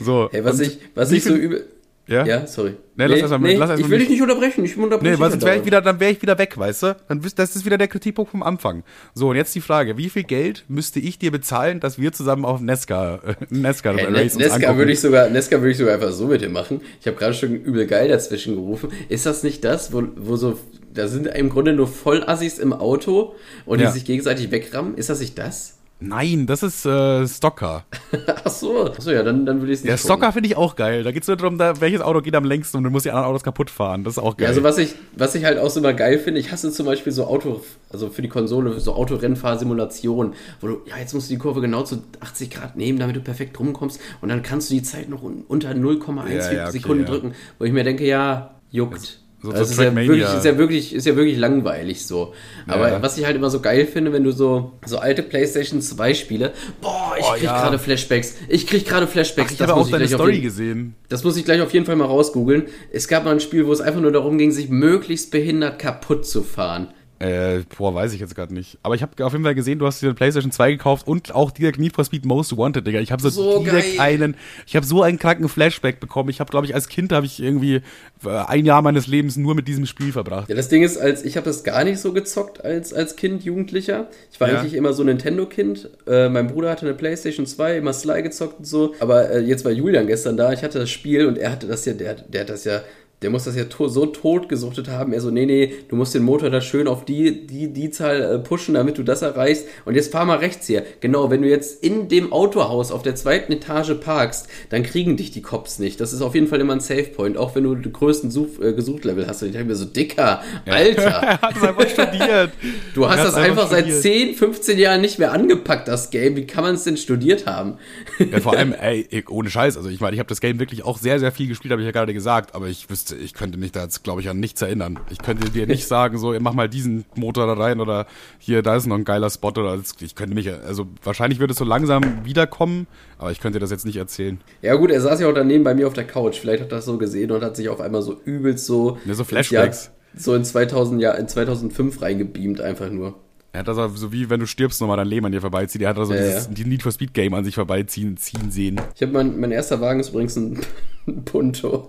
So. 0.00 0.28
Hey, 0.32 0.44
was 0.44 0.60
ich, 0.60 0.78
was 0.94 1.10
ich 1.12 1.24
so 1.24 1.34
übel. 1.34 1.64
Ja? 2.08 2.24
Ja, 2.24 2.46
sorry. 2.46 2.74
Nee, 2.94 3.06
lass 3.06 3.18
erst 3.20 3.30
mal- 3.38 3.52
lass 3.54 3.70
erst 3.70 3.82
ich 3.82 3.90
will 3.90 3.98
dich 3.98 4.08
nicht 4.08 4.22
unterbrechen. 4.22 4.64
Ich 4.64 4.76
unterbreche 4.76 5.12
Nee, 5.14 5.18
weil 5.18 5.30
sonst 5.30 5.44
wäre 5.44 5.56
ich 5.58 5.64
wieder, 5.66 5.80
dann 5.82 5.98
wäre 5.98 6.12
ich 6.12 6.22
wieder 6.22 6.38
weg, 6.38 6.56
weißt 6.56 6.82
du? 6.84 6.96
Dann 7.08 7.20
das 7.34 7.56
ist 7.56 7.64
wieder 7.64 7.78
der 7.78 7.88
Kritikpunkt 7.88 8.30
vom 8.30 8.42
Anfang. 8.44 8.84
So, 9.14 9.30
und 9.30 9.36
jetzt 9.36 9.54
die 9.54 9.60
Frage, 9.60 9.96
wie 9.96 10.08
viel 10.08 10.22
Geld 10.22 10.64
müsste 10.68 11.00
ich 11.00 11.18
dir 11.18 11.32
bezahlen, 11.32 11.80
dass 11.80 11.98
wir 11.98 12.12
zusammen 12.12 12.44
auf 12.44 12.60
Nesca, 12.60 13.16
äh, 13.26 13.34
Nesca 13.50 13.92
Hey, 13.92 14.06
Race 14.06 14.36
Nesca 14.36 14.76
würde 14.76 14.92
ich 14.92 15.00
sogar, 15.00 15.28
Nesca 15.30 15.58
würde 15.58 15.72
ich 15.72 15.78
sogar 15.78 15.94
einfach 15.94 16.12
so 16.12 16.26
mit 16.28 16.40
dir 16.42 16.48
machen. 16.48 16.80
Ich 17.00 17.06
habe 17.08 17.16
gerade 17.16 17.34
schon 17.34 17.54
übel 17.56 17.86
geil 17.86 18.08
dazwischen 18.08 18.54
gerufen. 18.54 18.90
Ist 19.08 19.26
das 19.26 19.42
nicht 19.42 19.64
das, 19.64 19.92
wo, 19.92 20.04
wo 20.16 20.36
so, 20.36 20.58
da 20.94 21.08
sind 21.08 21.26
im 21.26 21.50
Grunde 21.50 21.72
nur 21.72 21.88
Vollassis 21.88 22.58
im 22.58 22.72
Auto 22.72 23.34
und 23.66 23.80
Ja. 23.80 23.86
die 23.88 23.92
sich 23.92 24.04
gegenseitig 24.04 24.50
wegrammen? 24.52 24.96
Ist 24.96 25.10
das 25.10 25.20
nicht 25.20 25.36
das? 25.38 25.75
Nein, 25.98 26.46
das 26.46 26.62
ist 26.62 26.84
äh, 26.84 27.26
Stocker. 27.26 27.84
Ach 28.44 28.50
so, 28.50 28.90
ach 28.92 29.00
so 29.00 29.10
ja, 29.10 29.22
dann, 29.22 29.46
dann 29.46 29.62
will 29.62 29.70
ich 29.70 29.78
es 29.78 29.84
nicht 29.84 29.90
Der. 29.92 29.96
Stocker 29.96 30.30
finde 30.30 30.48
ich 30.48 30.56
auch 30.56 30.76
geil. 30.76 31.02
Da 31.02 31.10
geht 31.10 31.22
es 31.22 31.28
nur 31.28 31.38
darum, 31.38 31.56
da, 31.56 31.80
welches 31.80 32.02
Auto 32.02 32.20
geht 32.20 32.34
am 32.34 32.44
längsten 32.44 32.76
und 32.76 32.84
du 32.84 32.90
musst 32.90 33.06
die 33.06 33.10
anderen 33.10 33.28
Autos 33.30 33.42
kaputt 33.42 33.70
fahren. 33.70 34.04
Das 34.04 34.14
ist 34.14 34.18
auch 34.18 34.36
geil. 34.36 34.44
Ja, 34.44 34.48
also 34.50 34.62
was 34.62 34.76
ich, 34.76 34.94
was 35.16 35.34
ich 35.34 35.44
halt 35.46 35.58
auch 35.58 35.70
so 35.70 35.80
immer 35.80 35.94
geil 35.94 36.18
finde, 36.18 36.38
ich 36.40 36.52
hasse 36.52 36.70
zum 36.70 36.84
Beispiel 36.84 37.12
so 37.12 37.24
Auto, 37.26 37.62
also 37.90 38.10
für 38.10 38.20
die 38.20 38.28
Konsole, 38.28 38.78
so 38.78 38.92
Autorennfahrsimulationen, 38.92 40.34
wo 40.60 40.66
du, 40.66 40.80
ja, 40.86 40.98
jetzt 40.98 41.14
musst 41.14 41.30
du 41.30 41.34
die 41.34 41.38
Kurve 41.38 41.60
genau 41.62 41.82
zu 41.82 42.02
80 42.20 42.50
Grad 42.50 42.76
nehmen, 42.76 42.98
damit 42.98 43.16
du 43.16 43.20
perfekt 43.20 43.58
rumkommst 43.58 43.98
und 44.20 44.28
dann 44.28 44.42
kannst 44.42 44.70
du 44.70 44.74
die 44.74 44.82
Zeit 44.82 45.08
noch 45.08 45.22
un 45.22 45.44
unter 45.48 45.70
0,1 45.70 46.28
Ja, 46.28 46.52
ja, 46.52 46.62
okay, 46.64 46.72
Sekunden 46.72 47.04
ja. 47.04 47.10
drücken, 47.10 47.32
wo 47.58 47.64
ich 47.64 47.72
mir 47.72 47.84
denke, 47.84 48.06
ja, 48.06 48.50
juckt. 48.70 49.00
So- 49.00 49.25
so 49.46 49.52
Also 49.52 49.64
es 49.64 49.70
ist, 49.72 49.78
ja 49.80 49.94
wirklich, 49.94 50.22
ist, 50.34 50.44
ja 50.44 50.58
wirklich, 50.58 50.94
ist 50.94 51.06
ja 51.06 51.16
wirklich 51.16 51.38
langweilig 51.38 52.04
so. 52.06 52.34
Aber 52.66 52.88
Ja. 52.90 53.02
was 53.02 53.16
ich 53.18 53.24
halt 53.24 53.36
immer 53.36 53.50
so 53.50 53.60
geil 53.60 53.86
finde, 53.86 54.12
wenn 54.12 54.24
du 54.24 54.30
so, 54.32 54.72
so 54.84 54.98
alte 54.98 55.22
PlayStation 55.22 55.80
2 55.80 56.14
Spiele, 56.14 56.52
boah, 56.80 57.14
ich 57.18 57.24
Oh, 57.24 57.32
krieg 57.32 57.42
ja. 57.44 57.60
gerade 57.62 57.78
Flashbacks. 57.78 58.34
Ich 58.48 58.66
krieg 58.66 58.86
gerade 58.86 59.06
Flashbacks. 59.06 59.52
ich 59.52 59.58
das 59.58 59.68
habe 59.68 59.80
auch 59.80 59.88
deine 59.90 60.06
Story 60.08 60.32
jeden- 60.32 60.42
gesehen. 60.44 60.94
das 61.08 61.24
muss 61.24 61.36
ich 61.36 61.44
gleich 61.44 61.60
auf 61.60 61.72
jeden 61.72 61.86
Fall 61.86 61.96
mal 61.96 62.04
rausgoogeln. 62.06 62.64
Es 62.92 63.08
gab 63.08 63.24
mal 63.24 63.30
ein 63.32 63.40
Spiel, 63.40 63.66
wo 63.66 63.72
es 63.72 63.80
einfach 63.80 64.00
nur 64.00 64.12
darum 64.12 64.38
ging, 64.38 64.50
sich 64.52 64.68
möglichst 64.68 65.30
behindert 65.30 65.78
kaputt 65.78 66.26
zu 66.26 66.42
fahren. 66.42 66.88
Äh, 67.18 67.60
boah, 67.78 67.94
weiß 67.94 68.12
ich 68.12 68.20
jetzt 68.20 68.34
gerade 68.34 68.52
nicht. 68.52 68.78
Aber 68.82 68.94
ich 68.94 69.00
habe 69.00 69.24
auf 69.24 69.32
jeden 69.32 69.42
Fall 69.44 69.54
gesehen, 69.54 69.78
du 69.78 69.86
hast 69.86 70.02
dir 70.02 70.06
eine 70.08 70.14
PlayStation 70.14 70.52
2 70.52 70.72
gekauft 70.72 71.08
und 71.08 71.34
auch 71.34 71.50
direkt 71.50 71.78
Need 71.78 71.94
for 71.94 72.04
Speed 72.04 72.26
Most 72.26 72.54
Wanted, 72.56 72.86
Digga. 72.86 73.00
Ich 73.00 73.10
habe 73.10 73.22
so, 73.22 73.30
So 73.30 73.62
direkt 73.64 73.96
geil. 73.96 74.00
einen, 74.22 74.36
ich 74.66 74.76
habe 74.76 74.84
so 74.84 75.02
einen 75.02 75.18
kranken 75.18 75.48
Flashback 75.48 75.98
bekommen. 75.98 76.28
Ich 76.28 76.40
habe, 76.40 76.50
glaube 76.50 76.66
ich, 76.66 76.74
als 76.74 76.88
Kind 76.88 77.12
habe 77.12 77.24
ich 77.24 77.42
irgendwie 77.42 77.76
äh, 78.24 78.28
ein 78.28 78.66
Jahr 78.66 78.82
meines 78.82 79.06
Lebens 79.06 79.36
nur 79.38 79.54
mit 79.54 79.66
diesem 79.66 79.86
Spiel 79.86 80.12
verbracht. 80.12 80.50
Ja, 80.50 80.54
das 80.56 80.68
Ding 80.68 80.82
ist, 80.82 80.98
als 80.98 81.24
ich 81.24 81.38
habe 81.38 81.46
das 81.46 81.64
gar 81.64 81.84
nicht 81.84 82.00
so 82.00 82.12
gezockt 82.12 82.62
als, 82.62 82.92
als 82.92 83.16
Kind, 83.16 83.44
Jugendlicher. 83.44 84.08
Ich 84.30 84.38
war 84.38 84.50
Ja. 84.50 84.60
eigentlich 84.60 84.74
immer 84.74 84.92
so 84.92 85.02
ein 85.02 85.06
Nintendo-Kind. 85.06 85.88
Äh, 86.06 86.28
mein 86.28 86.48
Bruder 86.48 86.68
hatte 86.70 86.84
eine 86.84 86.94
Playstation 86.94 87.46
2, 87.46 87.78
immer 87.78 87.94
Sly 87.94 88.22
gezockt 88.24 88.58
und 88.58 88.66
so. 88.66 88.94
Aber 89.00 89.30
äh, 89.30 89.40
jetzt 89.40 89.64
war 89.64 89.72
Julian 89.72 90.06
gestern 90.06 90.36
da, 90.36 90.52
ich 90.52 90.62
hatte 90.62 90.80
das 90.80 90.90
Spiel 90.90 91.24
und 91.26 91.38
er 91.38 91.52
hatte 91.52 91.66
das 91.66 91.86
ja, 91.86 91.94
der, 91.94 92.14
der 92.14 92.42
hat 92.42 92.50
das 92.50 92.64
ja. 92.64 92.82
Der 93.22 93.30
muss 93.30 93.44
das 93.44 93.56
ja 93.56 93.64
to 93.64 93.88
so 93.88 94.04
tot 94.04 94.48
gesuchtet 94.48 94.88
haben. 94.88 95.14
Er 95.14 95.22
so, 95.22 95.30
nee, 95.30 95.46
nee, 95.46 95.72
du 95.88 95.96
musst 95.96 96.14
den 96.14 96.22
Motor 96.22 96.50
da 96.50 96.60
schön 96.60 96.86
auf 96.86 97.06
die, 97.06 97.46
die, 97.46 97.72
die 97.72 97.90
Zahl 97.90 98.20
äh, 98.20 98.38
pushen, 98.38 98.74
damit 98.74 98.98
du 98.98 99.02
das 99.02 99.22
erreichst. 99.22 99.66
Und 99.86 99.94
jetzt 99.94 100.12
fahr 100.12 100.26
mal 100.26 100.38
rechts 100.38 100.66
hier. 100.66 100.84
Genau, 101.00 101.30
wenn 101.30 101.40
du 101.40 101.48
jetzt 101.48 101.82
in 101.82 102.08
dem 102.08 102.32
Autohaus 102.32 102.92
auf 102.92 103.02
der 103.02 103.14
zweiten 103.14 103.52
Etage 103.52 103.94
parkst, 103.94 104.48
dann 104.68 104.82
kriegen 104.82 105.16
dich 105.16 105.30
die 105.30 105.40
Cops 105.40 105.78
nicht. 105.78 105.98
Das 106.00 106.12
ist 106.12 106.20
auf 106.20 106.34
jeden 106.34 106.46
Fall 106.46 106.60
immer 106.60 106.74
ein 106.74 106.80
Safe-Point, 106.80 107.38
auch 107.38 107.54
wenn 107.54 107.64
du 107.64 107.74
den 107.74 107.92
größten 107.92 108.30
Such, 108.30 108.60
äh, 108.60 108.74
Gesuchtlevel 108.74 109.26
hast. 109.26 109.40
Und 109.42 109.48
ich 109.48 109.54
denke 109.54 109.68
mir 109.68 109.76
so, 109.76 109.86
Dicker, 109.86 110.42
Alter. 110.66 111.02
er 111.02 111.40
hat 111.40 111.56
es 111.56 111.62
einfach 111.62 111.88
studiert. 111.88 112.50
Du 112.94 113.08
hast 113.08 113.24
das 113.24 113.34
einfach 113.34 113.70
seit 113.70 113.84
studiert. 113.84 114.02
10, 114.02 114.34
15 114.34 114.78
Jahren 114.78 115.00
nicht 115.00 115.18
mehr 115.18 115.32
angepackt, 115.32 115.88
das 115.88 116.10
Game. 116.10 116.36
Wie 116.36 116.46
kann 116.46 116.64
man 116.64 116.74
es 116.74 116.84
denn 116.84 116.98
studiert 116.98 117.46
haben? 117.46 117.78
Ja, 118.18 118.40
vor 118.40 118.56
allem, 118.56 118.72
ey, 118.72 119.24
ohne 119.28 119.48
Scheiß. 119.48 119.76
Also 119.76 119.88
ich 119.88 120.00
meine, 120.00 120.14
ich 120.14 120.18
habe 120.18 120.28
das 120.28 120.40
Game 120.40 120.58
wirklich 120.58 120.84
auch 120.84 120.98
sehr, 120.98 121.18
sehr 121.18 121.32
viel 121.32 121.48
gespielt, 121.48 121.72
habe 121.72 121.80
ich 121.80 121.86
ja 121.86 121.92
gerade 121.92 122.12
gesagt. 122.12 122.54
Aber 122.54 122.66
ich 122.66 122.90
wüsste, 122.90 123.05
ich 123.12 123.34
könnte 123.34 123.58
mich 123.58 123.72
da 123.72 123.82
jetzt, 123.82 124.04
glaube 124.04 124.20
ich, 124.20 124.28
an 124.28 124.38
nichts 124.40 124.62
erinnern. 124.62 124.98
Ich 125.10 125.18
könnte 125.18 125.50
dir 125.50 125.66
nicht 125.66 125.86
sagen, 125.86 126.18
so, 126.18 126.34
mach 126.40 126.52
mal 126.54 126.68
diesen 126.68 127.04
Motor 127.14 127.46
da 127.46 127.52
rein 127.54 127.80
oder 127.80 128.06
hier, 128.38 128.62
da 128.62 128.76
ist 128.76 128.86
noch 128.86 128.96
ein 128.96 129.04
geiler 129.04 129.30
Spot 129.30 129.48
oder 129.48 129.78
ich 130.00 130.14
könnte 130.14 130.34
mich, 130.34 130.50
also 130.52 130.86
wahrscheinlich 131.02 131.38
würde 131.40 131.52
es 131.52 131.58
so 131.58 131.64
langsam 131.64 132.24
wiederkommen, 132.24 132.86
aber 133.18 133.30
ich 133.32 133.40
könnte 133.40 133.58
dir 133.58 133.60
das 133.62 133.70
jetzt 133.70 133.86
nicht 133.86 133.96
erzählen. 133.96 134.40
Ja 134.62 134.74
gut, 134.76 134.90
er 134.90 135.00
saß 135.00 135.20
ja 135.20 135.28
auch 135.28 135.34
daneben 135.34 135.64
bei 135.64 135.74
mir 135.74 135.86
auf 135.86 135.94
der 135.94 136.04
Couch. 136.06 136.38
Vielleicht 136.38 136.62
hat 136.62 136.72
er 136.72 136.76
das 136.76 136.84
so 136.86 136.98
gesehen 136.98 137.30
und 137.30 137.42
hat 137.42 137.56
sich 137.56 137.68
auf 137.68 137.80
einmal 137.80 138.02
so 138.02 138.20
übelst 138.24 138.66
so... 138.66 138.98
Ja, 139.04 139.14
so 139.14 139.24
Flashbacks. 139.24 139.84
Jahr- 139.86 139.92
So 140.16 140.34
in 140.34 140.44
2000, 140.44 141.00
Jahr, 141.00 141.18
in 141.18 141.28
2005 141.28 142.00
reingebeamt 142.02 142.60
einfach 142.60 142.90
nur. 142.90 143.14
Er 143.52 143.60
hat 143.60 143.68
das 143.68 143.78
auch 143.78 143.96
so 143.96 144.12
wie, 144.12 144.28
wenn 144.28 144.40
du 144.40 144.46
stirbst, 144.46 144.82
nochmal 144.82 144.98
dein 144.98 145.06
Leben 145.06 145.24
an 145.24 145.32
dir 145.32 145.40
vorbeizieht. 145.40 145.80
Er 145.80 145.88
hat 145.88 145.96
da 145.96 146.04
so 146.04 146.12
Ja, 146.12 146.20
dieses 146.20 146.46
ja. 146.46 146.52
die 146.52 146.66
Need 146.66 146.82
for 146.82 146.92
Speed 146.92 147.14
Game 147.14 147.32
an 147.32 147.42
sich 147.42 147.54
vorbeiziehen 147.54 148.18
ziehen 148.18 148.50
sehen. 148.50 148.78
Ich 148.94 149.00
habe 149.00 149.12
mein, 149.12 149.40
mein 149.40 149.50
erster 149.50 149.80
Wagen 149.80 149.98
ist 150.00 150.10
übrigens 150.10 150.36
ein 150.36 150.60
Punto. 151.24 151.86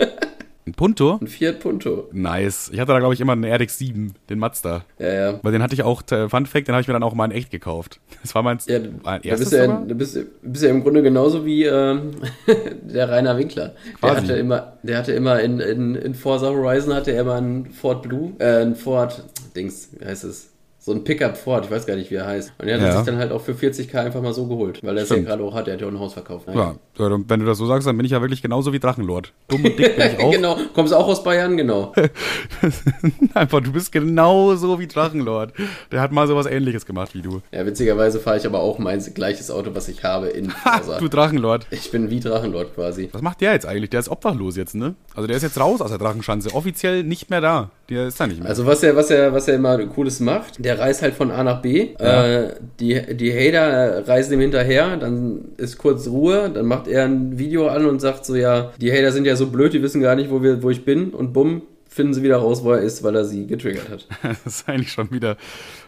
Ein 0.68 0.74
Punto? 0.74 1.18
Ein 1.22 1.28
Fiat 1.28 1.62
Punto. 1.62 2.10
Nice. 2.12 2.70
Ich 2.74 2.80
hatte 2.82 2.92
da, 2.92 3.00
glaube 3.00 3.14
ich, 3.14 3.22
immer 3.22 3.32
einen 3.32 3.46
RX-7, 3.46 4.12
den 4.30 4.38
Mazda. 4.40 4.84
Ja, 5.00 5.14
ja. 5.14 5.40
Weil 5.42 5.54
den 5.54 5.64
hatte 5.64 5.74
ich 5.74 5.82
auch, 5.84 6.04
äh, 6.12 6.28
Fun 6.28 6.46
Fact, 6.46 6.68
den 6.68 6.74
habe 6.76 6.82
ich 6.82 6.88
mir 6.90 6.94
dann 6.94 7.04
auch 7.04 7.14
mal 7.14 7.24
in 7.26 7.32
echt 7.32 7.52
gekauft. 7.52 8.02
Das 8.22 8.36
war 8.36 8.44
mein, 8.44 8.58
Ja, 8.68 8.80
mein 9.04 9.22
du 9.22 9.30
erstes 9.30 9.52
bist 9.52 9.62
ja, 9.62 9.68
du 9.68 9.96
bist, 9.96 10.16
du 10.18 10.26
bist 10.42 10.64
ja 10.66 10.70
im 10.70 10.84
Grunde 10.84 11.02
genauso 11.02 11.46
wie 11.46 11.64
ähm, 11.64 12.12
der 12.82 13.10
Rainer 13.10 13.38
Winkler. 13.38 13.76
Der 14.04 14.10
Quasi. 14.12 14.22
hatte 14.28 14.34
immer, 14.36 14.74
der 14.84 14.98
hatte 14.98 15.14
immer 15.14 15.40
in, 15.40 15.60
in, 15.62 15.96
in 15.96 16.14
Forza 16.14 16.48
Horizon 16.50 16.94
hatte 16.94 17.12
er 17.12 17.22
immer 17.22 17.36
einen 17.36 17.72
Ford 17.72 18.04
Blue, 18.04 18.34
äh, 18.40 18.58
einen 18.58 18.76
Ford, 18.76 19.24
Dings, 19.56 19.90
wie 19.98 20.06
heißt 20.06 20.26
es? 20.26 20.50
So 20.80 20.94
ein 20.94 21.04
Pickup 21.04 21.36
Ford, 21.38 21.66
ich 21.66 21.72
weiß 21.72 21.86
gar 21.86 21.96
nicht, 21.98 22.12
wie 22.12 22.16
er 22.16 22.26
heißt. 22.28 22.54
Und 22.60 22.68
er 22.68 22.76
hat 22.76 22.82
Ja. 22.88 22.96
sich 22.98 23.06
dann 23.06 23.18
halt 23.18 23.32
auch 23.34 23.42
für 23.42 23.52
40k 23.54 23.96
einfach 24.00 24.22
mal 24.22 24.34
so 24.34 24.48
geholt, 24.48 24.82
weil 24.84 24.96
er 24.98 25.04
es 25.04 25.10
ja 25.10 25.18
gerade 25.18 25.44
auch 25.44 25.54
hat, 25.54 25.68
er 25.68 25.74
hat 25.74 25.82
ja 25.82 25.88
auch 25.88 25.92
ein 25.92 26.00
Haus 26.00 26.14
verkauft. 26.14 26.48
Naja. 26.48 26.60
Ja, 26.60 26.76
ja, 26.98 27.10
wenn 27.28 27.40
du 27.40 27.46
das 27.46 27.58
so 27.58 27.66
sagst, 27.66 27.88
dann 27.88 27.96
bin 27.98 28.06
ich 28.06 28.12
ja 28.12 28.22
wirklich 28.22 28.42
genauso 28.42 28.74
wie 28.74 28.80
Drachenlord. 28.80 29.34
Dumm 29.48 29.64
und 29.66 29.78
dick 29.78 29.96
bin 29.96 30.08
ich 30.08 30.20
auch. 30.24 30.32
genau, 30.32 30.58
kommst 30.74 30.94
auch 30.94 31.08
aus 31.08 31.24
Bayern, 31.24 31.58
genau. 31.58 31.94
Einfach, 33.34 33.62
du 33.62 33.72
bist 33.72 33.92
genauso 33.92 34.80
wie 34.80 34.88
Drachenlord. 34.88 35.54
Der 35.92 36.02
hat 36.02 36.12
mal 36.12 36.28
sowas 36.28 36.46
ähnliches 36.46 36.86
gemacht 36.86 37.14
wie 37.14 37.22
du. 37.22 37.42
Ja, 37.52 37.66
witzigerweise 37.66 38.20
fahre 38.20 38.38
ich 38.38 38.46
aber 38.46 38.60
auch 38.60 38.80
mein 38.80 39.00
gleiches 39.14 39.52
Auto, 39.52 39.72
was 39.74 39.88
ich 39.88 40.04
habe 40.04 40.28
in 40.28 40.50
Forza. 40.50 40.98
du 41.00 41.08
Drachenlord. 41.08 41.68
ich 41.72 41.92
bin 41.92 42.10
wie 42.10 42.20
Drachenlord 42.20 42.74
quasi. 42.76 43.10
Was 43.12 43.22
macht 43.22 43.42
der 43.42 43.54
jetzt 43.54 43.66
eigentlich? 43.66 43.90
Der 43.90 44.00
ist 44.00 44.10
obdachlos 44.10 44.58
jetzt, 44.58 44.76
ne? 44.76 44.96
Also 45.16 45.28
der 45.28 45.38
ist 45.38 45.44
jetzt 45.44 45.60
raus 45.60 45.82
aus 45.82 45.90
der 45.90 46.00
Drachenschanze. 46.00 46.54
Offiziell 46.54 47.04
nicht 47.04 47.30
mehr 47.30 47.42
da. 47.42 47.72
Der 47.90 48.08
ist 48.08 48.20
da 48.20 48.28
nicht 48.28 48.40
mehr. 48.40 48.50
Also 48.50 48.66
was 48.66 48.84
er, 48.84 48.96
was 48.96 49.10
er, 49.10 49.34
was 49.34 49.48
er 49.48 49.56
immer 49.56 49.78
Cooles 49.88 50.20
macht, 50.20 50.64
der 50.64 50.78
reist 50.80 51.02
halt 51.02 51.14
von 51.14 51.32
A 51.32 51.44
nach 51.44 51.62
B. 51.62 51.90
Ja. 52.00 52.26
Äh, 52.28 52.56
die, 52.80 53.16
die 53.16 53.32
Hater 53.34 54.08
reisen 54.08 54.34
ihm 54.34 54.42
hinterher, 54.42 54.98
dann 54.98 55.46
ist 55.58 55.78
kurz 55.78 56.08
Ruhe, 56.08 56.50
dann 56.50 56.66
macht 56.66 56.87
er 56.88 57.06
ein 57.06 57.38
Video 57.38 57.68
an 57.68 57.86
und 57.86 58.00
sagt 58.00 58.26
so, 58.26 58.36
ja, 58.36 58.72
die 58.80 58.92
Hater 58.92 59.12
sind 59.12 59.26
ja 59.26 59.36
so 59.36 59.48
blöd, 59.48 59.74
die 59.74 59.82
wissen 59.82 60.02
gar 60.02 60.16
nicht, 60.16 60.30
wo, 60.30 60.42
wir, 60.42 60.62
wo 60.64 60.70
ich 60.70 60.86
bin 60.86 61.12
und 61.12 61.34
bumm, 61.34 61.62
finden 61.90 62.14
sie 62.14 62.24
wieder 62.24 62.38
raus, 62.38 62.64
wo 62.64 62.72
er 62.72 62.82
ist, 62.82 63.04
weil 63.04 63.16
er 63.16 63.26
sie 63.26 63.48
getriggert 63.48 63.90
hat. 63.90 64.08
Das 64.44 64.46
ist 64.46 64.70
eigentlich 64.70 64.92
schon 64.92 65.12
wieder. 65.12 65.38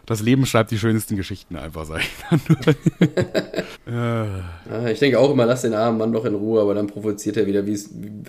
Das 0.06 0.22
Leben 0.22 0.46
schreibt 0.46 0.72
die 0.72 0.78
schönsten 0.78 1.16
Geschichten 1.16 1.56
einfach, 1.56 1.86
sag 1.86 2.02
ich 2.02 2.10
dann 2.30 2.42
äh, 4.86 4.92
ich 4.92 5.00
denke 5.00 5.20
auch 5.20 5.32
immer, 5.32 5.46
lass 5.46 5.62
den 5.62 5.74
armen 5.74 5.98
Mann 5.98 6.14
doch 6.14 6.26
in 6.26 6.36
Ruhe, 6.36 6.62
aber 6.62 6.74
dann 6.74 6.88
provoziert 6.88 7.38
er 7.38 7.46
wieder, 7.46 7.66
wie 7.66 7.78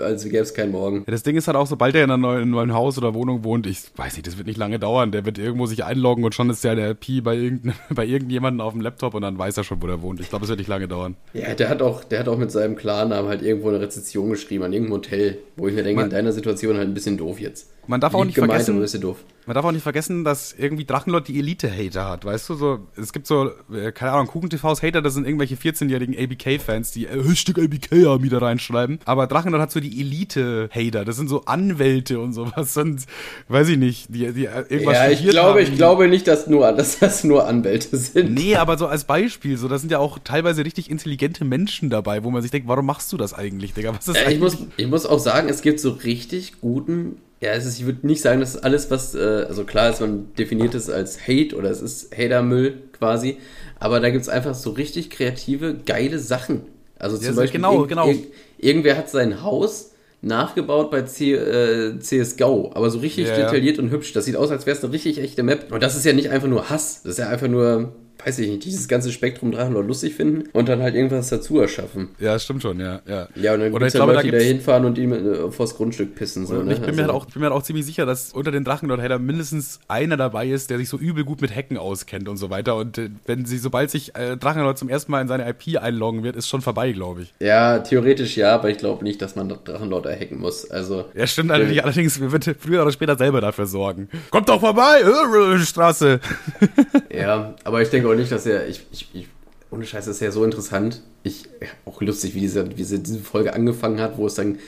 als 0.01 0.25
gäbe 0.25 0.39
es 0.39 0.55
keinen 0.55 0.73
Morgen. 0.73 1.05
Ja, 1.07 1.13
das 1.13 1.23
Ding 1.23 1.37
ist 1.37 1.47
halt 1.47 1.57
auch, 1.57 1.67
sobald 1.67 1.95
er 1.95 2.05
in 2.05 2.11
einem 2.11 2.23
neuen, 2.23 2.51
neuen 2.51 2.75
Haus 2.75 2.99
oder 2.99 3.15
Wohnung 3.15 3.45
wohnt, 3.45 3.67
ich 3.67 3.81
weiß 3.97 4.15
nicht, 4.15 4.27
das 4.27 4.37
wird 4.37 4.47
nicht 4.47 4.59
lange 4.59 4.79
dauern. 4.79 5.13
Der 5.13 5.25
wird 5.25 5.39
irgendwo 5.39 5.67
sich 5.67 5.85
einloggen 5.85 6.25
und 6.25 6.35
schon 6.35 6.51
ist 6.51 6.65
ja 6.65 6.75
der 6.75 6.95
Pi 6.95 7.21
bei, 7.21 7.37
irgendein, 7.37 7.75
bei 7.95 8.07
irgendjemandem 8.07 8.61
auf 8.61 8.73
dem 8.73 8.83
Laptop 8.83 9.15
und 9.15 9.23
dann 9.23 9.39
weiß 9.39 9.57
er 9.57 9.65
schon, 9.65 9.83
wo 9.83 9.87
der 9.87 10.03
wohnt. 10.03 10.21
Ich 10.21 10.29
glaube, 10.29 10.45
es 10.45 10.49
wird 10.49 10.59
nicht 10.59 10.69
lange 10.69 10.89
dauern. 10.89 11.17
Ja, 11.33 11.55
der 11.55 11.69
hat 11.69 11.83
auch, 11.83 12.05
der 12.05 12.21
hat 12.21 12.29
auch 12.29 12.39
mit 12.39 12.51
seinem 12.51 12.77
Klarnamen 12.77 13.29
halt 13.29 13.43
irgendwo 13.43 13.69
eine 13.69 13.81
Rezession 13.81 14.31
geschrieben 14.31 14.65
an 14.65 14.73
irgendeinem 14.73 14.99
Hotel, 14.99 15.39
wo 15.57 15.69
ich 15.69 15.75
mir 15.75 15.83
denke, 15.83 16.03
in 16.03 16.11
deiner 16.11 16.33
Situation 16.33 16.77
halt 16.77 16.89
ein 16.89 16.95
bisschen 16.95 17.17
doof 17.17 17.41
jetzt. 17.41 17.71
Man 17.91 18.01
darf 18.01 18.15
auch 18.15 18.25
nicht 18.25 18.37
gemeint, 18.37 18.63
vergessen. 18.63 19.17
Man 19.47 19.55
darf 19.55 19.65
auch 19.65 19.73
nicht 19.73 19.83
vergessen, 19.83 20.23
dass 20.23 20.53
irgendwie 20.57 20.85
Drachenlord 20.85 21.27
die 21.27 21.39
Elite-Hater 21.41 22.09
hat, 22.09 22.25
weißt 22.25 22.49
du? 22.51 22.55
So, 22.55 22.79
es 22.97 23.13
gibt 23.13 23.27
so, 23.27 23.51
äh, 23.75 23.91
keine 23.91 24.13
Ahnung, 24.13 24.29
KuchenTVs 24.29 24.81
Hater, 24.83 25.03
das 25.03 25.15
sind 25.15 25.27
irgendwelche 25.27 25.57
14-jährigen 25.57 26.15
ABK-Fans, 26.17 26.93
die 26.93 27.07
äh, 27.07 27.21
Hashtag 27.25 27.59
ABK-Army 27.59 28.29
da 28.29 28.39
reinschreiben. 28.39 29.01
Aber 29.07 29.27
Drachenlord 29.27 29.61
hat 29.61 29.73
so 29.73 29.81
die 29.81 30.01
Elite-Hater, 30.01 31.05
das 31.05 31.17
sind 31.17 31.29
so 31.29 31.45
Anwälte 31.47 32.21
und 32.21 32.33
sowas 32.33 32.77
und, 32.77 33.03
weiß 33.49 33.69
ich 33.71 33.77
nicht, 33.79 34.15
die, 34.15 34.33
die 34.33 34.47
äh, 34.47 34.65
irgendwas 34.69 34.95
Ja, 34.97 35.11
ich 35.11 35.27
glaube, 35.29 35.49
haben. 35.51 35.59
ich 35.59 35.75
glaube 35.75 36.07
nicht, 36.07 36.29
dass, 36.29 36.47
nur, 36.47 36.71
dass 36.71 37.01
das 37.01 37.25
nur 37.25 37.49
Anwälte 37.49 37.97
sind. 37.97 38.35
Nee, 38.35 38.55
aber 38.55 38.79
so 38.79 38.87
als 38.87 39.03
Beispiel, 39.03 39.57
so, 39.57 39.67
da 39.67 39.79
sind 39.79 39.91
ja 39.91 39.99
auch 39.99 40.21
teilweise 40.23 40.65
richtig 40.65 40.91
intelligente 40.91 41.45
Menschen 41.45 41.91
dabei, 41.91 42.23
wo 42.23 42.31
man 42.31 42.43
sich 42.43 42.53
denkt, 42.53 42.69
warum 42.69 42.87
machst 42.87 43.13
du 43.13 43.17
das 43.17 43.35
eigentlich, 43.35 43.75
Digga? 43.75 43.93
Was 43.97 44.07
ist 44.07 44.15
Äh, 44.17 44.21
ich, 44.21 44.27
eigentlich? 44.27 44.41
muss, 44.41 44.57
ich 44.77 44.87
muss 44.87 45.07
auch 45.07 45.19
sagen, 45.19 45.49
es 45.49 45.61
gibt 45.63 45.81
so 45.81 45.91
richtig 45.91 46.61
guten. 46.61 47.17
Ja, 47.41 47.53
es 47.53 47.65
ist, 47.65 47.79
ich 47.79 47.87
würde 47.87 48.07
nicht 48.07 48.21
sagen, 48.21 48.41
dass 48.41 48.57
alles, 48.63 48.91
was, 48.91 49.15
äh, 49.15 49.47
also 49.49 49.65
klar 49.65 49.89
ist, 49.91 50.01
man 50.01 50.35
definiert 50.35 50.75
es 50.75 50.91
als 50.91 51.27
Hate 51.27 51.57
oder 51.57 51.71
es 51.71 51.81
ist 51.81 52.15
Hatermüll 52.17 52.75
quasi, 52.93 53.39
aber 53.79 53.99
da 54.01 54.11
gibt 54.11 54.23
es 54.23 54.29
einfach 54.29 54.55
so 54.55 54.71
richtig 54.71 55.09
kreative, 55.09 55.77
geile 55.87 56.19
Sachen. 56.19 56.63
Also 56.99 57.17
zum 57.17 57.27
Ja, 57.29 57.33
Beispiel, 57.33 57.61
genau, 57.61 57.85
irg- 57.85 57.89
genau. 57.89 58.07
irg- 58.09 58.27
irgendwer 58.59 58.99
hat 58.99 59.09
sein 59.09 59.43
Haus 59.43 59.93
nachgebaut 60.21 60.91
bei 60.91 61.01
C, 61.03 61.33
äh, 61.33 61.99
CSGO, 61.99 62.73
aber 62.75 62.91
so 62.91 62.99
richtig 62.99 63.29
Ja, 63.29 63.39
ja. 63.39 63.45
detailliert 63.47 63.79
und 63.79 63.91
hübsch. 63.91 64.13
Das 64.13 64.27
sieht 64.27 64.37
aus, 64.37 64.51
als 64.51 64.67
wäre 64.67 64.77
es 64.77 64.85
eine 64.85 64.93
richtig 64.93 65.19
echte 65.19 65.43
Map. 65.43 65.73
Und 65.73 65.83
das 65.83 65.97
ist 65.97 66.05
ja 66.05 66.13
nicht 66.13 66.29
einfach 66.29 66.49
nur 66.49 66.69
Hass, 66.69 67.03
das 67.05 67.13
ist 67.13 67.19
ja 67.21 67.29
einfach 67.31 67.49
nur, 67.49 67.95
weiß 68.25 68.39
ich 68.41 68.49
nicht, 68.49 68.65
dieses 68.65 68.89
ganze 68.89 69.13
Spektrum 69.13 69.53
Drachenlord 69.53 69.87
lustig 69.87 70.15
finden 70.15 70.49
und 70.53 70.69
dann 70.69 70.83
halt 70.83 70.95
irgendwas 70.95 71.29
dazu 71.29 71.61
erschaffen. 71.61 72.09
Ja, 72.19 72.39
stimmt 72.39 72.63
schon, 72.63 72.81
ja, 72.81 73.01
ja. 73.07 73.29
Ja, 73.35 73.55
und 73.55 73.61
dann 73.61 73.73
Oder 73.73 73.87
ich 73.87 73.95
ja 73.95 73.99
glaube, 73.99 74.13
da 74.13 74.21
Leute, 74.21 74.31
die 74.33 74.39
da 74.39 74.45
hinfahren 74.45 74.85
und 74.85 74.97
die 74.99 75.05
äh, 75.05 75.51
vors 75.51 75.77
Grundstück 75.77 76.15
pissen. 76.15 76.47
So, 76.47 76.63
ne? 76.63 76.73
ich 76.75 76.81
bin, 76.81 76.95
mir 76.97 77.03
halt 77.03 77.11
Also- 77.11 77.13
auch, 77.23 77.27
bin 77.27 77.41
mir 77.41 77.47
halt 77.51 77.57
auch 77.57 77.63
ziemlich 77.63 77.87
sicher, 77.87 78.07
dass 78.07 78.33
unter 78.33 78.51
den 78.51 78.65
Drachenlord-Hater 78.65 79.19
mindestens 79.19 79.81
einer 79.89 80.17
dabei 80.17 80.49
ist, 80.49 80.71
der 80.71 80.79
sich 80.79 80.89
so 80.89 80.97
übel 80.99 81.25
gut 81.25 81.41
mit 81.41 81.55
Hacken 81.55 81.77
auskennt 81.77 82.29
und 82.29 82.37
so 82.37 82.51
weiter. 82.51 82.77
Und 82.77 82.99
äh, 82.99 83.11
wenn 83.27 83.45
sie, 83.47 83.59
sobald 83.59 83.91
sich 83.91 84.15
äh, 84.17 84.37
Drachenlord 84.37 84.79
zum 84.79 84.89
ersten 84.89 85.13
Mal 85.13 85.21
in 85.23 85.29
seine 85.29 85.49
IP 85.49 85.79
einloggen 85.81 86.23
wird, 86.23 86.37
ist 86.37 86.49
schon 86.49 86.61
vorbei, 86.61 86.93
glaube 86.93 87.23
ich. 87.23 87.35
Ja, 87.41 87.79
theoretisch 87.79 88.37
ja, 88.37 88.55
aber 88.55 88.71
ich 88.71 88.79
glaube 88.79 89.05
nicht, 89.05 89.21
dass 89.23 89.37
man 89.37 89.49
Drachenlord 89.49 90.07
erhacken 90.07 90.39
muss. 90.39 90.71
Also, 90.71 91.05
Ja, 91.15 91.27
stimmt 91.27 91.51
allerdings, 91.51 91.83
allerdings 91.83 92.21
wird 92.21 92.57
früher 92.59 92.83
oder 92.83 92.93
später 92.93 93.17
selber 93.17 93.41
dafür 93.41 93.67
sorgen. 93.67 94.09
Kommt 94.31 94.49
doch 94.49 94.61
vorbei, 94.61 95.01
äh, 95.03 95.59
Straße. 95.59 96.21
ja, 97.13 97.55
aber 97.65 97.83
ich 97.83 97.89
denke 97.91 98.09
nicht, 98.15 98.33
dass 98.33 98.47
er. 98.47 98.69
Ich, 98.69 98.87
ich, 98.93 99.09
ich, 99.13 99.29
ohne 99.71 99.85
Scheiß, 99.85 100.07
das 100.07 100.17
ist 100.17 100.23
ja 100.23 100.31
so 100.31 100.45
interessant. 100.45 101.03
Ich, 101.23 101.45
ja, 101.45 101.69
auch 101.85 102.01
lustig, 102.01 102.35
wie 102.35 102.41
diese, 102.41 102.69
wie 102.71 102.75
diese, 102.75 103.01
Folge 103.19 103.55
angefangen 103.55 104.01
hat, 104.01 104.19
wo 104.19 104.27
es 104.27 104.35
dann. 104.35 104.59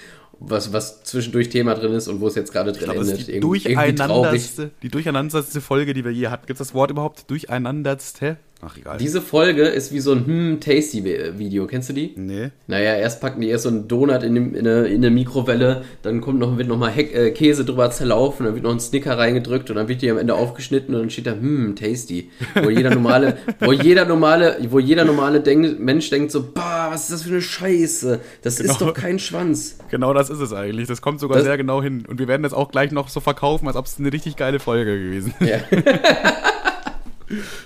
Was, 0.44 0.72
was 0.72 1.04
zwischendurch 1.04 1.50
Thema 1.50 1.74
drin 1.74 1.92
ist 1.92 2.08
und 2.08 2.20
wo 2.20 2.26
es 2.26 2.34
jetzt 2.34 2.52
gerade 2.52 2.72
drin 2.72 2.80
Ich 2.80 2.84
glaube, 2.84 2.98
das 2.98 3.10
endet. 3.10 3.20
ist 3.20 3.28
die 3.28 3.40
traurig. 3.40 3.62
durcheinanderste, 3.62 4.70
die 4.82 4.88
durcheinanderste 4.88 5.60
Folge, 5.60 5.94
die 5.94 6.04
wir 6.04 6.10
je 6.10 6.28
hatten. 6.28 6.46
Gibt 6.46 6.60
es 6.60 6.66
das 6.66 6.74
Wort 6.74 6.90
überhaupt? 6.90 7.30
Durcheinanderste? 7.30 8.38
Ach, 8.64 8.76
egal. 8.76 8.96
Diese 8.98 9.20
Folge 9.20 9.62
ist 9.62 9.92
wie 9.92 9.98
so 9.98 10.12
ein 10.12 10.24
hm, 10.24 10.60
Tasty-Video. 10.60 11.66
Kennst 11.66 11.88
du 11.88 11.92
die? 11.94 12.12
nee. 12.16 12.50
Naja, 12.68 12.94
erst 12.94 13.20
packen 13.20 13.40
die 13.40 13.48
erst 13.48 13.64
so 13.64 13.70
einen 13.70 13.88
Donut 13.88 14.22
in, 14.22 14.36
in, 14.36 14.56
eine, 14.56 14.86
in 14.86 14.96
eine 15.04 15.10
Mikrowelle, 15.10 15.82
dann 16.02 16.20
kommt 16.20 16.38
noch, 16.38 16.56
wird 16.56 16.68
noch 16.68 16.76
mal 16.78 16.90
Heck, 16.90 17.12
äh, 17.12 17.32
Käse 17.32 17.64
drüber 17.64 17.90
zerlaufen, 17.90 18.46
dann 18.46 18.54
wird 18.54 18.62
noch 18.64 18.70
ein 18.70 18.78
Snicker 18.78 19.18
reingedrückt 19.18 19.68
und 19.70 19.76
dann 19.76 19.88
wird 19.88 20.00
die 20.00 20.10
am 20.10 20.16
Ende 20.16 20.34
aufgeschnitten 20.34 20.94
und 20.94 21.00
dann 21.00 21.10
steht 21.10 21.26
da, 21.26 21.32
hm, 21.32 21.74
tasty. 21.74 22.30
Wo 22.62 22.70
jeder 22.70 22.94
normale, 22.94 23.36
wo 23.60 23.72
jeder 23.72 24.04
normale, 24.04 24.56
wo 24.70 24.78
jeder 24.78 25.04
normale 25.04 25.40
denk, 25.40 25.80
Mensch 25.80 26.08
denkt 26.10 26.30
so, 26.30 26.44
bah, 26.54 26.88
was 26.92 27.02
ist 27.04 27.12
das 27.12 27.22
für 27.24 27.30
eine 27.30 27.42
Scheiße? 27.42 28.20
Das 28.42 28.60
ist 28.60 28.78
Genau. 28.78 28.92
doch 28.92 28.94
kein 28.94 29.18
Schwanz. 29.18 29.78
Genau 29.90 30.14
das 30.14 30.30
ist 30.30 30.38
es 30.38 30.52
eigentlich. 30.52 30.86
Das 30.86 31.02
kommt 31.02 31.18
sogar 31.18 31.38
Das- 31.38 31.46
sehr 31.46 31.56
genau 31.56 31.82
hin. 31.82 32.04
Und 32.08 32.20
wir 32.20 32.28
werden 32.28 32.42
das 32.44 32.52
auch 32.52 32.70
gleich 32.70 32.92
noch 32.92 33.08
so 33.08 33.18
verkaufen, 33.18 33.66
als 33.66 33.76
ob 33.76 33.86
es 33.86 33.98
eine 33.98 34.12
richtig 34.12 34.36
geile 34.36 34.60
Folge 34.60 34.98
gewesen 34.98 35.34
Ja. 35.40 35.56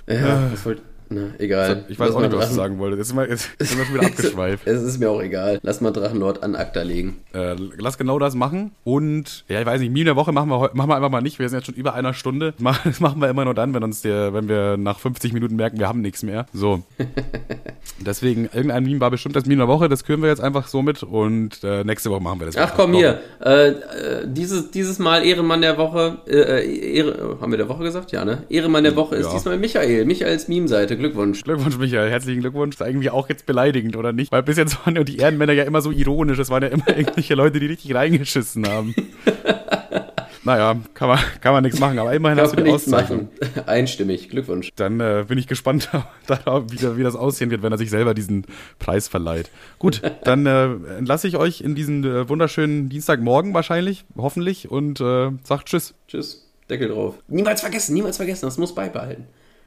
ja, 0.06 0.50
was 0.50 0.64
wollt, 0.64 0.82
na, 1.08 1.28
egal. 1.38 1.84
Ich 1.88 1.98
weiß 1.98 2.08
Lass 2.08 2.16
auch 2.16 2.20
nicht, 2.20 2.32
was 2.32 2.46
Drachen- 2.50 2.54
sagen 2.56 2.78
wolltest. 2.78 2.98
Jetzt 2.98 3.08
sind 3.08 3.16
wir, 3.18 3.28
jetzt 3.28 3.50
sind 3.58 3.78
wir 3.78 3.84
schon 3.86 3.94
wieder 3.94 4.06
abgeschweift. 4.06 4.66
Es 4.66 4.82
ist 4.82 4.98
mir 4.98 5.10
auch 5.10 5.22
egal. 5.22 5.58
Lass 5.62 5.80
mal 5.80 5.92
Drachenlord 5.92 6.42
an 6.42 6.56
Akta 6.56 6.82
legen. 6.82 7.16
Äh, 7.34 7.54
lass 7.78 7.98
genau 7.98 8.18
das 8.18 8.34
machen. 8.34 8.72
Und, 8.84 9.44
ja, 9.48 9.60
ich 9.60 9.66
weiß 9.66 9.80
nicht, 9.80 9.92
Meme 9.92 10.04
der 10.06 10.16
Woche 10.16 10.32
machen 10.32 10.48
wir, 10.48 10.70
machen 10.74 10.88
wir 10.90 10.96
einfach 10.96 11.10
mal 11.10 11.20
nicht. 11.22 11.38
Wir 11.38 11.48
sind 11.48 11.58
jetzt 11.58 11.66
schon 11.66 11.74
über 11.74 11.94
einer 11.94 12.14
Stunde. 12.14 12.54
Das 12.84 13.00
machen 13.00 13.20
wir 13.20 13.28
immer 13.28 13.44
nur 13.44 13.54
dann, 13.54 13.74
wenn 13.74 13.82
uns 13.82 14.02
der, 14.02 14.32
wenn 14.34 14.48
wir 14.48 14.76
nach 14.76 14.98
50 14.98 15.32
Minuten 15.32 15.56
merken, 15.56 15.78
wir 15.78 15.88
haben 15.88 16.00
nichts 16.02 16.22
mehr. 16.22 16.46
So. 16.52 16.82
Deswegen, 18.00 18.44
irgendein 18.52 18.84
Meme 18.84 19.00
war 19.00 19.10
bestimmt 19.10 19.36
das 19.36 19.46
Meme 19.46 19.60
der 19.62 19.68
Woche. 19.68 19.88
Das 19.88 20.04
küren 20.04 20.20
wir 20.22 20.28
jetzt 20.28 20.40
einfach 20.40 20.68
so 20.68 20.82
mit. 20.82 21.02
Und 21.02 21.62
äh, 21.64 21.84
nächste 21.84 22.10
Woche 22.10 22.20
machen 22.22 22.40
wir 22.40 22.46
das. 22.46 22.56
Ach 22.56 22.72
komm, 22.76 22.92
hier. 22.94 23.20
Äh, 23.44 23.68
äh, 23.68 23.74
dieses, 24.26 24.70
dieses 24.70 24.98
Mal 24.98 25.24
Ehrenmann 25.24 25.62
der 25.62 25.78
Woche. 25.78 26.18
Äh, 26.26 26.36
äh, 26.62 26.96
Ehre, 26.96 27.38
haben 27.40 27.50
wir 27.52 27.58
der 27.58 27.68
Woche 27.68 27.82
gesagt? 27.84 28.12
Ja, 28.12 28.24
ne? 28.24 28.42
Ehrenmann 28.48 28.84
der 28.84 28.96
Woche 28.96 29.16
ist 29.16 29.26
Ja. 29.26 29.32
diesmal 29.32 29.58
Michael. 29.58 30.04
Michaels 30.04 30.48
Meme-Seite. 30.48 30.95
Glückwunsch. 30.96 31.42
Glückwunsch, 31.44 31.78
Michael. 31.78 32.10
Herzlichen 32.10 32.40
Glückwunsch. 32.40 32.76
Das 32.76 32.86
ist 32.86 32.92
eigentlich 32.92 33.10
auch 33.10 33.28
jetzt 33.28 33.46
beleidigend, 33.46 33.96
oder 33.96 34.12
nicht? 34.12 34.32
Weil 34.32 34.42
bis 34.42 34.56
jetzt 34.56 34.84
waren 34.84 34.96
ja 34.96 35.04
die 35.04 35.18
Ehrenmänner 35.18 35.52
ja 35.52 35.64
immer 35.64 35.80
so 35.80 35.90
ironisch. 35.90 36.38
Es 36.38 36.50
waren 36.50 36.62
ja 36.62 36.68
immer 36.68 36.88
irgendwelche 36.96 37.34
Leute, 37.34 37.60
die 37.60 37.66
richtig 37.66 37.94
reingeschissen 37.94 38.66
haben. 38.68 38.94
naja, 40.44 40.76
kann 40.94 41.08
man, 41.08 41.18
kann 41.40 41.52
man 41.52 41.62
nichts 41.62 41.80
machen. 41.80 41.98
Aber 41.98 42.12
immerhin 42.12 42.38
hast 42.40 42.52
du 42.52 42.56
Kann 42.56 42.64
die 42.64 42.70
Auszeichnung. 42.70 43.28
machen. 43.40 43.68
Einstimmig. 43.68 44.28
Glückwunsch. 44.28 44.70
Dann 44.76 45.00
äh, 45.00 45.24
bin 45.26 45.38
ich 45.38 45.46
gespannt 45.46 45.90
darauf, 46.26 46.64
wie, 46.70 46.96
wie 46.96 47.02
das 47.02 47.16
aussehen 47.16 47.50
wird, 47.50 47.62
wenn 47.62 47.72
er 47.72 47.78
sich 47.78 47.90
selber 47.90 48.14
diesen 48.14 48.46
Preis 48.78 49.08
verleiht. 49.08 49.50
Gut, 49.78 50.02
dann 50.24 50.46
äh, 50.46 50.66
entlasse 50.98 51.28
ich 51.28 51.36
euch 51.36 51.60
in 51.60 51.74
diesen 51.74 52.04
äh, 52.04 52.28
wunderschönen 52.28 52.88
Dienstagmorgen 52.88 53.54
wahrscheinlich, 53.54 54.04
hoffentlich, 54.16 54.70
und 54.70 55.00
äh, 55.00 55.30
sagt 55.42 55.68
Tschüss. 55.68 55.94
Tschüss. 56.08 56.42
Deckel 56.68 56.88
drauf. 56.88 57.14
Niemals 57.28 57.60
vergessen, 57.60 57.94
niemals 57.94 58.16
vergessen. 58.16 58.46
Das 58.46 58.58
muss 58.58 58.74
beibehalten. 58.74 59.26